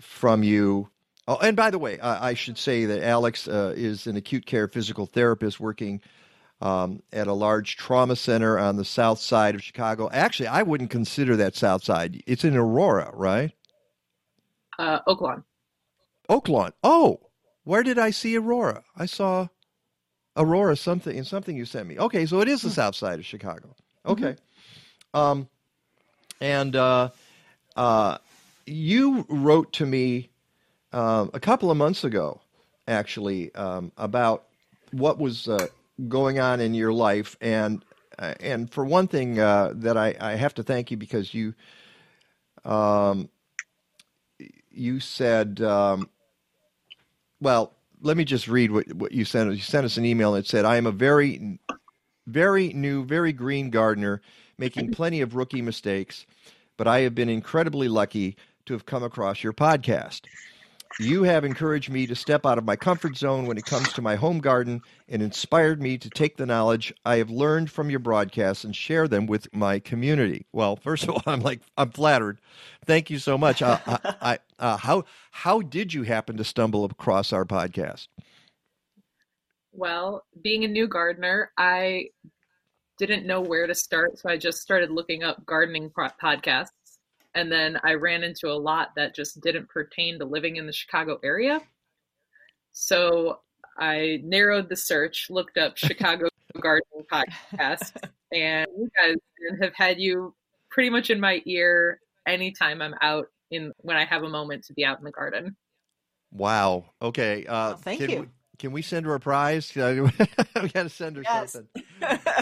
from 0.00 0.42
you. 0.42 0.88
Oh, 1.28 1.36
and 1.36 1.56
by 1.56 1.70
the 1.70 1.78
way, 1.78 1.98
I, 1.98 2.30
I 2.30 2.34
should 2.34 2.56
say 2.56 2.86
that 2.86 3.02
Alex 3.02 3.48
uh, 3.48 3.74
is 3.76 4.06
an 4.06 4.16
acute 4.16 4.46
care 4.46 4.68
physical 4.68 5.06
therapist 5.06 5.58
working 5.60 6.00
um, 6.60 7.02
at 7.12 7.26
a 7.26 7.32
large 7.32 7.76
trauma 7.76 8.16
center 8.16 8.58
on 8.58 8.76
the 8.76 8.84
south 8.84 9.18
side 9.18 9.54
of 9.54 9.62
Chicago. 9.62 10.08
Actually, 10.10 10.48
I 10.48 10.62
wouldn't 10.62 10.90
consider 10.90 11.36
that 11.36 11.54
south 11.54 11.84
side. 11.84 12.22
It's 12.26 12.44
in 12.44 12.56
Aurora, 12.56 13.10
right? 13.12 13.52
Uh, 14.78 15.00
Oak 15.06 15.20
Lawn. 15.20 15.44
Oaklawn. 16.28 16.72
Oh, 16.82 17.20
Where 17.64 17.82
did 17.82 17.98
I 17.98 18.10
see 18.10 18.36
Aurora? 18.36 18.84
I 18.96 19.06
saw 19.06 19.48
Aurora 20.36 20.76
something 20.76 21.16
in 21.16 21.24
something 21.24 21.56
you 21.56 21.64
sent 21.64 21.88
me. 21.88 21.98
Okay, 21.98 22.26
so 22.26 22.40
it 22.40 22.48
is 22.48 22.62
the 22.62 22.70
south 22.70 22.94
side 22.94 23.18
of 23.18 23.24
Chicago. 23.24 23.74
Okay. 24.04 24.36
Um, 25.14 25.48
and 26.40 26.76
uh, 26.76 27.10
uh, 27.74 28.18
you 28.66 29.26
wrote 29.28 29.72
to 29.74 29.86
me 29.86 30.30
um, 30.92 31.30
a 31.34 31.40
couple 31.40 31.70
of 31.70 31.76
months 31.76 32.04
ago, 32.04 32.40
actually, 32.86 33.54
um, 33.54 33.90
about 33.96 34.44
what 34.92 35.18
was 35.18 35.48
uh, 35.48 35.66
going 36.08 36.38
on 36.38 36.60
in 36.60 36.74
your 36.74 36.92
life, 36.92 37.36
and 37.40 37.84
uh, 38.18 38.34
and 38.40 38.70
for 38.70 38.84
one 38.84 39.08
thing, 39.08 39.38
uh, 39.40 39.72
that 39.74 39.96
I, 39.96 40.14
I 40.20 40.36
have 40.36 40.54
to 40.54 40.62
thank 40.62 40.90
you 40.90 40.96
because 40.96 41.34
you 41.34 41.54
um, 42.64 43.28
you 44.76 45.00
said, 45.00 45.60
um, 45.60 46.08
well, 47.40 47.72
let 48.00 48.16
me 48.16 48.24
just 48.24 48.48
read 48.48 48.70
what, 48.70 48.92
what 48.94 49.12
you 49.12 49.24
sent. 49.24 49.54
You 49.54 49.60
sent 49.60 49.84
us 49.84 49.96
an 49.96 50.04
email 50.04 50.32
that 50.32 50.46
said, 50.46 50.64
I 50.64 50.76
am 50.76 50.86
a 50.86 50.92
very, 50.92 51.58
very 52.26 52.72
new, 52.72 53.04
very 53.04 53.32
green 53.32 53.70
gardener 53.70 54.20
making 54.58 54.92
plenty 54.92 55.20
of 55.20 55.34
rookie 55.34 55.62
mistakes, 55.62 56.26
but 56.76 56.86
I 56.86 57.00
have 57.00 57.14
been 57.14 57.28
incredibly 57.28 57.88
lucky 57.88 58.36
to 58.66 58.72
have 58.72 58.86
come 58.86 59.02
across 59.02 59.42
your 59.42 59.52
podcast. 59.52 60.22
You 60.98 61.24
have 61.24 61.44
encouraged 61.44 61.90
me 61.90 62.06
to 62.06 62.14
step 62.14 62.46
out 62.46 62.56
of 62.56 62.64
my 62.64 62.74
comfort 62.74 63.18
zone 63.18 63.44
when 63.44 63.58
it 63.58 63.66
comes 63.66 63.92
to 63.92 64.02
my 64.02 64.16
home 64.16 64.38
garden 64.38 64.80
and 65.08 65.20
inspired 65.20 65.82
me 65.82 65.98
to 65.98 66.08
take 66.08 66.38
the 66.38 66.46
knowledge 66.46 66.94
I 67.04 67.16
have 67.18 67.28
learned 67.28 67.70
from 67.70 67.90
your 67.90 67.98
broadcasts 67.98 68.64
and 68.64 68.74
share 68.74 69.06
them 69.06 69.26
with 69.26 69.52
my 69.54 69.78
community. 69.78 70.46
Well, 70.52 70.76
first 70.76 71.02
of 71.04 71.10
all, 71.10 71.22
I'm 71.26 71.42
like 71.42 71.60
I'm 71.76 71.90
flattered. 71.90 72.40
Thank 72.86 73.10
you 73.10 73.18
so 73.18 73.36
much. 73.36 73.60
Uh, 73.60 73.78
I, 73.86 73.98
I, 74.22 74.38
uh, 74.58 74.76
how 74.78 75.04
how 75.32 75.60
did 75.60 75.92
you 75.92 76.04
happen 76.04 76.38
to 76.38 76.44
stumble 76.44 76.86
across 76.86 77.30
our 77.30 77.44
podcast? 77.44 78.08
Well, 79.72 80.24
being 80.42 80.64
a 80.64 80.68
new 80.68 80.88
gardener, 80.88 81.52
I 81.58 82.08
didn't 82.96 83.26
know 83.26 83.42
where 83.42 83.66
to 83.66 83.74
start, 83.74 84.18
so 84.18 84.30
I 84.30 84.38
just 84.38 84.62
started 84.62 84.90
looking 84.90 85.22
up 85.22 85.44
gardening 85.44 85.90
podcasts 85.90 86.70
and 87.36 87.52
then 87.52 87.78
I 87.84 87.92
ran 87.92 88.24
into 88.24 88.48
a 88.48 88.56
lot 88.56 88.94
that 88.96 89.14
just 89.14 89.40
didn't 89.42 89.68
pertain 89.68 90.18
to 90.18 90.24
living 90.24 90.56
in 90.56 90.66
the 90.66 90.72
Chicago 90.72 91.20
area. 91.22 91.60
So 92.72 93.40
I 93.78 94.20
narrowed 94.24 94.70
the 94.70 94.76
search, 94.76 95.28
looked 95.28 95.58
up 95.58 95.76
Chicago 95.76 96.28
gardening 96.60 97.04
podcast, 97.12 97.92
and 98.32 98.66
you 98.76 98.88
guys 98.96 99.16
have 99.60 99.74
had 99.74 100.00
you 100.00 100.34
pretty 100.70 100.88
much 100.88 101.10
in 101.10 101.20
my 101.20 101.42
ear 101.44 102.00
anytime 102.26 102.80
I'm 102.80 102.94
out 103.02 103.26
in 103.50 103.72
when 103.78 103.98
I 103.98 104.06
have 104.06 104.22
a 104.22 104.30
moment 104.30 104.64
to 104.64 104.72
be 104.72 104.84
out 104.84 104.98
in 104.98 105.04
the 105.04 105.12
garden. 105.12 105.56
Wow. 106.32 106.86
Okay. 107.02 107.44
Uh, 107.44 107.68
Well, 107.68 107.76
thank 107.76 108.00
can 108.00 108.10
you. 108.10 108.30
We, 108.56 108.58
can 108.58 108.72
we 108.72 108.82
send 108.82 109.06
her 109.06 109.14
a 109.14 109.20
prize? 109.20 109.70
we 109.76 109.82
got 109.82 110.82
to 110.82 110.88
send 110.88 111.16
her 111.16 111.22
Yes. 111.22 111.52
something. 111.52 111.82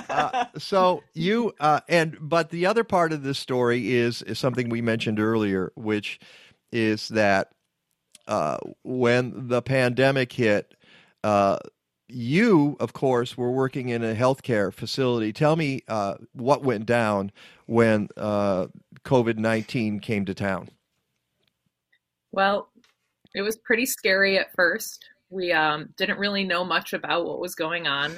Uh, 0.08 0.46
so 0.58 1.02
you 1.14 1.52
uh, 1.58 1.80
and 1.88 2.16
but 2.20 2.50
the 2.50 2.66
other 2.66 2.84
part 2.84 3.12
of 3.12 3.22
this 3.22 3.38
story 3.38 3.92
is 3.92 4.22
is 4.22 4.38
something 4.38 4.68
we 4.68 4.80
mentioned 4.80 5.18
earlier, 5.18 5.72
which 5.74 6.20
is 6.72 7.08
that 7.08 7.52
uh, 8.28 8.58
when 8.84 9.48
the 9.48 9.60
pandemic 9.62 10.32
hit, 10.32 10.74
uh, 11.24 11.58
you 12.08 12.76
of 12.78 12.92
course 12.92 13.36
were 13.36 13.50
working 13.50 13.88
in 13.88 14.04
a 14.04 14.14
healthcare 14.14 14.72
facility. 14.72 15.32
Tell 15.32 15.56
me 15.56 15.82
uh, 15.88 16.14
what 16.32 16.62
went 16.62 16.86
down 16.86 17.32
when 17.66 18.08
uh, 18.16 18.66
COVID 19.04 19.38
nineteen 19.38 19.98
came 19.98 20.24
to 20.26 20.34
town. 20.34 20.68
Well, 22.30 22.68
it 23.34 23.42
was 23.42 23.56
pretty 23.56 23.86
scary 23.86 24.38
at 24.38 24.52
first. 24.54 25.06
We 25.34 25.50
um, 25.50 25.88
didn't 25.96 26.20
really 26.20 26.44
know 26.44 26.64
much 26.64 26.92
about 26.92 27.26
what 27.26 27.40
was 27.40 27.56
going 27.56 27.88
on. 27.88 28.12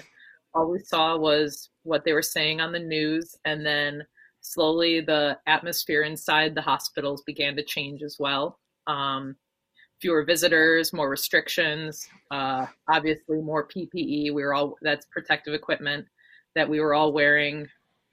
All 0.54 0.70
we 0.70 0.80
saw 0.80 1.16
was 1.16 1.70
what 1.82 2.04
they 2.04 2.12
were 2.12 2.20
saying 2.20 2.60
on 2.60 2.72
the 2.72 2.78
news, 2.78 3.34
and 3.46 3.64
then 3.64 4.04
slowly 4.42 5.00
the 5.00 5.38
atmosphere 5.46 6.02
inside 6.02 6.54
the 6.54 6.60
hospitals 6.60 7.22
began 7.26 7.56
to 7.56 7.64
change 7.64 8.02
as 8.02 8.16
well. 8.18 8.58
Um, 8.86 9.34
fewer 9.98 10.24
visitors, 10.24 10.92
more 10.92 11.08
restrictions, 11.08 12.06
uh, 12.30 12.66
obviously 12.86 13.40
more 13.40 13.66
PPE. 13.66 14.34
We 14.34 14.44
were 14.44 14.52
all 14.52 14.76
that's 14.82 15.06
protective 15.06 15.54
equipment 15.54 16.04
that 16.54 16.68
we 16.68 16.80
were 16.80 16.92
all 16.92 17.14
wearing 17.14 17.66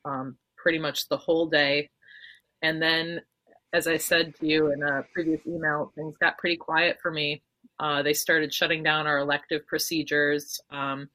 um, 0.06 0.38
pretty 0.56 0.80
much 0.80 1.10
the 1.10 1.18
whole 1.18 1.48
day. 1.48 1.90
And 2.62 2.82
then, 2.82 3.20
as 3.74 3.86
I 3.86 3.98
said 3.98 4.34
to 4.36 4.48
you 4.48 4.72
in 4.72 4.82
a 4.82 5.04
previous 5.14 5.42
email, 5.46 5.92
things 5.94 6.16
got 6.22 6.38
pretty 6.38 6.56
quiet 6.56 7.00
for 7.02 7.12
me. 7.12 7.44
Uh, 7.84 8.02
they 8.02 8.14
started 8.14 8.54
shutting 8.54 8.82
down 8.82 9.08
our 9.08 9.18
elective 9.18 9.68
procedures. 9.68 10.62
Um, 10.72 11.10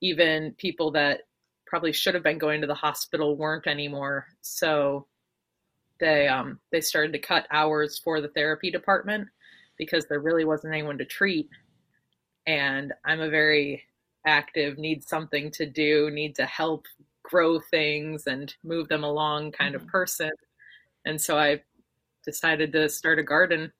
even 0.00 0.54
people 0.56 0.90
that 0.92 1.20
probably 1.66 1.92
should 1.92 2.14
have 2.14 2.22
been 2.22 2.38
going 2.38 2.62
to 2.62 2.66
the 2.66 2.74
hospital 2.74 3.36
weren't 3.36 3.66
anymore. 3.66 4.26
So 4.40 5.08
they 6.00 6.26
um, 6.26 6.58
they 6.72 6.80
started 6.80 7.12
to 7.12 7.18
cut 7.18 7.46
hours 7.50 7.98
for 7.98 8.22
the 8.22 8.28
therapy 8.28 8.70
department 8.70 9.28
because 9.76 10.06
there 10.06 10.20
really 10.20 10.46
wasn't 10.46 10.72
anyone 10.72 10.96
to 10.96 11.04
treat. 11.04 11.50
And 12.46 12.94
I'm 13.04 13.20
a 13.20 13.28
very 13.28 13.82
active, 14.26 14.78
need 14.78 15.04
something 15.04 15.50
to 15.50 15.66
do, 15.66 16.10
need 16.10 16.34
to 16.36 16.46
help 16.46 16.86
grow 17.24 17.60
things 17.60 18.26
and 18.26 18.54
move 18.64 18.88
them 18.88 19.04
along 19.04 19.52
kind 19.52 19.74
of 19.74 19.86
person. 19.86 20.30
And 21.04 21.20
so 21.20 21.36
I 21.36 21.60
decided 22.24 22.72
to 22.72 22.88
start 22.88 23.18
a 23.18 23.22
garden 23.22 23.70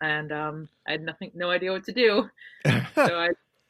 and 0.00 0.32
um, 0.32 0.68
I 0.86 0.92
had 0.92 1.02
nothing, 1.02 1.30
no 1.34 1.50
idea 1.50 1.72
what 1.72 1.84
to 1.84 1.92
do. 1.92 2.28
so 2.66 2.72
I 2.96 3.28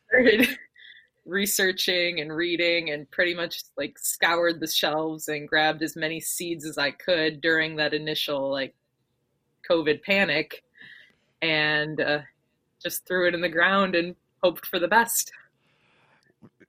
started 0.08 0.48
researching 1.26 2.20
and 2.20 2.32
reading 2.32 2.90
and 2.90 3.10
pretty 3.10 3.34
much 3.34 3.62
like 3.76 3.98
scoured 3.98 4.60
the 4.60 4.66
shelves 4.66 5.28
and 5.28 5.48
grabbed 5.48 5.82
as 5.82 5.96
many 5.96 6.20
seeds 6.20 6.64
as 6.64 6.78
I 6.78 6.92
could 6.92 7.40
during 7.40 7.76
that 7.76 7.94
initial 7.94 8.50
like 8.50 8.74
COVID 9.68 10.02
panic 10.02 10.62
and 11.42 12.00
uh, 12.00 12.20
just 12.82 13.06
threw 13.06 13.26
it 13.26 13.34
in 13.34 13.40
the 13.40 13.48
ground 13.48 13.94
and 13.94 14.14
hoped 14.42 14.66
for 14.66 14.78
the 14.78 14.88
best. 14.88 15.32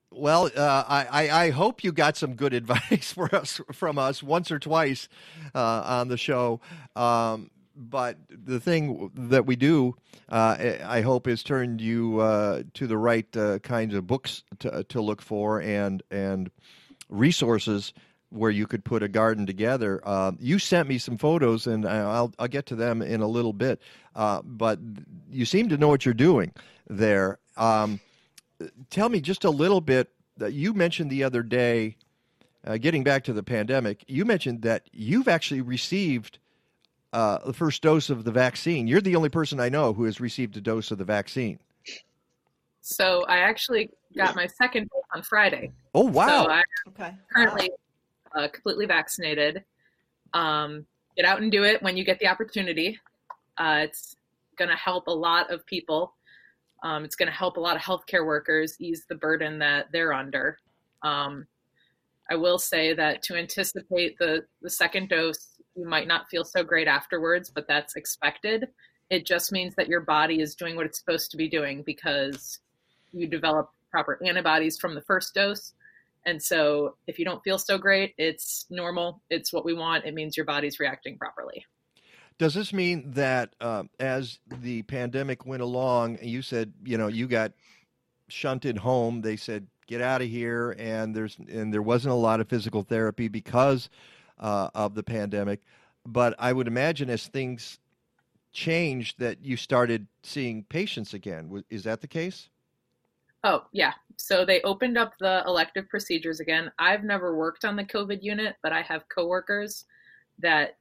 Well, 0.09 0.49
uh, 0.55 0.83
I, 0.87 1.29
I 1.29 1.49
hope 1.51 1.83
you 1.83 1.91
got 1.91 2.17
some 2.17 2.33
good 2.33 2.53
advice 2.55 3.13
for 3.13 3.33
us 3.33 3.61
from 3.71 3.99
us 3.99 4.23
once 4.23 4.51
or 4.51 4.59
twice 4.59 5.07
uh, 5.53 5.83
on 5.85 6.07
the 6.07 6.17
show. 6.17 6.59
Um, 6.95 7.51
but 7.77 8.17
the 8.29 8.59
thing 8.59 9.11
that 9.13 9.45
we 9.45 9.55
do, 9.55 9.95
uh, 10.29 10.57
I 10.83 11.01
hope, 11.01 11.27
is 11.27 11.43
turned 11.43 11.79
you 11.79 12.19
uh, 12.19 12.63
to 12.73 12.87
the 12.87 12.97
right 12.97 13.37
uh, 13.37 13.59
kinds 13.59 13.93
of 13.93 14.07
books 14.07 14.43
to, 14.59 14.83
to 14.83 15.01
look 15.01 15.21
for 15.21 15.61
and 15.61 16.01
and 16.09 16.49
resources 17.09 17.93
where 18.29 18.51
you 18.51 18.67
could 18.67 18.83
put 18.83 19.03
a 19.03 19.07
garden 19.07 19.45
together. 19.45 20.01
Uh, 20.03 20.31
you 20.39 20.59
sent 20.59 20.89
me 20.89 20.97
some 20.97 21.17
photos, 21.17 21.67
and 21.67 21.85
I'll 21.87 22.33
I'll 22.39 22.47
get 22.47 22.65
to 22.67 22.75
them 22.75 23.01
in 23.01 23.21
a 23.21 23.27
little 23.27 23.53
bit. 23.53 23.81
Uh, 24.15 24.41
but 24.43 24.79
you 25.29 25.45
seem 25.45 25.69
to 25.69 25.77
know 25.77 25.87
what 25.87 26.03
you're 26.03 26.13
doing 26.13 26.51
there. 26.89 27.37
Um, 27.55 27.99
tell 28.89 29.09
me 29.09 29.21
just 29.21 29.43
a 29.45 29.49
little 29.49 29.81
bit. 29.81 30.09
That 30.37 30.53
you 30.53 30.75
mentioned 30.75 31.09
the 31.09 31.23
other 31.23 31.41
day, 31.41 31.97
uh, 32.63 32.77
getting 32.77 33.03
back 33.03 33.23
to 33.23 33.33
the 33.33 33.41
pandemic. 33.41 34.03
You 34.07 34.23
mentioned 34.23 34.61
that 34.61 34.87
you've 34.91 35.27
actually 35.27 35.61
received 35.61 36.37
uh, 37.13 37.39
the 37.45 37.53
first 37.53 37.81
dose 37.81 38.09
of 38.09 38.23
the 38.23 38.31
vaccine. 38.31 38.87
You're 38.87 39.01
the 39.01 39.15
only 39.15 39.29
person 39.29 39.59
I 39.59 39.69
know 39.69 39.93
who 39.93 40.03
has 40.05 40.19
received 40.19 40.57
a 40.57 40.61
dose 40.61 40.91
of 40.91 40.97
the 40.97 41.05
vaccine. 41.05 41.59
So 42.81 43.25
I 43.27 43.39
actually 43.39 43.89
got 44.15 44.35
my 44.35 44.47
second 44.47 44.89
dose 44.89 45.03
on 45.13 45.23
Friday. 45.23 45.71
Oh 45.93 46.05
wow! 46.05 46.27
So 46.27 46.49
I'm 46.49 46.63
Okay. 46.87 47.13
currently 47.33 47.71
uh, 48.35 48.47
completely 48.47 48.85
vaccinated. 48.85 49.63
Um, 50.33 50.85
get 51.15 51.25
out 51.25 51.41
and 51.41 51.51
do 51.51 51.63
it 51.63 51.81
when 51.81 51.97
you 51.97 52.03
get 52.03 52.19
the 52.19 52.27
opportunity. 52.27 52.99
Uh, 53.57 53.79
it's 53.83 54.15
going 54.57 54.69
to 54.69 54.75
help 54.75 55.07
a 55.07 55.11
lot 55.11 55.51
of 55.51 55.65
people. 55.65 56.13
Um, 56.83 57.03
it's 57.03 57.15
going 57.15 57.27
to 57.27 57.35
help 57.35 57.57
a 57.57 57.59
lot 57.59 57.75
of 57.75 57.81
healthcare 57.81 58.25
workers 58.25 58.75
ease 58.79 59.05
the 59.09 59.15
burden 59.15 59.59
that 59.59 59.87
they're 59.91 60.13
under. 60.13 60.59
Um, 61.01 61.47
I 62.29 62.35
will 62.35 62.59
say 62.59 62.93
that 62.93 63.23
to 63.23 63.35
anticipate 63.35 64.17
the, 64.19 64.45
the 64.61 64.69
second 64.69 65.09
dose, 65.09 65.56
you 65.77 65.85
might 65.85 66.07
not 66.07 66.29
feel 66.29 66.43
so 66.43 66.63
great 66.63 66.87
afterwards, 66.87 67.49
but 67.49 67.67
that's 67.67 67.95
expected. 67.95 68.67
It 69.09 69.25
just 69.25 69.51
means 69.51 69.75
that 69.75 69.87
your 69.87 70.01
body 70.01 70.41
is 70.41 70.55
doing 70.55 70.75
what 70.75 70.85
it's 70.85 70.97
supposed 70.97 71.31
to 71.31 71.37
be 71.37 71.47
doing 71.47 71.83
because 71.83 72.59
you 73.13 73.27
develop 73.27 73.69
proper 73.91 74.19
antibodies 74.25 74.77
from 74.77 74.95
the 74.95 75.01
first 75.01 75.33
dose. 75.33 75.73
And 76.25 76.41
so 76.41 76.95
if 77.07 77.19
you 77.19 77.25
don't 77.25 77.41
feel 77.43 77.57
so 77.57 77.77
great, 77.77 78.13
it's 78.17 78.65
normal. 78.69 79.21
It's 79.29 79.53
what 79.53 79.63
we 79.63 79.73
want. 79.73 80.05
It 80.05 80.13
means 80.13 80.35
your 80.35 80.45
body's 80.45 80.79
reacting 80.79 81.17
properly. 81.17 81.65
Does 82.37 82.53
this 82.53 82.73
mean 82.73 83.11
that 83.11 83.55
uh, 83.61 83.83
as 83.99 84.39
the 84.45 84.83
pandemic 84.83 85.45
went 85.45 85.61
along, 85.61 86.19
you 86.21 86.41
said 86.41 86.73
you 86.83 86.97
know 86.97 87.07
you 87.07 87.27
got 87.27 87.53
shunted 88.27 88.77
home? 88.77 89.21
They 89.21 89.37
said 89.37 89.67
get 89.87 90.01
out 90.01 90.21
of 90.21 90.27
here, 90.27 90.75
and 90.77 91.15
there's 91.15 91.37
and 91.49 91.73
there 91.73 91.81
wasn't 91.81 92.11
a 92.11 92.17
lot 92.17 92.39
of 92.39 92.47
physical 92.47 92.83
therapy 92.83 93.27
because 93.27 93.89
uh, 94.39 94.69
of 94.73 94.95
the 94.95 95.03
pandemic. 95.03 95.61
But 96.05 96.35
I 96.39 96.53
would 96.53 96.67
imagine 96.67 97.09
as 97.09 97.27
things 97.27 97.79
changed 98.53 99.19
that 99.19 99.43
you 99.43 99.57
started 99.57 100.07
seeing 100.23 100.63
patients 100.63 101.13
again. 101.13 101.63
Is 101.69 101.83
that 101.83 102.01
the 102.01 102.07
case? 102.07 102.49
Oh, 103.43 103.65
yeah. 103.71 103.93
So 104.17 104.45
they 104.45 104.61
opened 104.61 104.97
up 104.97 105.13
the 105.19 105.43
elective 105.45 105.87
procedures 105.89 106.39
again. 106.39 106.71
I've 106.79 107.03
never 107.03 107.37
worked 107.37 107.65
on 107.65 107.75
the 107.75 107.83
COVID 107.83 108.23
unit, 108.23 108.55
but 108.63 108.73
I 108.73 108.81
have 108.81 109.07
coworkers 109.09 109.85
that 110.39 110.77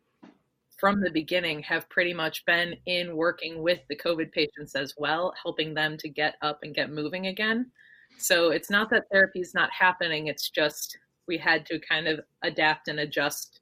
from 0.79 1.01
the 1.01 1.11
beginning 1.11 1.63
have 1.63 1.89
pretty 1.89 2.13
much 2.13 2.45
been 2.45 2.75
in 2.87 3.17
working 3.17 3.63
with 3.63 3.81
the 3.89 3.97
COVID 3.97 4.33
patients 4.33 4.75
as 4.75 4.95
well, 4.97 5.35
helping 5.43 5.75
them 5.75 5.97
to 5.99 6.09
get 6.09 6.37
up 6.43 6.61
and 6.63 6.75
get 6.75 6.91
moving 6.91 7.27
again. 7.27 7.71
So 8.19 8.51
it's 8.51 8.71
not 8.71 8.91
that 8.91 9.05
therapy 9.11 9.41
is 9.41 9.55
not 9.55 9.71
happening, 9.71 10.29
it's 10.29 10.49
just 10.51 10.99
we 11.27 11.39
had 11.39 11.67
to 11.67 11.81
kind 11.81 12.09
of 12.09 12.21
adapt 12.43 12.89
and 12.89 13.01
adjust 13.01 13.61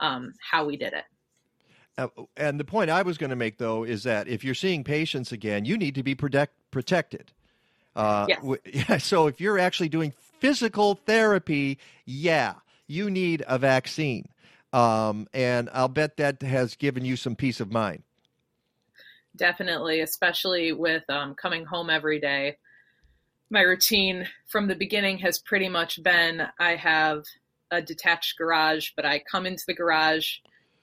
um, 0.00 0.32
how 0.50 0.64
we 0.66 0.76
did 0.76 0.92
it. 0.92 1.04
Uh, 1.98 2.08
and 2.36 2.60
the 2.60 2.64
point 2.64 2.90
I 2.90 3.02
was 3.02 3.16
going 3.16 3.30
to 3.30 3.36
make, 3.36 3.58
though, 3.58 3.84
is 3.84 4.02
that 4.02 4.28
if 4.28 4.44
you're 4.44 4.54
seeing 4.54 4.84
patients 4.84 5.32
again, 5.32 5.64
you 5.64 5.78
need 5.78 5.94
to 5.94 6.02
be 6.02 6.14
protect, 6.14 6.52
protected. 6.70 7.32
Uh, 7.94 8.28
Yes. 8.28 8.38
w- 8.40 8.60
yeah, 8.66 8.98
so 8.98 9.26
if 9.26 9.40
you're 9.40 9.58
actually 9.58 9.88
doing 9.88 10.12
physical 10.40 10.94
therapy, 11.06 11.78
yeah, 12.04 12.54
you 12.86 13.10
need 13.10 13.44
a 13.48 13.58
vaccine. 13.58 14.28
Um, 14.72 15.26
and 15.32 15.70
I'll 15.72 15.88
bet 15.88 16.18
that 16.18 16.42
has 16.42 16.74
given 16.76 17.04
you 17.04 17.16
some 17.16 17.34
peace 17.34 17.60
of 17.60 17.72
mind. 17.72 18.02
Definitely, 19.36 20.00
especially 20.00 20.72
with 20.72 21.08
um, 21.08 21.34
coming 21.34 21.64
home 21.64 21.88
every 21.90 22.20
day. 22.20 22.56
My 23.50 23.60
routine 23.60 24.26
from 24.46 24.66
the 24.66 24.74
beginning 24.74 25.18
has 25.18 25.38
pretty 25.38 25.68
much 25.68 26.02
been 26.02 26.42
I 26.58 26.74
have 26.74 27.24
a 27.70 27.80
detached 27.80 28.38
garage, 28.38 28.90
but 28.96 29.04
I 29.04 29.20
come 29.30 29.46
into 29.46 29.64
the 29.66 29.74
garage, 29.74 30.38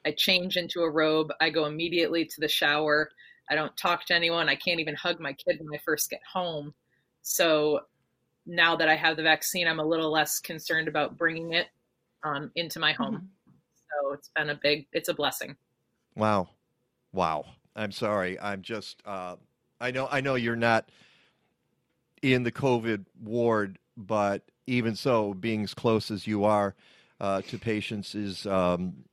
I 0.06 0.12
change 0.12 0.58
into 0.58 0.82
a 0.82 0.90
robe, 0.90 1.32
I 1.42 1.50
go 1.50 1.66
immediately 1.66 2.26
to 2.26 2.42
the 2.42 2.48
shower. 2.48 3.10
I 3.50 3.56
don't 3.56 3.76
talk 3.76 4.06
to 4.06 4.16
anyone. 4.16 4.48
I 4.48 4.56
can't 4.56 4.80
even 4.80 4.96
hug 4.96 5.20
my 5.20 5.34
kid 5.34 5.60
when 5.60 5.78
I 5.78 5.82
first 5.84 6.10
get 6.10 6.22
home. 6.32 6.74
So 7.22 7.82
now 8.46 8.76
that 8.78 8.88
I 8.88 8.96
have 8.96 9.18
the 9.18 9.24
vaccine, 9.24 9.68
I'm 9.68 9.80
a 9.80 9.86
little 9.86 10.12
less 10.12 10.40
concerned 10.40 10.88
about 10.88 11.18
bringing 11.18 11.54
it 11.54 11.68
um, 12.24 12.52
into 12.56 12.80
my 12.80 12.94
home. 12.94 13.30
So 13.76 14.14
it's 14.14 14.30
been 14.36 14.50
a 14.50 14.56
big, 14.56 14.88
it's 14.94 15.10
a 15.10 15.14
blessing. 15.14 15.56
Wow, 16.16 16.50
wow. 17.12 17.46
I'm 17.76 17.92
sorry. 17.92 18.40
I'm 18.40 18.62
just. 18.62 19.02
Uh, 19.06 19.36
I 19.80 19.92
know. 19.92 20.08
I 20.12 20.22
know 20.22 20.36
you're 20.36 20.56
not 20.56 20.90
in 22.24 22.44
the 22.44 22.52
COVID 22.52 23.06
ward, 23.22 23.78
but 23.96 24.44
even 24.66 24.96
so, 24.96 25.34
being 25.34 25.64
as 25.64 25.74
close 25.74 26.10
as 26.10 26.26
you 26.26 26.46
are 26.46 26.74
uh, 27.20 27.42
to 27.44 27.60
patients 27.60 28.16
is. 28.16 28.48
Um, 28.48 29.04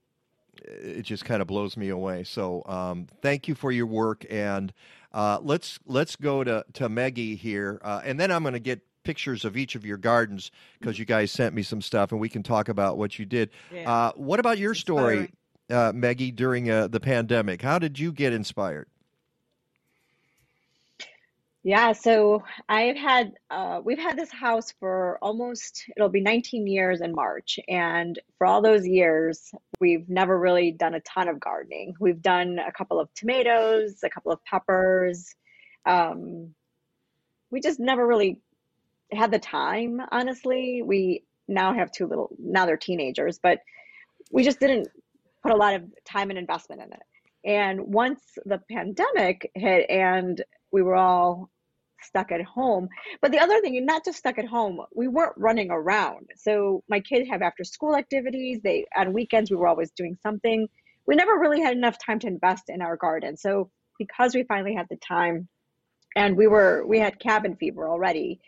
it 0.63 1.03
just 1.03 1.25
kind 1.25 1.41
of 1.41 1.49
blows 1.49 1.75
me 1.75 1.89
away. 1.89 2.23
So, 2.23 2.63
um, 2.67 3.07
thank 3.23 3.49
you 3.49 3.55
for 3.55 3.73
your 3.73 3.87
work, 3.87 4.27
and 4.29 4.73
uh, 5.13 5.39
let's 5.43 5.79
let's 5.87 6.17
go 6.17 6.45
to 6.45 6.65
to 6.75 6.89
Maggie 6.89 7.35
here, 7.35 7.81
uh, 7.83 8.03
and 8.05 8.21
then 8.21 8.31
I'm 8.31 8.43
going 8.43 8.53
to 8.53 8.61
get 8.61 8.83
pictures 9.03 9.45
of 9.45 9.57
each 9.57 9.75
of 9.75 9.85
your 9.85 9.97
gardens 9.97 10.51
because 10.79 10.99
you 10.99 11.05
guys 11.05 11.33
sent 11.33 11.55
me 11.55 11.63
some 11.63 11.83
stuff, 11.83 12.13
and 12.13 12.21
we 12.21 12.29
can 12.29 12.43
talk 12.43 12.69
about 12.69 12.99
what 12.99 13.19
you 13.19 13.25
did. 13.25 13.51
Yeah. 13.73 13.91
Uh, 13.91 14.13
what 14.15 14.41
about 14.41 14.59
your 14.59 14.75
story, 14.75 15.33
uh, 15.71 15.93
Maggie, 15.95 16.31
during 16.31 16.71
uh, 16.71 16.89
the 16.89 17.01
pandemic? 17.01 17.63
How 17.63 17.79
did 17.79 17.99
you 17.99 18.13
get 18.13 18.33
inspired? 18.33 18.87
Yeah, 21.63 21.93
so 21.93 22.43
I've 22.71 22.97
had 22.97 23.35
uh, 23.51 23.81
we've 23.85 23.99
had 23.99 24.19
this 24.19 24.31
house 24.31 24.73
for 24.81 25.19
almost 25.21 25.85
it'll 25.95 26.09
be 26.09 26.23
19 26.23 26.67
years 26.67 27.03
in 27.03 27.15
March, 27.15 27.59
and 27.69 28.19
for 28.39 28.47
all 28.47 28.63
those 28.63 28.87
years, 28.87 29.53
we've 29.79 30.09
never 30.09 30.39
really 30.39 30.71
done 30.73 30.95
a 30.95 31.01
ton 31.01 31.29
of 31.29 31.39
gardening. 31.39 31.95
We've 32.01 32.23
done 32.23 32.59
a 32.59 32.73
couple 32.73 32.99
of 32.99 33.13
tomatoes, 33.13 34.01
a 34.03 34.09
couple 34.09 34.33
of 34.33 34.43
peppers. 34.45 35.35
Um, 35.85 36.55
we 37.51 37.61
just 37.61 37.79
never 37.79 38.07
really 38.07 38.41
had 39.13 39.31
the 39.31 39.39
time, 39.39 40.01
honestly. 40.11 40.81
We 40.83 41.25
now 41.47 41.75
have 41.75 41.93
two 41.93 42.07
little 42.07 42.35
now 42.39 42.65
they're 42.65 42.79
teenagers, 42.79 43.39
but 43.39 43.59
we 44.33 44.45
just 44.45 44.61
didn't 44.61 44.89
put 45.43 45.53
a 45.53 45.57
lot 45.57 45.75
of 45.75 45.83
time 46.07 46.31
and 46.31 46.39
investment 46.39 46.81
in 46.81 46.91
it. 46.91 47.03
And 47.45 47.81
once 47.93 48.23
the 48.47 48.63
pandemic 48.71 49.51
hit 49.55 49.91
and 49.91 50.43
we 50.73 50.83
were 50.83 50.97
all 50.97 51.51
stuck 52.03 52.33
at 52.33 52.43
home. 52.43 52.89
But 53.21 53.33
the 53.33 53.39
other 53.39 53.61
thing, 53.61 53.85
not 53.85 54.05
just 54.05 54.19
stuck 54.19 54.39
at 54.39 54.47
home, 54.47 54.81
we 54.95 55.09
weren't 55.09 55.37
running 55.37 55.71
around. 55.71 56.31
So 56.37 56.83
my 56.89 57.01
kids 57.01 57.29
have 57.29 57.43
after 57.43 57.65
school 57.65 57.97
activities. 57.97 58.61
They 58.63 58.87
on 58.97 59.13
weekends 59.13 59.51
we 59.51 59.57
were 59.57 59.69
always 59.69 59.91
doing 59.91 60.17
something. 60.23 60.69
We 61.07 61.15
never 61.17 61.39
really 61.39 61.61
had 61.61 61.77
enough 61.77 61.99
time 62.05 62.19
to 62.21 62.27
invest 62.27 62.65
in 62.69 62.83
our 62.83 62.97
garden. 62.97 63.37
So 63.37 63.71
because 63.99 64.35
we 64.35 64.45
finally 64.45 64.75
had 64.75 64.87
the 64.89 64.97
time 64.97 65.49
and 66.17 66.37
we 66.37 66.47
were 66.47 66.87
we 66.87 66.99
had 66.99 67.21
cabin 67.21 67.57
fever 67.57 67.89
already, 67.89 68.41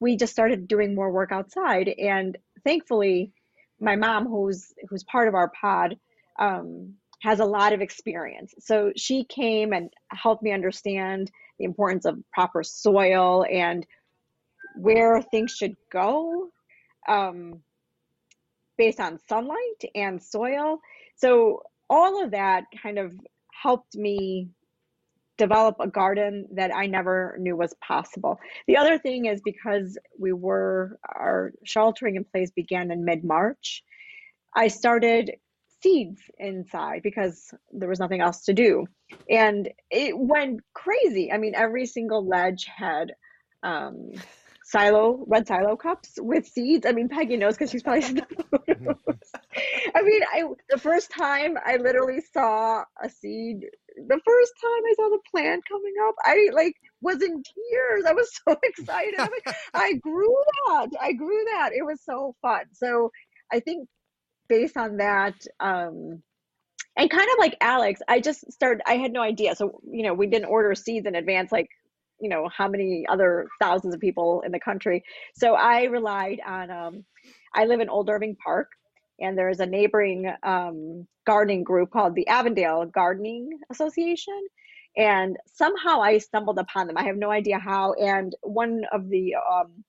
we 0.00 0.16
just 0.16 0.32
started 0.32 0.68
doing 0.68 0.94
more 0.94 1.10
work 1.10 1.32
outside. 1.32 1.88
And 1.88 2.36
thankfully, 2.64 3.32
my 3.80 3.96
mom, 3.96 4.26
who's 4.26 4.72
who's 4.88 5.04
part 5.04 5.28
of 5.28 5.34
our 5.34 5.50
pod, 5.60 5.96
um, 6.38 6.94
has 7.22 7.40
a 7.40 7.44
lot 7.44 7.72
of 7.72 7.80
experience. 7.80 8.54
So 8.60 8.92
she 8.96 9.24
came 9.24 9.72
and 9.72 9.90
helped 10.10 10.42
me 10.42 10.52
understand 10.52 11.30
the 11.58 11.64
importance 11.64 12.04
of 12.04 12.18
proper 12.32 12.62
soil 12.62 13.44
and 13.50 13.86
where 14.76 15.22
things 15.22 15.52
should 15.52 15.76
go 15.90 16.50
um, 17.08 17.60
based 18.76 19.00
on 19.00 19.18
sunlight 19.28 19.82
and 19.94 20.22
soil. 20.22 20.78
So 21.16 21.62
all 21.90 22.22
of 22.22 22.30
that 22.32 22.64
kind 22.82 22.98
of 22.98 23.12
helped 23.50 23.96
me 23.96 24.48
develop 25.38 25.76
a 25.80 25.88
garden 25.88 26.46
that 26.52 26.74
I 26.74 26.86
never 26.86 27.36
knew 27.38 27.56
was 27.56 27.74
possible. 27.80 28.38
The 28.66 28.76
other 28.76 28.98
thing 28.98 29.26
is 29.26 29.40
because 29.44 29.96
we 30.18 30.32
were 30.32 30.98
our 31.04 31.52
sheltering 31.64 32.16
in 32.16 32.24
place 32.24 32.50
began 32.50 32.90
in 32.90 33.04
mid-March, 33.04 33.82
I 34.54 34.68
started 34.68 35.32
seeds 35.82 36.20
inside 36.38 37.02
because 37.02 37.52
there 37.72 37.88
was 37.88 38.00
nothing 38.00 38.20
else 38.20 38.44
to 38.44 38.52
do. 38.52 38.86
And 39.30 39.70
it 39.90 40.18
went 40.18 40.60
crazy. 40.74 41.32
I 41.32 41.38
mean, 41.38 41.54
every 41.54 41.86
single 41.86 42.26
ledge 42.26 42.66
had 42.74 43.12
um, 43.62 44.12
Solo, 44.64 45.24
red 45.26 45.46
Solo 45.46 45.76
cups 45.76 46.18
with 46.18 46.46
seeds. 46.46 46.84
I 46.84 46.92
mean, 46.92 47.08
Peggy 47.08 47.38
knows 47.38 47.54
because 47.54 47.70
she's 47.70 47.82
probably 47.82 48.02
seen 48.02 48.16
the 48.16 48.44
photos. 48.50 48.96
I 49.94 50.02
mean, 50.02 50.20
I 50.30 50.44
the 50.68 50.78
first 50.78 51.10
time 51.10 51.56
I 51.64 51.76
literally 51.76 52.20
saw 52.34 52.84
a 53.02 53.08
seed, 53.08 53.60
the 53.96 54.20
first 54.24 54.52
time 54.60 54.82
I 54.90 54.94
saw 54.94 55.08
the 55.08 55.20
plant 55.30 55.64
coming 55.66 55.94
up, 56.06 56.14
I 56.22 56.50
like 56.52 56.74
was 57.00 57.22
in 57.22 57.42
tears. 57.42 58.04
I 58.06 58.12
was 58.12 58.30
so 58.46 58.56
excited. 58.62 59.14
I'm 59.18 59.30
like, 59.46 59.56
I 59.74 59.94
grew 59.94 60.36
that. 60.66 60.88
I 61.00 61.12
grew 61.14 61.44
that. 61.52 61.70
It 61.72 61.86
was 61.86 62.02
so 62.04 62.34
fun. 62.42 62.64
So 62.74 63.10
I 63.50 63.60
think 63.60 63.88
based 64.48 64.76
on 64.76 64.96
that, 64.98 65.34
um, 65.60 66.22
and 66.96 67.10
kind 67.10 67.28
of 67.32 67.38
like 67.38 67.56
Alex, 67.60 68.00
I 68.08 68.20
just 68.20 68.50
started. 68.52 68.82
I 68.86 68.94
had 68.96 69.12
no 69.12 69.22
idea. 69.22 69.54
So 69.54 69.80
you 69.90 70.02
know, 70.02 70.14
we 70.14 70.26
didn't 70.26 70.46
order 70.46 70.74
seeds 70.74 71.06
in 71.06 71.14
advance, 71.14 71.52
like 71.52 71.68
you 72.20 72.28
know 72.28 72.48
how 72.56 72.68
many 72.68 73.06
other 73.08 73.48
thousands 73.60 73.94
of 73.94 74.00
people 74.00 74.42
in 74.44 74.52
the 74.52 74.60
country. 74.60 75.02
So 75.34 75.54
I 75.54 75.84
relied 75.84 76.40
on. 76.46 76.70
Um, 76.70 77.04
I 77.54 77.64
live 77.64 77.80
in 77.80 77.88
Old 77.88 78.10
Irving 78.10 78.36
Park, 78.44 78.68
and 79.20 79.36
there's 79.36 79.60
a 79.60 79.66
neighboring 79.66 80.32
um, 80.42 81.06
gardening 81.26 81.64
group 81.64 81.90
called 81.90 82.14
the 82.14 82.26
Avondale 82.28 82.86
Gardening 82.86 83.50
Association. 83.70 84.40
And 84.96 85.36
somehow 85.46 86.00
I 86.00 86.18
stumbled 86.18 86.58
upon 86.58 86.86
them. 86.86 86.96
I 86.96 87.04
have 87.04 87.16
no 87.16 87.30
idea 87.30 87.58
how. 87.58 87.92
And 87.92 88.34
one 88.42 88.82
of 88.92 89.08
the 89.08 89.34
um, 89.36 89.84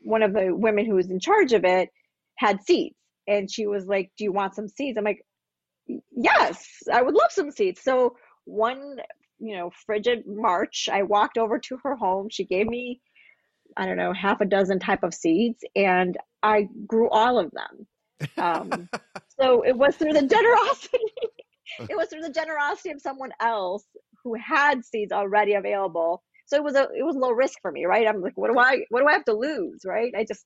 one 0.00 0.22
of 0.22 0.32
the 0.32 0.54
women 0.54 0.86
who 0.86 0.94
was 0.94 1.10
in 1.10 1.20
charge 1.20 1.52
of 1.52 1.64
it 1.64 1.90
had 2.36 2.62
seeds, 2.62 2.96
and 3.26 3.50
she 3.50 3.66
was 3.66 3.86
like, 3.86 4.10
"Do 4.16 4.24
you 4.24 4.32
want 4.32 4.54
some 4.54 4.68
seeds?" 4.68 4.98
I'm 4.98 5.04
like, 5.04 5.24
"Yes, 6.10 6.66
I 6.92 7.02
would 7.02 7.14
love 7.14 7.30
some 7.30 7.50
seeds." 7.50 7.82
So 7.82 8.16
one, 8.44 8.98
you 9.38 9.56
know, 9.56 9.70
frigid 9.86 10.24
March, 10.26 10.88
I 10.92 11.02
walked 11.02 11.38
over 11.38 11.58
to 11.58 11.78
her 11.82 11.96
home. 11.96 12.28
She 12.30 12.44
gave 12.44 12.66
me, 12.66 13.00
I 13.76 13.86
don't 13.86 13.96
know, 13.96 14.12
half 14.12 14.40
a 14.40 14.46
dozen 14.46 14.78
type 14.78 15.02
of 15.02 15.14
seeds, 15.14 15.64
and 15.74 16.16
I 16.42 16.68
grew 16.86 17.08
all 17.10 17.38
of 17.38 17.50
them. 17.52 17.86
Um, 18.38 18.88
so 19.40 19.62
it 19.62 19.76
was 19.76 19.96
through 19.96 20.12
the 20.12 20.26
generosity. 20.26 20.98
it 21.88 21.96
was 21.96 22.08
through 22.08 22.22
the 22.22 22.30
generosity 22.30 22.90
of 22.90 23.00
someone 23.00 23.32
else 23.40 23.84
who 24.22 24.34
had 24.34 24.84
seeds 24.84 25.12
already 25.12 25.54
available. 25.54 26.22
So 26.46 26.56
it 26.56 26.64
was 26.64 26.74
a 26.74 26.82
it 26.96 27.04
was 27.04 27.16
low 27.16 27.30
risk 27.30 27.60
for 27.62 27.72
me, 27.72 27.86
right? 27.86 28.06
I'm 28.06 28.20
like, 28.20 28.36
what 28.36 28.52
do 28.52 28.58
I 28.58 28.84
what 28.90 29.00
do 29.00 29.08
I 29.08 29.12
have 29.12 29.24
to 29.26 29.34
lose, 29.34 29.80
right? 29.84 30.12
I 30.16 30.24
just 30.24 30.44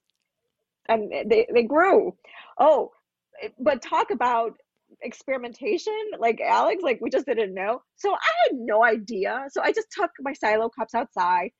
and 0.88 1.10
they 1.30 1.46
they 1.52 1.62
grew. 1.62 2.14
Oh, 2.58 2.90
but 3.58 3.82
talk 3.82 4.10
about 4.10 4.54
experimentation, 5.02 5.94
like 6.18 6.40
Alex, 6.40 6.82
like 6.82 7.00
we 7.00 7.10
just 7.10 7.26
didn't 7.26 7.54
know. 7.54 7.82
So 7.96 8.12
I 8.12 8.32
had 8.44 8.52
no 8.54 8.84
idea. 8.84 9.46
So 9.50 9.62
I 9.62 9.72
just 9.72 9.88
took 9.90 10.10
my 10.20 10.32
Solo 10.32 10.68
cups 10.68 10.94
outside, 10.94 11.50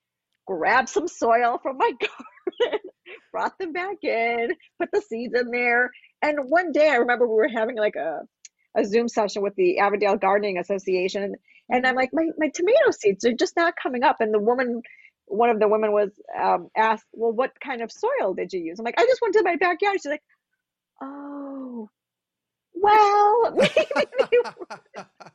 grabbed 0.47 0.89
some 0.89 1.09
soil 1.09 1.59
from 1.63 1.77
my 1.79 1.93
garden, 2.01 2.81
brought 3.33 3.59
them 3.59 3.73
back 3.73 4.03
in, 4.03 4.51
put 4.81 4.91
the 4.93 5.03
seeds 5.03 5.35
in 5.39 5.51
there. 5.51 5.91
And 6.23 6.39
one 6.49 6.73
day 6.73 6.89
I 6.91 6.97
remember 6.97 7.27
we 7.27 7.35
were 7.35 7.49
having 7.49 7.77
like 7.77 7.97
a, 7.97 8.21
a 8.77 8.85
Zoom 8.85 9.09
session 9.09 9.43
with 9.43 9.55
the 9.57 9.79
Avondale 9.79 10.17
Gardening 10.17 10.59
Association. 10.59 11.35
And 11.71 11.87
I'm 11.87 11.95
like, 11.95 12.11
my, 12.13 12.27
my 12.39 12.51
tomato 12.55 12.91
seeds 12.91 13.25
are 13.25 13.33
just 13.33 13.57
not 13.57 13.75
coming 13.81 14.03
up. 14.03 14.17
And 14.21 14.33
the 14.33 14.41
woman, 14.41 14.83
one 15.29 15.51
of 15.51 15.61
the 15.61 15.69
women 15.69 15.93
was 15.93 16.11
um, 16.39 16.69
asked, 16.77 17.07
well, 17.13 17.33
what 17.33 17.53
kind 17.61 17.83
of 17.83 17.93
soil 17.93 18.35
did 18.35 18.53
you 18.53 18.61
use? 18.61 18.79
I'm 18.79 18.85
like, 18.85 18.99
I 18.99 19.05
just 19.07 19.21
went 19.23 19.35
to 19.35 19.43
my 19.43 19.57
backyard. 19.57 19.97
She's 19.97 20.07
like, 20.07 20.23
oh, 21.03 21.89
well, 22.75 23.53
maybe 23.57 23.71
they 23.75 24.39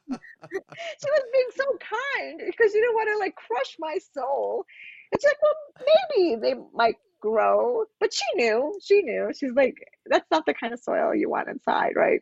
she 0.09 1.09
was 1.09 1.23
being 1.33 1.49
so 1.55 1.65
kind 1.79 2.41
because 2.45 2.73
you 2.73 2.81
didn't 2.81 2.95
want 2.95 3.09
to 3.13 3.17
like 3.19 3.35
crush 3.35 3.75
my 3.79 3.97
soul. 4.13 4.65
And 5.11 5.21
she's 5.21 5.29
like, 5.29 5.37
well, 5.41 5.87
maybe 6.17 6.35
they 6.41 6.53
might 6.73 6.95
grow, 7.19 7.85
but 7.99 8.13
she 8.13 8.23
knew, 8.35 8.77
she 8.83 9.01
knew. 9.01 9.31
She's 9.37 9.53
like, 9.53 9.75
that's 10.05 10.29
not 10.31 10.45
the 10.45 10.53
kind 10.53 10.73
of 10.73 10.79
soil 10.79 11.13
you 11.15 11.29
want 11.29 11.49
inside, 11.49 11.93
right? 11.95 12.21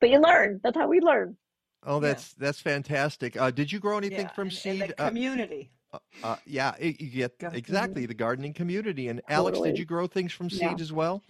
But 0.00 0.10
you 0.10 0.20
learn. 0.20 0.60
That's 0.62 0.76
how 0.76 0.88
we 0.88 1.00
learn. 1.00 1.36
Oh, 1.82 2.00
that's 2.00 2.34
that's 2.34 2.60
fantastic. 2.60 3.38
Uh, 3.40 3.50
did 3.50 3.72
you 3.72 3.78
grow 3.80 3.96
anything 3.98 4.20
Yeah, 4.26 4.32
from 4.32 4.48
and- 4.48 4.52
and 4.52 4.58
seed? 4.58 4.80
the 4.88 5.02
Uh, 5.02 5.08
community. 5.08 5.70
Uh, 5.72 5.76
uh, 6.22 6.36
yeah, 6.46 6.74
it, 6.78 7.00
you 7.00 7.10
get 7.10 7.38
Garden 7.38 7.58
exactly 7.58 8.06
the 8.06 8.14
gardening 8.14 8.52
community. 8.52 9.08
And 9.08 9.20
Alex, 9.28 9.56
Totally. 9.56 9.70
did 9.70 9.78
you 9.78 9.84
grow 9.84 10.06
things 10.06 10.32
from 10.32 10.50
seed 10.50 10.60
Yeah. 10.62 10.76
as 10.78 10.92
well? 10.92 11.22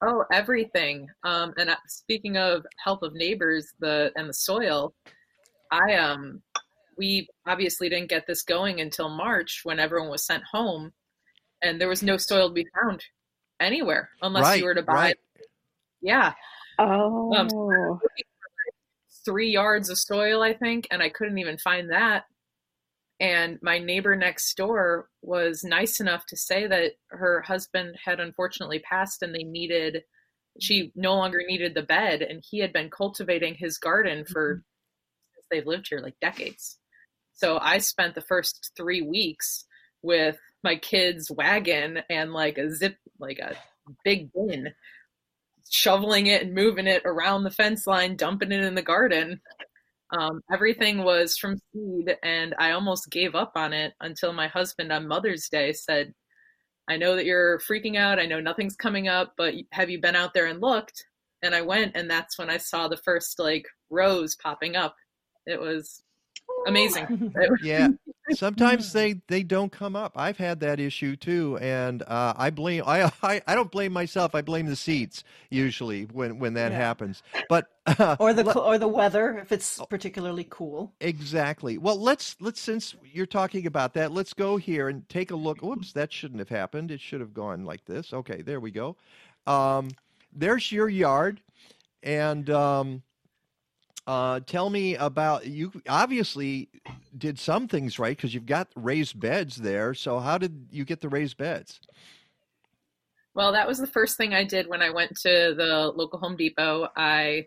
Oh, 0.00 0.24
everything. 0.32 1.08
Um, 1.24 1.52
and 1.58 1.70
uh, 1.70 1.76
speaking 1.88 2.36
of 2.36 2.64
help 2.82 3.02
of 3.02 3.14
neighbors, 3.14 3.66
the 3.80 4.12
and 4.14 4.28
the 4.28 4.34
soil, 4.34 4.94
I 5.72 5.94
um, 5.94 6.40
we 6.96 7.28
obviously 7.46 7.88
didn't 7.88 8.08
get 8.08 8.26
this 8.26 8.42
going 8.42 8.80
until 8.80 9.08
March 9.08 9.60
when 9.64 9.80
everyone 9.80 10.08
was 10.08 10.24
sent 10.24 10.44
home, 10.44 10.92
and 11.62 11.80
there 11.80 11.88
was 11.88 12.02
no 12.02 12.16
soil 12.16 12.48
to 12.48 12.54
be 12.54 12.66
found 12.80 13.02
anywhere 13.60 14.10
unless 14.22 14.44
Right, 14.44 14.58
you 14.60 14.66
were 14.66 14.74
to 14.74 14.82
buy. 14.82 14.94
right. 14.94 15.16
Yeah. 16.00 16.32
Oh. 16.78 17.34
Um, 17.34 17.50
so 17.50 17.56
I 17.56 17.88
was 17.88 18.00
looking 18.02 18.24
for, 18.40 18.50
like, 18.66 18.74
three 19.24 19.50
yards 19.50 19.90
of 19.90 19.98
soil, 19.98 20.42
I 20.42 20.54
think, 20.54 20.86
and 20.92 21.02
I 21.02 21.08
couldn't 21.08 21.38
even 21.38 21.58
find 21.58 21.90
that. 21.90 22.24
And 23.20 23.58
my 23.62 23.78
neighbor 23.78 24.14
next 24.14 24.56
door 24.56 25.08
was 25.22 25.64
nice 25.64 26.00
enough 26.00 26.24
to 26.26 26.36
say 26.36 26.66
that 26.68 26.92
her 27.08 27.42
husband 27.42 27.96
had 28.04 28.20
unfortunately 28.20 28.78
passed 28.78 29.22
and 29.22 29.34
they 29.34 29.42
needed, 29.42 30.04
she 30.60 30.84
mm-hmm. 30.84 31.00
no 31.00 31.14
longer 31.16 31.42
needed 31.46 31.74
the 31.74 31.82
bed. 31.82 32.22
And 32.22 32.42
he 32.48 32.60
had 32.60 32.72
been 32.72 32.90
cultivating 32.90 33.54
his 33.54 33.78
garden 33.78 34.24
for, 34.24 34.54
mm-hmm. 34.54 34.60
since 35.34 35.46
they've 35.50 35.66
lived 35.66 35.88
here, 35.88 36.00
like 36.00 36.14
decades. 36.20 36.78
So 37.34 37.58
I 37.58 37.78
spent 37.78 38.14
the 38.14 38.20
first 38.20 38.72
three 38.76 39.02
weeks 39.02 39.64
with 40.02 40.38
my 40.62 40.76
kid's 40.76 41.30
wagon 41.30 42.00
and 42.08 42.32
like 42.32 42.58
a 42.58 42.70
zip, 42.70 42.96
like 43.18 43.38
a 43.38 43.56
big 44.04 44.32
bin, 44.32 44.74
shoveling 45.70 46.26
it 46.26 46.42
and 46.42 46.54
moving 46.54 46.86
it 46.86 47.02
around 47.04 47.42
the 47.42 47.50
fence 47.50 47.86
line, 47.86 48.16
dumping 48.16 48.52
it 48.52 48.62
in 48.62 48.74
the 48.74 48.82
garden. 48.82 49.40
Um, 50.16 50.40
everything 50.52 51.04
was 51.04 51.36
from 51.36 51.60
seed, 51.72 52.16
and 52.22 52.54
I 52.58 52.70
almost 52.72 53.10
gave 53.10 53.34
up 53.34 53.52
on 53.56 53.72
it 53.72 53.92
until 54.00 54.32
my 54.32 54.48
husband 54.48 54.90
on 54.90 55.06
Mother's 55.06 55.48
Day 55.48 55.72
said, 55.72 56.14
I 56.88 56.96
know 56.96 57.14
that 57.16 57.26
you're 57.26 57.60
freaking 57.60 57.96
out. 57.96 58.18
I 58.18 58.24
know 58.26 58.40
nothing's 58.40 58.76
coming 58.76 59.08
up, 59.08 59.34
but 59.36 59.54
have 59.72 59.90
you 59.90 60.00
been 60.00 60.16
out 60.16 60.32
there 60.32 60.46
and 60.46 60.60
looked? 60.60 61.04
And 61.42 61.54
I 61.54 61.60
went, 61.60 61.92
and 61.94 62.10
that's 62.10 62.38
when 62.38 62.48
I 62.48 62.56
saw 62.56 62.88
the 62.88 62.96
first 62.96 63.38
like 63.38 63.66
rows 63.90 64.36
popping 64.36 64.74
up. 64.74 64.96
It 65.46 65.60
was 65.60 66.02
amazing. 66.66 67.32
Yeah. 67.62 67.88
Sometimes 68.30 68.92
they 68.92 69.22
they 69.28 69.42
don't 69.42 69.72
come 69.72 69.96
up. 69.96 70.12
I've 70.16 70.36
had 70.38 70.60
that 70.60 70.80
issue 70.80 71.16
too, 71.16 71.58
and 71.58 72.02
uh, 72.02 72.34
I 72.36 72.50
blame 72.50 72.82
I, 72.86 73.10
I 73.22 73.42
I 73.46 73.54
don't 73.54 73.70
blame 73.70 73.92
myself. 73.92 74.34
I 74.34 74.42
blame 74.42 74.66
the 74.66 74.76
seats 74.76 75.24
usually 75.50 76.04
when 76.04 76.38
when 76.38 76.54
that 76.54 76.72
Yeah. 76.72 76.78
happens. 76.78 77.22
But 77.48 77.70
uh, 77.86 78.16
or 78.18 78.32
the 78.34 78.58
or 78.58 78.78
the 78.78 78.88
weather 78.88 79.38
if 79.38 79.52
it's 79.52 79.82
particularly 79.88 80.46
cool. 80.48 80.94
Exactly. 81.00 81.78
Well, 81.78 82.00
let's 82.00 82.36
let's 82.40 82.60
since 82.60 82.96
you're 83.04 83.26
talking 83.26 83.66
about 83.66 83.94
that, 83.94 84.10
let's 84.12 84.32
go 84.34 84.56
here 84.56 84.88
and 84.88 85.08
take 85.08 85.30
a 85.30 85.36
look. 85.36 85.62
Oops, 85.62 85.92
that 85.92 86.12
shouldn't 86.12 86.40
have 86.40 86.48
happened. 86.48 86.90
It 86.90 87.00
should 87.00 87.20
have 87.20 87.32
gone 87.32 87.64
like 87.64 87.84
this. 87.84 88.12
Okay, 88.12 88.42
there 88.42 88.58
we 88.58 88.72
go. 88.72 88.96
Um, 89.46 89.96
there's 90.32 90.72
your 90.72 90.88
yard, 90.88 91.40
and 92.02 92.50
um, 92.50 93.02
uh, 94.08 94.40
tell 94.40 94.70
me 94.70 94.94
about 94.96 95.46
you. 95.46 95.70
Obviously, 95.86 96.70
did 97.18 97.38
some 97.38 97.68
things 97.68 97.98
right 97.98 98.16
because 98.16 98.32
you've 98.32 98.46
got 98.46 98.68
raised 98.74 99.20
beds 99.20 99.56
there. 99.56 99.92
So 99.92 100.18
how 100.18 100.38
did 100.38 100.66
you 100.70 100.86
get 100.86 101.02
the 101.02 101.10
raised 101.10 101.36
beds? 101.36 101.78
Well, 103.34 103.52
that 103.52 103.68
was 103.68 103.76
the 103.78 103.86
first 103.86 104.16
thing 104.16 104.32
I 104.32 104.44
did 104.44 104.66
when 104.66 104.80
I 104.80 104.88
went 104.88 105.14
to 105.20 105.54
the 105.54 105.92
local 105.94 106.18
Home 106.20 106.36
Depot. 106.36 106.88
I 106.96 107.46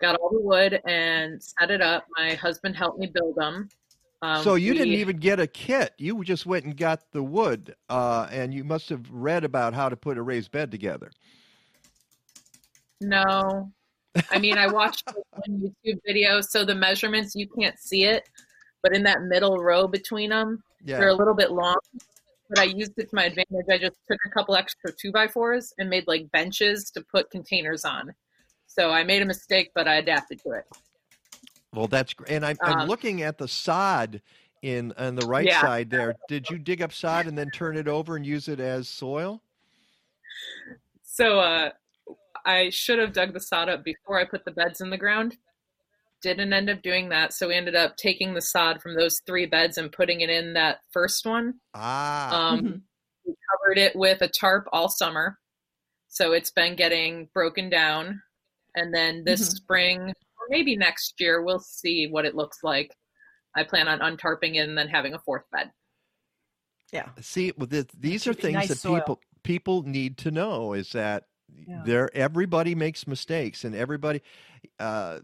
got 0.00 0.14
all 0.14 0.30
the 0.30 0.40
wood 0.40 0.80
and 0.86 1.42
set 1.42 1.72
it 1.72 1.82
up. 1.82 2.06
My 2.16 2.34
husband 2.34 2.76
helped 2.76 3.00
me 3.00 3.08
build 3.08 3.34
them. 3.34 3.68
Um, 4.22 4.44
so 4.44 4.54
you 4.54 4.74
didn't 4.74 4.94
even 4.94 5.16
get 5.16 5.40
a 5.40 5.46
kit. 5.48 5.92
You 5.98 6.22
just 6.22 6.46
went 6.46 6.66
and 6.66 6.76
got 6.76 7.10
the 7.10 7.22
wood, 7.22 7.74
uh, 7.90 8.28
and 8.30 8.54
you 8.54 8.62
must 8.62 8.88
have 8.90 9.10
read 9.10 9.42
about 9.42 9.74
how 9.74 9.88
to 9.88 9.96
put 9.96 10.18
a 10.18 10.22
raised 10.22 10.52
bed 10.52 10.70
together. 10.70 11.10
No. 13.00 13.72
I 14.30 14.38
mean, 14.38 14.58
I 14.58 14.66
watched 14.66 15.04
one 15.30 15.72
YouTube 15.84 15.98
video, 16.06 16.40
so 16.40 16.64
the 16.64 16.74
measurements 16.74 17.34
you 17.34 17.48
can't 17.48 17.78
see 17.78 18.04
it, 18.04 18.28
but 18.82 18.94
in 18.94 19.02
that 19.04 19.22
middle 19.22 19.58
row 19.58 19.86
between 19.86 20.30
them, 20.30 20.62
Yeah. 20.84 20.98
they're 20.98 21.08
a 21.08 21.14
little 21.14 21.34
bit 21.34 21.50
long. 21.50 21.76
But 22.50 22.58
I 22.58 22.64
used 22.64 22.92
it 22.98 23.08
to 23.10 23.16
my 23.16 23.24
advantage. 23.24 23.66
I 23.70 23.78
just 23.78 23.96
took 24.08 24.18
a 24.26 24.30
couple 24.30 24.54
extra 24.54 24.92
two 24.92 25.10
by 25.10 25.26
fours 25.26 25.72
and 25.78 25.88
made 25.88 26.04
like 26.06 26.30
benches 26.30 26.90
to 26.92 27.02
put 27.02 27.30
containers 27.30 27.84
on. 27.84 28.12
So 28.66 28.90
I 28.90 29.02
made 29.02 29.22
a 29.22 29.24
mistake, 29.24 29.70
but 29.74 29.88
I 29.88 29.96
adapted 29.96 30.40
to 30.42 30.50
it. 30.50 30.64
Well, 31.72 31.88
that's 31.88 32.12
great. 32.14 32.30
And 32.30 32.44
I'm, 32.44 32.56
I'm 32.62 32.80
Um, 32.80 32.88
looking 32.88 33.22
at 33.22 33.38
the 33.38 33.48
sod 33.48 34.20
in 34.62 34.92
on 34.98 35.14
the 35.14 35.26
right 35.26 35.46
Yeah. 35.46 35.60
side 35.60 35.90
there. 35.90 36.16
Did 36.28 36.48
you 36.50 36.58
dig 36.58 36.82
up 36.82 36.92
sod 36.92 37.26
and 37.26 37.36
then 37.36 37.50
turn 37.50 37.76
it 37.76 37.88
over 37.88 38.14
and 38.16 38.24
use 38.26 38.48
it 38.48 38.60
as 38.60 38.88
soil? 38.88 39.42
So 41.02 41.40
uh, 41.40 41.70
I 42.44 42.70
should 42.70 42.98
have 42.98 43.12
dug 43.12 43.32
the 43.32 43.40
sod 43.40 43.68
up 43.68 43.84
before 43.84 44.18
I 44.20 44.24
put 44.24 44.44
the 44.44 44.50
beds 44.50 44.80
in 44.80 44.90
the 44.90 44.98
ground. 44.98 45.36
Didn't 46.22 46.52
end 46.52 46.70
up 46.70 46.82
doing 46.82 47.10
that, 47.10 47.32
so 47.32 47.48
we 47.48 47.54
ended 47.54 47.74
up 47.74 47.96
taking 47.96 48.34
the 48.34 48.40
sod 48.42 48.80
from 48.82 48.94
those 48.96 49.20
three 49.26 49.46
beds 49.46 49.76
and 49.78 49.92
putting 49.92 50.20
it 50.20 50.30
in 50.30 50.54
that 50.54 50.78
first 50.90 51.26
one. 51.26 51.54
Ah. 51.74 52.50
Um, 52.50 52.82
we 53.26 53.34
covered 53.50 53.78
it 53.78 53.94
with 53.96 54.22
a 54.22 54.28
tarp 54.28 54.66
all 54.72 54.88
summer, 54.88 55.38
so 56.08 56.32
it's 56.32 56.50
been 56.50 56.76
getting 56.76 57.28
broken 57.34 57.68
down. 57.68 58.22
And 58.74 58.92
then 58.94 59.24
this 59.24 59.42
Mhm. 59.42 59.54
spring, 59.56 60.00
or 60.08 60.46
maybe 60.48 60.76
next 60.76 61.14
year, 61.20 61.42
we'll 61.42 61.60
see 61.60 62.06
what 62.08 62.24
it 62.24 62.34
looks 62.34 62.58
like. 62.62 62.96
I 63.54 63.62
plan 63.62 63.86
on 63.86 64.00
untarping 64.00 64.56
it 64.56 64.68
and 64.68 64.76
then 64.76 64.88
having 64.88 65.14
a 65.14 65.18
fourth 65.18 65.44
bed. 65.52 65.70
Yeah. 66.92 67.10
See, 67.20 67.52
well, 67.56 67.66
th- 67.66 67.86
these 67.98 68.26
are 68.26 68.34
things 68.34 68.54
nice 68.54 68.68
that 68.68 68.78
soil. 68.78 68.96
people 69.00 69.20
people 69.42 69.82
need 69.82 70.16
to 70.18 70.30
know 70.30 70.72
is 70.72 70.90
that 70.92 71.24
Yeah. 71.66 71.82
there 71.84 72.10
everybody 72.14 72.74
makes 72.74 73.06
mistakes 73.06 73.64
and 73.64 73.74
everybody 73.74 74.20
uh, 74.78 75.20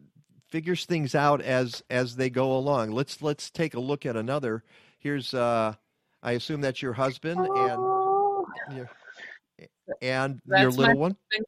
figures 0.49 0.85
things 0.87 1.15
out 1.15 1.41
as 1.43 1.83
as 1.91 2.17
they 2.17 2.31
go 2.31 2.57
along. 2.57 2.93
Let's 2.93 3.21
let's 3.23 3.51
take 3.51 3.75
a 3.75 3.81
look 3.81 4.07
at 4.07 4.17
another. 4.17 4.65
Here's 4.99 5.35
uh, 5.35 5.75
I 6.23 6.33
assume 6.33 6.61
that's 6.61 6.81
your 6.83 6.93
husband 6.95 7.41
and 7.41 7.57
your, 7.57 8.47
and 8.69 8.77
your 8.77 8.91
That's 10.47 10.47
my 10.47 10.65
little 10.83 10.97
one. 10.99 11.17
husband, 11.33 11.47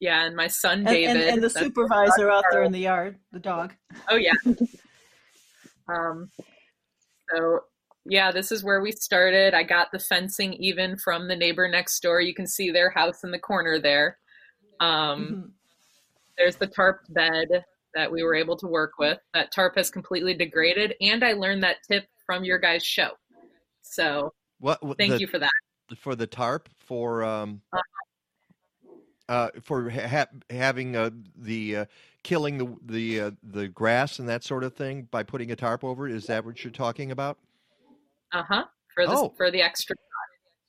Yeah, 0.00 0.24
and 0.26 0.34
my 0.36 0.48
son 0.48 0.84
David. 0.84 1.10
and, 1.16 1.18
and 1.20 1.42
the 1.42 1.48
That's- 1.48 1.64
supervisor 1.64 2.30
out 2.30 2.44
there 2.50 2.62
in 2.62 2.72
the 2.72 2.80
yard, 2.80 3.18
the 3.32 3.40
dog. 3.40 3.74
Oh 4.08 4.16
yeah. 4.16 4.32
um 5.88 6.30
so 7.34 7.60
yeah, 8.08 8.30
this 8.32 8.52
is 8.52 8.62
where 8.64 8.80
we 8.80 8.92
started. 8.92 9.54
I 9.54 9.62
got 9.62 9.90
the 9.92 9.98
fencing 9.98 10.54
even 10.54 10.96
from 10.96 11.28
the 11.28 11.36
neighbor 11.36 11.68
next 11.68 12.00
door. 12.00 12.20
You 12.20 12.34
can 12.34 12.46
see 12.46 12.70
their 12.70 12.90
house 12.90 13.24
in 13.24 13.30
the 13.30 13.38
corner 13.38 13.78
there. 13.78 14.18
Um 14.80 15.52
there's 16.38 16.56
the 16.56 16.66
tarp 16.66 17.00
bed 17.08 17.64
that 17.94 18.12
we 18.12 18.22
were 18.22 18.34
able 18.34 18.56
to 18.58 18.66
work 18.66 18.92
with. 18.98 19.18
That 19.32 19.52
tarp 19.52 19.76
has 19.76 19.90
completely 19.90 20.34
degraded 20.34 20.94
and 21.00 21.24
I 21.24 21.32
learned 21.32 21.62
that 21.62 21.76
tip 21.88 22.04
from 22.26 22.44
your 22.44 22.58
guys' 22.58 22.84
show. 22.84 23.12
So 23.82 24.34
What, 24.58 24.82
what 24.82 24.98
thank 24.98 25.12
the- 25.12 25.20
you 25.20 25.26
for 25.26 25.38
that. 25.38 25.50
for 25.98 26.14
the 26.14 26.26
tarp 26.26 26.68
for 26.78 27.24
um 27.24 27.62
Uh, 27.72 27.78
uh 29.28 29.48
for 29.62 29.88
ha- 29.90 30.26
having 30.50 30.94
uh, 30.96 31.10
the 31.36 31.76
uh, 31.76 31.84
killing 32.22 32.58
the 32.58 32.76
the 32.84 33.20
uh, 33.20 33.30
the 33.42 33.68
grass 33.68 34.18
and 34.18 34.28
that 34.28 34.44
sort 34.44 34.62
of 34.64 34.74
thing 34.74 35.08
by 35.10 35.22
putting 35.22 35.50
a 35.50 35.56
tarp 35.56 35.82
over 35.82 36.06
it 36.08 36.14
is 36.14 36.26
that 36.26 36.44
what 36.44 36.62
you're 36.62 36.70
talking 36.72 37.10
about 37.10 37.38
Uh-huh. 38.32 38.64
For 38.94 39.06
the 39.06 39.12
Oh. 39.12 39.34
for 39.36 39.50
the 39.50 39.62
extra 39.62 39.94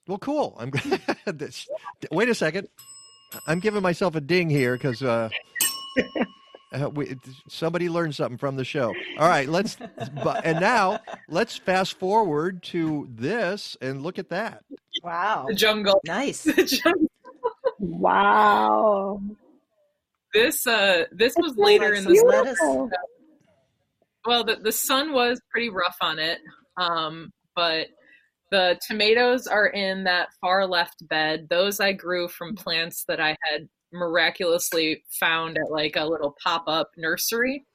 well 0.07 0.17
cool 0.17 0.55
i'm 0.59 0.71
this- 1.25 1.67
wait 2.11 2.29
a 2.29 2.35
second 2.35 2.67
i'm 3.47 3.59
giving 3.59 3.81
myself 3.81 4.15
a 4.15 4.21
ding 4.21 4.49
here 4.49 4.73
because 4.73 5.01
uh 5.03 5.29
uh, 6.73 6.89
we, 6.89 7.15
somebody 7.49 7.89
learned 7.89 8.13
something 8.13 8.38
from 8.38 8.55
the 8.55 8.63
show. 8.63 8.93
All 9.17 9.27
right, 9.27 9.49
let's. 9.49 9.77
But, 10.23 10.45
and 10.45 10.59
now 10.59 10.99
let's 11.27 11.57
fast 11.57 11.97
forward 11.97 12.61
to 12.63 13.07
this 13.09 13.75
and 13.81 14.03
look 14.03 14.19
at 14.19 14.29
that. 14.29 14.63
Wow. 15.01 15.45
the 15.47 15.55
jungle. 15.55 15.99
Nice. 16.05 16.43
The 16.43 16.63
jungle. 16.65 17.07
Wow. 17.79 19.21
This 20.34 20.67
uh 20.67 21.05
this 21.11 21.34
was 21.38 21.55
so 21.55 21.61
later 21.63 21.93
in 21.93 22.03
the 22.03 22.11
beautiful. 22.11 22.91
well, 24.25 24.43
the, 24.43 24.57
the 24.57 24.71
sun 24.71 25.13
was 25.13 25.41
pretty 25.49 25.69
rough 25.69 25.97
on 26.01 26.19
it, 26.19 26.39
um, 26.77 27.31
but 27.57 27.88
the 28.51 28.79
tomatoes 28.88 29.47
are 29.47 29.67
in 29.67 30.05
that 30.05 30.29
far 30.39 30.65
left 30.65 31.05
bed. 31.09 31.47
Those 31.49 31.81
I 31.81 31.91
grew 31.91 32.29
from 32.29 32.55
plants 32.55 33.03
that 33.09 33.19
I 33.19 33.35
had 33.51 33.67
miraculously 33.91 35.03
found 35.19 35.57
at 35.57 35.71
like 35.71 35.95
a 35.97 36.05
little 36.05 36.35
pop 36.41 36.63
up 36.67 36.91
nursery 36.95 37.65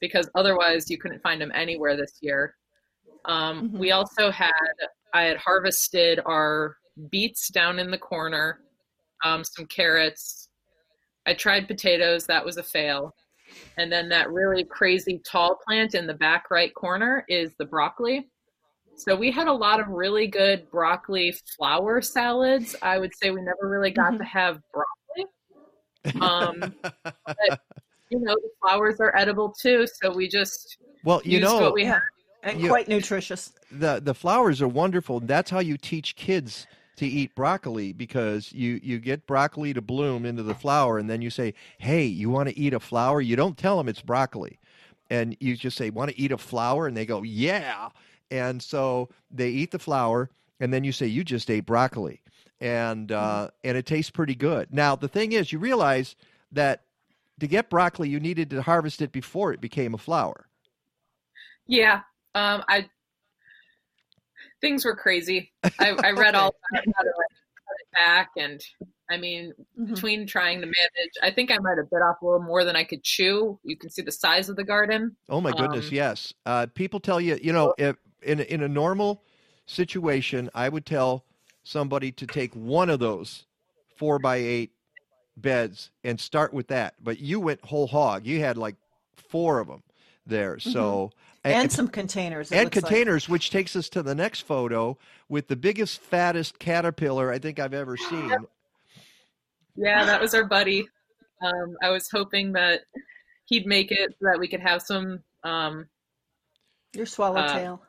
because 0.00 0.28
otherwise 0.34 0.90
you 0.90 0.98
couldn't 0.98 1.22
find 1.22 1.40
them 1.40 1.52
anywhere 1.54 1.96
this 1.96 2.18
year. 2.20 2.56
Um, 3.24 3.68
Mm-hmm. 3.68 3.78
We 3.78 3.92
also 3.92 4.30
had, 4.32 4.52
I 5.14 5.22
had 5.22 5.36
harvested 5.36 6.20
our 6.26 6.76
beets 7.10 7.48
down 7.48 7.78
in 7.78 7.90
the 7.90 7.98
corner, 7.98 8.58
um, 9.24 9.44
some 9.44 9.66
carrots. 9.66 10.48
I 11.26 11.34
tried 11.34 11.68
potatoes, 11.68 12.26
that 12.26 12.44
was 12.44 12.56
a 12.56 12.62
fail. 12.64 13.14
And 13.78 13.92
then 13.92 14.08
that 14.08 14.30
really 14.30 14.64
crazy 14.64 15.20
tall 15.24 15.58
plant 15.64 15.94
in 15.94 16.08
the 16.08 16.14
back 16.14 16.50
right 16.50 16.74
corner 16.74 17.24
is 17.28 17.52
the 17.58 17.66
broccoli. 17.66 18.26
So 18.96 19.16
we 19.16 19.30
had 19.32 19.48
a 19.48 19.52
lot 19.52 19.80
of 19.80 19.88
really 19.88 20.26
good 20.28 20.70
broccoli 20.70 21.34
flower 21.56 22.00
salads. 22.00 22.76
I 22.82 22.98
would 22.98 23.12
say 23.16 23.30
we 23.30 23.40
never 23.42 23.68
really 23.68 23.90
got 23.90 24.16
to 24.18 24.24
have 24.24 24.60
broccoli. 24.72 26.20
Um, 26.20 26.74
but, 27.26 27.60
you 28.10 28.20
know, 28.20 28.34
the 28.34 28.48
flowers 28.60 29.00
are 29.00 29.16
edible 29.16 29.52
too. 29.60 29.86
So 30.00 30.12
we 30.14 30.28
just 30.28 30.78
Well, 31.04 31.20
you 31.24 31.38
used 31.38 31.42
know, 31.50 31.60
what 31.60 31.74
we 31.74 31.84
had. 31.84 32.00
And 32.44 32.60
You- 32.60 32.68
quite 32.68 32.88
nutritious. 32.88 33.52
the 33.70 34.00
the 34.02 34.14
flowers 34.14 34.60
are 34.62 34.68
wonderful. 34.68 35.20
That's 35.20 35.50
how 35.50 35.60
you 35.60 35.76
teach 35.76 36.14
kids 36.16 36.66
to 36.96 37.06
eat 37.06 37.34
broccoli 37.34 37.92
because 37.92 38.52
you 38.52 38.78
you 38.82 38.98
get 38.98 39.26
broccoli 39.26 39.72
to 39.74 39.80
bloom 39.80 40.26
into 40.26 40.42
the 40.42 40.54
flower 40.54 40.98
and 40.98 41.08
then 41.08 41.22
you 41.22 41.30
say, 41.30 41.54
"Hey, 41.78 42.04
you 42.04 42.30
want 42.30 42.48
to 42.50 42.58
eat 42.58 42.74
a 42.74 42.80
flower?" 42.80 43.20
You 43.20 43.34
don't 43.36 43.56
tell 43.56 43.78
them 43.78 43.88
it's 43.88 44.02
broccoli. 44.02 44.58
And 45.08 45.36
you 45.40 45.56
just 45.56 45.76
say, 45.76 45.90
"Want 45.90 46.10
to 46.10 46.18
eat 46.20 46.32
a 46.32 46.38
flower?" 46.38 46.86
and 46.86 46.96
they 46.96 47.06
go, 47.06 47.22
"Yeah." 47.22 47.88
And 48.32 48.62
so 48.62 49.10
they 49.30 49.50
eat 49.50 49.70
the 49.70 49.78
flower 49.78 50.30
and 50.58 50.72
then 50.72 50.84
you 50.84 50.92
say, 50.92 51.06
"You 51.06 51.22
just 51.22 51.50
ate 51.50 51.66
broccoli." 51.66 52.22
And 52.60 53.12
uh 53.12 53.50
and 53.62 53.76
it 53.76 53.84
tastes 53.86 54.10
pretty 54.10 54.34
good. 54.34 54.72
Now, 54.72 54.96
the 54.96 55.08
thing 55.08 55.32
is, 55.32 55.52
you 55.52 55.58
realize 55.58 56.16
that 56.52 56.84
to 57.40 57.46
get 57.46 57.68
broccoli, 57.68 58.08
you 58.08 58.20
needed 58.20 58.50
to 58.50 58.62
harvest 58.62 59.02
it 59.02 59.12
before 59.12 59.52
it 59.52 59.60
became 59.60 59.94
a 59.94 59.98
flower. 59.98 60.46
Yeah. 61.66 62.00
Um, 62.34 62.62
I 62.68 62.88
things 64.60 64.84
were 64.84 64.96
crazy. 64.96 65.52
I, 65.78 65.90
I 66.02 66.10
read 66.12 66.34
all 66.34 66.54
about 66.70 66.84
how 66.96 67.02
cut 67.02 67.76
it 67.78 67.92
back, 67.92 68.30
and 68.38 68.64
I 69.10 69.18
mean, 69.18 69.52
between 69.86 70.26
trying 70.26 70.60
to 70.60 70.66
manage, 70.66 71.12
I 71.22 71.30
think 71.30 71.50
I 71.50 71.58
might 71.58 71.76
have 71.76 71.90
bit 71.90 72.00
off 72.00 72.22
a 72.22 72.24
little 72.24 72.42
more 72.42 72.64
than 72.64 72.76
I 72.76 72.84
could 72.84 73.02
chew. 73.02 73.58
You 73.62 73.76
can 73.76 73.90
see 73.90 74.00
the 74.00 74.12
size 74.12 74.48
of 74.48 74.56
the 74.56 74.64
garden. 74.64 75.14
Oh 75.28 75.40
my 75.40 75.50
goodness, 75.52 75.88
Um, 75.88 75.94
yes. 75.94 76.32
Uh, 76.46 76.66
people 76.74 76.98
tell 76.98 77.20
you, 77.20 77.38
you 77.42 77.52
know, 77.52 77.74
if 77.76 77.96
in 78.22 78.40
a- 78.40 78.44
in 78.44 78.62
a 78.62 78.68
normal 78.68 79.22
situation, 79.66 80.50
I 80.54 80.68
would 80.68 80.86
tell 80.86 81.24
somebody 81.64 82.10
to 82.12 82.26
take 82.26 82.54
one 82.54 82.90
of 82.90 82.98
those 82.98 83.46
four 83.96 84.18
by 84.18 84.36
eight 84.36 84.72
beds 85.36 85.90
and 86.04 86.18
start 86.20 86.52
with 86.52 86.68
that. 86.68 86.94
But 87.02 87.18
you 87.20 87.40
went 87.40 87.64
whole 87.64 87.86
hog. 87.86 88.26
You 88.26 88.40
had 88.40 88.56
like 88.56 88.76
four 89.14 89.60
of 89.60 89.68
them 89.68 89.82
there. 90.26 90.58
So 90.58 91.10
And 91.44 91.70
some 91.72 91.88
containers. 91.88 92.50
and 92.52 92.64
looks 92.64 92.76
like. 92.76 92.84
containers, 92.84 93.28
which 93.28 93.50
takes 93.50 93.74
us 93.76 93.88
to 93.90 94.02
the 94.02 94.14
next 94.14 94.40
photo 94.40 94.98
with 95.28 95.48
the 95.48 95.56
biggest, 95.56 96.00
fattest 96.00 96.58
caterpillar 96.58 97.30
I 97.32 97.38
think 97.38 97.58
I've 97.58 97.74
ever 97.74 97.96
seen. 97.96 98.30
Yeah, 99.76 100.04
that 100.04 100.20
was 100.20 100.34
our 100.34 100.44
buddy. 100.44 100.86
Um, 101.40 101.76
I 101.82 101.88
was 101.90 102.08
hoping 102.10 102.52
that 102.52 102.82
he'd 103.46 103.66
make 103.66 103.90
it 103.90 104.10
so 104.20 104.26
that 104.30 104.38
we 104.38 104.46
could 104.48 104.60
have 104.60 104.82
some 104.82 105.22
um, 105.44 105.88
Your 106.94 107.06
swallowtail. 107.06 107.80
uh, 107.82 107.86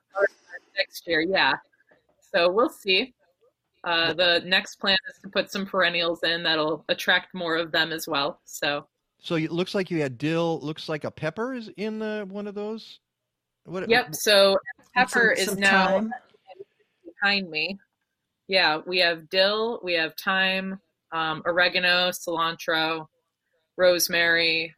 next 0.78 1.08
year. 1.08 1.22
Yeah, 1.22 1.56
so 2.34 2.52
we'll 2.52 2.70
see. 2.70 3.14
Uh, 3.84 4.14
the 4.14 4.42
next 4.46 4.78
plan 4.78 4.98
is 5.10 5.22
to 5.22 5.28
put 5.30 5.52
some 5.52 5.66
perennials 5.66 6.24
in 6.24 6.42
that'll 6.44 6.86
attract 6.88 7.34
more 7.34 7.58
of 7.58 7.72
them 7.72 7.92
as 7.92 8.08
well. 8.08 8.40
So 8.46 8.88
So 9.20 9.36
it 9.36 9.52
looks 9.52 9.76
like 9.76 9.92
you 9.92 10.00
had 10.02 10.18
dill. 10.18 10.60
Looks 10.62 10.88
like 10.88 11.04
a 11.04 11.12
pepper 11.12 11.54
is 11.54 11.70
in 11.76 12.00
the, 12.00 12.26
one 12.30 12.48
of 12.48 12.56
those. 12.56 13.00
What? 13.66 13.90
Yep. 13.90 14.16
So 14.16 14.52
And 14.52 14.58
some- 14.78 14.86
pepper 14.96 15.32
is 15.32 15.46
some 15.50 15.60
now 15.60 15.88
thyme. 15.88 16.14
behind 17.06 17.50
me. 17.50 17.78
Yeah, 18.48 18.80
we 18.86 19.00
have 19.00 19.30
dill, 19.30 19.80
we 19.84 19.94
have 19.94 20.14
thyme, 20.24 20.80
um, 21.12 21.42
oregano, 21.46 22.10
cilantro, 22.12 23.08
rosemary, 23.78 24.74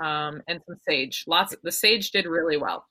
um, 0.00 0.42
and 0.48 0.60
some 0.66 0.76
sage. 0.88 1.22
Lots. 1.28 1.54
the 1.62 1.70
sage 1.72 2.10
did 2.10 2.26
really 2.26 2.56
well. 2.56 2.86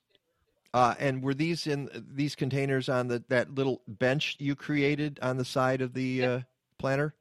Uh, 0.78 0.94
and 1.00 1.24
were 1.24 1.34
these 1.34 1.66
in 1.66 1.90
these 2.14 2.36
containers 2.36 2.88
on 2.88 3.08
the 3.08 3.20
that 3.28 3.52
little 3.52 3.82
bench 3.88 4.36
you 4.38 4.54
created 4.54 5.18
on 5.20 5.36
the 5.36 5.44
side 5.44 5.80
of 5.80 5.92
the 5.92 6.24
uh, 6.24 6.40
planter? 6.78 7.16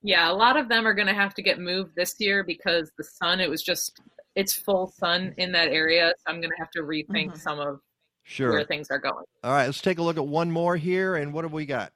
Yeah, 0.00 0.30
a 0.30 0.32
lot 0.32 0.56
of 0.56 0.68
them 0.68 0.86
are 0.86 0.94
going 0.94 1.08
to 1.08 1.12
have 1.12 1.34
to 1.34 1.42
get 1.42 1.58
moved 1.58 1.96
this 1.96 2.14
year 2.20 2.44
because 2.44 2.92
the 2.96 3.02
sun. 3.02 3.40
It 3.40 3.50
was 3.50 3.64
just 3.64 4.00
it's 4.36 4.52
full 4.52 4.86
sun 4.96 5.34
in 5.38 5.50
that 5.52 5.70
area, 5.70 6.14
so 6.16 6.32
I'm 6.32 6.40
going 6.40 6.52
to 6.52 6.56
have 6.56 6.70
to 6.70 6.82
rethink 6.82 7.36
some 7.36 7.58
of 7.58 7.80
Sure. 8.22 8.52
where 8.52 8.64
things 8.64 8.92
are 8.92 9.00
going. 9.00 9.24
All 9.42 9.50
right, 9.50 9.66
let's 9.66 9.80
take 9.80 9.98
a 9.98 10.02
look 10.02 10.16
at 10.16 10.24
one 10.24 10.52
more 10.52 10.76
here. 10.76 11.16
And 11.16 11.32
what 11.34 11.44
have 11.44 11.52
we 11.52 11.66
got? 11.66 11.92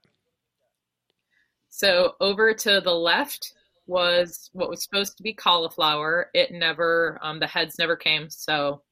So 1.68 2.14
over 2.18 2.52
to 2.54 2.80
the 2.80 2.92
left 2.92 3.52
was 3.86 4.50
what 4.52 4.68
was 4.68 4.82
supposed 4.82 5.16
to 5.18 5.22
be 5.22 5.32
cauliflower. 5.32 6.28
It 6.34 6.50
never, 6.50 7.20
um, 7.22 7.38
the 7.38 7.46
heads 7.46 7.78
never 7.78 7.94
came. 7.94 8.28
So 8.30 8.82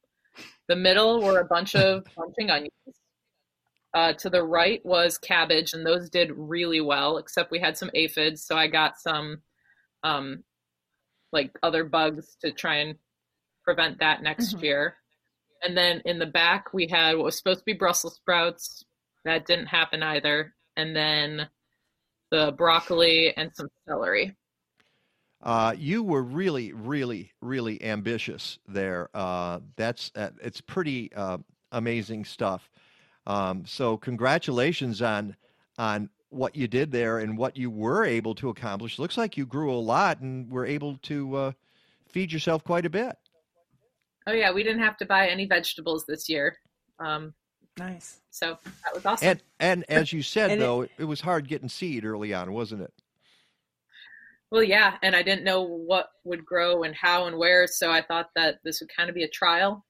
the 0.69 0.77
middle 0.77 1.23
were 1.23 1.41
a 1.41 1.45
bunch 1.45 1.75
of 1.75 2.05
bunching 2.17 2.51
onions. 2.51 2.73
Uh, 3.95 4.13
to 4.13 4.29
the 4.29 4.43
right 4.43 4.85
was 4.85 5.17
cabbage, 5.17 5.73
and 5.73 5.87
those 5.87 6.11
did 6.11 6.31
really 6.33 6.81
well, 6.81 7.17
except 7.17 7.51
we 7.51 7.59
had 7.59 7.79
some 7.79 7.91
aphids. 7.95 8.45
So 8.45 8.57
I 8.57 8.67
got 8.67 8.99
some, 8.99 9.43
um, 10.03 10.45
like 11.33 11.53
other 11.63 11.85
bugs 11.85 12.37
to 12.43 12.53
try 12.53 12.77
and 12.77 12.99
prevent 13.65 13.99
that 14.01 14.23
next 14.23 14.57
Mhm. 14.57 14.63
year. 14.63 14.97
And 15.63 15.77
then 15.77 16.03
in 16.05 16.19
the 16.19 16.27
back, 16.27 16.75
we 16.75 16.87
had 16.89 17.17
what 17.17 17.25
was 17.25 17.39
supposed 17.39 17.61
to 17.61 17.65
be 17.65 17.73
Brussels 17.73 18.17
sprouts. 18.17 18.85
That 19.25 19.47
didn't 19.47 19.67
happen 19.67 20.03
either. 20.03 20.55
And 20.77 20.95
then 20.95 21.49
the 22.31 22.53
broccoli 22.53 23.35
and 23.37 23.55
some 23.55 23.69
celery. 23.89 24.37
Uh, 25.47 25.73
you 25.79 26.03
were 26.03 26.25
really, 26.25 26.73
really, 26.73 27.31
really 27.41 27.81
ambitious 27.85 28.59
there. 28.67 29.09
Uh, 29.15 29.61
that's 29.77 30.11
uh, 30.17 30.31
it's 30.43 30.61
pretty 30.61 31.13
uh, 31.15 31.39
amazing 31.71 32.25
stuff. 32.25 32.69
Um, 33.29 33.65
so 33.65 33.97
congratulations 33.97 35.01
on 35.01 35.37
on 35.79 36.11
what 36.31 36.57
you 36.57 36.67
did 36.67 36.91
there 36.91 37.19
and 37.19 37.39
what 37.39 37.57
you 37.57 37.71
were 37.71 38.05
able 38.05 38.35
to 38.35 38.49
accomplish. 38.49 38.99
Looks 38.99 39.17
like 39.17 39.37
you 39.37 39.47
grew 39.47 39.73
a 39.73 39.79
lot 39.79 40.21
and 40.21 40.51
were 40.51 40.67
able 40.67 40.99
to 41.03 41.37
uh, 41.37 41.53
feed 42.09 42.33
yourself 42.33 42.65
quite 42.65 42.85
a 42.85 42.91
bit. 42.91 43.15
Oh 44.27 44.33
yeah, 44.33 44.51
we 44.51 44.65
didn't 44.65 44.83
have 44.83 44.97
to 44.97 45.07
buy 45.07 45.29
any 45.29 45.47
vegetables 45.47 46.05
this 46.07 46.29
year. 46.29 46.57
Um, 46.99 47.35
nice. 47.79 48.21
So 48.31 48.59
that 48.85 48.95
was 48.95 49.07
awesome. 49.07 49.29
And 49.29 49.43
and 49.61 49.85
as 49.89 50.13
you 50.13 50.23
said 50.23 50.51
And 50.51 50.61
it- 50.61 50.65
though, 50.65 50.89
it, 50.99 51.05
was 51.05 51.21
hard 51.21 51.47
getting 51.47 51.69
seed 51.69 52.05
early 52.05 52.35
on, 52.35 52.53
wasn't 52.53 52.83
it? 52.83 52.93
Well, 54.51 54.63
yeah, 54.63 54.97
and 55.03 55.17
I 55.17 55.23
didn't 55.23 55.45
know 55.45 55.63
what 55.63 56.11
would 56.25 56.45
grow 56.45 56.83
and 56.85 56.95
how 56.95 57.27
and 57.27 57.37
where, 57.37 57.67
so 57.67 57.91
I 57.91 58.03
thought 58.03 58.31
that 58.37 58.59
this 58.65 58.81
would 58.81 58.91
kind 58.95 59.09
of 59.09 59.15
be 59.15 59.25
a 59.25 59.29
trial 59.29 59.85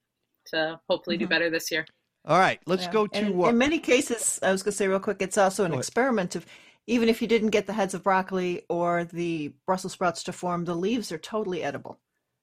to 0.47 0.79
hopefully 0.89 1.17
do 1.17 1.25
Mhm. 1.25 1.29
better 1.29 1.49
this 1.49 1.71
year. 1.71 1.85
All 2.25 2.39
right, 2.39 2.59
let's 2.65 2.83
Yeah. 2.83 2.91
go 2.91 3.07
to 3.07 3.17
in, 3.19 3.41
uh, 3.41 3.49
in 3.49 3.57
many 3.57 3.79
cases, 3.79 4.39
I 4.41 4.51
was 4.51 4.63
going 4.63 4.71
to 4.71 4.77
say 4.77 4.87
real 4.87 4.99
quick, 4.99 5.21
it's 5.21 5.37
also 5.37 5.63
an 5.65 5.71
Go 5.71 5.77
experiment 5.77 6.35
of 6.35 6.45
even 6.87 7.09
if 7.09 7.21
you 7.21 7.27
didn't 7.27 7.49
get 7.49 7.67
the 7.67 7.73
heads 7.73 7.93
of 7.93 8.03
broccoli 8.03 8.63
or 8.69 9.03
the 9.05 9.49
Brussels 9.65 9.93
sprouts 9.93 10.23
to 10.23 10.33
form, 10.33 10.65
the 10.65 10.75
leaves 10.75 11.11
are 11.11 11.17
totally 11.17 11.63
edible. 11.63 11.99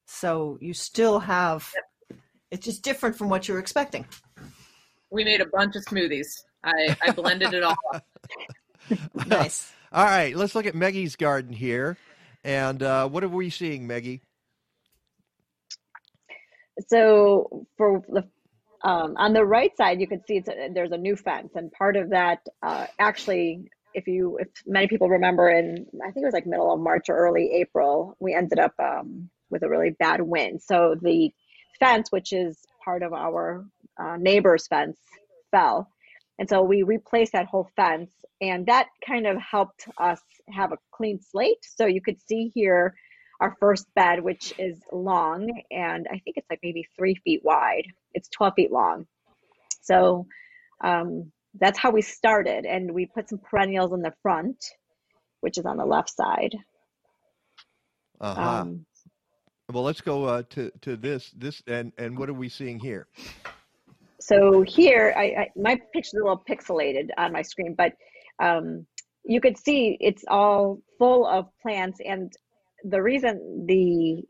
So 0.06 0.58
you 0.60 0.74
still 0.74 1.20
have, 1.20 1.72
it's 2.50 2.64
just 2.64 2.82
different 2.82 3.16
from 3.16 3.30
what 3.30 3.48
you 3.48 3.54
were 3.54 3.60
expecting. 3.60 4.06
We 5.10 5.24
made 5.24 5.40
a 5.40 5.46
bunch 5.46 5.76
of 5.76 5.84
smoothies. 5.84 6.44
I, 6.62 6.94
I 7.02 7.10
blended 7.10 7.54
it 7.54 7.62
all 7.62 7.76
up. 7.92 8.04
Nice. 9.26 9.72
All 9.94 10.04
right, 10.04 10.34
let's 10.34 10.56
look 10.56 10.66
at 10.66 10.74
Maggie's 10.74 11.14
garden 11.14 11.52
here. 11.52 11.96
And 12.42 12.82
uh, 12.82 13.08
what 13.08 13.22
are 13.22 13.28
we 13.28 13.48
seeing, 13.48 13.86
Maggie? 13.86 14.22
So 16.88 17.64
for 17.76 18.02
the 18.08 18.24
um, 18.82 19.14
on 19.16 19.32
the 19.34 19.44
right 19.44 19.70
side, 19.76 20.00
you 20.00 20.08
can 20.08 20.20
see 20.26 20.38
a, 20.38 20.68
there's 20.74 20.90
a 20.90 20.98
new 20.98 21.14
fence, 21.14 21.52
and 21.54 21.70
part 21.70 21.96
of 21.96 22.10
that 22.10 22.40
uh, 22.60 22.86
actually, 22.98 23.70
if 23.94 24.08
you 24.08 24.36
if 24.38 24.48
many 24.66 24.88
people 24.88 25.08
remember, 25.08 25.48
in 25.48 25.86
I 26.02 26.10
think 26.10 26.24
it 26.24 26.26
was 26.26 26.34
like 26.34 26.44
middle 26.44 26.74
of 26.74 26.80
March 26.80 27.08
or 27.08 27.16
early 27.16 27.52
April, 27.52 28.16
we 28.18 28.34
ended 28.34 28.58
up 28.58 28.74
um, 28.80 29.30
with 29.48 29.62
a 29.62 29.68
really 29.68 29.90
bad 29.90 30.20
wind. 30.20 30.60
So 30.60 30.96
the 31.00 31.32
fence, 31.78 32.10
which 32.10 32.32
is 32.32 32.58
part 32.84 33.04
of 33.04 33.12
our 33.12 33.64
uh, 33.96 34.16
neighbor's 34.16 34.66
fence, 34.66 34.98
fell, 35.52 35.88
and 36.38 36.48
so 36.48 36.62
we 36.62 36.82
replaced 36.82 37.32
that 37.32 37.46
whole 37.46 37.70
fence, 37.76 38.12
and 38.40 38.66
that 38.66 38.88
kind 39.06 39.26
of 39.26 39.36
helped 39.38 39.86
us 39.98 40.20
have 40.50 40.72
a 40.72 40.78
clean 40.92 41.20
slate. 41.20 41.58
So 41.62 41.86
you 41.86 42.00
could 42.00 42.20
see 42.26 42.50
here 42.54 42.94
our 43.40 43.56
first 43.60 43.86
bed, 43.94 44.22
which 44.22 44.52
is 44.58 44.80
long, 44.92 45.50
and 45.70 46.06
I 46.08 46.18
think 46.18 46.36
it's 46.36 46.48
like 46.50 46.60
maybe 46.62 46.86
three 46.96 47.14
feet 47.24 47.42
wide. 47.44 47.86
It's 48.12 48.28
12 48.30 48.54
feet 48.54 48.72
long. 48.72 49.06
So 49.82 50.26
um, 50.82 51.30
that's 51.58 51.78
how 51.78 51.90
we 51.90 52.02
started, 52.02 52.64
and 52.64 52.92
we 52.92 53.06
put 53.06 53.28
some 53.28 53.38
perennials 53.38 53.92
in 53.92 54.02
the 54.02 54.14
front, 54.22 54.64
which 55.40 55.58
is 55.58 55.66
on 55.66 55.76
the 55.76 55.86
left 55.86 56.10
side. 56.10 56.56
Uh-huh. 58.20 58.40
Um, 58.40 58.86
well, 59.72 59.84
let's 59.84 60.00
go 60.00 60.24
uh, 60.24 60.42
to 60.50 60.70
to 60.82 60.96
this 60.96 61.30
this 61.36 61.62
and 61.66 61.92
and 61.96 62.18
what 62.18 62.28
are 62.28 62.34
we 62.34 62.48
seeing 62.48 62.78
here? 62.78 63.06
So 64.28 64.62
here, 64.62 65.12
I, 65.16 65.22
I 65.22 65.50
my 65.54 65.74
picture's 65.92 66.14
a 66.14 66.24
little 66.24 66.42
pixelated 66.48 67.08
on 67.18 67.32
my 67.32 67.42
screen, 67.42 67.74
but 67.76 67.92
um, 68.42 68.86
you 69.24 69.40
could 69.40 69.58
see 69.58 69.98
it's 70.00 70.24
all 70.28 70.80
full 70.98 71.26
of 71.26 71.46
plants, 71.62 71.98
and 72.04 72.32
the 72.84 73.02
reason 73.02 73.66
the 73.68 74.22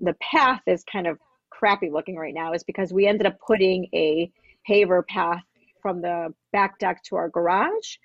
the 0.00 0.14
path 0.32 0.62
is 0.66 0.82
kind 0.90 1.06
of 1.06 1.18
crappy 1.50 1.90
looking 1.90 2.16
right 2.16 2.32
now 2.34 2.54
is 2.54 2.64
because 2.64 2.92
we 2.92 3.06
ended 3.06 3.26
up 3.26 3.36
putting 3.46 3.86
a 3.94 4.30
paver 4.68 5.06
path 5.06 5.42
from 5.82 6.00
the 6.00 6.32
back 6.52 6.78
deck 6.78 7.02
to 7.04 7.16
our 7.16 7.28
garage. 7.28 7.96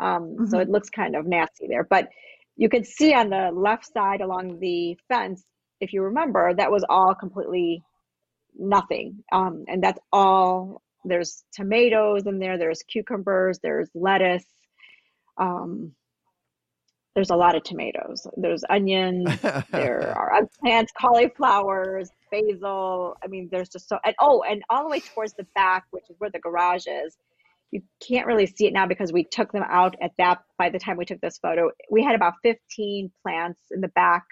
Um, 0.00 0.24
So 0.48 0.58
Mhm. 0.58 0.62
it 0.62 0.68
looks 0.68 0.90
kind 0.90 1.14
of 1.14 1.24
nasty 1.26 1.68
there. 1.68 1.84
But 1.84 2.08
you 2.56 2.68
can 2.68 2.84
see 2.84 3.14
on 3.14 3.30
the 3.30 3.50
left 3.52 3.86
side 3.92 4.20
along 4.20 4.58
the 4.58 4.98
fence, 5.08 5.44
if 5.80 5.92
you 5.92 6.02
remember, 6.02 6.54
that 6.54 6.70
was 6.70 6.84
all 6.88 7.14
completely 7.14 7.82
nothing. 8.56 9.22
Um, 9.32 9.64
and 9.68 9.82
that's 9.82 10.00
all, 10.12 10.82
there's 11.04 11.44
tomatoes 11.52 12.26
in 12.26 12.38
there, 12.38 12.58
there's 12.58 12.82
cucumbers, 12.82 13.58
there's 13.62 13.90
lettuce. 13.94 14.46
Um, 15.38 15.92
there's 17.14 17.30
a 17.30 17.36
lot 17.36 17.54
of 17.54 17.62
tomatoes. 17.62 18.26
There's 18.36 18.64
onions, 18.68 19.28
there 19.70 20.12
are 20.16 20.42
eggplants, 20.42 20.88
cauliflowers, 20.98 22.10
basil. 22.30 23.16
I 23.22 23.28
mean, 23.28 23.48
there's 23.52 23.68
just 23.68 23.88
so, 23.88 23.98
and 24.04 24.14
oh, 24.18 24.42
and 24.42 24.62
all 24.68 24.84
the 24.84 24.90
way 24.90 25.00
towards 25.00 25.34
the 25.34 25.46
back, 25.54 25.84
which 25.90 26.04
is 26.10 26.16
where 26.18 26.30
the 26.30 26.40
garage 26.40 26.86
is. 26.86 27.16
You 27.70 27.82
can't 28.06 28.26
really 28.26 28.46
see 28.46 28.66
it 28.66 28.72
now 28.72 28.86
because 28.86 29.12
we 29.12 29.24
took 29.24 29.52
them 29.52 29.64
out 29.68 29.96
at 30.00 30.12
that, 30.18 30.42
by 30.58 30.70
the 30.70 30.78
time 30.78 30.96
we 30.96 31.04
took 31.04 31.20
this 31.20 31.38
photo, 31.38 31.70
we 31.90 32.04
had 32.04 32.14
about 32.14 32.34
15 32.42 33.10
plants 33.22 33.60
in 33.70 33.80
the 33.80 33.88
back 33.88 34.24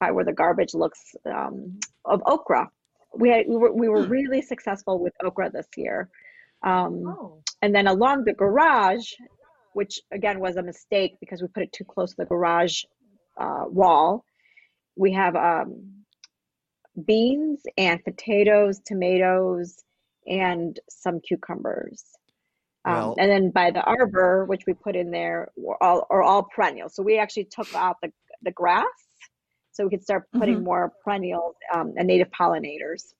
by 0.00 0.10
where 0.10 0.24
the 0.24 0.32
garbage 0.32 0.74
looks 0.74 1.14
um, 1.26 1.78
of 2.04 2.22
okra. 2.26 2.70
We 3.14 3.28
had, 3.30 3.46
we 3.48 3.56
were, 3.56 3.72
we 3.72 3.88
were 3.88 4.02
really 4.02 4.42
successful 4.42 4.98
with 4.98 5.12
okra 5.24 5.50
this 5.50 5.66
year. 5.76 6.08
Um, 6.62 7.04
And 7.62 7.74
then 7.74 7.86
along 7.86 8.24
the 8.24 8.32
garage, 8.32 9.12
which 9.72 10.00
again 10.10 10.40
was 10.40 10.56
a 10.56 10.62
mistake 10.62 11.16
because 11.20 11.40
we 11.42 11.48
put 11.48 11.62
it 11.62 11.72
too 11.72 11.84
close 11.84 12.10
to 12.10 12.16
the 12.18 12.26
garage 12.26 12.82
uh, 13.38 13.64
wall. 13.68 14.24
We 14.96 15.12
have 15.12 15.34
um, 15.36 16.04
beans 17.06 17.62
and 17.78 18.02
potatoes, 18.04 18.80
tomatoes, 18.84 19.82
and 20.26 20.78
some 20.88 21.20
cucumbers. 21.20 22.04
Um, 22.84 23.14
and 23.18 23.30
then 23.30 23.50
by 23.50 23.70
the 23.70 23.80
arbor, 23.80 24.44
which 24.44 24.64
we 24.66 24.74
put 24.74 24.96
in 24.96 25.10
there, 25.10 25.50
were 25.56 25.80
all 25.82 26.06
are 26.10 26.22
all 26.22 26.42
perennials. 26.42 26.94
So 26.94 27.02
we 27.02 27.18
actually 27.18 27.44
took 27.44 27.72
out 27.74 27.96
the 28.02 28.12
the 28.42 28.50
grass, 28.50 28.84
so 29.72 29.84
we 29.84 29.90
could 29.90 30.02
start 30.02 30.24
putting 30.38 30.56
Mhm. 30.56 30.64
more 30.64 30.92
perennials 31.04 31.56
um, 31.74 31.94
and 31.96 32.06
native 32.06 32.28
pollinators. 32.30 33.14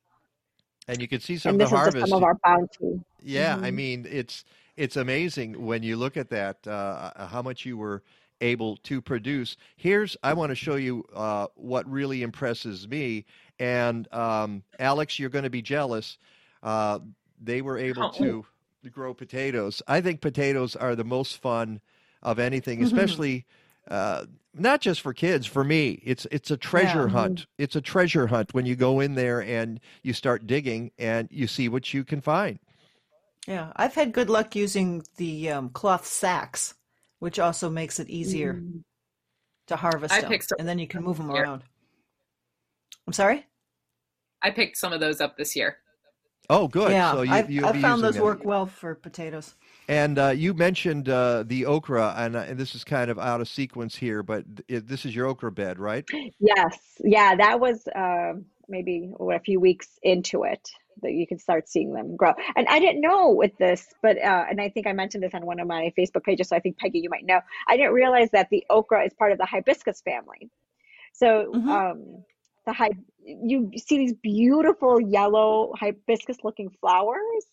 And 0.89 1.01
you 1.01 1.09
can 1.09 1.21
see 1.21 1.37
some 1.39 1.53
and 1.53 1.61
of 1.61 1.61
this 1.61 1.71
the 1.71 1.77
is 1.77 1.79
harvest. 1.79 1.97
just 1.97 2.11
some 2.11 2.17
of 2.19 2.25
our 2.25 2.39
bounty. 2.45 3.01
Yeah, 3.23 3.59
I 3.63 3.71
Mhm. 3.71 3.75
mean 3.75 4.07
it's 4.11 4.45
it's 4.77 4.97
amazing 4.97 5.65
when 5.65 5.83
you 5.83 5.97
look 5.97 6.17
at 6.17 6.31
that 6.31 6.67
uh, 6.67 7.27
how 7.29 7.43
much 7.43 7.65
you 7.65 7.77
were 7.77 8.03
able 8.41 8.77
to 8.79 9.01
produce. 9.01 9.57
Here's 9.77 10.17
I 10.23 10.35
want 10.35 10.51
to 10.51 10.57
show 10.57 10.75
you 10.77 11.05
uh, 11.15 11.47
what 11.55 11.89
really 11.91 12.23
impresses 12.23 12.89
me. 12.89 13.25
And 13.59 14.13
um, 14.13 14.65
Alex, 14.79 15.19
you're 15.19 15.31
going 15.31 15.45
to 15.45 15.51
be 15.51 15.63
jealous. 15.63 16.19
Uh, 16.63 16.99
they 17.41 17.63
were 17.63 17.79
able 17.79 18.09
to 18.09 18.45
grow 18.91 19.15
potatoes. 19.15 19.83
I 19.87 20.01
think 20.01 20.21
potatoes 20.21 20.75
are 20.77 20.97
the 20.97 21.05
most 21.05 21.41
fun 21.41 21.81
of 22.23 22.39
anything, 22.41 22.81
Mhm. 22.81 22.83
especially. 22.83 23.47
Uh, 23.89 24.27
not 24.55 24.81
just 24.81 25.01
for 25.01 25.13
kids, 25.15 25.47
for 25.47 25.65
me, 25.65 26.01
it's 26.05 26.27
it's 26.31 26.51
a 26.51 26.57
treasure 26.57 27.05
Yeah. 27.07 27.13
hunt. 27.13 27.47
It's 27.59 27.75
a 27.77 27.81
treasure 27.81 28.27
hunt 28.27 28.53
when 28.55 28.67
you 28.67 28.77
go 28.77 29.01
in 29.01 29.15
there 29.15 29.43
and 29.43 29.81
you 30.03 30.13
start 30.13 30.47
digging 30.47 30.91
and 30.99 31.29
you 31.31 31.47
see 31.47 31.69
what 31.69 31.93
you 31.95 32.05
can 32.05 32.21
find. 32.21 32.59
Yeah, 33.47 33.73
I've 33.77 33.95
had 33.95 34.13
good 34.13 34.31
luck 34.31 34.55
using 34.55 35.03
the 35.17 35.51
um, 35.51 35.71
cloth 35.71 36.07
sacks, 36.07 36.75
which 37.19 37.39
also 37.39 37.69
makes 37.71 37.99
it 37.99 38.09
easier 38.09 38.55
Mm. 38.55 38.85
to 39.69 39.77
harvest 39.77 40.15
I 40.15 40.21
them, 40.21 40.31
picked 40.31 40.49
some 40.49 40.57
and 40.61 40.69
then 40.69 40.79
you 40.79 40.87
can 40.87 41.03
move 41.03 41.17
them 41.17 41.31
here. 41.31 41.43
around. 41.43 41.65
I'm 43.07 43.13
sorry. 43.13 43.47
I 44.43 44.51
picked 44.51 44.77
some 44.77 44.93
of 44.93 45.01
those 45.01 45.21
up 45.21 45.37
this 45.37 45.57
year. 45.57 45.79
Oh, 46.51 46.69
good. 46.69 46.93
Yeah, 46.93 47.13
so 47.13 47.23
you, 47.23 47.33
I've, 47.33 47.51
you'll 47.51 47.67
I've 47.67 47.75
be 47.75 47.81
found 47.81 48.03
those 48.03 48.15
them. 48.15 48.25
work 48.25 48.45
well 48.45 48.67
for 48.67 48.95
potatoes. 48.95 49.55
And 49.89 50.19
uh, 50.19 50.29
you 50.29 50.55
mentioned 50.55 51.09
uh, 51.09 51.45
the 51.47 51.67
okra, 51.67 52.15
and, 52.17 52.37
uh, 52.37 52.41
and 52.41 52.59
this 52.59 52.75
is 52.75 52.85
kind 52.85 53.11
of 53.11 53.19
out 53.19 53.41
of 53.41 53.49
sequence 53.49 53.97
here, 53.97 54.23
but 54.23 54.45
th- 54.69 54.85
this 54.85 55.05
is 55.05 55.15
your 55.15 55.27
okra 55.27 55.53
bed, 55.53 55.79
right? 55.79 56.05
Yes, 56.41 56.79
yeah, 57.01 57.37
that 57.37 57.61
was 57.61 57.87
uh, 57.89 58.35
maybe 58.69 59.13
what, 59.17 59.37
a 59.37 59.41
few 59.41 59.61
weeks 59.61 59.99
into 60.03 60.45
it 60.45 60.69
that 61.03 61.13
you 61.13 61.27
can 61.27 61.39
start 61.39 61.69
seeing 61.69 61.93
them 61.93 62.17
grow. 62.17 62.35
And 62.55 62.67
I 62.69 62.79
didn't 62.79 63.01
know 63.01 63.31
with 63.31 63.57
this, 63.59 63.89
but 64.03 64.19
uh, 64.19 64.45
and 64.49 64.61
I 64.61 64.69
think 64.69 64.87
I 64.87 64.93
mentioned 64.93 65.23
this 65.23 65.35
on 65.35 65.47
one 65.47 65.59
of 65.59 65.67
my 65.67 65.93
Facebook 65.99 66.23
pages, 66.25 66.49
so 66.49 66.57
I 66.57 66.61
think 66.61 66.79
Peggy, 66.79 67.01
you 67.01 67.11
might 67.11 67.25
know. 67.25 67.41
I 67.67 67.77
didn't 67.77 67.93
realize 67.93 68.31
that 68.33 68.49
the 68.51 68.65
okra 68.71 69.05
is 69.05 69.13
part 69.15 69.33
of 69.33 69.39
the 69.39 69.47
hibiscus 69.47 70.03
family. 70.03 70.51
So 71.13 71.53
um, 71.55 72.25
the 72.67 72.73
hy- 72.73 72.91
you 73.25 73.71
see 73.77 73.99
these 73.99 74.15
beautiful 74.15 75.01
yellow 75.01 75.73
hibiscus-looking 75.79 76.71
flowers 76.81 77.47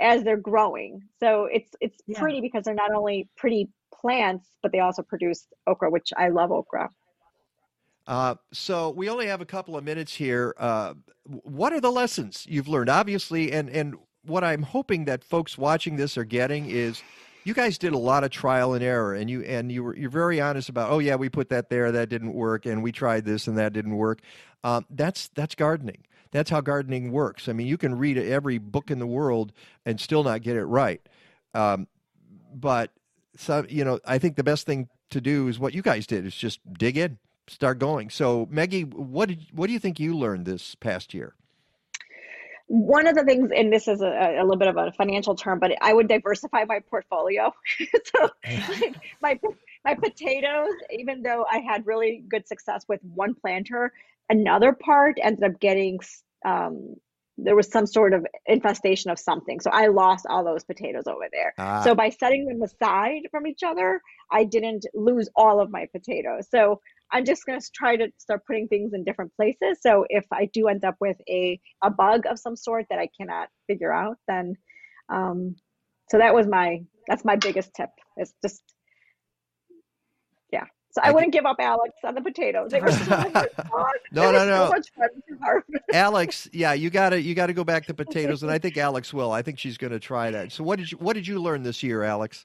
as 0.00 0.22
they're 0.22 0.36
growing. 0.36 1.02
So 1.18 1.46
it's 1.46 1.74
it's 1.80 2.00
Yeah. 2.06 2.20
pretty 2.20 2.40
because 2.40 2.64
they're 2.64 2.74
not 2.74 2.92
only 2.92 3.28
pretty 3.36 3.68
plants, 3.92 4.48
but 4.62 4.72
they 4.72 4.80
also 4.80 5.02
produce 5.02 5.46
okra, 5.66 5.90
which 5.90 6.12
I 6.16 6.28
love 6.28 6.52
okra. 6.52 6.90
Uh, 8.06 8.36
so 8.52 8.90
we 8.90 9.10
only 9.10 9.26
have 9.26 9.40
a 9.40 9.44
couple 9.46 9.76
of 9.76 9.84
minutes 9.84 10.14
here. 10.14 10.54
Uh, 10.56 10.94
what 11.24 11.72
are 11.72 11.80
the 11.80 11.92
lessons 11.92 12.46
you've 12.48 12.68
learned? 12.68 12.88
Obviously, 12.88 13.52
and 13.52 13.68
and 13.68 13.96
what 14.24 14.44
I'm 14.44 14.62
hoping 14.62 15.04
that 15.06 15.24
folks 15.24 15.58
watching 15.58 15.96
this 15.96 16.16
are 16.16 16.24
getting 16.24 16.70
is 16.70 17.02
you 17.48 17.54
guys 17.54 17.78
did 17.78 17.94
a 17.94 17.98
lot 17.98 18.24
of 18.24 18.30
trial 18.30 18.74
and 18.74 18.84
error, 18.84 19.14
and 19.14 19.30
you 19.30 19.42
and 19.42 19.72
you 19.72 19.82
were 19.82 19.96
you're 19.96 20.10
very 20.10 20.38
honest 20.38 20.68
about. 20.68 20.90
Oh 20.90 20.98
yeah, 20.98 21.14
we 21.14 21.30
put 21.30 21.48
that 21.48 21.70
there, 21.70 21.90
that 21.90 22.10
didn't 22.10 22.34
work, 22.34 22.66
and 22.66 22.82
we 22.82 22.92
tried 22.92 23.24
this 23.24 23.48
and 23.48 23.56
that 23.56 23.72
didn't 23.72 23.96
work. 23.96 24.20
Um, 24.62 24.84
that's 24.90 25.28
that's 25.28 25.54
gardening. 25.54 26.04
That's 26.30 26.50
how 26.50 26.60
gardening 26.60 27.10
works. 27.10 27.48
I 27.48 27.54
mean, 27.54 27.66
you 27.66 27.78
can 27.78 27.96
read 27.96 28.18
every 28.18 28.58
book 28.58 28.90
in 28.90 28.98
the 28.98 29.06
world 29.06 29.54
and 29.86 29.98
still 29.98 30.22
not 30.22 30.42
get 30.42 30.56
it 30.56 30.66
right. 30.66 31.00
Um, 31.54 31.88
but 32.54 32.92
so 33.34 33.64
you 33.66 33.82
know, 33.82 33.98
I 34.04 34.18
think 34.18 34.36
the 34.36 34.44
best 34.44 34.66
thing 34.66 34.90
to 35.08 35.20
do 35.22 35.48
is 35.48 35.58
what 35.58 35.72
you 35.72 35.80
guys 35.80 36.06
did 36.06 36.26
is 36.26 36.34
just 36.34 36.60
dig 36.74 36.98
in, 36.98 37.16
start 37.46 37.78
going. 37.78 38.10
So, 38.10 38.46
Maggie, 38.50 38.82
what 38.82 39.30
did 39.30 39.46
what 39.52 39.68
do 39.68 39.72
you 39.72 39.78
think 39.78 39.98
you 39.98 40.14
learned 40.14 40.44
this 40.44 40.74
past 40.74 41.14
year? 41.14 41.34
One 42.68 43.06
of 43.06 43.14
the 43.14 43.24
things, 43.24 43.50
and 43.54 43.72
this 43.72 43.88
is 43.88 44.02
a, 44.02 44.36
a 44.38 44.42
little 44.42 44.58
bit 44.58 44.68
of 44.68 44.76
a 44.76 44.92
financial 44.92 45.34
term, 45.34 45.58
but 45.58 45.72
I 45.80 45.92
would 45.92 46.06
diversify 46.06 46.64
my 46.64 46.80
portfolio. 46.80 47.52
so, 48.04 48.30
like 48.42 48.94
my 49.22 49.40
my 49.84 49.94
potatoes, 49.94 50.74
even 50.90 51.22
though 51.22 51.46
I 51.50 51.58
had 51.58 51.86
really 51.86 52.22
good 52.28 52.46
success 52.46 52.84
with 52.88 53.00
one 53.02 53.34
planter, 53.34 53.92
another 54.28 54.72
part 54.72 55.18
ended 55.22 55.44
up 55.44 55.60
getting 55.60 56.00
um, 56.44 56.96
there 57.38 57.54
was 57.54 57.70
some 57.70 57.86
sort 57.86 58.12
of 58.12 58.26
infestation 58.46 59.10
of 59.10 59.18
something. 59.18 59.60
So 59.60 59.70
I 59.70 59.86
lost 59.86 60.26
all 60.28 60.44
those 60.44 60.64
potatoes 60.64 61.04
over 61.06 61.28
there. 61.32 61.54
Ah. 61.56 61.82
So 61.84 61.94
by 61.94 62.10
setting 62.10 62.46
them 62.46 62.60
aside 62.62 63.22
from 63.30 63.46
each 63.46 63.62
other, 63.62 64.02
I 64.30 64.44
didn't 64.44 64.86
lose 64.92 65.28
all 65.36 65.60
of 65.60 65.70
my 65.70 65.86
potatoes. 65.86 66.48
So 66.50 66.80
I'm 67.12 67.24
just 67.24 67.46
going 67.46 67.60
to 67.60 67.66
try 67.74 67.96
to 67.96 68.08
start 68.18 68.46
putting 68.46 68.68
things 68.68 68.92
in 68.92 69.04
different 69.04 69.34
places. 69.34 69.78
So 69.80 70.04
if 70.08 70.24
I 70.32 70.46
do 70.52 70.68
end 70.68 70.84
up 70.84 70.96
with 71.00 71.16
a, 71.28 71.60
a 71.82 71.90
bug 71.90 72.26
of 72.26 72.38
some 72.38 72.56
sort 72.56 72.86
that 72.90 72.98
I 72.98 73.08
cannot 73.18 73.48
figure 73.66 73.92
out, 73.92 74.16
then, 74.26 74.56
um, 75.08 75.56
so 76.10 76.18
that 76.18 76.34
was 76.34 76.46
my, 76.46 76.82
that's 77.06 77.24
my 77.24 77.36
biggest 77.36 77.72
tip. 77.74 77.90
It's 78.16 78.34
just, 78.42 78.62
yeah. 80.52 80.64
So 80.90 81.02
I, 81.02 81.12
wouldn't 81.12 81.32
give 81.32 81.46
up 81.46 81.56
Alex 81.60 81.94
on 82.04 82.14
the 82.14 82.20
potatoes. 82.20 82.70
They 82.70 82.80
were 82.80 82.90
so 82.92 83.10
much 83.10 83.32
fun. 83.32 83.92
No, 84.12 84.32
no, 84.32 84.46
no. 84.46 84.66
So 84.66 84.72
much 84.72 84.92
fun 84.92 85.08
to 85.28 85.38
harvest. 85.42 85.84
Alex, 85.92 86.48
yeah, 86.52 86.72
you 86.72 86.90
gotta 86.90 87.20
you 87.20 87.34
gotta 87.34 87.52
go 87.52 87.64
back 87.64 87.86
to 87.86 87.94
potatoes, 88.04 88.42
and 88.42 88.50
I 88.50 88.58
think 88.58 88.76
Alex 88.76 89.12
will. 89.12 89.30
I 89.30 89.42
think 89.42 89.58
she's 89.58 89.76
going 89.76 89.92
to 89.92 89.98
try 89.98 90.30
that. 90.30 90.50
So, 90.52 90.64
what 90.64 90.78
did 90.78 90.90
you 90.90 90.98
what 90.98 91.14
did 91.14 91.26
you 91.26 91.40
learn 91.40 91.62
this 91.62 91.82
year, 91.82 92.02
Alex? 92.02 92.44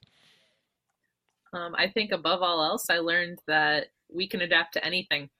Um, 1.54 1.74
I 1.76 1.88
think 1.88 2.10
above 2.10 2.42
all 2.42 2.64
else, 2.64 2.90
I 2.90 2.98
learned 2.98 3.38
that 3.46 3.86
we 4.12 4.28
can 4.28 4.42
adapt 4.42 4.74
to 4.74 4.84
anything 4.84 5.30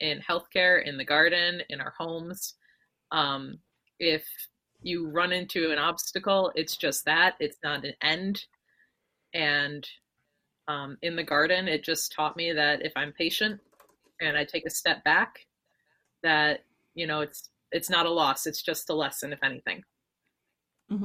in 0.00 0.20
healthcare, 0.20 0.84
in 0.84 0.96
the 0.96 1.04
garden, 1.04 1.60
in 1.68 1.80
our 1.80 1.92
homes. 1.98 2.54
Um, 3.12 3.58
if 3.98 4.24
you 4.82 5.08
run 5.08 5.32
into 5.32 5.70
an 5.70 5.78
obstacle, 5.78 6.50
it's 6.54 6.76
just 6.76 7.04
that, 7.04 7.34
it's 7.40 7.58
not 7.62 7.84
an 7.84 7.94
end. 8.02 8.44
And 9.34 9.86
um, 10.68 10.96
in 11.02 11.16
the 11.16 11.22
garden, 11.22 11.68
it 11.68 11.84
just 11.84 12.12
taught 12.12 12.36
me 12.36 12.52
that 12.52 12.82
if 12.82 12.92
I'm 12.96 13.12
patient 13.12 13.60
and 14.20 14.36
I 14.36 14.44
take 14.44 14.66
a 14.66 14.70
step 14.70 15.04
back, 15.04 15.40
that 16.22 16.60
you 16.94 17.06
know 17.06 17.20
it's 17.20 17.50
it's 17.72 17.90
not 17.90 18.06
a 18.06 18.10
loss. 18.10 18.46
It's 18.46 18.62
just 18.62 18.90
a 18.90 18.94
lesson, 18.94 19.32
if 19.32 19.42
anything. 19.42 19.82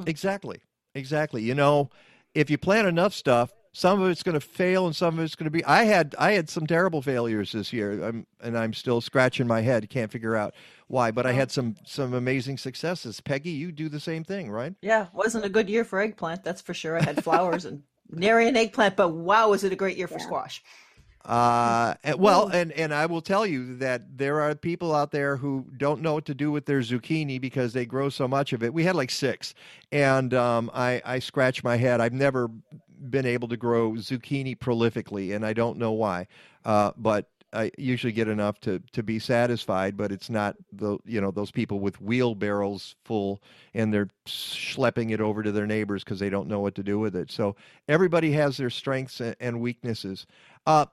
Exactly. 0.06 0.60
Exactly. 0.94 1.42
You 1.42 1.54
know, 1.54 1.90
if 2.34 2.50
you 2.50 2.58
plan 2.58 2.86
enough 2.86 3.14
stuff, 3.14 3.52
some 3.76 4.00
of 4.00 4.08
it's 4.08 4.22
going 4.22 4.32
to 4.32 4.40
fail 4.40 4.86
and 4.86 4.96
some 4.96 5.18
of 5.18 5.24
it's 5.24 5.34
going 5.34 5.44
to 5.44 5.50
be 5.50 5.62
I 5.66 5.84
had 5.84 6.14
I 6.18 6.32
had 6.32 6.48
some 6.48 6.66
terrible 6.66 7.02
failures 7.02 7.52
this 7.52 7.74
year. 7.74 8.02
I'm, 8.02 8.26
and 8.40 8.56
I'm 8.56 8.72
still 8.72 9.02
scratching 9.02 9.46
my 9.46 9.60
head, 9.60 9.90
can't 9.90 10.10
figure 10.10 10.34
out 10.34 10.54
why, 10.88 11.10
but 11.10 11.26
I 11.26 11.32
had 11.32 11.50
some 11.50 11.74
some 11.84 12.14
amazing 12.14 12.56
successes. 12.56 13.20
Peggy, 13.20 13.50
you 13.50 13.72
do 13.72 13.90
the 13.90 14.00
same 14.00 14.24
thing, 14.24 14.50
right? 14.50 14.72
Yeah, 14.80 15.08
wasn't 15.12 15.44
a 15.44 15.50
good 15.50 15.68
year 15.68 15.84
for 15.84 16.00
eggplant, 16.00 16.42
that's 16.42 16.62
for 16.62 16.72
sure. 16.72 16.96
I 16.98 17.02
had 17.02 17.22
flowers 17.22 17.66
and 17.66 17.82
nary 18.10 18.48
an 18.48 18.56
eggplant, 18.56 18.96
but 18.96 19.10
wow, 19.10 19.50
was 19.50 19.62
it 19.62 19.72
a 19.72 19.76
great 19.76 19.98
year 19.98 20.08
for 20.08 20.18
squash. 20.20 20.62
Uh, 21.26 21.94
and- 22.02 22.18
well, 22.18 22.48
and 22.48 22.72
and 22.72 22.94
I 22.94 23.04
will 23.04 23.20
tell 23.20 23.44
you 23.44 23.76
that 23.76 24.16
there 24.16 24.40
are 24.40 24.54
people 24.54 24.94
out 24.94 25.10
there 25.10 25.36
who 25.36 25.66
don't 25.76 26.00
know 26.00 26.14
what 26.14 26.24
to 26.26 26.34
do 26.34 26.50
with 26.50 26.64
their 26.64 26.80
zucchini 26.80 27.38
because 27.38 27.74
they 27.74 27.84
grow 27.84 28.08
so 28.08 28.26
much 28.26 28.54
of 28.54 28.62
it. 28.62 28.72
We 28.72 28.84
had 28.84 28.96
like 28.96 29.10
six, 29.10 29.52
and 29.92 30.32
um, 30.32 30.70
I 30.72 31.02
I 31.04 31.18
scratch 31.18 31.62
my 31.62 31.76
head. 31.76 32.00
I've 32.00 32.14
never 32.14 32.48
been 33.10 33.26
able 33.26 33.48
to 33.48 33.56
grow 33.56 33.92
zucchini 33.92 34.56
prolifically, 34.56 35.34
and 35.34 35.44
I 35.44 35.52
don't 35.52 35.78
know 35.78 35.92
why. 35.92 36.26
Uh, 36.64 36.92
but 36.96 37.28
I 37.52 37.70
usually 37.78 38.12
get 38.12 38.28
enough 38.28 38.60
to 38.60 38.80
to 38.92 39.02
be 39.02 39.18
satisfied, 39.18 39.96
but 39.96 40.12
it's 40.12 40.28
not 40.28 40.56
the 40.72 40.98
you 41.04 41.20
know 41.20 41.30
those 41.30 41.50
people 41.50 41.80
with 41.80 42.00
wheelbarrows 42.00 42.96
full 43.04 43.40
and 43.74 43.92
they're 43.92 44.08
schlepping 44.26 45.12
it 45.12 45.20
over 45.20 45.42
to 45.42 45.52
their 45.52 45.66
neighbors 45.66 46.04
because 46.04 46.18
they 46.18 46.30
don't 46.30 46.48
know 46.48 46.60
what 46.60 46.74
to 46.74 46.82
do 46.82 46.98
with 46.98 47.16
it. 47.16 47.30
So 47.30 47.56
everybody 47.88 48.32
has 48.32 48.56
their 48.56 48.70
strengths 48.70 49.20
and 49.20 49.60
weaknesses. 49.60 50.26
Uh, 50.66 50.86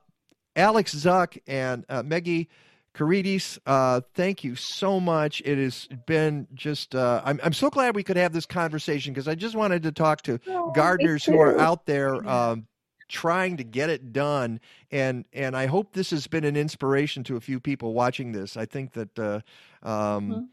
Alex 0.56 0.94
Zuck 0.94 1.38
and 1.46 1.84
uh, 1.88 2.02
Meggie 2.02 2.48
Carides, 2.94 3.58
uh, 3.66 4.00
thank 4.14 4.44
you 4.44 4.54
so 4.54 5.00
much. 5.00 5.42
It 5.44 5.58
has 5.58 5.88
been 6.06 6.46
just, 6.54 6.94
uh, 6.94 7.20
I'm, 7.24 7.40
I'm 7.42 7.52
so 7.52 7.68
glad 7.68 7.96
we 7.96 8.04
could 8.04 8.16
have 8.16 8.32
this 8.32 8.46
conversation 8.46 9.12
because 9.12 9.26
I 9.26 9.34
just 9.34 9.56
wanted 9.56 9.82
to 9.82 9.92
talk 9.92 10.22
to 10.22 10.38
gardeners 10.74 11.24
who 11.24 11.40
are 11.40 11.58
out 11.58 11.86
there 11.86 12.26
um, 12.28 12.66
trying 13.08 13.56
to 13.56 13.64
get 13.64 13.90
it 13.90 14.12
done. 14.12 14.60
And, 14.92 15.24
and 15.32 15.56
I 15.56 15.66
hope 15.66 15.92
this 15.92 16.10
has 16.10 16.28
been 16.28 16.44
an 16.44 16.56
inspiration 16.56 17.24
to 17.24 17.36
a 17.36 17.40
few 17.40 17.58
people 17.58 17.94
watching 17.94 18.30
this. 18.30 18.56
I 18.56 18.64
think 18.64 18.92
that 18.92 19.18
uh, 19.18 19.40
um, 19.82 20.50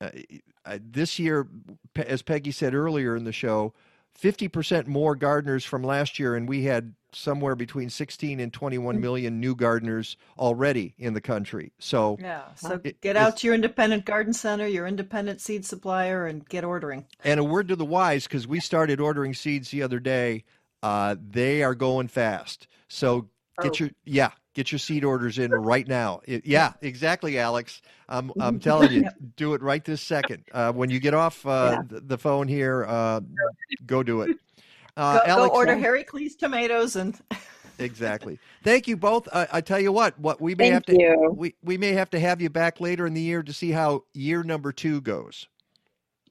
uh, 0.00 0.10
uh, 0.64 0.78
this 0.80 1.18
year, 1.18 1.48
as 1.96 2.22
Peggy 2.22 2.52
said 2.52 2.72
earlier 2.72 3.16
in 3.16 3.24
the 3.24 3.32
show, 3.32 3.74
50% 4.20 4.86
more 4.86 5.16
gardeners 5.16 5.64
from 5.64 5.82
last 5.82 6.18
year, 6.18 6.36
and 6.36 6.48
we 6.48 6.64
had 6.64 6.94
somewhere 7.12 7.54
between 7.54 7.90
16 7.90 8.40
and 8.40 8.52
21 8.52 9.00
million 9.00 9.40
new 9.40 9.54
gardeners 9.54 10.16
already 10.38 10.94
in 10.98 11.14
the 11.14 11.20
country. 11.20 11.72
So, 11.78 12.16
Yeah, 12.20 12.42
so 12.54 12.80
it- 12.84 13.00
get 13.00 13.16
out 13.16 13.36
to 13.38 13.46
your 13.46 13.54
independent 13.54 14.04
garden 14.04 14.32
center, 14.32 14.66
your 14.66 14.86
independent 14.86 15.40
seed 15.40 15.64
supplier, 15.64 16.26
and 16.26 16.48
get 16.48 16.64
ordering. 16.64 17.06
And 17.24 17.40
a 17.40 17.44
word 17.44 17.68
to 17.68 17.76
the 17.76 17.84
wise, 17.84 18.24
because 18.24 18.46
we 18.46 18.60
started 18.60 19.00
ordering 19.00 19.34
seeds 19.34 19.70
the 19.70 19.82
other 19.82 20.00
day. 20.00 20.44
Uh, 20.82 21.16
they 21.20 21.62
are 21.62 21.74
going 21.74 22.08
fast. 22.08 22.66
So 22.88 23.28
get 23.62 23.72
Oh. 23.72 23.84
your 23.84 23.90
yeah, 24.04 24.30
get 24.54 24.72
your 24.72 24.78
seed 24.78 25.04
orders 25.04 25.38
in 25.38 25.50
right 25.50 25.86
now. 25.86 26.20
It- 26.24 26.46
yeah, 26.46 26.72
exactly, 26.80 27.38
Alex. 27.38 27.82
I'm 28.08 28.32
I'm 28.40 28.58
telling 28.58 28.90
you, 28.90 29.04
do 29.36 29.52
it 29.54 29.62
right 29.62 29.84
this 29.84 30.00
second. 30.00 30.44
Uh, 30.52 30.72
when 30.72 30.88
you 30.90 30.98
get 30.98 31.12
off 31.14 31.44
uh, 31.46 31.82
the, 31.86 32.00
the 32.00 32.18
phone 32.18 32.48
here, 32.48 32.84
uh, 32.88 33.20
go 33.86 34.02
do 34.02 34.22
it. 34.22 34.38
Uh, 35.00 35.18
go, 35.18 35.26
go 35.26 35.30
Alex, 35.30 35.54
order 35.54 35.76
Heracles 35.76 36.36
tomatoes 36.36 36.96
and 36.96 37.18
Exactly. 37.78 38.38
Thank 38.62 38.86
you 38.88 38.96
both. 38.96 39.26
I, 39.32 39.48
I 39.52 39.60
tell 39.62 39.80
you 39.80 39.90
what, 39.90 40.18
what 40.18 40.40
we 40.40 40.54
may 40.54 40.64
Thank 40.64 40.74
have 40.74 40.84
to 40.86 40.92
you. 41.00 41.34
we 41.34 41.54
we 41.62 41.78
may 41.78 41.92
have 41.92 42.10
to 42.10 42.20
have 42.20 42.42
you 42.42 42.50
back 42.50 42.80
later 42.80 43.06
in 43.06 43.14
the 43.14 43.22
year 43.22 43.42
to 43.42 43.52
see 43.52 43.70
how 43.70 44.04
year 44.12 44.42
number 44.42 44.72
two 44.72 45.00
goes. 45.00 45.48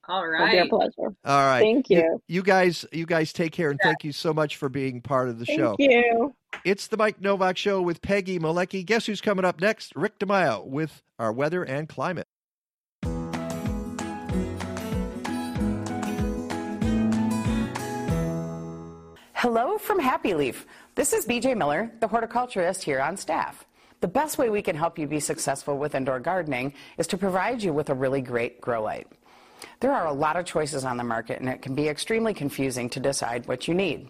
All 0.08 0.26
It'll 0.26 0.48
be 0.48 0.58
a 0.58 0.66
pleasure. 0.66 1.16
All 1.24 1.46
right. 1.46 1.60
Thank 1.60 1.90
you. 1.92 2.20
You, 2.28 2.42
guys, 2.42 2.84
you 2.92 3.06
guys 3.06 3.32
take 3.32 3.52
care 3.52 3.70
and 3.70 3.80
thank 3.84 4.04
you 4.04 4.12
so 4.12 4.34
much 4.34 4.58
for 4.58 4.68
being 4.68 5.02
part 5.02 5.30
of 5.30 5.38
the 5.38 5.46
Thank 5.46 5.60
show. 5.60 5.76
Thank 5.78 5.92
you. 5.92 6.34
It's 6.66 6.88
the 6.88 6.98
Mike 6.98 7.22
Nowak 7.22 7.58
Show 7.58 7.80
with 7.80 8.02
Peggy 8.02 8.40
Malecki. 8.40 8.84
Guess 8.84 9.06
who's 9.06 9.22
coming 9.22 9.46
up 9.46 9.62
next? 9.62 9.96
Rick 9.96 10.18
DeMaio 10.18 10.66
with 10.66 11.04
our 11.20 11.32
weather 11.32 11.64
and 11.64 11.88
climate. 11.88 12.28
Hello 19.42 19.78
from 19.78 20.00
Happy 20.00 20.34
Leaf. 20.34 20.66
This 20.96 21.14
is 21.14 21.26
BJ 21.26 21.56
Miller, 21.56 21.90
the 22.02 22.10
horticulturist 22.10 22.84
here 22.84 23.00
on 23.00 23.16
staff. 23.16 23.66
The 24.02 24.08
best 24.10 24.38
way 24.38 24.50
we 24.50 24.62
can 24.62 24.76
help 24.76 25.00
you 25.00 25.08
be 25.08 25.22
successful 25.22 25.78
with 25.78 25.96
indoor 25.96 26.20
gardening 26.20 26.74
is 26.98 27.08
to 27.08 27.18
provide 27.18 27.64
you 27.64 27.72
with 27.72 27.90
a 27.90 27.94
really 27.94 28.20
great 28.20 28.60
grow 28.60 28.84
light. 28.84 29.08
There 29.80 29.94
are 29.94 30.08
a 30.08 30.12
lot 30.12 30.36
of 30.36 30.44
choices 30.44 30.84
on 30.84 30.98
the 30.98 31.06
market, 31.06 31.40
and 31.40 31.48
it 31.48 31.62
can 31.62 31.74
be 31.74 31.88
extremely 31.88 32.34
confusing 32.34 32.90
to 32.90 33.00
decide 33.00 33.48
what 33.48 33.66
you 33.66 33.74
need. 33.74 34.10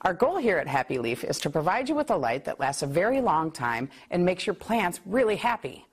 Our 0.00 0.14
goal 0.14 0.38
here 0.38 0.56
at 0.56 0.68
Happy 0.68 0.96
Leaf 0.96 1.22
is 1.22 1.38
to 1.40 1.50
provide 1.50 1.90
you 1.90 1.94
with 1.94 2.10
a 2.10 2.16
light 2.16 2.46
that 2.46 2.58
lasts 2.58 2.82
a 2.82 2.86
very 2.86 3.20
long 3.20 3.50
time 3.50 3.90
and 4.10 4.24
makes 4.24 4.46
your 4.46 4.54
plants 4.54 5.00
really 5.04 5.36
happy. 5.36 5.84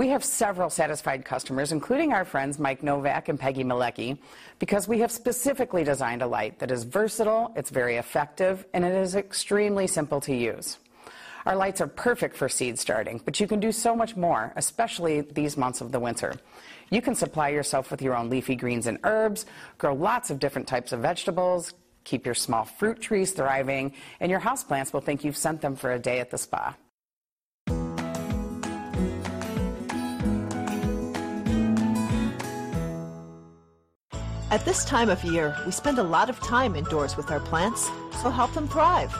We 0.00 0.08
have 0.08 0.24
several 0.24 0.70
satisfied 0.70 1.26
customers, 1.26 1.72
including 1.72 2.14
our 2.14 2.24
friends 2.24 2.58
Mike 2.58 2.82
Nowak 2.82 3.28
and 3.28 3.38
Peggy 3.38 3.64
Malecki, 3.64 4.16
because 4.58 4.88
we 4.88 5.00
have 5.00 5.12
specifically 5.12 5.84
designed 5.84 6.22
a 6.22 6.26
light 6.26 6.58
that 6.60 6.70
is 6.70 6.84
versatile, 6.84 7.52
it's 7.54 7.68
very 7.68 7.96
effective, 7.96 8.64
and 8.72 8.82
it 8.82 8.94
is 8.94 9.14
extremely 9.14 9.86
simple 9.86 10.18
to 10.22 10.34
use. 10.34 10.78
Our 11.44 11.54
lights 11.54 11.82
are 11.82 11.86
perfect 11.86 12.34
for 12.34 12.48
seed 12.48 12.78
starting, 12.78 13.20
but 13.26 13.40
you 13.40 13.46
can 13.46 13.60
do 13.60 13.72
so 13.72 13.94
much 13.94 14.16
more, 14.16 14.54
especially 14.56 15.20
these 15.20 15.58
months 15.58 15.82
of 15.82 15.92
the 15.92 16.00
winter. 16.00 16.32
You 16.88 17.02
can 17.02 17.14
supply 17.14 17.50
yourself 17.50 17.90
with 17.90 18.00
your 18.00 18.16
own 18.16 18.30
leafy 18.30 18.56
greens 18.56 18.86
and 18.86 19.00
herbs, 19.04 19.44
grow 19.76 19.92
lots 19.92 20.30
of 20.30 20.38
different 20.38 20.66
types 20.66 20.92
of 20.92 21.00
vegetables, 21.00 21.74
keep 22.04 22.24
your 22.24 22.34
small 22.34 22.64
fruit 22.64 23.02
trees 23.02 23.32
thriving, 23.32 23.92
and 24.18 24.30
your 24.30 24.40
houseplants 24.40 24.94
will 24.94 25.02
think 25.02 25.24
you've 25.24 25.36
sent 25.36 25.60
them 25.60 25.76
for 25.76 25.92
a 25.92 25.98
day 25.98 26.20
at 26.20 26.30
the 26.30 26.38
spa. 26.38 26.74
At 34.50 34.64
this 34.64 34.84
time 34.84 35.10
of 35.10 35.22
year, 35.22 35.56
we 35.64 35.70
spend 35.70 36.00
a 36.00 36.02
lot 36.02 36.28
of 36.28 36.40
time 36.40 36.74
indoors 36.74 37.16
with 37.16 37.30
our 37.30 37.38
plants, 37.38 37.88
so 38.20 38.30
help 38.30 38.52
them 38.52 38.66
thrive. 38.66 39.12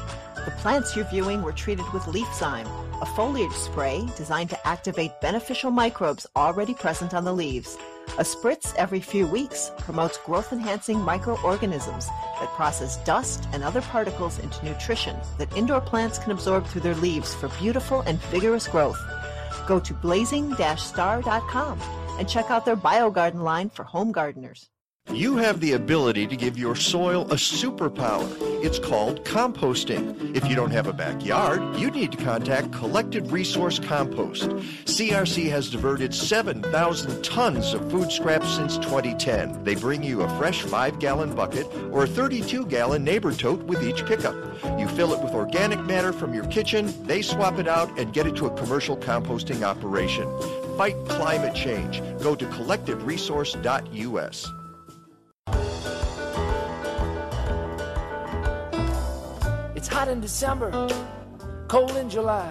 The 0.44 0.51
plants 0.59 0.97
you're 0.97 1.05
viewing 1.05 1.43
were 1.43 1.52
treated 1.52 1.85
with 1.93 2.02
LeafZyme, 2.02 2.66
a 3.01 3.07
foliage 3.07 3.52
spray 3.52 4.09
designed 4.16 4.51
to 4.51 4.66
activate 4.66 5.20
beneficial 5.20 5.70
microbes 5.70 6.27
already 6.35 6.74
present 6.74 7.15
on 7.15 7.23
the 7.23 7.32
leaves. 7.32 7.78
A 8.19 8.24
spritz 8.24 8.74
every 8.74 8.98
few 8.98 9.24
weeks 9.24 9.70
promotes 9.78 10.19
growth 10.19 10.52
enhancing 10.52 11.01
microorganisms 11.01 12.09
that 12.40 12.48
process 12.57 12.97
dust 13.05 13.47
and 13.52 13.62
other 13.62 13.82
particles 13.82 14.40
into 14.40 14.65
nutrition 14.65 15.16
that 15.39 15.57
indoor 15.57 15.81
plants 15.81 16.19
can 16.19 16.32
absorb 16.32 16.66
through 16.66 16.81
their 16.81 16.97
leaves 16.97 17.36
for 17.36 17.47
beautiful 17.61 18.01
and 18.01 18.20
vigorous 18.32 18.66
growth. 18.66 18.98
Go 19.69 19.78
to 19.78 19.94
blazing-star.com 19.94 21.81
and 22.19 22.28
check 22.28 22.51
out 22.51 22.65
their 22.65 22.77
BioGarden 22.77 23.44
line 23.44 23.70
for 23.70 23.85
home 23.85 24.11
gardeners. 24.11 24.69
You 25.12 25.36
have 25.38 25.60
the 25.60 25.72
ability 25.72 26.28
to 26.28 26.36
give 26.36 26.56
your 26.56 26.76
soil 26.76 27.22
a 27.32 27.34
superpower. 27.34 28.30
It's 28.64 28.78
called 28.78 29.24
composting. 29.24 30.36
If 30.36 30.48
you 30.48 30.54
don't 30.54 30.70
have 30.70 30.86
a 30.86 30.92
backyard, 30.92 31.76
you 31.76 31.90
need 31.90 32.12
to 32.12 32.18
contact 32.18 32.70
Collective 32.72 33.32
Resource 33.32 33.80
Compost. 33.80 34.50
CRC 34.84 35.50
has 35.50 35.68
diverted 35.68 36.14
7,000 36.14 37.24
tons 37.24 37.74
of 37.74 37.90
food 37.90 38.12
scraps 38.12 38.54
since 38.54 38.78
2010. 38.78 39.64
They 39.64 39.74
bring 39.74 40.04
you 40.04 40.22
a 40.22 40.28
fresh 40.38 40.62
5 40.62 41.00
gallon 41.00 41.34
bucket 41.34 41.66
or 41.90 42.04
a 42.04 42.06
32 42.06 42.66
gallon 42.66 43.02
neighbor 43.02 43.32
tote 43.32 43.64
with 43.64 43.82
each 43.82 44.06
pickup. 44.06 44.36
You 44.78 44.86
fill 44.88 45.12
it 45.12 45.20
with 45.20 45.34
organic 45.34 45.84
matter 45.86 46.12
from 46.12 46.32
your 46.32 46.46
kitchen, 46.46 46.94
they 47.06 47.22
swap 47.22 47.58
it 47.58 47.66
out 47.66 47.90
and 47.98 48.12
get 48.12 48.28
it 48.28 48.36
to 48.36 48.46
a 48.46 48.56
commercial 48.56 48.96
composting 48.96 49.62
operation. 49.62 50.28
Fight 50.78 50.94
climate 51.08 51.54
change. 51.54 52.00
Go 52.22 52.36
to 52.36 52.46
collectiveresource.us. 52.46 54.59
It's 59.80 59.88
hot 59.88 60.08
in 60.08 60.20
December, 60.20 60.70
cold 61.66 61.96
in 61.96 62.10
July. 62.10 62.50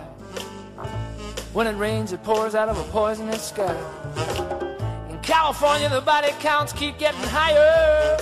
When 1.54 1.68
it 1.68 1.76
rains, 1.78 2.12
it 2.12 2.24
pours 2.24 2.56
out 2.56 2.70
of 2.70 2.80
a 2.80 2.84
poisonous 2.92 3.50
sky. 3.50 3.78
In 5.12 5.20
California, 5.20 5.90
the 5.90 6.02
body 6.02 6.32
counts 6.40 6.74
keep 6.74 6.98
getting 6.98 7.22
higher. 7.22 8.18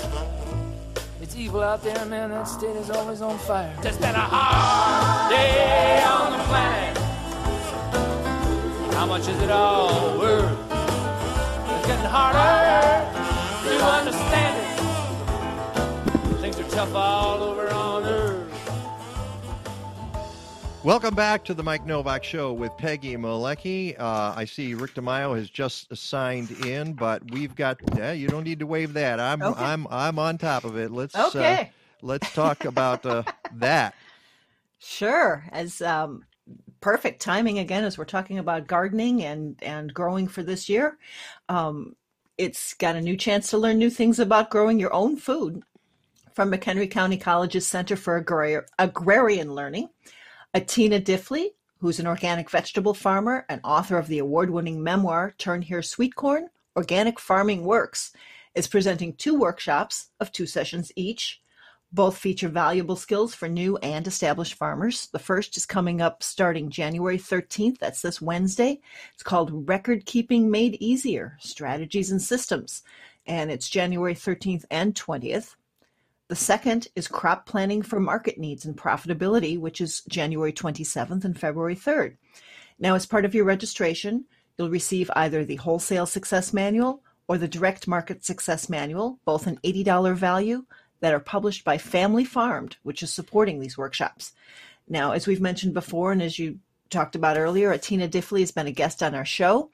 It's 1.22 1.38
evil 1.38 1.64
out 1.64 1.84
there, 1.84 2.06
man. 2.06 2.32
That 2.32 2.50
state 2.50 2.76
is 2.76 2.90
always 2.90 3.22
on 3.22 3.38
fire. 3.38 3.74
It's 3.82 3.96
been 3.96 4.14
a 4.14 4.20
hard 4.20 5.32
day 5.32 6.04
on 6.04 6.32
the 6.34 6.44
planet. 6.44 6.98
How 8.94 9.06
much 9.06 9.22
is 9.22 9.42
it 9.42 9.50
all 9.50 10.20
worth? 10.20 10.52
It's 11.72 11.88
getting 11.88 12.12
harder 12.12 13.08
to 13.70 13.86
understand 13.86 14.47
tough 16.78 16.94
all 16.94 17.42
over 17.42 17.72
on 17.72 18.04
Earth. 18.06 18.54
Welcome 20.84 21.16
back 21.16 21.44
to 21.46 21.56
the 21.56 21.64
Mike 21.64 21.88
Nowak 21.88 22.24
Show 22.24 22.54
with 22.54 22.72
Peggy 22.78 23.16
Malecki. 23.16 24.00
Uh, 24.00 24.36
I 24.36 24.46
see 24.46 24.76
Rick 24.76 24.94
DeMaio 24.94 25.36
has 25.36 25.50
just 25.50 25.98
signed 25.98 26.52
in, 26.68 26.94
but 26.94 27.32
we've 27.32 27.56
got. 27.56 27.80
Yeah, 27.96 28.12
you 28.12 28.28
don't 28.28 28.44
need 28.44 28.60
to 28.60 28.68
wave 28.68 28.94
that. 28.94 29.20
I'm 29.20 29.42
Okay. 29.42 29.60
I'm 29.60 29.88
I'm 29.90 30.20
on 30.20 30.38
top 30.38 30.66
of 30.66 30.78
it. 30.78 30.92
Let's 30.92 31.16
Okay. 31.16 31.62
uh, 31.62 31.66
let's 32.04 32.32
talk 32.32 32.64
about 32.64 33.04
uh, 33.08 33.24
that. 33.56 33.96
Sure. 34.78 35.46
As 35.52 35.82
um, 35.82 36.26
perfect 36.80 37.24
timing 37.24 37.58
again, 37.58 37.86
as 37.86 37.98
we're 37.98 38.06
talking 38.06 38.38
about 38.38 38.68
gardening 38.68 39.24
and 39.24 39.56
and 39.64 39.92
growing 39.92 40.28
for 40.28 40.44
this 40.44 40.70
year. 40.70 41.00
Um, 41.50 41.96
it's 42.38 42.76
got 42.76 42.96
a 42.96 43.02
new 43.02 43.18
chance 43.18 43.50
to 43.50 43.58
learn 43.58 43.80
new 43.80 43.90
things 43.90 44.20
about 44.20 44.52
growing 44.52 44.80
your 44.80 44.94
own 44.94 45.18
food 45.18 45.64
from 46.38 46.52
McHenry 46.52 46.92
County 46.92 47.18
College's 47.18 47.66
Center 47.66 47.96
for 47.96 48.24
Agrar- 48.24 48.68
Agrarian 48.78 49.56
Learning. 49.56 49.90
Atina 50.54 51.04
Diffley, 51.04 51.48
who's 51.80 52.00
an 52.00 52.06
organic 52.06 52.52
vegetable 52.52 52.94
farmer 52.94 53.44
and 53.50 53.60
author 53.64 53.98
of 53.98 54.06
the 54.06 54.20
award-winning 54.20 54.84
memoir 54.84 55.34
Turn 55.40 55.64
Here 55.64 55.82
Sweet 55.82 56.14
Corn: 56.14 56.50
Organic 56.76 57.20
Farming 57.20 57.64
Works, 57.64 58.12
is 58.54 58.68
presenting 58.68 59.14
two 59.14 59.34
workshops 59.40 60.12
of 60.20 60.32
two 60.32 60.46
sessions 60.46 60.92
each. 60.96 61.42
Both 61.92 62.20
feature 62.20 62.50
valuable 62.50 62.98
skills 62.98 63.34
for 63.34 63.50
new 63.50 63.78
and 63.78 64.06
established 64.06 64.54
farmers. 64.54 65.08
The 65.08 65.18
first 65.18 65.58
is 65.58 65.66
coming 65.66 66.02
up 66.02 66.22
starting 66.22 66.70
January 66.70 67.18
13th. 67.18 67.80
That's 67.80 68.04
this 68.04 68.22
Wednesday. 68.22 68.80
It's 69.16 69.24
called 69.24 69.68
Record 69.68 70.06
Keeping 70.06 70.52
Made 70.52 70.78
Easier 70.80 71.36
Strategies 71.40 72.12
and 72.12 72.22
Systems. 72.22 72.84
And 73.26 73.50
it's 73.50 73.68
January 73.70 74.14
13th 74.14 74.66
and 74.70 74.94
20th. 74.94 75.56
The 76.30 76.36
second 76.36 76.90
is 76.94 77.08
Crop 77.08 77.46
Planning 77.46 77.82
for 77.82 78.02
Market 78.02 78.38
Needs 78.38 78.66
and 78.66 78.76
Profitability, 78.76 79.58
which 79.58 79.80
is 79.80 80.02
January 80.10 80.52
27th 80.52 81.24
and 81.24 81.40
February 81.40 81.76
3rd. 81.76 82.18
Now, 82.80 82.96
as 82.96 83.06
part 83.06 83.24
of 83.24 83.34
your 83.34 83.46
registration, 83.46 84.26
you'll 84.58 84.70
receive 84.70 85.10
either 85.16 85.46
the 85.46 85.56
Wholesale 85.56 86.06
Success 86.06 86.52
Manual 86.52 87.02
or 87.30 87.38
the 87.38 87.48
Direct 87.48 87.88
Market 87.88 88.26
Success 88.26 88.68
Manual, 88.68 89.20
both 89.24 89.48
an 89.48 89.58
$80 89.64 90.16
value, 90.16 90.66
that 91.00 91.14
are 91.14 91.20
published 91.20 91.64
by 91.64 91.78
FamilyFarmed, 91.78 92.76
which 92.84 93.04
is 93.04 93.14
supporting 93.14 93.60
these 93.60 93.78
workshops. 93.78 94.34
Now, 94.90 95.12
as 95.12 95.28
we've 95.28 95.40
mentioned 95.40 95.74
before, 95.74 96.12
and 96.12 96.22
as 96.22 96.38
you 96.38 96.60
talked 96.90 97.16
about 97.16 97.38
earlier, 97.38 97.72
Atina 97.72 98.10
Diffley 98.10 98.42
has 98.42 98.52
been 98.52 98.68
a 98.68 98.72
guest 98.72 99.02
on 99.02 99.16
our 99.16 99.26
show. 99.26 99.70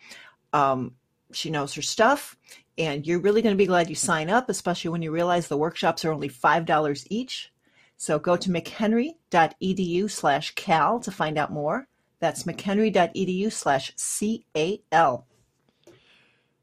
Um, 0.52 0.96
she 1.32 1.50
knows 1.50 1.74
her 1.74 1.82
stuff, 1.82 2.38
and 2.78 3.06
you're 3.06 3.20
really 3.20 3.42
going 3.42 3.56
to 3.56 3.58
be 3.58 3.66
glad 3.66 3.90
you 3.90 3.96
sign 3.96 4.30
up, 4.30 4.50
especially 4.50 4.90
when 4.90 5.02
you 5.02 5.12
realize 5.12 5.48
the 5.48 5.58
workshops 5.58 6.04
are 6.04 6.12
only 6.12 6.30
$5 6.30 7.08
each. 7.10 7.52
So 7.98 8.20
go 8.20 8.36
to 8.36 8.50
mchenry.edu 8.50 10.10
slash 10.10 10.56
cal 10.56 11.00
to 11.00 11.12
find 11.12 11.38
out 11.38 11.52
more. 11.52 11.88
That's 12.20 12.44
mchenry.edu 12.44 13.52
slash 13.52 13.94
C-A-L. 13.96 15.28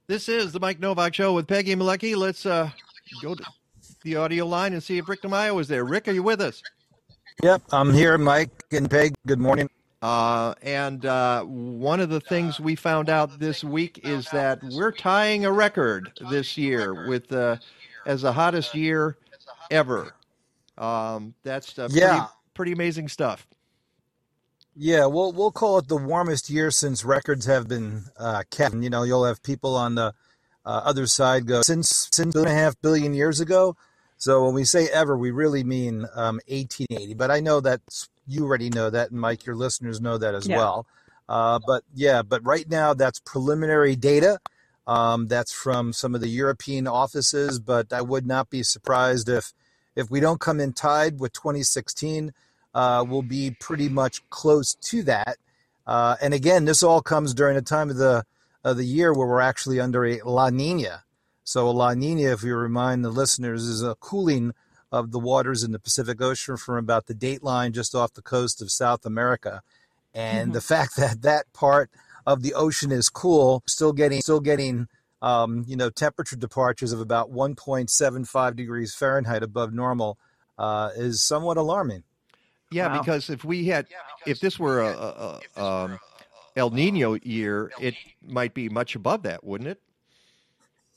This 0.06 0.28
is 0.28 0.52
the 0.52 0.60
Mike 0.60 0.80
Nowak 0.80 1.14
Show 1.14 1.34
with 1.34 1.46
Peggy 1.46 1.76
Malecki. 1.76 2.16
Let's 2.16 2.44
uh, 2.44 2.70
go 3.22 3.34
to 3.34 3.44
the 4.02 4.16
audio 4.16 4.44
line 4.44 4.72
and 4.72 4.82
see 4.82 4.98
if 4.98 5.08
Rick 5.08 5.22
DeMaio 5.22 5.60
is 5.60 5.68
there. 5.68 5.84
Rick, 5.84 6.08
are 6.08 6.12
you 6.12 6.22
with 6.22 6.40
us? 6.40 6.62
Yep, 7.42 7.62
I'm 7.72 7.92
here, 7.92 8.18
Mike 8.18 8.50
and 8.72 8.90
Peg. 8.90 9.14
Good 9.26 9.38
morning. 9.38 9.70
Uh, 10.02 10.54
and 10.62 11.04
uh, 11.04 11.42
one 11.44 12.00
of 12.00 12.08
the 12.08 12.20
things 12.20 12.58
we 12.58 12.74
found 12.74 13.10
out 13.10 13.38
this 13.38 13.62
week 13.62 14.00
is 14.02 14.26
that 14.32 14.58
we're 14.62 14.92
tying 14.92 15.44
a 15.44 15.52
record 15.52 16.10
this 16.30 16.56
year 16.56 17.06
with 17.06 17.30
uh, 17.32 17.56
as 18.06 18.22
the 18.22 18.32
hottest 18.32 18.74
year 18.74 19.18
ever. 19.70 20.14
Um, 20.78 21.34
that's 21.42 21.78
uh, 21.78 21.88
pretty, 21.88 22.00
Yeah. 22.00 22.28
pretty 22.54 22.72
amazing 22.72 23.08
stuff. 23.08 23.46
Yeah, 24.74 25.04
we'll 25.06 25.32
we'll 25.32 25.50
call 25.52 25.78
it 25.78 25.88
the 25.88 25.96
warmest 25.96 26.48
year 26.48 26.70
since 26.70 27.04
records 27.04 27.44
have 27.44 27.68
been 27.68 28.04
uh, 28.16 28.44
kept. 28.50 28.76
You 28.76 28.88
know, 28.88 29.02
you'll 29.02 29.24
have 29.24 29.42
people 29.42 29.74
on 29.76 29.96
the 29.96 30.14
uh, 30.64 30.80
other 30.84 31.06
side 31.06 31.46
go 31.46 31.60
since 31.60 32.08
since 32.12 32.32
two 32.32 32.40
and 32.40 32.48
a 32.48 32.54
half 32.54 32.80
billion 32.80 33.12
years 33.12 33.40
ago. 33.40 33.76
So 34.16 34.44
when 34.44 34.54
we 34.54 34.64
say 34.64 34.88
ever, 34.88 35.18
we 35.18 35.30
really 35.32 35.64
mean 35.64 36.06
um, 36.14 36.40
1880. 36.48 37.14
But 37.14 37.30
I 37.30 37.40
know 37.40 37.60
that 37.60 37.80
you 38.30 38.44
already 38.44 38.70
know 38.70 38.88
that, 38.90 39.10
and 39.10 39.20
Mike, 39.20 39.44
your 39.46 39.56
listeners 39.56 40.00
know 40.00 40.16
that 40.18 40.34
as 40.34 40.46
Yeah. 40.46 40.56
well. 40.56 40.86
Uh, 41.28 41.58
but 41.66 41.84
yeah, 41.94 42.22
but 42.22 42.44
right 42.44 42.68
now 42.68 42.92
that's 42.94 43.20
preliminary 43.20 43.96
data. 43.96 44.38
Um, 44.86 45.28
that's 45.28 45.52
from 45.52 45.92
some 45.92 46.14
of 46.14 46.20
the 46.20 46.28
European 46.28 46.86
offices, 46.88 47.60
but 47.60 47.92
I 47.92 48.02
would 48.02 48.26
not 48.26 48.50
be 48.50 48.62
surprised 48.62 49.28
if 49.28 49.52
if 49.96 50.10
we 50.10 50.20
don't 50.20 50.40
come 50.40 50.60
in 50.60 50.72
tied 50.72 51.20
with 51.20 51.32
2016. 51.32 52.32
Uh, 52.74 53.04
we'll 53.06 53.22
be 53.22 53.50
pretty 53.60 53.88
much 53.88 54.28
close 54.30 54.74
to 54.74 55.02
that. 55.02 55.36
Uh, 55.86 56.16
and 56.20 56.32
again, 56.32 56.64
this 56.64 56.82
all 56.82 57.00
comes 57.02 57.34
during 57.34 57.56
a 57.56 57.62
time 57.62 57.90
of 57.90 57.96
the 57.96 58.24
of 58.64 58.76
the 58.76 58.84
year 58.84 59.12
where 59.12 59.26
we're 59.26 59.40
actually 59.40 59.80
under 59.80 60.04
a 60.04 60.20
La 60.24 60.50
Nina. 60.50 61.04
So 61.44 61.68
a 61.68 61.70
La 61.72 61.94
Nina, 61.94 62.32
if 62.32 62.42
you 62.42 62.54
remind 62.56 63.04
the 63.04 63.10
listeners, 63.10 63.64
is 63.64 63.82
a 63.82 63.94
cooling 63.96 64.52
of 64.92 65.12
the 65.12 65.18
waters 65.18 65.62
in 65.62 65.72
the 65.72 65.78
Pacific 65.78 66.20
Ocean 66.20 66.56
from 66.56 66.76
about 66.76 67.06
the 67.06 67.14
date 67.14 67.42
line 67.42 67.72
just 67.72 67.94
off 67.94 68.12
the 68.14 68.22
coast 68.22 68.60
of 68.60 68.70
South 68.70 69.06
America. 69.06 69.62
And 70.14 70.50
Mhm. 70.50 70.54
the 70.54 70.60
fact 70.60 70.96
that 70.96 71.22
that 71.22 71.52
part 71.52 71.90
of 72.26 72.42
the 72.42 72.54
ocean 72.54 72.92
is 72.92 73.08
cool, 73.08 73.62
still 73.66 73.92
getting 73.92 74.20
still 74.20 74.40
getting 74.40 74.88
um, 75.22 75.64
you 75.66 75.76
know 75.76 75.90
temperature 75.90 76.36
departures 76.36 76.92
of 76.92 77.00
about 77.00 77.30
1.75 77.30 78.56
degrees 78.56 78.94
Fahrenheit 78.94 79.42
above 79.42 79.72
normal 79.72 80.18
uh, 80.58 80.90
is 80.96 81.22
somewhat 81.22 81.56
alarming. 81.56 82.02
Yeah, 82.70 82.88
because 82.88 83.30
if 83.30 83.44
we 83.44 83.66
had, 83.66 83.86
if 84.26 84.38
this 84.40 84.58
were 84.58 84.80
a, 84.80 84.86
a, 84.86 85.40
a 85.56 85.62
um, 85.62 85.98
El 86.56 86.70
Nino 86.70 87.14
year, 87.22 87.72
it 87.80 87.94
might 88.26 88.54
be 88.54 88.68
much 88.68 88.94
above 88.94 89.22
that, 89.24 89.42
wouldn't 89.42 89.68
it? 89.68 89.80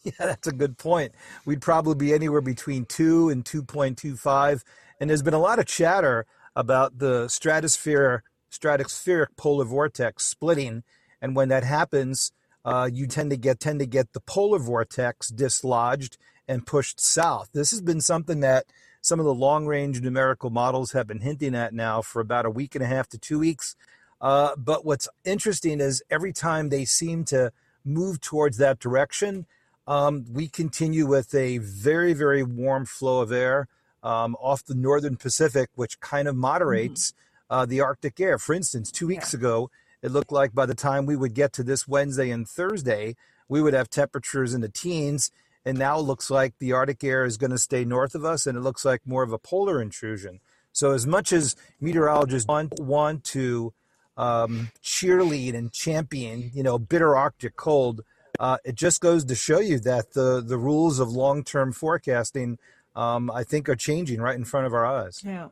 Yeah, 0.19 0.25
that's 0.25 0.47
a 0.47 0.51
good 0.51 0.77
point. 0.77 1.13
We'd 1.45 1.61
probably 1.61 1.95
be 1.95 2.13
anywhere 2.13 2.41
between 2.41 2.85
2 2.85 3.29
and 3.29 3.45
2.25. 3.45 4.63
And 4.99 5.09
there's 5.09 5.21
been 5.21 5.33
a 5.33 5.39
lot 5.39 5.59
of 5.59 5.65
chatter 5.65 6.25
about 6.55 6.99
the 6.99 7.27
stratosphere, 7.29 8.23
stratospheric 8.51 9.37
polar 9.37 9.65
vortex 9.65 10.25
splitting. 10.25 10.83
And 11.21 11.35
when 11.35 11.49
that 11.49 11.63
happens, 11.63 12.31
uh, 12.65 12.89
you 12.91 13.07
tend 13.07 13.29
to 13.31 13.37
get 13.37 13.59
tend 13.59 13.79
to 13.79 13.85
get 13.85 14.13
the 14.13 14.19
polar 14.19 14.59
vortex 14.59 15.29
dislodged 15.29 16.17
and 16.47 16.65
pushed 16.65 16.99
south. 16.99 17.49
This 17.53 17.71
has 17.71 17.81
been 17.81 18.01
something 18.01 18.41
that 18.41 18.65
some 19.01 19.19
of 19.19 19.25
the 19.25 19.33
long 19.33 19.65
range 19.65 20.01
numerical 20.01 20.49
models 20.49 20.91
have 20.93 21.07
been 21.07 21.19
hinting 21.19 21.55
at 21.55 21.73
now 21.73 22.01
for 22.01 22.21
about 22.21 22.45
a 22.45 22.49
week 22.49 22.75
and 22.75 22.83
a 22.83 22.87
half 22.87 23.07
to 23.09 23.17
two 23.17 23.39
weeks. 23.39 23.75
Uh, 24.21 24.55
but 24.55 24.85
what's 24.85 25.09
interesting 25.25 25.81
is 25.81 26.01
every 26.09 26.31
time 26.31 26.69
they 26.69 26.85
seem 26.85 27.25
to 27.25 27.51
move 27.83 28.21
towards 28.21 28.57
that 28.57 28.79
direction, 28.79 29.45
um, 29.87 30.25
we 30.31 30.47
continue 30.47 31.05
with 31.05 31.33
a 31.35 31.57
very, 31.57 32.13
very 32.13 32.43
warm 32.43 32.85
flow 32.85 33.21
of 33.21 33.31
air 33.31 33.67
um, 34.01 34.35
off 34.39 34.63
the 34.65 34.75
northern 34.75 35.15
Pacific, 35.15 35.69
which 35.75 35.99
kind 35.99 36.27
of 36.27 36.35
moderates 36.35 37.13
uh, 37.49 37.65
the 37.65 37.81
Arctic 37.81 38.19
air. 38.19 38.37
For 38.37 38.53
instance, 38.53 38.91
two 38.91 39.07
weeks 39.07 39.33
ago, 39.33 39.69
it 40.01 40.11
looked 40.11 40.31
like 40.31 40.53
by 40.53 40.65
the 40.65 40.75
time 40.75 41.05
we 41.05 41.15
would 41.15 41.33
get 41.33 41.53
to 41.53 41.63
this 41.63 41.87
Wednesday 41.87 42.29
and 42.29 42.47
Thursday, 42.47 43.15
we 43.47 43.61
would 43.61 43.73
have 43.73 43.89
temperatures 43.89 44.53
in 44.53 44.61
the 44.61 44.69
teens. 44.69 45.31
And 45.65 45.77
now 45.77 45.99
it 45.99 46.03
looks 46.03 46.29
like 46.29 46.55
the 46.59 46.73
Arctic 46.73 47.03
air 47.03 47.23
is 47.23 47.37
going 47.37 47.51
to 47.51 47.57
stay 47.57 47.85
north 47.85 48.15
of 48.15 48.25
us, 48.25 48.45
and 48.45 48.57
it 48.57 48.61
looks 48.61 48.83
like 48.83 49.01
more 49.05 49.23
of 49.23 49.31
a 49.31 49.37
polar 49.37 49.81
intrusion. 49.81 50.41
So, 50.73 50.91
as 50.91 51.07
much 51.07 51.31
as 51.31 51.55
meteorologists 51.79 52.47
want, 52.47 52.79
want 52.81 53.23
to 53.25 53.73
um, 54.17 54.71
cheerlead 54.83 55.55
and 55.55 55.71
champion, 55.71 56.51
you 56.53 56.63
know, 56.63 56.77
bitter 56.77 57.15
Arctic 57.15 57.55
cold, 57.55 58.01
uh, 58.39 58.57
it 58.63 58.75
just 58.75 59.01
goes 59.01 59.25
to 59.25 59.35
show 59.35 59.59
you 59.59 59.79
that 59.79 60.13
the 60.13 60.41
the 60.41 60.57
rules 60.57 60.99
of 60.99 61.09
long 61.09 61.43
term 61.43 61.71
forecasting, 61.71 62.57
um, 62.95 63.29
I 63.31 63.43
think, 63.43 63.69
are 63.69 63.75
changing 63.75 64.21
right 64.21 64.35
in 64.35 64.45
front 64.45 64.65
of 64.65 64.73
our 64.73 64.85
eyes. 64.85 65.21
Yeah. 65.23 65.49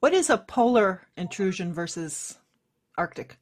What 0.00 0.12
is 0.12 0.30
a 0.30 0.38
polar 0.38 1.02
intrusion 1.16 1.72
versus 1.72 2.38
Arctic? 2.96 3.38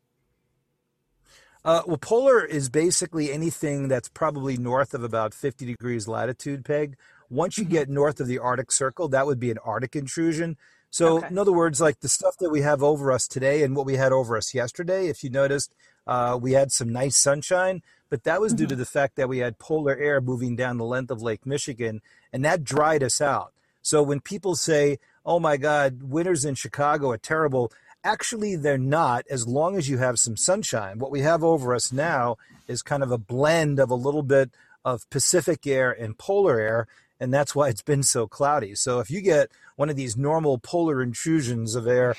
Uh, 1.64 1.82
well, 1.84 1.96
polar 1.96 2.44
is 2.44 2.68
basically 2.68 3.32
anything 3.32 3.88
that's 3.88 4.08
probably 4.08 4.56
north 4.56 4.94
of 4.94 5.02
about 5.02 5.34
50 5.34 5.66
degrees 5.66 6.06
latitude, 6.06 6.64
Peg. 6.64 6.96
Once 7.28 7.58
you 7.58 7.64
get 7.64 7.88
north 7.88 8.20
of 8.20 8.28
the 8.28 8.38
Arctic 8.38 8.70
Circle, 8.70 9.08
that 9.08 9.26
would 9.26 9.40
be 9.40 9.50
an 9.50 9.58
Arctic 9.64 9.96
intrusion. 9.96 10.56
So, 10.90 11.18
in 11.24 11.36
other 11.36 11.52
words, 11.52 11.80
like 11.80 12.00
the 12.00 12.08
stuff 12.08 12.36
that 12.38 12.50
we 12.50 12.60
have 12.60 12.84
over 12.84 13.10
us 13.10 13.26
today 13.26 13.64
and 13.64 13.74
what 13.74 13.84
we 13.84 13.96
had 13.96 14.12
over 14.12 14.36
us 14.36 14.54
yesterday, 14.54 15.08
if 15.08 15.24
you 15.24 15.30
noticed, 15.30 15.74
uh, 16.06 16.38
we 16.40 16.52
had 16.52 16.70
some 16.70 16.92
nice 16.92 17.16
sunshine, 17.16 17.82
but 18.10 18.24
that 18.24 18.40
was 18.40 18.52
due 18.52 18.66
to 18.66 18.74
mm-hmm. 18.74 18.80
the 18.80 18.86
fact 18.86 19.16
that 19.16 19.28
we 19.28 19.38
had 19.38 19.58
polar 19.58 19.96
air 19.96 20.20
moving 20.20 20.56
down 20.56 20.78
the 20.78 20.84
length 20.84 21.10
of 21.10 21.22
Lake 21.22 21.46
Michigan, 21.46 22.00
and 22.32 22.44
that 22.44 22.64
dried 22.64 23.02
us 23.02 23.20
out. 23.20 23.52
So, 23.82 24.02
when 24.02 24.20
people 24.20 24.56
say, 24.56 24.98
oh 25.24 25.40
my 25.40 25.56
God, 25.56 26.02
winters 26.02 26.44
in 26.44 26.54
Chicago 26.54 27.10
are 27.10 27.18
terrible, 27.18 27.72
actually 28.04 28.56
they're 28.56 28.78
not 28.78 29.24
as 29.30 29.46
long 29.46 29.76
as 29.76 29.88
you 29.88 29.98
have 29.98 30.18
some 30.18 30.36
sunshine. 30.36 30.98
What 30.98 31.10
we 31.10 31.20
have 31.20 31.42
over 31.42 31.74
us 31.74 31.92
now 31.92 32.36
is 32.68 32.82
kind 32.82 33.02
of 33.02 33.10
a 33.10 33.18
blend 33.18 33.78
of 33.78 33.90
a 33.90 33.94
little 33.94 34.22
bit 34.22 34.50
of 34.84 35.08
Pacific 35.10 35.66
air 35.66 35.90
and 35.90 36.16
polar 36.18 36.60
air, 36.60 36.86
and 37.18 37.32
that's 37.32 37.54
why 37.54 37.68
it's 37.68 37.82
been 37.82 38.02
so 38.02 38.26
cloudy. 38.26 38.74
So 38.74 39.00
if 39.00 39.10
you 39.10 39.20
get 39.20 39.50
one 39.76 39.90
of 39.90 39.96
these 39.96 40.16
normal 40.16 40.58
polar 40.58 41.02
intrusions 41.02 41.74
of 41.74 41.86
air 41.86 42.14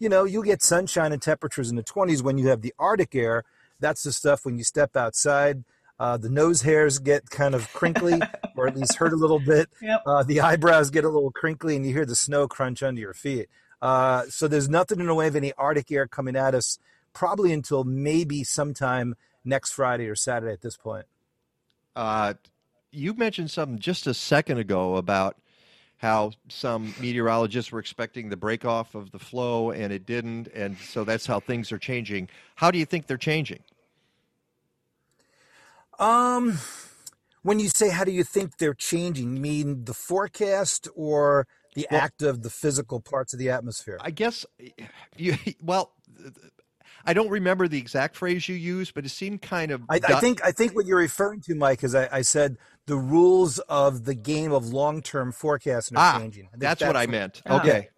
you 0.00 0.08
know, 0.08 0.24
you'll 0.24 0.42
get 0.42 0.62
sunshine 0.62 1.12
and 1.12 1.22
temperatures 1.22 1.70
in 1.70 1.76
the 1.76 1.84
20s 1.84 2.22
when 2.22 2.38
you 2.38 2.48
have 2.48 2.62
the 2.62 2.74
Arctic 2.78 3.14
air. 3.14 3.44
That's 3.80 4.02
the 4.02 4.12
stuff 4.12 4.44
when 4.44 4.58
you 4.58 4.64
step 4.64 4.96
outside. 4.96 5.64
Uh, 5.98 6.16
the 6.16 6.30
nose 6.30 6.62
hairs 6.62 6.98
get 6.98 7.28
kind 7.28 7.54
of 7.54 7.70
crinkly, 7.72 8.18
or 8.56 8.66
at 8.66 8.76
least 8.76 8.96
hurt 8.96 9.12
a 9.12 9.16
little 9.16 9.38
bit. 9.38 9.68
Yep. 9.82 10.02
Uh, 10.06 10.22
the 10.22 10.40
eyebrows 10.40 10.90
get 10.90 11.04
a 11.04 11.08
little 11.08 11.30
crinkly, 11.30 11.76
and 11.76 11.84
you 11.84 11.92
hear 11.92 12.06
the 12.06 12.16
snow 12.16 12.48
crunch 12.48 12.82
under 12.82 13.00
your 13.00 13.12
feet. 13.12 13.48
Uh, 13.82 14.24
so 14.28 14.48
there's 14.48 14.68
nothing 14.68 15.00
in 15.00 15.06
the 15.06 15.14
way 15.14 15.26
of 15.26 15.36
any 15.36 15.52
Arctic 15.54 15.90
air 15.92 16.06
coming 16.06 16.36
at 16.36 16.54
us, 16.54 16.78
probably 17.12 17.52
until 17.52 17.84
maybe 17.84 18.44
sometime 18.44 19.14
next 19.44 19.72
Friday 19.72 20.06
or 20.06 20.14
Saturday 20.14 20.52
at 20.52 20.62
this 20.62 20.76
point. 20.76 21.06
Uh, 21.96 22.34
you 22.90 23.14
mentioned 23.14 23.50
something 23.50 23.78
just 23.78 24.06
a 24.06 24.14
second 24.14 24.58
ago 24.58 24.96
about 24.96 25.36
how 26.00 26.32
some 26.48 26.94
meteorologists 26.98 27.70
were 27.70 27.78
expecting 27.78 28.30
the 28.30 28.36
break 28.36 28.64
off 28.64 28.94
of 28.94 29.10
the 29.10 29.18
flow 29.18 29.70
and 29.70 29.92
it 29.92 30.06
didn't, 30.06 30.48
and 30.54 30.78
so 30.78 31.04
that's 31.04 31.26
how 31.26 31.40
things 31.40 31.70
are 31.72 31.78
changing. 31.78 32.26
How 32.54 32.70
do 32.70 32.78
you 32.78 32.86
think 32.86 33.06
they're 33.06 33.18
changing? 33.18 33.60
Um, 35.98 36.58
when 37.42 37.58
you 37.58 37.68
say 37.68 37.90
how 37.90 38.04
do 38.04 38.12
you 38.12 38.24
think 38.24 38.56
they're 38.56 38.72
changing, 38.72 39.36
you 39.36 39.42
mean 39.42 39.84
the 39.84 39.92
forecast 39.92 40.88
or 40.96 41.46
the 41.74 41.86
Well- 41.90 42.00
act 42.00 42.22
of 42.22 42.42
the 42.42 42.50
physical 42.50 43.00
parts 43.00 43.34
of 43.34 43.38
the 43.38 43.50
atmosphere? 43.50 43.98
I 44.00 44.10
guess 44.10 44.46
you 45.16 45.36
well. 45.62 45.92
I 47.04 47.14
don't 47.14 47.30
remember 47.30 47.68
the 47.68 47.78
exact 47.78 48.16
phrase 48.16 48.48
you 48.48 48.54
used, 48.54 48.94
but 48.94 49.04
it 49.04 49.10
seemed 49.10 49.42
kind 49.42 49.70
of. 49.70 49.82
I, 49.88 50.00
I 50.06 50.20
think 50.20 50.44
I 50.44 50.52
think 50.52 50.74
what 50.74 50.86
you're 50.86 50.98
referring 50.98 51.40
to, 51.42 51.54
Mike, 51.54 51.82
is 51.84 51.94
I, 51.94 52.08
I 52.12 52.22
said 52.22 52.56
the 52.86 52.96
rules 52.96 53.58
of 53.60 54.04
the 54.04 54.14
game 54.14 54.52
of 54.52 54.72
long-term 54.72 55.32
forecasting 55.32 55.96
are 55.96 56.14
Ah, 56.14 56.18
changing. 56.18 56.48
Think 56.48 56.60
that's 56.60 56.82
what 56.82 56.96
I 56.96 57.06
meant. 57.06 57.42
Yeah. 57.46 57.56
Okay. 57.56 57.88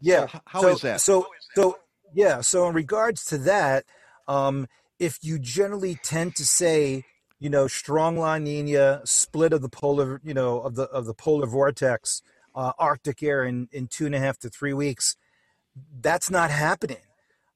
Yeah. 0.00 0.26
So 0.26 0.40
how 0.44 0.60
so, 0.60 0.68
is 0.68 0.80
that? 0.82 1.00
So 1.00 1.28
so 1.54 1.78
yeah. 2.14 2.40
So 2.40 2.68
in 2.68 2.74
regards 2.74 3.24
to 3.26 3.38
that, 3.38 3.84
um, 4.28 4.66
if 4.98 5.18
you 5.22 5.38
generally 5.38 5.96
tend 6.02 6.36
to 6.36 6.44
say, 6.44 7.04
you 7.38 7.50
know, 7.50 7.66
strong 7.66 8.16
La 8.16 8.38
Nina, 8.38 9.00
split 9.04 9.52
of 9.52 9.62
the 9.62 9.68
polar, 9.68 10.20
you 10.22 10.34
know, 10.34 10.60
of 10.60 10.74
the 10.74 10.84
of 10.84 11.06
the 11.06 11.14
polar 11.14 11.46
vortex, 11.46 12.22
uh, 12.54 12.72
Arctic 12.78 13.22
air 13.22 13.44
in 13.44 13.68
in 13.72 13.86
two 13.86 14.06
and 14.06 14.14
a 14.14 14.18
half 14.18 14.38
to 14.40 14.50
three 14.50 14.72
weeks, 14.72 15.16
that's 16.00 16.30
not 16.30 16.50
happening. 16.50 16.98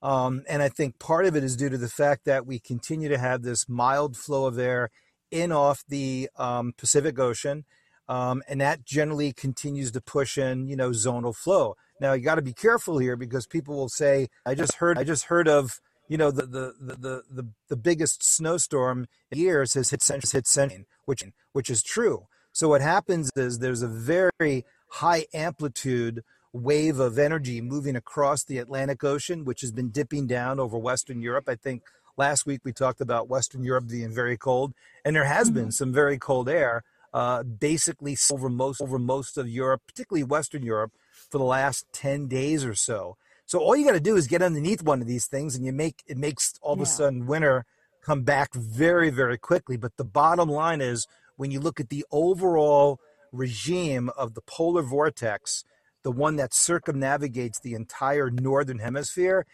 Um, 0.03 0.45
and 0.49 0.63
I 0.63 0.69
think 0.69 0.99
part 0.99 1.27
of 1.27 1.37
it 1.37 1.43
is 1.43 1.57
due 1.57 1.69
to 1.69 1.79
the 1.79 1.89
fact 1.89 2.25
that 2.27 2.47
we 2.47 2.59
continue 2.59 3.09
to 3.09 3.19
have 3.19 3.43
this 3.43 3.69
mild 3.69 4.17
flow 4.17 4.47
of 4.47 4.59
air 4.59 4.91
in 5.31 5.53
off 5.53 5.83
the 5.89 6.29
um, 6.37 6.75
Pacific 6.77 7.19
Ocean, 7.19 7.65
um, 8.09 8.43
and 8.49 8.61
that 8.61 8.85
generally 8.85 9.33
continues 9.33 9.91
to 9.93 10.01
push 10.01 10.39
in, 10.39 10.69
you 10.69 10.77
know, 10.77 10.91
zonal 10.91 11.35
flow. 11.35 11.77
Now 12.01 12.13
you 12.13 12.23
got 12.23 12.37
to 12.37 12.43
be 12.43 12.53
careful 12.53 12.99
here 12.99 13.17
because 13.17 13.47
people 13.47 13.75
will 13.75 13.89
say, 13.89 14.29
"I 14.45 14.55
just 14.55 14.75
heard, 14.77 14.99
I 14.99 15.05
just 15.05 15.25
heard 15.25 15.49
of." 15.49 15.81
You 16.09 16.19
know 16.19 16.31
the 16.31 16.47
the, 16.47 16.75
the, 16.79 17.23
the, 17.29 17.49
the 17.69 17.77
biggest 17.77 18.23
snowstorm 18.23 19.09
in 19.33 19.41
years 19.41 19.75
has 19.75 19.91
hit 19.91 20.03
Central, 20.03 20.31
hit 20.31 20.47
Central, 20.47 20.85
which 21.05 21.25
which 21.53 21.69
is 21.69 21.83
true. 21.83 22.29
So 22.53 22.69
what 22.69 22.81
happens 22.81 23.29
is 23.35 23.59
there's 23.59 23.83
a 23.83 23.89
very 23.89 24.65
high 24.89 25.27
amplitude 25.35 26.23
wave 26.57 26.99
of 26.99 27.19
energy 27.19 27.61
moving 27.61 27.97
across 27.97 28.45
the 28.45 28.59
Atlantic 28.59 29.05
Ocean, 29.05 29.45
which 29.45 29.61
has 29.61 29.73
been 29.73 29.91
dipping 29.91 30.27
down 30.27 30.59
over 30.59 30.79
Western 30.79 31.21
Europe. 31.21 31.49
I 31.49 31.55
think 31.55 31.83
last 32.17 32.47
week 32.47 32.63
we 32.65 32.73
talked 32.73 33.01
about 33.01 33.29
Western 33.29 33.63
Europe 33.63 33.89
being 33.89 34.13
very 34.13 34.37
cold, 34.37 34.73
and 35.05 35.15
there 35.15 35.25
has 35.25 35.51
been 35.51 35.71
some 35.71 35.93
very 35.93 36.19
cold 36.19 36.49
air, 36.49 36.83
uh, 37.13 37.43
basically 37.43 38.17
over 38.33 38.49
most 38.49 38.81
over 38.81 38.99
most 38.99 39.37
of 39.39 39.49
Europe, 39.49 39.83
particularly 39.87 40.25
Western 40.25 40.63
Europe, 40.63 40.93
for 41.31 41.39
the 41.39 41.45
last 41.45 41.87
ten 41.93 42.27
days 42.27 42.65
or 42.65 42.75
so. 42.75 43.17
So 43.45 43.61
all 43.61 43.77
you 43.77 43.85
got 43.85 43.93
to 43.93 44.01
do 44.01 44.17
is 44.17 44.27
get 44.27 44.43
underneath 44.43 44.83
one 44.83 45.01
of 45.01 45.07
these 45.07 45.27
things, 45.27 45.55
and 45.55 45.65
you 45.65 45.73
make 45.73 46.03
it 46.07 46.17
makes 46.17 46.55
all 46.63 46.75
of 46.75 46.81
a 46.81 46.87
sudden 46.87 47.27
winter 47.27 47.65
come 48.03 48.23
back 48.23 48.55
very 48.55 49.11
very 49.11 49.39
quickly. 49.39 49.77
But 49.77 49.97
the 49.97 50.05
bottom 50.05 50.49
line 50.49 50.81
is 50.81 51.07
when 51.37 51.51
you 51.51 51.61
look 51.61 51.79
at 51.81 51.91
the 51.91 52.05
overall 52.11 52.99
regime 53.33 54.11
of 54.17 54.35
the 54.35 54.41
polar 54.41 54.83
vortex, 54.83 55.65
the 56.07 56.13
one 56.13 56.37
that 56.37 56.55
circumnavigates 56.55 57.59
the 57.59 57.75
entire 57.75 58.31
northern 58.31 58.79
hemisphere, 58.79 59.45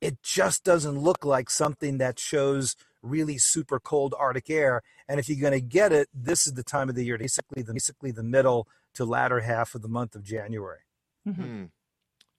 it 0.00 0.20
just 0.24 0.64
doesn't 0.64 0.98
look 0.98 1.24
like 1.24 1.48
something 1.48 1.98
that 1.98 2.18
shows 2.18 2.74
really 3.00 3.38
super 3.38 3.78
cold 3.78 4.12
Arctic 4.18 4.50
air. 4.50 4.82
And 5.08 5.20
if 5.20 5.28
you're 5.28 5.40
going 5.40 5.52
to 5.52 5.64
get 5.64 5.92
it, 5.92 6.08
this 6.12 6.48
is 6.48 6.54
the 6.54 6.64
time 6.64 6.88
of 6.88 6.96
the 6.96 7.04
year, 7.04 7.16
basically 7.16 7.62
the 7.62 7.72
basically 7.72 8.10
the 8.10 8.24
middle 8.24 8.66
to 8.94 9.04
latter 9.04 9.38
half 9.38 9.76
of 9.76 9.82
the 9.82 9.88
month 9.88 10.16
of 10.16 10.24
January. 10.24 10.80
Hmm. 11.24 11.66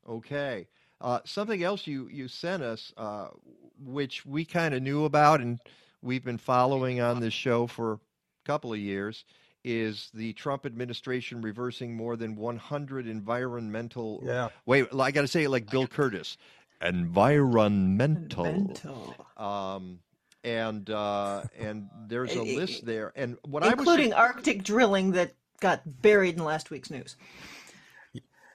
Okay. 0.06 0.68
Uh, 1.00 1.20
something 1.24 1.64
else 1.64 1.88
you 1.88 2.10
you 2.10 2.28
sent 2.28 2.62
us, 2.62 2.92
uh, 2.98 3.30
which 3.80 4.26
we 4.26 4.44
kind 4.44 4.74
of 4.74 4.84
knew 4.84 5.06
about 5.06 5.40
and 5.40 5.60
we've 6.02 6.26
been 6.26 6.38
following 6.38 7.00
on 7.00 7.22
this 7.22 7.34
show 7.34 7.68
for 7.68 7.94
a 7.94 8.00
couple 8.44 8.74
of 8.74 8.80
years, 8.80 9.24
is 9.64 10.10
the 10.14 10.34
Trump 10.34 10.66
administration 10.66 11.42
reversing 11.42 11.96
more 11.96 12.16
than 12.16 12.36
100 12.36 13.08
environmental. 13.08 14.22
Yeah. 14.24 14.50
Wait, 14.66 14.88
I 14.98 15.12
got 15.12 15.22
to 15.22 15.28
say 15.28 15.44
it 15.44 15.50
like 15.50 15.70
Bill 15.70 15.88
Kurtis. 15.88 16.38
Environmental. 16.82 18.74
Um, 19.38 20.00
and 20.44 20.90
uh, 20.90 21.44
and 21.60 21.90
there's 22.08 22.36
a 22.36 22.44
list 22.44 22.86
there. 22.86 23.12
And 23.16 23.38
what 23.44 23.64
I 23.64 23.68
was 23.68 23.80
including 23.80 24.14
Arctic 24.14 24.64
drilling 24.64 25.12
that 25.12 25.34
got 25.60 25.82
buried 26.02 26.38
in 26.38 26.44
last 26.44 26.72
week's 26.72 26.90
news. 26.90 27.16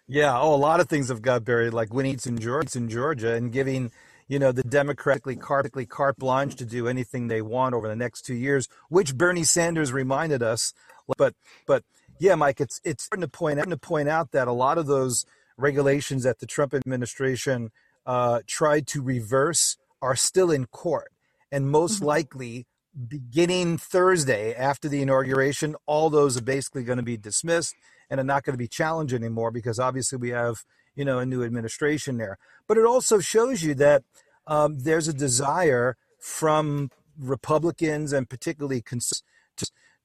Yeah, 0.08 0.38
oh, 0.38 0.54
a 0.54 0.56
lot 0.56 0.80
of 0.80 0.88
things 0.88 1.08
have 1.08 1.22
got 1.22 1.44
buried, 1.44 1.72
like 1.72 1.92
Winnie's 1.92 2.26
in 2.26 2.38
Georgia, 2.38 2.78
in 2.78 2.88
Georgia, 2.88 3.34
and 3.34 3.52
giving 3.52 3.90
you 4.28 4.38
know 4.38 4.52
the 4.52 4.62
democratically 4.62 5.36
carte, 5.36 5.88
carte 5.88 6.16
blanche 6.16 6.56
to 6.56 6.64
do 6.64 6.88
anything 6.88 7.28
they 7.28 7.42
want 7.42 7.74
over 7.74 7.88
the 7.88 7.96
next 7.96 8.22
two 8.22 8.34
years, 8.34 8.68
which 8.88 9.16
Bernie 9.16 9.44
Sanders 9.44 9.92
reminded 9.92 10.42
us. 10.42 10.72
But 11.16 11.34
but 11.66 11.84
yeah, 12.18 12.34
Mike, 12.34 12.60
it's 12.60 12.80
it's 12.84 13.08
important 13.12 13.32
to 13.32 13.38
point 13.38 13.60
out 13.60 13.68
to 13.68 13.76
point 13.76 14.08
out 14.08 14.32
that 14.32 14.48
a 14.48 14.52
lot 14.52 14.78
of 14.78 14.86
those 14.86 15.26
regulations 15.56 16.24
that 16.24 16.40
the 16.40 16.46
Trump 16.46 16.74
administration 16.74 17.70
uh, 18.04 18.40
tried 18.46 18.86
to 18.88 19.02
reverse 19.02 19.76
are 20.02 20.16
still 20.16 20.50
in 20.50 20.66
court, 20.66 21.12
and 21.50 21.70
most 21.70 22.02
likely 22.02 22.66
beginning 23.08 23.76
Thursday 23.76 24.54
after 24.54 24.88
the 24.88 25.02
inauguration, 25.02 25.76
all 25.86 26.08
those 26.08 26.36
are 26.36 26.42
basically 26.42 26.82
going 26.82 26.96
to 26.96 27.02
be 27.02 27.16
dismissed 27.16 27.74
and 28.08 28.18
are 28.18 28.24
not 28.24 28.42
going 28.42 28.54
to 28.54 28.58
be 28.58 28.68
challenged 28.68 29.12
anymore 29.12 29.50
because 29.50 29.78
obviously 29.78 30.16
we 30.16 30.30
have 30.30 30.64
you 30.94 31.04
know 31.04 31.18
a 31.18 31.26
new 31.26 31.42
administration 31.42 32.16
there. 32.16 32.38
But 32.66 32.78
it 32.78 32.86
also 32.86 33.20
shows 33.20 33.62
you 33.62 33.74
that 33.74 34.02
um, 34.46 34.80
there's 34.80 35.08
a 35.08 35.12
desire 35.12 35.96
from 36.18 36.90
Republicans 37.18 38.12
and 38.12 38.28
particularly 38.28 38.80
cons- 38.80 39.22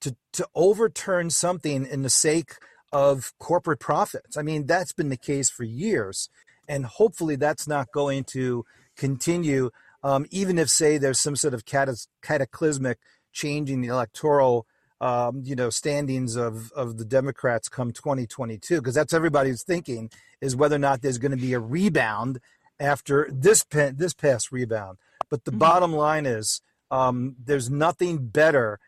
to, 0.02 0.16
to 0.34 0.48
overturn 0.56 1.30
something 1.30 1.86
in 1.86 2.02
the 2.02 2.10
sake 2.10 2.54
of 2.92 3.34
corporate 3.40 3.80
profits. 3.80 4.38
I 4.38 4.42
mean 4.42 4.66
that's 4.66 4.94
been 4.94 5.10
the 5.10 5.18
case 5.18 5.50
for 5.50 5.64
years, 5.64 6.30
and 6.68 6.86
hopefully 6.86 7.36
that's 7.36 7.68
not 7.68 7.92
going 7.92 8.24
to 8.26 8.66
continue. 8.96 9.72
Um, 10.04 10.26
even 10.32 10.58
if 10.58 10.70
say 10.70 10.98
there's 10.98 11.20
some 11.20 11.36
sort 11.36 11.54
of 11.54 11.66
catas- 11.66 12.08
cataclysmic 12.22 12.98
change 13.32 13.70
in 13.70 13.82
the 13.82 13.88
electoral 13.88 14.66
um, 15.02 15.42
you 15.44 15.56
know, 15.56 15.72
standings 15.72 16.36
of, 16.36 16.72
of 16.74 16.98
the 16.98 17.06
Democrats 17.06 17.68
come 17.68 17.92
2022, 17.92 18.78
because 18.78 18.94
that's 18.94 19.14
everybody's 19.14 19.64
thinking 19.64 20.12
is 20.40 20.56
whether 20.56 20.76
or 20.76 20.80
not 20.80 21.02
there's 21.02 21.18
going 21.18 21.32
to 21.32 21.38
be 21.38 21.54
a 21.54 21.60
rebound 21.60 22.40
after 22.80 23.28
this 23.32 23.64
this 23.72 24.14
past 24.14 24.52
rebound. 24.52 25.00
But 25.30 25.46
the 25.46 25.52
bottom 25.52 25.92
line 25.92 26.28
is 26.28 26.62
um, 26.92 27.36
there's 27.44 27.70
nothing 27.70 28.28
better 28.28 28.80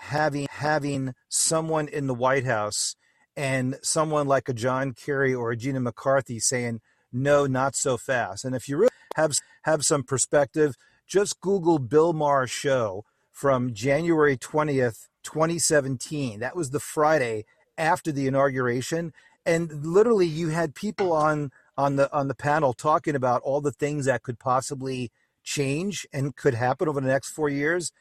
having 0.00 0.46
having 0.50 1.14
someone 1.28 1.88
in 1.88 2.06
the 2.06 2.14
White 2.14 2.44
House 2.44 2.96
and 3.36 3.76
someone 3.82 4.26
like 4.26 4.48
a 4.48 4.54
John 4.54 4.92
Kerry 4.92 5.34
or 5.34 5.50
a 5.50 5.56
Gina 5.56 5.80
McCarthy 5.80 6.40
saying 6.40 6.80
no, 7.12 7.46
not 7.46 7.76
so 7.76 7.96
fast. 7.96 8.44
And 8.44 8.54
if 8.54 8.68
you 8.68 8.76
really 8.76 8.90
have 9.16 9.32
have 9.62 9.84
some 9.84 10.02
perspective, 10.02 10.74
just 11.06 11.40
Google 11.40 11.78
Bill 11.78 12.12
Maher 12.12 12.46
show 12.46 13.04
from 13.30 13.74
January 13.74 14.36
20th, 14.36 15.08
2017. 15.22 16.40
That 16.40 16.56
was 16.56 16.70
the 16.70 16.80
Friday 16.80 17.44
after 17.76 18.10
the 18.10 18.26
inauguration. 18.26 19.12
And 19.44 19.84
literally 19.86 20.26
you 20.26 20.48
had 20.48 20.74
people 20.74 21.12
on 21.12 21.52
on 21.76 21.96
the 21.96 22.12
on 22.12 22.28
the 22.28 22.34
panel 22.34 22.72
talking 22.72 23.14
about 23.14 23.42
all 23.42 23.60
the 23.60 23.72
things 23.72 24.06
that 24.06 24.22
could 24.22 24.38
possibly 24.38 25.10
change 25.44 26.06
and 26.12 26.34
could 26.34 26.54
happen 26.54 26.88
over 26.88 27.00
the 27.00 27.06
next 27.06 27.30
4 27.30 27.48
years 27.48 27.92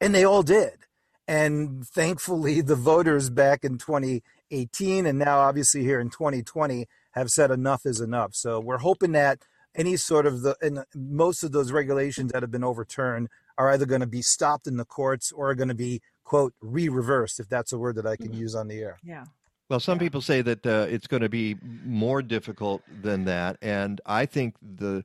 and 0.00 0.14
they 0.14 0.24
all 0.24 0.42
did. 0.42 0.86
And 1.26 1.86
thankfully 1.86 2.60
the 2.62 2.76
voters 2.76 3.30
back 3.30 3.64
in 3.64 3.78
2018 3.78 5.06
and 5.06 5.18
now 5.18 5.38
obviously 5.38 5.82
here 5.82 6.00
in 6.00 6.10
2020 6.10 6.86
have 7.12 7.30
said 7.30 7.50
enough 7.50 7.86
is 7.86 8.00
enough. 8.00 8.34
So 8.34 8.60
we're 8.60 8.78
hoping 8.78 9.12
that 9.12 9.40
any 9.74 9.96
sort 9.96 10.26
of 10.26 10.42
the 10.42 10.56
and 10.60 10.84
most 10.94 11.42
of 11.42 11.52
those 11.52 11.72
regulations 11.72 12.32
that 12.32 12.42
have 12.42 12.50
been 12.50 12.64
overturned 12.64 13.28
are 13.58 13.70
either 13.70 13.86
going 13.86 14.00
to 14.00 14.06
be 14.06 14.22
stopped 14.22 14.66
in 14.66 14.76
the 14.76 14.84
courts 14.84 15.32
or 15.32 15.50
are 15.50 15.54
going 15.54 15.68
to 15.68 15.74
be 15.74 16.00
quote 16.24 16.54
re-reversed 16.60 17.38
if 17.40 17.48
that's 17.48 17.72
a 17.72 17.78
word 17.78 17.96
that 17.96 18.06
I 18.06 18.16
can 18.16 18.32
use 18.32 18.54
on 18.54 18.68
the 18.68 18.80
air. 18.80 18.98
Yeah. 19.04 19.24
Well, 19.68 19.80
some 19.80 19.98
people 19.98 20.20
say 20.20 20.42
that 20.42 20.66
uh, 20.66 20.86
it's 20.90 21.06
going 21.06 21.22
to 21.22 21.28
be 21.28 21.56
more 21.84 22.20
difficult 22.22 22.82
than 23.02 23.24
that, 23.24 23.56
and 23.62 24.00
I 24.04 24.26
think 24.26 24.54
the 24.60 25.04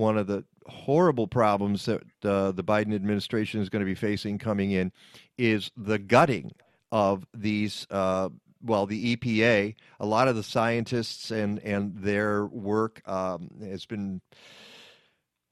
one 0.00 0.18
of 0.18 0.26
the 0.26 0.44
horrible 0.66 1.26
problems 1.28 1.84
that 1.86 2.02
uh, 2.24 2.50
the 2.52 2.64
Biden 2.64 2.94
administration 2.94 3.60
is 3.60 3.68
going 3.68 3.80
to 3.80 3.86
be 3.86 3.94
facing 3.94 4.38
coming 4.38 4.70
in 4.72 4.90
is 5.38 5.70
the 5.76 5.98
gutting 5.98 6.52
of 6.90 7.26
these. 7.34 7.86
Uh, 7.90 8.30
well, 8.62 8.86
the 8.86 9.16
EPA, 9.16 9.74
a 10.00 10.06
lot 10.06 10.28
of 10.28 10.36
the 10.36 10.42
scientists 10.42 11.30
and 11.30 11.58
and 11.60 11.96
their 11.96 12.46
work 12.46 13.06
um, 13.08 13.50
has 13.62 13.86
been. 13.86 14.20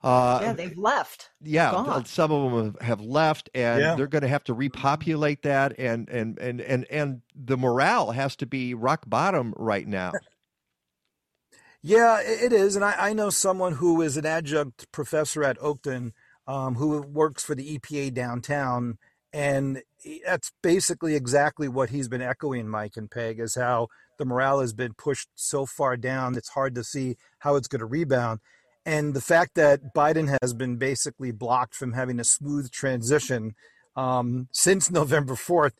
Uh, 0.03 0.39
yeah, 0.43 0.53
they've 0.53 0.79
left. 0.79 1.31
yeah, 1.43 1.73
Gone. 1.73 2.05
some 2.05 2.31
of 2.31 2.53
them 2.53 2.65
have- 2.67 2.81
have 2.87 3.01
left, 3.01 3.51
and 3.53 3.81
Yeah. 3.81 3.95
they're 3.97 4.07
going 4.07 4.23
to 4.23 4.29
have 4.29 4.45
to 4.45 4.55
repopulate 4.55 5.43
that, 5.43 5.77
and 5.79 6.09
and 6.09 6.39
and 6.39 6.61
and 6.61 6.85
and 6.89 7.23
the 7.35 7.57
morale 7.57 8.13
has 8.13 8.37
to 8.37 8.47
be 8.47 8.75
rock 8.75 9.05
bottom 9.09 9.53
right 9.57 9.89
now. 9.89 10.13
Yeah, 11.83 12.21
it 12.21 12.53
is. 12.53 12.77
And 12.77 12.85
I, 12.85 12.95
I 12.99 13.13
know 13.13 13.31
someone 13.31 13.75
who 13.75 14.03
is 14.03 14.17
an 14.17 14.27
adjunct 14.27 14.91
professor 14.91 15.45
at 15.45 15.59
Oakton 15.59 16.13
um, 16.47 16.75
who 16.75 17.03
works 17.03 17.45
for 17.45 17.55
the 17.55 17.79
EPA 17.79 18.15
downtown. 18.15 18.99
And 19.33 19.83
that's 20.27 20.51
basically 20.63 21.15
exactly 21.15 21.69
what 21.69 21.91
he's 21.91 22.09
been 22.09 22.23
echoing, 22.23 22.69
Mike 22.69 22.97
and 22.97 23.11
Peg, 23.11 23.39
is 23.39 23.55
how 23.55 23.89
the 24.19 24.25
morale 24.25 24.61
has 24.61 24.73
been 24.73 24.95
pushed 24.95 25.29
so 25.35 25.67
far 25.67 25.97
down. 25.97 26.37
It's 26.37 26.49
hard 26.51 26.75
to 26.75 26.83
see 26.83 27.17
how 27.41 27.57
it's 27.57 27.69
going 27.69 27.81
to 27.81 27.87
rebound. 27.87 28.41
And 28.87 29.13
the 29.13 29.21
fact 29.21 29.55
that 29.55 29.95
Biden 29.95 30.37
has 30.41 30.55
been 30.55 30.77
basically 30.77 31.31
blocked 31.31 31.75
from 31.75 31.93
having 31.93 32.19
a 32.19 32.25
smooth 32.25 32.71
transition 32.71 33.55
um, 33.95 34.49
since 34.51 34.91
November 34.91 35.35
4th 35.35 35.75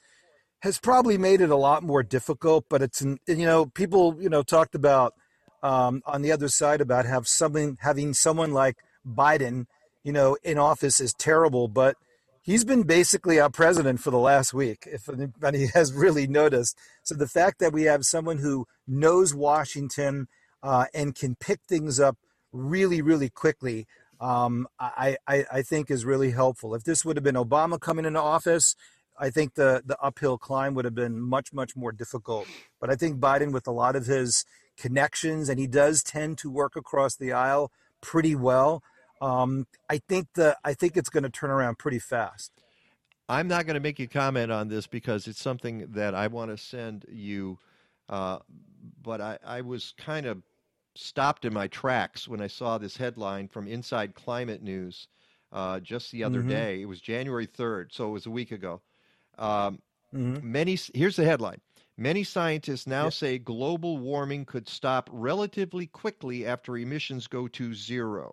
has 0.61 0.79
probably 0.79 1.17
made 1.17 1.41
it 1.41 1.51
a 1.51 1.57
lot 1.57 1.83
more 1.83 2.03
difficult. 2.03 2.67
But 2.69 2.83
it's, 2.83 3.01
you 3.01 3.17
know, 3.47 3.67
people, 3.67 4.17
you 4.21 4.29
know, 4.29 4.43
talked 4.43 4.75
about 4.75 5.15
um, 5.63 6.03
on 6.07 6.23
the 6.23 6.33
other 6.33 6.49
side 6.49 6.81
about 6.81 7.07
have 7.07 7.27
something 7.27 7.79
having 7.81 8.15
someone 8.15 8.53
like 8.53 8.77
Biden, 9.07 9.67
you 10.05 10.13
know, 10.13 10.37
in 10.43 10.59
office 10.59 11.01
is 11.01 11.15
terrible, 11.15 11.69
but 11.69 11.97
he's 12.43 12.65
been 12.65 12.83
basically 12.83 13.41
our 13.41 13.51
president 13.51 14.01
for 14.01 14.11
the 14.11 14.19
last 14.19 14.55
week, 14.55 14.89
if 14.91 15.09
anybody 15.09 15.67
has 15.75 15.93
really 15.93 16.27
noticed. 16.27 16.77
So 17.03 17.15
the 17.15 17.29
fact 17.29 17.59
that 17.61 17.73
we 17.73 17.83
have 17.85 18.05
someone 18.05 18.39
who 18.39 18.67
knows 18.87 19.35
Washington 19.35 20.29
uh, 20.63 20.87
and 20.95 21.15
can 21.15 21.37
pick 21.37 21.61
things 21.69 22.01
up 22.01 22.17
really, 22.53 23.03
really 23.03 23.29
quickly, 23.29 23.87
um, 24.21 24.67
I, 24.81 25.17
I, 25.27 25.45
I 25.53 25.63
think 25.63 25.91
is 25.91 26.05
really 26.05 26.31
helpful. 26.31 26.75
If 26.75 26.85
this 26.85 27.05
would 27.05 27.17
have 27.17 27.25
been 27.25 27.37
Obama 27.37 27.79
coming 27.79 28.05
into 28.05 28.21
office, 28.21 28.75
I 29.21 29.31
think 29.31 29.55
the 29.55 29.83
the 29.85 29.99
uphill 30.01 30.39
climb 30.39 30.75
would 30.75 30.85
have 30.85 30.95
been 30.95 31.21
much 31.21 31.53
much 31.53 31.77
more 31.77 31.93
difficult. 31.93 32.47
But 32.81 32.91
I 32.91 32.95
think 32.95 33.19
Biden, 33.19 33.53
with 33.53 33.67
a 33.67 33.73
lot 33.73 33.97
of 33.97 34.07
his 34.07 34.45
connections, 34.79 35.49
and 35.49 35.59
he 35.59 35.67
does 35.67 36.03
tend 36.03 36.39
to 36.39 36.51
work 36.51 36.77
across 36.77 37.17
the 37.17 37.33
aisle 37.33 37.71
pretty 38.01 38.35
well. 38.35 38.83
Um, 39.21 39.67
I 39.91 39.99
think 39.99 40.29
the 40.35 40.57
I 40.65 40.75
think 40.75 40.97
it's 40.97 41.09
going 41.09 41.25
to 41.25 41.31
turn 41.31 41.51
around 41.51 41.79
pretty 41.79 41.99
fast. 41.99 42.53
I'm 43.29 43.49
not 43.49 43.67
going 43.67 43.75
to 43.75 43.81
make 43.81 44.01
a 44.01 44.07
comment 44.07 44.51
on 44.51 44.69
this 44.69 44.87
because 44.87 45.27
it's 45.29 45.41
something 45.43 45.87
that 45.93 46.15
I 46.15 46.29
want 46.29 46.51
to 46.51 46.57
send 46.57 47.05
you, 47.11 47.59
uh, 48.09 48.39
but 49.03 49.21
I, 49.21 49.39
I 49.45 49.61
was 49.61 49.93
kind 49.99 50.25
of 50.25 50.43
stopped 50.95 51.45
in 51.45 51.53
my 51.53 51.67
tracks 51.69 52.27
when 52.27 52.41
I 52.41 52.47
saw 52.47 52.79
this 52.79 52.97
headline 52.97 53.49
from 53.49 53.69
Inside 53.69 54.15
Climate 54.15 54.63
News 54.63 55.09
uh, 55.53 55.81
just 55.81 56.11
the 56.11 56.25
other 56.25 56.43
Mhm. 56.43 56.49
day. 56.49 56.81
It 56.83 56.87
was 56.87 57.01
January 57.01 57.47
3rd, 57.47 57.93
so 57.93 58.09
it 58.09 58.13
was 58.13 58.27
a 58.27 58.31
week 58.31 58.51
ago. 58.53 58.81
Um, 59.39 59.81
Mhm. 60.15 60.43
Many 60.43 60.79
here's 60.95 61.17
the 61.17 61.25
headline. 61.25 61.61
Many 62.01 62.23
scientists 62.23 62.87
now 62.87 63.05
Yep. 63.05 63.13
say 63.13 63.39
global 63.39 63.99
warming 63.99 64.45
could 64.45 64.69
stop 64.69 65.11
relatively 65.13 65.87
quickly 65.89 66.47
after 66.47 66.77
emissions 66.79 67.27
go 67.27 67.49
to 67.49 67.75
zero. 67.75 68.33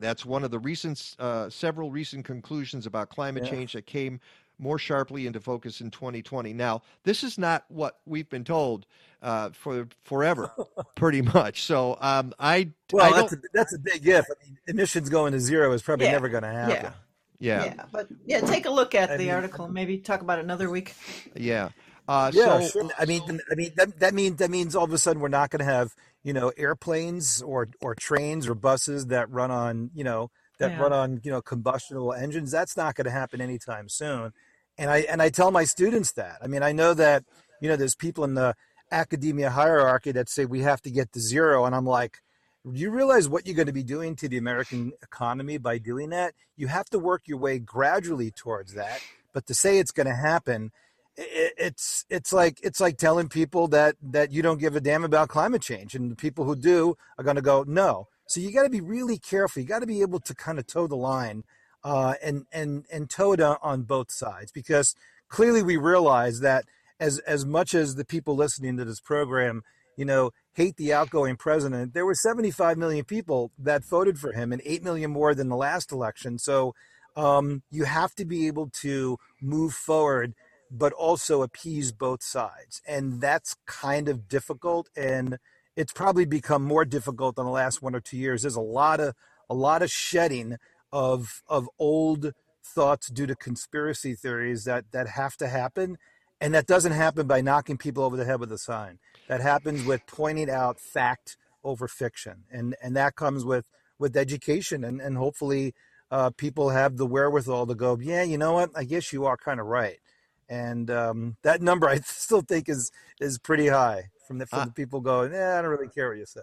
That's 0.00 0.24
one 0.24 0.42
of 0.42 0.50
the 0.50 0.58
recent, 0.58 1.14
uh, 1.18 1.50
several 1.50 1.90
recent 1.92 2.24
conclusions 2.24 2.86
about 2.86 3.10
climate 3.10 3.44
Yeah. 3.44 3.50
change 3.50 3.74
that 3.74 3.86
came 3.86 4.18
more 4.58 4.78
sharply 4.78 5.26
into 5.26 5.40
focus 5.40 5.80
in 5.82 5.90
2020. 5.90 6.52
Now, 6.54 6.82
this 7.04 7.22
is 7.22 7.36
not 7.36 7.64
what 7.68 8.00
we've 8.06 8.28
been 8.30 8.44
told 8.44 8.86
uh, 9.20 9.50
for 9.50 9.86
forever, 10.04 10.50
pretty 10.96 11.20
much. 11.22 11.62
So, 11.62 11.96
um, 12.00 12.32
I, 12.40 12.70
Well, 12.92 13.12
I 13.12 13.20
that's 13.20 13.32
a, 13.34 13.36
that's 13.52 13.74
a 13.74 13.78
big 13.78 14.06
if. 14.08 14.24
I 14.24 14.44
mean, 14.44 14.58
emissions 14.66 15.08
going 15.10 15.32
to 15.32 15.38
zero 15.40 15.70
is 15.72 15.82
probably 15.82 16.06
Yeah. 16.06 16.12
never 16.12 16.28
going 16.28 16.42
to 16.44 16.48
happen. 16.50 16.92
Yeah. 17.38 17.60
yeah, 17.60 17.64
Yeah, 17.76 17.84
but 17.92 18.08
yeah, 18.24 18.40
take 18.40 18.66
a 18.66 18.70
look 18.70 18.94
at 18.94 19.10
I 19.10 19.16
the 19.18 19.26
mean- 19.26 19.34
article 19.34 19.68
maybe 19.68 19.98
talk 19.98 20.22
about 20.22 20.38
it 20.38 20.44
another 20.44 20.70
week. 20.70 20.94
yeah. 21.36 21.68
Uh, 22.08 22.30
yeah, 22.34 22.60
so, 22.60 22.68
sure. 22.68 22.90
I 22.98 23.04
mean, 23.06 23.22
I 23.50 23.54
mean 23.54 23.72
that 23.76 24.00
that 24.00 24.14
means 24.14 24.36
that 24.38 24.50
means 24.50 24.74
all 24.74 24.84
of 24.84 24.92
a 24.92 24.98
sudden 24.98 25.22
we're 25.22 25.28
not 25.28 25.50
going 25.50 25.60
to 25.60 25.64
have 25.64 25.94
you 26.24 26.32
know 26.32 26.52
airplanes 26.56 27.40
or 27.42 27.68
or 27.80 27.94
trains 27.94 28.48
or 28.48 28.54
buses 28.54 29.06
that 29.06 29.30
run 29.30 29.50
on 29.50 29.90
you 29.94 30.04
know 30.04 30.30
that 30.58 30.72
Yeah. 30.72 30.80
run 30.82 30.92
on 30.92 31.20
you 31.22 31.30
know 31.30 31.40
combustible 31.40 32.12
engines. 32.12 32.50
That's 32.50 32.76
not 32.76 32.96
going 32.96 33.04
to 33.04 33.10
happen 33.10 33.40
anytime 33.40 33.88
soon. 33.88 34.32
And 34.78 34.90
I 34.90 34.98
and 35.02 35.22
I 35.22 35.28
tell 35.28 35.50
my 35.50 35.64
students 35.64 36.12
that. 36.12 36.38
I 36.42 36.48
mean, 36.48 36.62
I 36.62 36.72
know 36.72 36.92
that 36.94 37.24
you 37.60 37.68
know 37.68 37.76
there's 37.76 37.94
people 37.94 38.24
in 38.24 38.34
the 38.34 38.54
academia 38.90 39.50
hierarchy 39.50 40.12
that 40.12 40.28
say 40.28 40.44
we 40.44 40.60
have 40.60 40.82
to 40.82 40.90
get 40.90 41.12
to 41.12 41.20
zero, 41.20 41.64
and 41.64 41.74
I'm 41.74 41.86
like. 41.86 42.18
Do 42.64 42.78
you 42.78 42.92
realize 42.92 43.28
what 43.28 43.44
you're 43.44 43.56
going 43.56 43.66
to 43.66 43.72
be 43.72 43.82
doing 43.82 44.14
to 44.14 44.28
the 44.28 44.38
American 44.38 44.92
economy 45.02 45.58
by 45.58 45.78
doing 45.78 46.10
that? 46.10 46.32
You 46.56 46.68
have 46.68 46.88
to 46.90 46.98
work 47.00 47.22
your 47.26 47.38
way 47.38 47.58
gradually 47.58 48.30
towards 48.30 48.74
that. 48.74 49.00
But 49.34 49.46
to 49.46 49.54
say 49.54 49.80
it's 49.80 49.90
going 49.90 50.06
to 50.06 50.14
happen, 50.14 50.70
i- 51.18 51.52
it's 51.58 52.04
it's 52.10 52.32
like 52.32 52.58
it's 52.62 52.80
like 52.80 52.96
telling 52.98 53.28
people 53.28 53.68
that 53.68 53.96
that 54.02 54.32
you 54.32 54.42
don't 54.42 54.60
give 54.60 54.76
a 54.76 54.80
damn 54.80 55.04
about 55.04 55.28
climate 55.28 55.62
change 55.62 55.94
and 55.94 56.10
the 56.10 56.16
people 56.16 56.44
who 56.44 56.56
do 56.56 56.96
are 57.18 57.24
going 57.24 57.36
to 57.36 57.42
go 57.42 57.64
no. 57.66 58.08
So 58.26 58.40
you 58.40 58.52
got 58.52 58.62
to 58.62 58.70
be 58.70 58.80
really 58.80 59.18
careful. 59.18 59.60
You 59.60 59.68
got 59.68 59.80
to 59.80 59.86
be 59.86 60.00
able 60.00 60.20
to 60.20 60.34
kind 60.34 60.58
of 60.58 60.66
toe 60.66 60.86
the 60.86 60.96
line 60.96 61.44
uh, 61.84 62.14
and 62.22 62.46
and 62.52 62.86
and 62.92 63.10
toe 63.10 63.32
it 63.32 63.40
on, 63.40 63.82
both 63.82 64.10
sides 64.10 64.52
because 64.52 64.94
clearly 65.28 65.62
we 65.62 65.76
realize 65.76 66.40
that 66.40 66.64
as 67.00 67.18
as 67.20 67.44
much 67.44 67.74
as 67.74 67.94
the 67.96 68.04
people 68.04 68.36
listening 68.36 68.76
to 68.76 68.84
this 68.84 69.00
program 69.00 69.62
you 69.96 70.04
know 70.04 70.30
hate 70.54 70.76
the 70.76 70.92
outgoing 70.92 71.36
president 71.36 71.92
there 71.94 72.06
were 72.06 72.14
75 72.14 72.78
million 72.78 73.04
people 73.04 73.50
that 73.58 73.84
voted 73.84 74.18
for 74.18 74.32
him 74.32 74.52
and 74.52 74.62
8 74.64 74.82
million 74.82 75.10
more 75.10 75.34
than 75.34 75.48
the 75.48 75.56
last 75.56 75.92
election. 75.92 76.38
So 76.38 76.74
um, 77.16 77.62
you 77.70 77.84
have 77.84 78.14
to 78.14 78.24
be 78.24 78.46
able 78.46 78.70
to 78.80 79.18
move 79.40 79.74
forward 79.74 80.34
but 80.72 80.92
also 80.94 81.42
appease 81.42 81.92
both 81.92 82.22
sides. 82.22 82.80
And 82.88 83.20
that's 83.20 83.56
kind 83.66 84.08
of 84.08 84.26
difficult 84.26 84.88
and 84.96 85.38
it's 85.76 85.92
probably 85.92 86.24
become 86.24 86.62
more 86.62 86.84
difficult 86.84 87.38
in 87.38 87.44
the 87.44 87.50
last 87.50 87.82
one 87.82 87.94
or 87.94 88.00
two 88.00 88.16
years. 88.16 88.42
There's 88.42 88.56
a 88.56 88.60
lot 88.60 89.00
of 89.00 89.14
a 89.48 89.54
lot 89.54 89.82
of 89.82 89.90
shedding 89.90 90.56
of 90.92 91.42
of 91.48 91.68
old 91.78 92.32
thoughts 92.64 93.08
due 93.08 93.26
to 93.26 93.34
conspiracy 93.34 94.14
theories 94.14 94.64
that 94.64 94.92
that 94.92 95.08
have 95.08 95.36
to 95.38 95.48
happen. 95.48 95.98
And 96.40 96.54
that 96.54 96.66
doesn't 96.66 96.92
happen 96.92 97.26
by 97.26 97.40
knocking 97.40 97.76
people 97.76 98.02
over 98.02 98.16
the 98.16 98.24
head 98.24 98.40
with 98.40 98.50
a 98.50 98.58
sign. 98.58 98.98
That 99.28 99.40
happens 99.40 99.84
with 99.84 100.06
pointing 100.06 100.50
out 100.50 100.80
fact 100.80 101.36
over 101.62 101.88
fiction. 101.88 102.44
And 102.50 102.76
and 102.82 102.96
that 102.96 103.14
comes 103.14 103.44
with 103.44 103.66
with 103.98 104.16
education 104.16 104.84
and, 104.84 105.00
and 105.00 105.16
hopefully 105.16 105.74
uh, 106.10 106.30
people 106.30 106.70
have 106.70 106.96
the 106.98 107.06
wherewithal 107.06 107.66
to 107.66 107.74
go, 107.74 107.98
yeah, 107.98 108.22
you 108.22 108.36
know 108.36 108.52
what? 108.52 108.70
I 108.74 108.84
guess 108.84 109.12
you 109.12 109.24
are 109.24 109.36
kind 109.36 109.60
of 109.60 109.66
right 109.66 109.98
and 110.48 110.90
um, 110.90 111.36
that 111.42 111.62
number 111.62 111.88
I 111.94 112.00
still 112.00 112.42
think 112.42 112.68
is 112.68 112.90
is 113.20 113.38
pretty 113.38 113.68
high 113.68 114.10
from 114.26 114.38
the 114.38 114.46
from 114.46 114.60
Uh, 114.60 114.64
the 114.66 114.72
people 114.72 115.00
going, 115.00 115.32
yeah, 115.32 115.58
I 115.58 115.62
don't 115.62 115.70
really 115.70 115.88
care 115.88 116.08
what 116.08 116.18
you 116.18 116.26
say. 116.26 116.40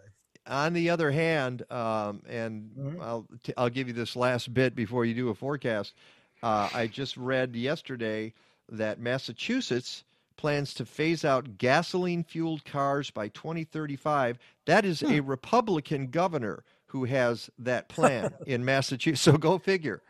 on 0.47 0.73
the 0.73 0.89
other 0.89 1.11
hand, 1.11 1.63
um, 1.71 2.21
and 2.27 2.71
Mm-hmm. 2.77 3.01
I'll 3.01 3.27
t- 3.43 3.53
I'll 3.57 3.69
give 3.69 3.87
you 3.87 3.93
this 3.93 4.15
last 4.15 4.53
bit 4.53 4.75
before 4.75 5.05
you 5.05 5.13
do 5.13 5.29
a 5.29 5.35
forecast. 5.35 5.93
Uh, 6.41 6.69
I 6.73 6.87
just 6.87 7.17
read 7.17 7.55
yesterday 7.55 8.33
that 8.69 8.99
Massachusetts 8.99 10.03
plans 10.37 10.73
to 10.75 10.85
phase 10.85 11.25
out 11.25 11.57
gasoline 11.57 12.23
fueled 12.23 12.63
cars 12.63 13.11
by 13.11 13.27
2035. 13.29 14.39
That 14.65 14.85
is 14.85 15.01
Hmm. 15.01 15.11
a 15.11 15.19
Republican 15.19 16.07
governor 16.11 16.63
who 16.87 17.03
has 17.05 17.49
that 17.59 17.89
plan 17.95 18.33
in 18.45 18.63
Massachusetts. 18.63 19.21
So 19.21 19.37
go 19.37 19.57
figure. 19.57 20.01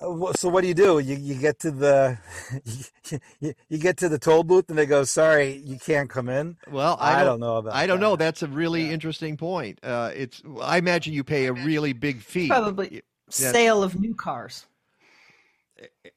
Wha- 0.00 0.32
So 0.32 0.48
what 0.48 0.62
do 0.62 0.68
you 0.68 0.74
do? 0.74 0.98
You 0.98 1.16
you 1.16 1.34
get 1.34 1.58
to 1.60 1.70
the 1.70 2.18
you, 3.40 3.54
you 3.68 3.78
get 3.78 3.96
to 3.98 4.08
the 4.08 4.18
toll 4.18 4.44
booth 4.44 4.68
and 4.70 4.78
they 4.78 4.86
go, 4.86 5.04
sorry, 5.04 5.56
you 5.64 5.78
can't 5.78 6.08
come 6.08 6.28
in. 6.28 6.56
Well, 6.70 6.96
I 7.00 7.12
I 7.12 7.16
don't, 7.18 7.26
don't 7.26 7.40
know 7.40 7.56
about 7.56 7.74
I 7.74 7.86
don't 7.86 8.00
that. 8.00 8.06
know. 8.06 8.16
That's 8.16 8.42
a 8.42 8.46
really 8.48 8.90
interesting 8.90 9.36
point. 9.36 9.78
Uh, 9.82 10.10
it's. 10.14 10.42
I 10.62 10.78
imagine 10.78 11.12
you 11.12 11.24
pay 11.24 11.46
a 11.46 11.52
really 11.52 11.92
big 11.92 12.20
fee. 12.22 12.48
Probably 12.48 12.88
Yeah. 12.92 13.00
sale 13.30 13.82
of 13.82 13.98
new 14.00 14.14
cars. 14.14 14.66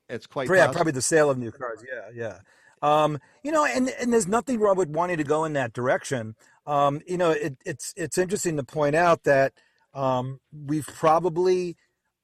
It's 0.10 0.28
quite. 0.28 0.50
yeah, 0.50 0.56
possible. 0.58 0.74
probably 0.74 0.92
the 0.94 1.02
sale 1.02 1.30
of 1.30 1.38
new 1.38 1.52
cars. 1.52 1.84
Yeah, 1.90 2.10
yeah. 2.14 2.40
Um, 2.82 3.20
you 3.44 3.52
know, 3.52 3.66
and 3.66 3.90
and 4.00 4.12
there's 4.12 4.28
nothing 4.28 4.60
wrong 4.60 4.76
with 4.78 4.90
wanting 4.90 5.18
to 5.18 5.24
go 5.24 5.46
in 5.46 5.54
that 5.54 5.74
direction. 5.74 6.36
Um, 6.66 7.02
you 7.08 7.18
know, 7.18 7.32
it, 7.32 7.58
it's 7.66 7.94
it's 7.96 8.18
interesting 8.18 8.58
to 8.58 8.64
point 8.64 8.96
out 8.96 9.24
that 9.24 9.54
um, 9.94 10.40
we've 10.52 10.88
probably 10.88 11.78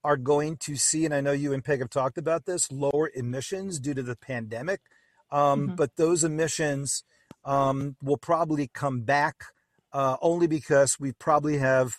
are 0.03 0.17
going 0.17 0.57
to 0.57 0.75
see, 0.75 1.05
and 1.05 1.13
I 1.13 1.21
know 1.21 1.31
you 1.31 1.53
and 1.53 1.63
Peg 1.63 1.79
have 1.79 1.89
talked 1.89 2.17
about 2.17 2.45
this, 2.45 2.71
lower 2.71 3.11
emissions 3.13 3.79
due 3.79 3.93
to 3.93 4.03
the 4.03 4.15
pandemic. 4.15 4.81
Um, 5.31 5.69
Mhm. 5.69 5.75
But 5.75 5.95
those 5.95 6.23
emissions 6.23 7.03
um, 7.45 7.95
will 8.01 8.17
probably 8.17 8.67
come 8.67 9.01
back 9.01 9.43
uh, 9.93 10.17
only 10.21 10.45
because 10.45 10.99
we 10.99 11.11
probably 11.13 11.57
have, 11.57 11.95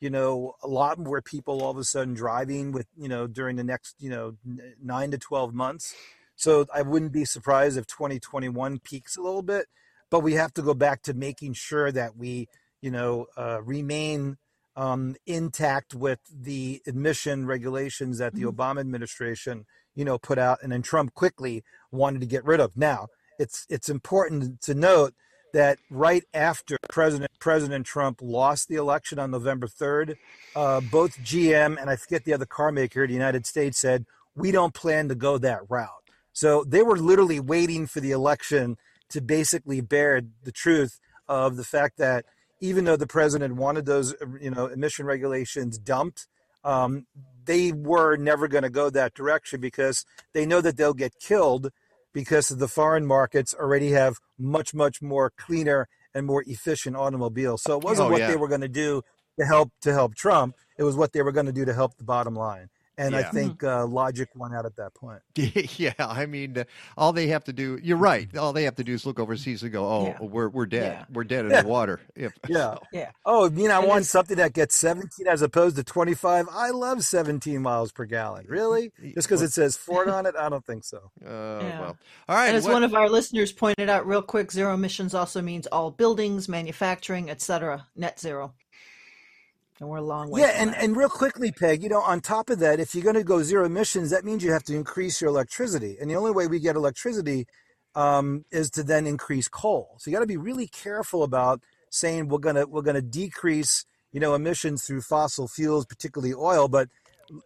you 0.00 0.08
know, 0.08 0.54
a 0.62 0.68
lot 0.68 0.98
more 0.98 1.20
people 1.20 1.62
all 1.62 1.70
of 1.70 1.76
a 1.76 1.84
sudden 1.84 2.14
driving 2.14 2.72
with, 2.72 2.86
you 2.96 3.08
know, 3.08 3.26
during 3.26 3.56
the 3.56 3.64
next, 3.64 3.96
you 3.98 4.08
know, 4.08 4.36
n- 4.46 4.74
nine 4.82 5.10
to 5.10 5.18
12 5.18 5.52
months. 5.52 5.94
So 6.36 6.66
I 6.72 6.82
wouldn't 6.82 7.12
be 7.12 7.24
surprised 7.24 7.76
if 7.76 7.86
2021 7.86 8.78
peaks 8.80 9.16
a 9.16 9.20
little 9.22 9.42
bit, 9.42 9.66
but 10.10 10.20
we 10.20 10.34
have 10.34 10.54
to 10.54 10.62
go 10.62 10.74
back 10.74 11.02
to 11.02 11.12
making 11.14 11.52
sure 11.54 11.92
that 11.92 12.16
we, 12.16 12.48
you 12.80 12.90
know, 12.90 13.26
uh, 13.36 13.62
remain 13.62 14.38
um, 14.76 15.16
intact 15.26 15.94
with 15.94 16.20
the 16.32 16.82
admission 16.86 17.46
regulations 17.46 18.18
that 18.18 18.34
the 18.34 18.42
Mhm. 18.42 18.52
Obama 18.54 18.80
administration, 18.80 19.66
you 19.94 20.04
know, 20.04 20.18
put 20.18 20.38
out, 20.38 20.58
and 20.62 20.72
then 20.72 20.82
Trump 20.82 21.14
quickly 21.14 21.62
wanted 21.90 22.20
to 22.20 22.26
get 22.26 22.44
rid 22.44 22.60
of. 22.60 22.76
Now, 22.76 23.08
it's 23.38 23.66
it's 23.68 23.88
important 23.88 24.60
to 24.62 24.74
note 24.74 25.14
that 25.52 25.78
right 25.88 26.24
after 26.34 26.76
President 26.90 27.30
President 27.38 27.86
Trump 27.86 28.18
lost 28.20 28.68
the 28.68 28.74
election 28.74 29.18
on 29.18 29.30
November 29.30 29.68
third, 29.68 30.16
uh, 30.56 30.80
both 30.80 31.18
GM 31.22 31.76
and 31.80 31.88
I 31.88 31.96
forget 31.96 32.24
the 32.24 32.34
other 32.34 32.46
car 32.46 32.72
maker 32.72 33.04
in 33.04 33.08
the 33.08 33.14
United 33.14 33.46
States 33.46 33.78
said 33.78 34.04
we 34.34 34.50
don't 34.50 34.74
plan 34.74 35.08
to 35.08 35.14
go 35.14 35.38
that 35.38 35.60
route. 35.68 35.88
So 36.32 36.64
they 36.64 36.82
were 36.82 36.96
literally 36.96 37.38
waiting 37.38 37.86
for 37.86 38.00
the 38.00 38.10
election 38.10 38.76
to 39.10 39.20
basically 39.20 39.80
bear 39.80 40.22
the 40.42 40.50
truth 40.50 40.98
of 41.28 41.56
the 41.56 41.64
fact 41.64 41.98
that 41.98 42.24
even 42.68 42.84
though 42.86 42.96
the 42.96 43.06
president 43.06 43.56
wanted 43.56 43.84
those 43.86 44.14
you 44.40 44.50
know 44.50 44.66
emission 44.66 45.04
regulations 45.06 45.78
dumped, 45.78 46.26
um, 46.64 47.06
they 47.44 47.72
were 47.72 48.16
never 48.16 48.48
going 48.48 48.62
to 48.64 48.70
go 48.70 48.88
that 48.90 49.12
direction 49.14 49.60
because 49.60 50.04
they 50.32 50.46
know 50.46 50.60
that 50.62 50.76
they'll 50.78 50.94
get 50.94 51.12
killed 51.20 51.70
because 52.12 52.48
the 52.48 52.68
foreign 52.68 53.04
markets 53.06 53.54
already 53.54 53.90
have 53.90 54.14
much 54.38 54.72
much 54.74 55.02
more 55.02 55.30
cleaner 55.36 55.88
and 56.14 56.26
more 56.26 56.42
efficient 56.46 56.96
automobiles. 56.96 57.62
So 57.62 57.76
it 57.76 57.84
wasn't 57.84 58.08
Oh, 58.08 58.12
what 58.12 58.20
yeah. 58.20 58.28
they 58.30 58.36
were 58.36 58.48
going 58.48 58.60
to 58.62 58.68
do 58.84 59.02
to 59.38 59.44
help 59.44 59.70
to 59.82 59.92
help 59.92 60.14
Trump. 60.14 60.54
It 60.78 60.84
was 60.84 60.96
what 60.96 61.12
they 61.12 61.22
were 61.22 61.32
going 61.32 61.46
to 61.46 61.52
do 61.52 61.64
to 61.64 61.74
help 61.74 61.96
the 61.96 62.04
bottom 62.04 62.34
line. 62.34 62.68
And 62.96 63.16
I 63.16 63.24
think 63.24 63.64
uh, 63.64 63.86
logic 63.86 64.28
won 64.36 64.54
out 64.54 64.66
at 64.66 64.76
that 64.76 64.94
point. 64.94 65.20
yeah, 65.78 65.92
I 65.98 66.26
mean, 66.26 66.58
uh, 66.58 66.64
all 66.96 67.12
they 67.12 67.26
have 67.28 67.42
to 67.44 67.52
do, 67.52 67.78
you're 67.82 67.96
right. 67.96 68.34
All 68.36 68.52
they 68.52 68.62
have 68.64 68.76
to 68.76 68.84
do 68.84 68.94
is 68.94 69.04
look 69.04 69.18
overseas 69.18 69.62
and 69.64 69.72
go, 69.72 69.84
oh, 69.84 70.06
Yeah. 70.06 70.18
we're, 70.20 70.48
we're 70.48 70.66
dead. 70.66 70.92
Yeah. 71.00 71.04
We're 71.12 71.24
dead 71.24 71.46
in 71.46 71.50
Yeah. 71.50 71.62
the 71.62 71.68
water. 71.68 72.00
If, 72.14 72.32
Yeah. 72.48 72.76
Yeah. 72.92 73.10
Oh, 73.26 73.50
you 73.50 73.66
know, 73.68 73.74
I 73.74 73.78
And 73.80 73.88
want 73.88 74.06
something 74.06 74.36
that 74.36 74.52
gets 74.52 74.76
17 74.76 75.26
as 75.26 75.42
opposed 75.42 75.74
to 75.76 75.82
25. 75.84 76.46
I 76.52 76.70
love 76.70 77.02
17 77.02 77.60
miles 77.60 77.90
per 77.90 78.04
gallon. 78.04 78.46
Really? 78.48 78.92
Just 79.14 79.26
because 79.28 79.42
it 79.42 79.52
says 79.52 79.76
Ford 79.76 80.08
on 80.16 80.26
it? 80.26 80.34
I 80.38 80.48
don't 80.48 80.64
think 80.64 80.84
so. 80.84 81.10
Uh, 81.24 81.28
Yeah. 81.62 81.80
well, 81.80 81.96
all 82.28 82.36
right. 82.36 82.48
and 82.48 82.56
as 82.56 82.64
what- 82.64 82.74
one 82.74 82.84
of 82.84 82.94
our 82.94 83.08
listeners 83.08 83.50
pointed 83.52 83.88
out 83.88 84.06
real 84.06 84.22
quick, 84.22 84.52
zero 84.52 84.72
emissions 84.74 85.14
also 85.14 85.42
means 85.42 85.66
all 85.68 85.90
buildings, 85.90 86.48
manufacturing, 86.48 87.28
etc., 87.28 87.86
net 87.96 88.20
zero. 88.20 88.54
And 89.80 89.88
we're 89.88 89.98
a 89.98 90.02
long 90.02 90.30
way. 90.30 90.42
Yeah, 90.42 90.52
and, 90.54 90.70
that. 90.70 90.82
and 90.82 90.96
real 90.96 91.08
quickly, 91.08 91.50
Peg, 91.50 91.82
you 91.82 91.88
know, 91.88 92.00
on 92.00 92.20
top 92.20 92.48
of 92.48 92.60
that, 92.60 92.78
if 92.78 92.94
you're 92.94 93.02
going 93.02 93.16
to 93.16 93.24
go 93.24 93.42
zero 93.42 93.66
emissions, 93.66 94.10
that 94.10 94.24
means 94.24 94.44
you 94.44 94.52
have 94.52 94.62
to 94.64 94.74
increase 94.74 95.20
your 95.20 95.30
electricity. 95.30 95.96
And 96.00 96.08
the 96.08 96.14
only 96.14 96.30
way 96.30 96.46
we 96.46 96.60
get 96.60 96.76
electricity 96.76 97.46
um, 97.94 98.44
is 98.50 98.70
to 98.70 98.82
then 98.82 99.06
increase 99.06 99.48
coal. 99.48 99.96
So 99.98 100.10
you 100.10 100.16
got 100.16 100.20
to 100.20 100.26
be 100.26 100.36
really 100.36 100.68
careful 100.68 101.22
about 101.22 101.60
saying 101.90 102.28
we're 102.28 102.38
going 102.38 102.56
to 102.56 102.66
we're 102.66 102.82
going 102.82 102.96
to 102.96 103.02
decrease, 103.02 103.84
you 104.12 104.20
know, 104.20 104.34
emissions 104.34 104.84
through 104.84 105.02
fossil 105.02 105.48
fuels, 105.48 105.86
particularly 105.86 106.34
oil. 106.34 106.68
But 106.68 106.88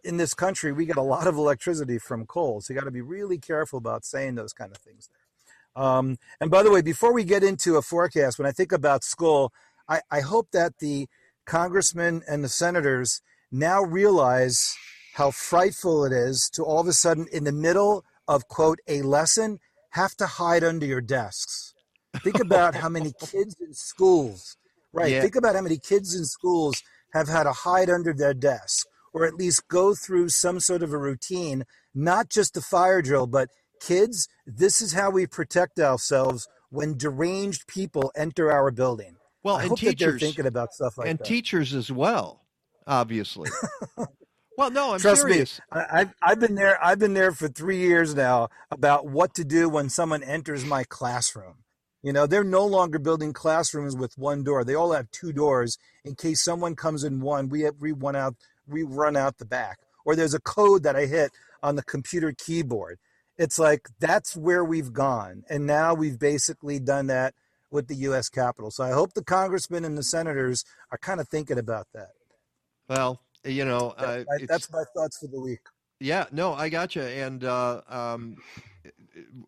in 0.03 0.17
this 0.17 0.33
country, 0.33 0.71
we 0.71 0.85
get 0.85 0.97
a 0.97 1.01
lot 1.01 1.27
of 1.27 1.35
electricity 1.35 1.97
from 1.97 2.25
coal. 2.25 2.61
So 2.61 2.73
you 2.73 2.79
got 2.79 2.85
to 2.85 2.91
be 2.91 3.01
really 3.01 3.37
careful 3.37 3.77
about 3.77 4.05
saying 4.05 4.35
those 4.35 4.53
kind 4.53 4.71
of 4.71 4.77
things 4.77 5.09
there. 5.09 5.83
Um, 5.83 6.17
and 6.41 6.51
by 6.51 6.63
the 6.63 6.71
way, 6.71 6.81
before 6.81 7.13
we 7.13 7.23
get 7.23 7.43
into 7.43 7.77
a 7.77 7.81
forecast, 7.81 8.37
when 8.37 8.47
I 8.47 8.51
think 8.51 8.71
about 8.71 9.03
school, 9.03 9.53
I, 9.87 10.01
I 10.11 10.19
hope 10.21 10.49
that 10.51 10.79
the 10.79 11.07
congressmen 11.49 12.21
and 12.29 12.43
the 12.43 12.49
senators 12.49 13.21
now 13.51 13.81
realize 13.81 14.75
how 15.15 15.31
frightful 15.31 16.05
it 16.05 16.13
is 16.13 16.49
to 16.53 16.63
all 16.63 16.79
of 16.79 16.87
a 16.87 16.93
sudden, 16.93 17.27
in 17.33 17.43
the 17.43 17.51
middle 17.51 18.05
of, 18.27 18.47
quote, 18.47 18.79
a 18.87 19.01
lesson, 19.01 19.57
have 19.91 20.15
to 20.15 20.27
hide 20.27 20.63
under 20.63 20.85
your 20.85 21.01
desks. 21.01 21.73
Think 22.23 22.39
about 22.47 22.75
how 22.75 22.87
many 22.87 23.11
kids 23.19 23.55
in 23.59 23.73
schools, 23.73 24.57
right? 24.93 25.11
Yeah. 25.11 25.21
Think 25.21 25.35
about 25.35 25.55
how 25.55 25.61
many 25.61 25.79
kids 25.79 26.15
in 26.15 26.25
schools 26.25 26.83
have 27.13 27.27
had 27.27 27.43
to 27.43 27.51
hide 27.51 27.89
under 27.89 28.13
their 28.13 28.35
desk 28.35 28.85
or 29.11 29.25
at 29.25 29.33
least 29.33 29.67
go 29.67 29.95
through 29.95 30.29
some 30.29 30.59
sort 30.59 30.83
of 30.83 30.93
a 30.93 30.97
routine, 30.97 31.63
not 31.95 32.29
just 32.29 32.55
a 32.55 32.61
fire 32.61 33.01
drill, 33.01 33.25
but 33.25 33.49
kids, 33.81 34.27
this 34.45 34.81
is 34.83 34.93
how 34.93 35.09
we 35.09 35.25
protect 35.25 35.79
ourselves 35.79 36.47
when 36.69 36.95
deranged 36.95 37.67
people 37.67 38.11
enter 38.15 38.51
our 38.51 38.69
building. 38.69 39.15
Well, 39.43 39.55
I 39.55 39.65
and 39.65 39.77
teachers- 39.77 40.19
thinking 40.21 40.45
about 40.45 40.73
stuff 40.73 40.97
like 40.97 41.07
and 41.07 41.19
that. 41.19 41.25
teachers 41.25 41.73
as 41.73 41.91
well, 41.91 42.41
obviously. 42.85 43.49
well, 44.57 44.69
no, 44.71 44.93
I'm 44.93 44.99
Trust 44.99 45.21
serious. 45.21 45.59
me, 45.59 45.65
I, 45.81 45.99
I've 46.01 46.13
I've 46.21 46.39
been 46.39 46.55
there. 46.55 46.83
I've 46.83 46.99
been 46.99 47.13
there 47.13 47.31
for 47.31 47.47
three 47.47 47.77
years 47.77 48.13
now 48.15 48.49
about 48.71 49.07
what 49.07 49.33
to 49.35 49.45
do 49.45 49.69
when 49.69 49.89
someone 49.89 50.23
enters 50.23 50.65
my 50.65 50.83
classroom. 50.83 51.55
You 52.01 52.13
know, 52.13 52.27
they're 52.27 52.43
no 52.45 52.65
longer 52.65 52.97
building 52.99 53.33
classrooms 53.33 53.95
with 53.95 54.17
one 54.17 54.43
door. 54.43 54.63
They 54.63 54.75
all 54.75 54.93
have 54.93 55.11
two 55.11 55.33
doors 55.33 55.77
in 56.05 56.15
case 56.15 56.41
someone 56.43 56.75
comes 56.75 57.03
in 57.03 57.19
one. 57.19 57.49
We 57.49 57.61
have, 57.61 57.75
we 57.79 57.91
run 57.91 58.15
out 58.15 58.35
we 58.67 58.83
run 58.83 59.15
out 59.15 59.37
the 59.37 59.45
back, 59.45 59.79
or 60.05 60.15
there's 60.15 60.33
a 60.33 60.39
code 60.39 60.83
that 60.83 60.95
I 60.95 61.05
hit 61.05 61.31
on 61.63 61.75
the 61.75 61.83
computer 61.83 62.33
keyboard. 62.37 62.99
It's 63.37 63.57
like 63.57 63.87
that's 63.99 64.35
where 64.35 64.63
we've 64.65 64.91
gone, 64.91 65.43
and 65.49 65.65
now 65.65 65.93
we've 65.93 66.19
basically 66.19 66.79
done 66.79 67.07
that 67.07 67.33
with 67.71 67.87
the 67.87 67.95
U.S. 67.95 68.29
Capitol. 68.29 68.71
So 68.71 68.83
I 68.83 68.91
hope 68.91 69.13
the 69.13 69.23
congressmen 69.23 69.85
and 69.85 69.97
the 69.97 70.03
senators 70.03 70.63
are 70.91 70.97
kind 70.97 71.19
of 71.19 71.27
thinking 71.27 71.57
about 71.57 71.87
that. 71.93 72.09
Well, 72.87 73.21
you 73.43 73.65
know, 73.65 73.93
uh, 73.97 74.05
That- 74.05 74.19
it's- 74.21 74.47
that's 74.47 74.71
my 74.71 74.83
thoughts 74.95 75.17
for 75.19 75.27
the 75.27 75.39
week. 75.39 75.59
Yeah, 76.01 76.25
no, 76.31 76.53
I 76.53 76.69
got 76.69 76.95
you. 76.95 77.01
And 77.01 77.43
uh, 77.43 77.81
um, 77.89 78.37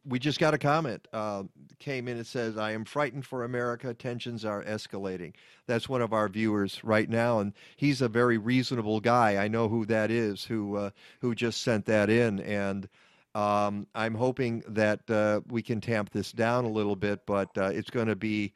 we 0.05 0.19
just 0.19 0.37
got 0.39 0.53
a 0.53 0.57
comment 0.57 1.07
uh, 1.13 1.43
came 1.79 2.09
in. 2.09 2.17
It 2.17 2.27
says, 2.27 2.57
"I 2.57 2.71
am 2.71 2.83
frightened 2.83 3.25
for 3.25 3.45
America. 3.45 3.93
Tensions 3.93 4.43
are 4.43 4.61
escalating." 4.63 5.33
That's 5.65 5.87
one 5.87 6.01
of 6.01 6.11
our 6.11 6.27
viewers 6.27 6.83
right 6.83 7.09
now, 7.09 7.39
and 7.39 7.53
he's 7.77 8.01
a 8.01 8.09
very 8.09 8.37
reasonable 8.37 8.99
guy. 8.99 9.41
I 9.41 9.47
know 9.47 9.69
who 9.69 9.85
that 9.85 10.11
is. 10.11 10.43
Who 10.43 10.75
uh, 10.75 10.89
who 11.21 11.33
just 11.35 11.61
sent 11.61 11.85
that 11.85 12.09
in, 12.09 12.41
and 12.41 12.89
um, 13.35 13.87
I'm 13.95 14.15
hoping 14.15 14.63
that 14.67 15.09
uh, 15.09 15.41
we 15.47 15.61
can 15.61 15.81
tamp 15.81 16.11
this 16.11 16.31
down 16.31 16.65
a 16.65 16.69
little 16.69 16.95
bit. 16.95 17.25
But 17.25 17.49
uh, 17.57 17.65
it's 17.65 17.89
going 17.89 18.07
to 18.07 18.15
be 18.15 18.53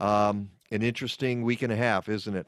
um, 0.00 0.50
an 0.70 0.82
interesting 0.82 1.42
week 1.42 1.62
and 1.62 1.72
a 1.72 1.76
half, 1.76 2.08
isn't 2.08 2.34
it? 2.34 2.46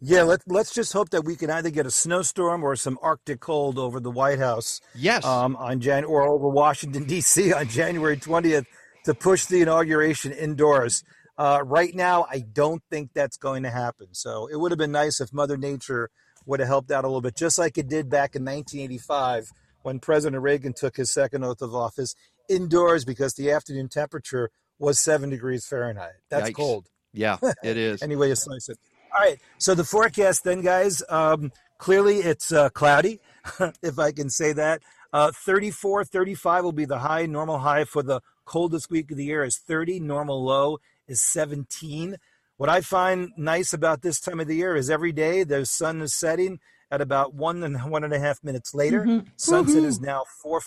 Yeah, 0.00 0.22
let, 0.22 0.42
let's 0.46 0.74
just 0.74 0.92
hope 0.92 1.10
that 1.10 1.24
we 1.24 1.34
can 1.34 1.48
either 1.50 1.70
get 1.70 1.86
a 1.86 1.90
snowstorm 1.90 2.62
or 2.62 2.76
some 2.76 2.98
Arctic 3.00 3.40
cold 3.40 3.78
over 3.78 4.00
the 4.00 4.10
White 4.10 4.38
House. 4.38 4.82
Yes. 4.94 5.24
Um, 5.24 5.56
on 5.56 5.80
Jan 5.80 6.04
or 6.04 6.22
over 6.22 6.48
Washington 6.48 7.04
D.C. 7.06 7.52
on 7.52 7.68
January 7.68 8.18
twentieth 8.18 8.66
to 9.04 9.14
push 9.14 9.46
the 9.46 9.62
inauguration 9.62 10.32
indoors. 10.32 11.04
Uh, 11.36 11.60
right 11.64 11.94
now, 11.94 12.26
I 12.30 12.40
don't 12.40 12.82
think 12.90 13.10
that's 13.14 13.36
going 13.36 13.64
to 13.64 13.70
happen. 13.70 14.08
So 14.12 14.46
it 14.46 14.60
would 14.60 14.70
have 14.72 14.78
been 14.78 14.92
nice 14.92 15.20
if 15.20 15.32
Mother 15.32 15.56
Nature 15.56 16.10
would 16.46 16.60
have 16.60 16.68
helped 16.68 16.90
out 16.90 17.04
a 17.04 17.08
little 17.08 17.20
bit, 17.20 17.36
just 17.36 17.58
like 17.58 17.78
it 17.78 17.88
did 17.88 18.08
back 18.08 18.34
in 18.36 18.44
1985 18.44 19.50
when 19.82 19.98
President 19.98 20.42
Reagan 20.42 20.72
took 20.72 20.96
his 20.96 21.12
second 21.12 21.44
oath 21.44 21.62
of 21.62 21.74
office 21.74 22.14
indoors 22.48 23.04
because 23.04 23.34
the 23.34 23.50
afternoon 23.50 23.88
temperature 23.88 24.50
was 24.78 25.00
seven 25.00 25.30
degrees 25.30 25.66
Fahrenheit. 25.66 26.14
That's 26.30 26.50
Yikes. 26.50 26.54
cold. 26.54 26.88
Yeah, 27.12 27.38
it 27.62 27.76
is. 27.76 28.02
anyway, 28.02 28.28
you 28.28 28.34
slice 28.34 28.68
it. 28.68 28.78
All 29.14 29.20
right. 29.20 29.38
So 29.58 29.74
the 29.74 29.84
forecast 29.84 30.44
then, 30.44 30.62
guys, 30.62 31.02
um, 31.08 31.52
clearly 31.78 32.16
it's 32.16 32.52
uh, 32.52 32.70
cloudy, 32.70 33.20
if 33.82 33.98
I 33.98 34.12
can 34.12 34.28
say 34.28 34.52
that. 34.52 34.82
Uh, 35.12 35.30
34, 35.32 36.04
35 36.04 36.64
will 36.64 36.72
be 36.72 36.84
the 36.86 36.98
high. 36.98 37.26
Normal 37.26 37.60
high 37.60 37.84
for 37.84 38.02
the 38.02 38.20
coldest 38.44 38.90
week 38.90 39.12
of 39.12 39.16
the 39.16 39.24
year 39.24 39.44
is 39.44 39.56
30. 39.56 40.00
Normal 40.00 40.42
low 40.42 40.78
is 41.06 41.20
17. 41.20 42.16
What 42.56 42.68
I 42.68 42.80
find 42.80 43.30
nice 43.36 43.72
about 43.72 44.02
this 44.02 44.20
time 44.20 44.38
of 44.40 44.46
the 44.46 44.54
year 44.56 44.76
is 44.76 44.88
every 44.88 45.12
day 45.12 45.42
the 45.42 45.66
sun 45.66 46.00
is 46.00 46.14
setting 46.18 46.60
at 46.90 47.00
about 47.00 47.34
one 47.34 47.62
and 47.64 47.76
one 47.90 48.04
and 48.04 48.12
a 48.12 48.18
half 48.20 48.42
minutes 48.44 48.74
later. 48.74 49.02
Mhm. 49.04 49.26
Sunset 49.36 49.82
Woohoo. 49.82 49.86
is 49.86 50.00
now 50.00 50.24
4:40. 50.44 50.62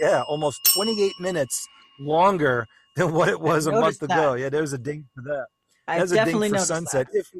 Yeah, 0.00 0.22
almost 0.28 0.58
28 0.74 1.12
minutes 1.20 1.66
longer 1.98 2.66
than 2.96 3.12
what 3.14 3.28
it 3.30 3.40
was 3.40 3.66
a 3.66 3.70
noticed 3.70 4.02
month 4.02 4.12
ago. 4.12 4.32
that. 4.34 4.40
Yeah, 4.40 4.48
there's 4.50 4.74
a 4.74 4.78
ding 4.78 5.08
for 5.14 5.22
that. 5.22 5.46
I 5.88 5.98
There's 5.98 6.12
a 6.12 6.16
definitely 6.16 6.48
ding 6.50 6.58
for 6.58 6.64
sunset. 6.64 7.06
If 7.12 7.30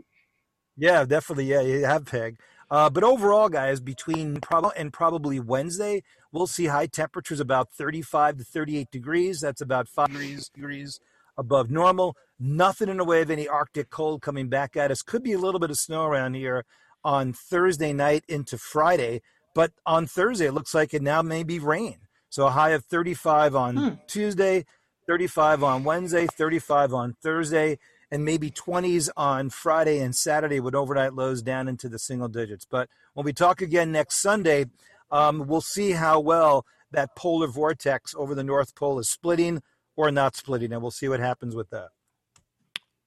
yeah, 0.77 1.05
definitely. 1.05 1.44
Yeah, 1.47 1.60
you 1.60 1.85
have 1.85 2.06
peg. 2.06 2.39
Uh, 2.70 2.89
but 2.89 3.05
overall, 3.05 3.51
guys, 3.51 3.81
between 3.81 4.40
prob- 4.40 4.73
and 4.78 4.90
probably 4.94 5.39
Wednesday, 5.39 6.02
we'll 6.32 6.47
see 6.47 6.66
high 6.66 6.86
temperatures 6.86 7.39
about 7.40 7.70
35 7.70 8.39
to 8.39 8.44
38 8.44 8.90
degrees. 8.90 9.40
That's 9.40 9.60
about 9.60 9.89
five 9.89 10.09
degrees, 10.09 10.48
degrees 10.48 10.98
above 11.36 11.70
normal. 11.70 12.16
Nothing 12.44 12.89
in 12.89 12.97
the 12.97 13.05
way 13.05 13.23
of 13.23 13.31
any 13.31 13.47
Arctic 13.47 13.89
cold 13.89 14.20
coming 14.20 14.48
back 14.48 14.77
at 14.77 14.90
us. 14.90 15.01
Could 15.01 15.23
be 15.23 15.32
a 15.32 15.39
little 15.39 15.60
bit 15.60 15.70
of 15.70 15.78
snow 15.78 16.05
around 16.05 16.35
here 16.35 16.64
on 17.05 17.32
Thursday 17.32 17.93
night 17.93 18.24
into 18.27 18.59
Friday, 18.59 19.23
but 19.55 19.70
on 19.86 20.06
Thursday 20.09 20.47
it 20.47 20.52
looks 20.52 20.74
like 20.74 20.93
it 20.93 21.02
now 21.02 21.23
may 21.23 21.44
be 21.44 21.60
rain. 21.60 21.98
So 22.31 22.48
a 22.48 22.51
high 22.51 22.70
of 22.70 22.85
35 22.85 23.55
on 23.55 23.77
Hmm. 23.77 23.89
Tuesday, 24.09 24.64
35 25.06 25.62
on 25.62 25.85
Wednesday, 25.85 26.27
35 26.27 26.93
on 26.93 27.14
Thursday, 27.23 27.78
and 28.10 28.24
maybe 28.24 28.51
20s 28.51 29.09
on 29.16 29.48
Friday 29.48 30.01
and 30.01 30.14
Saturday 30.16 30.59
with 30.59 30.74
overnight 30.74 31.14
lows 31.14 31.43
down 31.43 31.69
into 31.69 31.89
the 31.89 31.98
single 31.98 32.28
digits. 32.28 32.64
But 32.69 32.89
when 33.14 33.24
we 33.24 33.32
talk 33.32 33.62
again 33.62 33.93
next 33.93 34.19
Sunday, 34.20 34.66
um, 35.12 35.47
we'll 35.47 35.60
see 35.60 35.93
how 35.93 36.19
well 36.19 36.66
that 36.90 37.14
polar 37.14 37.47
vortex 37.47 38.16
over 38.16 38.35
the 38.35 38.43
North 38.43 38.74
Pole 38.74 38.98
is 38.98 39.09
splitting 39.09 39.62
or 39.94 40.10
not 40.10 40.35
splitting, 40.35 40.73
and 40.73 40.82
we'll 40.82 40.90
see 40.90 41.09
what 41.09 41.20
happens 41.20 41.55
with 41.55 41.70
that. 41.70 41.90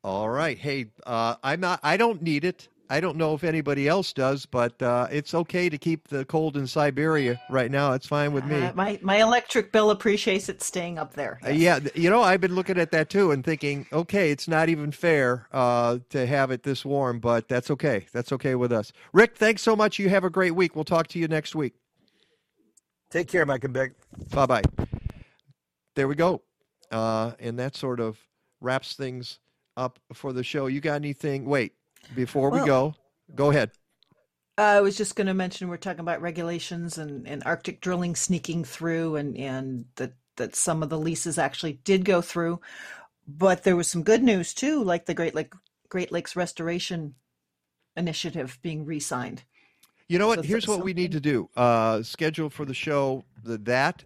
All 0.05 0.29
right. 0.29 0.55
Hey, 0.55 0.85
uh, 1.07 1.33
I'm 1.43 1.61
not. 1.61 1.79
I 1.81 1.97
don't 1.97 2.21
need 2.21 2.45
it. 2.45 2.67
I 2.91 2.99
don't 2.99 3.17
know 3.17 3.33
if 3.33 3.43
anybody 3.43 3.87
else 3.87 4.13
does, 4.13 4.45
but 4.45 4.79
uh, 4.79 5.07
it's 5.09 5.33
okay 5.33 5.67
to 5.67 5.79
keep 5.79 6.09
the 6.09 6.23
cold 6.25 6.57
in 6.57 6.67
Siberia 6.67 7.41
right 7.49 7.71
now. 7.71 7.93
It's 7.93 8.05
fine 8.05 8.31
with 8.31 8.45
me. 8.45 8.61
Uh, 8.61 8.73
my 8.75 8.99
my 9.01 9.19
electric 9.19 9.71
bill 9.71 9.89
appreciates 9.89 10.47
it 10.47 10.61
staying 10.61 10.99
up 10.99 11.15
there. 11.15 11.39
Uh, 11.43 11.49
yeah, 11.49 11.79
you 11.95 12.11
know, 12.11 12.21
I've 12.21 12.39
been 12.39 12.53
looking 12.53 12.77
at 12.77 12.91
that 12.91 13.09
too 13.09 13.31
and 13.31 13.43
thinking, 13.43 13.87
okay, 13.91 14.29
it's 14.29 14.47
not 14.47 14.69
even 14.69 14.91
fair 14.91 15.47
uh, 15.51 15.97
to 16.11 16.27
have 16.27 16.51
it 16.51 16.61
this 16.61 16.85
warm, 16.85 17.17
but 17.19 17.47
that's 17.47 17.71
okay. 17.71 18.05
That's 18.13 18.31
okay 18.31 18.53
with 18.53 18.71
us. 18.71 18.91
Rick, 19.11 19.35
thanks 19.37 19.63
so 19.63 19.75
much. 19.75 19.97
You 19.97 20.09
have 20.09 20.23
a 20.23 20.29
great 20.29 20.53
week. 20.53 20.75
We'll 20.75 20.85
talk 20.85 21.07
to 21.07 21.19
you 21.19 21.27
next 21.27 21.55
week. 21.55 21.73
Take 23.09 23.27
care, 23.27 23.43
Mike 23.43 23.63
and 23.63 23.73
Beck. 23.73 23.93
Bye 24.29 24.45
bye. 24.45 24.63
There 25.95 26.07
we 26.07 26.13
go. 26.13 26.43
Uh, 26.91 27.31
and 27.39 27.57
that 27.57 27.75
sort 27.75 27.99
of 27.99 28.19
wraps 28.61 28.93
things 28.93 29.39
up 29.77 29.99
for 30.13 30.33
the 30.33 30.43
show. 30.43 30.67
You 30.67 30.81
got 30.81 30.95
anything? 30.95 31.45
Wait, 31.45 31.73
before 32.15 32.49
we 32.49 32.59
go, 32.65 32.95
go 33.35 33.49
ahead. 33.51 33.71
I 34.57 34.79
was 34.81 34.95
just 34.95 35.15
going 35.15 35.27
to 35.27 35.33
mention 35.33 35.67
we're 35.67 35.77
talking 35.77 35.99
about 35.99 36.21
regulations 36.21 36.97
and, 36.97 37.27
and 37.27 37.43
Arctic 37.45 37.81
drilling 37.81 38.15
sneaking 38.15 38.63
through, 38.63 39.17
and 39.17 39.37
and 39.37 39.85
that 39.95 40.13
that 40.37 40.55
some 40.55 40.83
of 40.83 40.89
the 40.89 40.99
leases 40.99 41.37
actually 41.37 41.73
did 41.83 42.05
go 42.05 42.21
through, 42.21 42.59
but 43.27 43.63
there 43.63 43.75
was 43.75 43.87
some 43.87 44.03
good 44.03 44.23
news 44.23 44.53
too, 44.53 44.83
like 44.83 45.05
the 45.05 45.13
Great 45.13 45.35
Lake 45.35 45.53
Great 45.89 46.11
Lakes 46.11 46.35
Restoration 46.35 47.15
Initiative 47.97 48.57
being 48.61 48.85
re-signed. 48.85 49.43
You 50.07 50.19
know 50.19 50.27
what? 50.27 50.39
So 50.39 50.43
Here's 50.43 50.67
what 50.67 50.83
we 50.83 50.93
need 50.93 51.11
to 51.13 51.19
do: 51.19 51.49
uh, 51.57 52.01
schedule 52.03 52.49
for 52.49 52.63
the 52.63 52.73
show 52.73 53.25
the 53.43 53.57
that, 53.59 54.05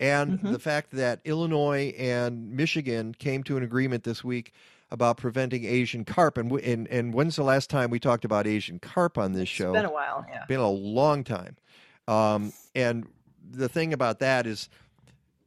and 0.00 0.40
Mhm. 0.40 0.52
the 0.52 0.58
fact 0.58 0.90
that 0.92 1.20
Illinois 1.24 1.94
and 1.96 2.50
Michigan 2.50 3.14
came 3.14 3.44
to 3.44 3.56
an 3.56 3.62
agreement 3.62 4.02
this 4.04 4.24
week 4.24 4.52
about 4.90 5.16
preventing 5.16 5.64
Asian 5.64 6.04
carp. 6.04 6.38
And, 6.38 6.52
and 6.52 6.86
and 6.88 7.14
when's 7.14 7.36
the 7.36 7.42
last 7.44 7.70
time 7.70 7.90
we 7.90 7.98
talked 7.98 8.24
about 8.24 8.46
Asian 8.46 8.78
carp 8.78 9.18
on 9.18 9.32
this 9.32 9.48
show? 9.48 9.70
It's 9.72 9.78
been 9.78 9.84
a 9.86 9.92
while, 9.92 10.24
yeah. 10.28 10.44
Been 10.46 10.60
a 10.60 10.70
long 10.70 11.24
time. 11.24 11.56
Um, 12.06 12.52
and 12.74 13.06
the 13.50 13.68
thing 13.68 13.92
about 13.92 14.18
that 14.20 14.46
is, 14.46 14.68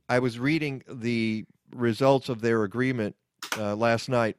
I 0.09 0.19
was 0.19 0.39
reading 0.39 0.83
the 0.87 1.45
results 1.75 2.29
of 2.29 2.41
their 2.41 2.63
agreement 2.63 3.15
uh, 3.57 3.75
last 3.75 4.09
night, 4.09 4.37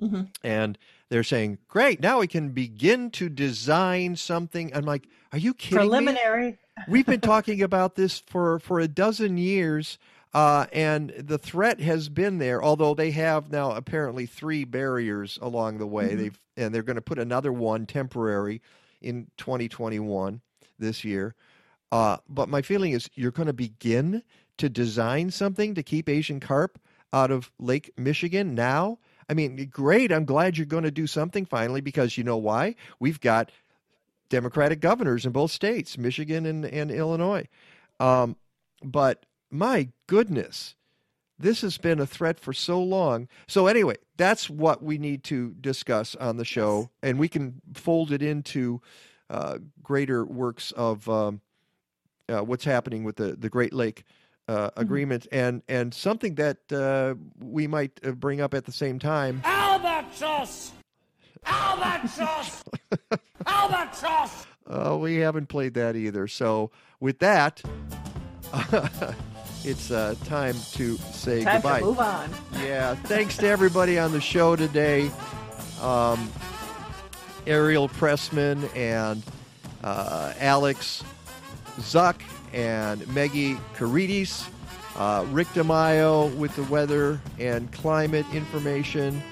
Mm-hmm. 0.00 0.22
and 0.42 0.78
they're 1.10 1.22
saying, 1.22 1.58
"Great, 1.68 2.00
now 2.00 2.20
we 2.20 2.26
can 2.26 2.50
begin 2.50 3.10
to 3.10 3.28
design 3.28 4.16
something." 4.16 4.74
I'm 4.74 4.86
like, 4.86 5.06
"Are 5.32 5.38
you 5.38 5.52
kidding 5.52 5.76
me?" 5.76 5.88
Preliminary. 5.88 6.58
We've 6.88 7.04
been 7.04 7.20
talking 7.20 7.60
about 7.60 7.96
this 7.96 8.18
for 8.18 8.58
for 8.60 8.80
a 8.80 8.88
dozen 8.88 9.36
years, 9.36 9.98
uh, 10.32 10.66
and 10.72 11.10
the 11.10 11.38
threat 11.38 11.80
has 11.80 12.08
been 12.08 12.38
there. 12.38 12.62
Although 12.62 12.94
they 12.94 13.10
have 13.12 13.50
now 13.50 13.72
apparently 13.72 14.26
three 14.26 14.64
barriers 14.64 15.38
along 15.42 15.78
the 15.78 15.86
way. 15.86 16.10
Mhm. 16.10 16.18
They've 16.18 16.40
and 16.56 16.74
they're 16.74 16.82
going 16.82 16.96
to 16.96 17.02
put 17.02 17.18
another 17.18 17.52
one 17.52 17.86
temporary 17.86 18.60
in 19.00 19.28
2021 19.38 20.42
this 20.78 21.04
year. 21.04 21.34
Uh, 21.90 22.18
but 22.28 22.48
my 22.48 22.62
feeling 22.62 22.92
is 22.92 23.08
you're 23.14 23.30
going 23.30 23.46
to 23.46 23.52
begin 23.52 24.22
to 24.58 24.68
design 24.68 25.30
something 25.30 25.74
to 25.74 25.82
keep 25.82 26.08
Asian 26.08 26.38
carp 26.38 26.78
out 27.12 27.30
of 27.30 27.50
Lake 27.58 27.92
Michigan 27.96 28.54
now. 28.54 28.98
I 29.28 29.34
mean, 29.34 29.68
great. 29.70 30.12
I'm 30.12 30.24
glad 30.24 30.56
you're 30.56 30.66
going 30.66 30.84
to 30.84 30.90
do 30.90 31.06
something 31.06 31.46
finally 31.46 31.80
because 31.80 32.18
you 32.18 32.24
know 32.24 32.36
why? 32.36 32.74
We've 32.98 33.20
got 33.20 33.50
Democratic 34.28 34.80
governors 34.80 35.24
in 35.24 35.32
both 35.32 35.50
states, 35.50 35.96
Michigan 35.96 36.46
and, 36.46 36.64
and 36.64 36.90
Illinois. 36.90 37.48
Um, 37.98 38.36
but 38.82 39.24
my 39.50 39.88
goodness, 40.06 40.74
this 41.38 41.62
has 41.62 41.78
been 41.78 42.00
a 42.00 42.06
threat 42.06 42.38
for 42.38 42.52
so 42.52 42.82
long. 42.82 43.28
So, 43.46 43.66
anyway, 43.66 43.96
that's 44.16 44.50
what 44.50 44.82
we 44.82 44.98
need 44.98 45.24
to 45.24 45.54
discuss 45.60 46.14
on 46.14 46.36
the 46.36 46.44
show, 46.44 46.90
and 47.02 47.18
we 47.18 47.28
can 47.28 47.60
fold 47.74 48.12
it 48.12 48.22
into 48.22 48.80
uh, 49.30 49.58
greater 49.82 50.24
works 50.24 50.72
of 50.72 51.08
um, 51.08 51.40
uh, 52.28 52.40
what's 52.40 52.64
happening 52.64 53.04
with 53.04 53.16
the, 53.16 53.36
the 53.36 53.48
Great 53.48 53.72
Lake 53.72 54.04
uh, 54.48 54.70
agreement 54.76 55.26
and, 55.30 55.62
and 55.68 55.94
something 55.94 56.34
that 56.34 56.58
uh, 56.72 57.14
we 57.38 57.66
might 57.66 58.00
uh, 58.04 58.10
bring 58.10 58.40
up 58.40 58.52
at 58.52 58.64
the 58.64 58.72
same 58.72 58.98
time. 58.98 59.40
Albatross! 59.44 60.72
Albatross! 61.46 62.62
Albatross! 63.46 64.46
Uh, 64.66 64.96
we 65.00 65.16
haven't 65.16 65.48
played 65.48 65.74
that 65.74 65.96
either. 65.96 66.26
So, 66.26 66.70
with 66.98 67.20
that, 67.20 67.62
it's 69.64 69.90
uh, 69.90 70.14
time 70.24 70.54
to 70.72 70.96
say 71.12 71.42
Time 71.44 71.54
goodbye. 71.56 71.80
to 71.80 71.86
move 71.86 71.98
on. 72.00 72.30
Yeah, 72.54 72.94
thanks 72.94 73.36
to 73.38 73.46
everybody 73.46 73.98
on 73.98 74.12
the 74.12 74.20
show 74.20 74.56
today. 74.56 75.10
Um, 75.82 76.30
Ariel 77.46 77.88
Pressman 77.88 78.68
and 78.76 79.22
uh, 79.82 80.32
Alex 80.38 81.02
Zuck 81.78 82.20
and 82.52 83.06
Meggie 83.08 83.56
Carides, 83.76 84.46
uh, 84.96 85.24
Rick 85.30 85.48
DeMaio 85.48 86.34
with 86.36 86.54
the 86.56 86.64
weather 86.64 87.20
and 87.38 87.70
climate 87.72 88.26
information. 88.32 89.22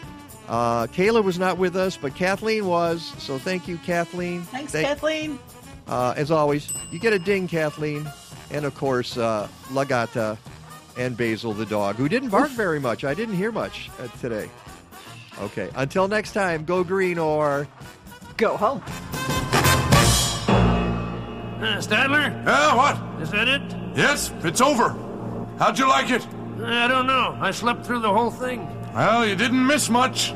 Uh, 0.48 0.86
Kayla 0.86 1.22
was 1.22 1.38
not 1.38 1.58
with 1.58 1.76
us, 1.76 1.98
but 1.98 2.14
Kathleen 2.14 2.64
was. 2.66 3.12
So 3.18 3.38
thank 3.38 3.68
you, 3.68 3.76
Kathleen. 3.78 4.42
Thanks, 4.44 4.72
Thank- 4.72 4.86
Kathleen. 4.88 5.38
uh, 5.86 6.14
as 6.16 6.30
always, 6.30 6.72
you 6.90 6.98
get 6.98 7.12
a 7.12 7.18
ding, 7.18 7.46
Kathleen. 7.48 8.10
And 8.50 8.64
of 8.64 8.74
course, 8.74 9.16
uh, 9.16 9.48
Lagata 9.70 10.38
and 10.96 11.16
Basil 11.16 11.52
the 11.52 11.66
dog, 11.66 11.96
who 11.96 12.08
didn't 12.08 12.30
bark 12.30 12.50
very 12.50 12.80
much. 12.80 13.04
I 13.04 13.14
didn't 13.14 13.36
hear 13.36 13.52
much 13.52 13.90
uh, 14.00 14.08
today. 14.18 14.50
Okay, 15.40 15.70
until 15.76 16.08
next 16.08 16.32
time, 16.32 16.64
go 16.64 16.82
green 16.82 17.18
or 17.18 17.68
go 18.36 18.56
home. 18.56 18.82
Uh, 21.58 21.78
Statler? 21.78 22.30
Yeah, 22.44 22.74
what? 22.74 23.22
Is 23.22 23.30
that 23.30 23.48
it? 23.48 23.62
Yes, 23.96 24.32
it's 24.42 24.60
over. 24.60 24.96
How'd 25.58 25.78
you 25.78 25.88
like 25.88 26.10
it? 26.10 26.26
I 26.62 26.88
don't 26.88 27.06
know. 27.06 27.36
I 27.40 27.50
slept 27.52 27.84
through 27.86 28.00
the 28.00 28.12
whole 28.12 28.30
thing. 28.30 28.66
Well, 28.94 29.26
you 29.26 29.36
didn't 29.36 29.64
miss 29.64 29.88
much. 29.88 30.32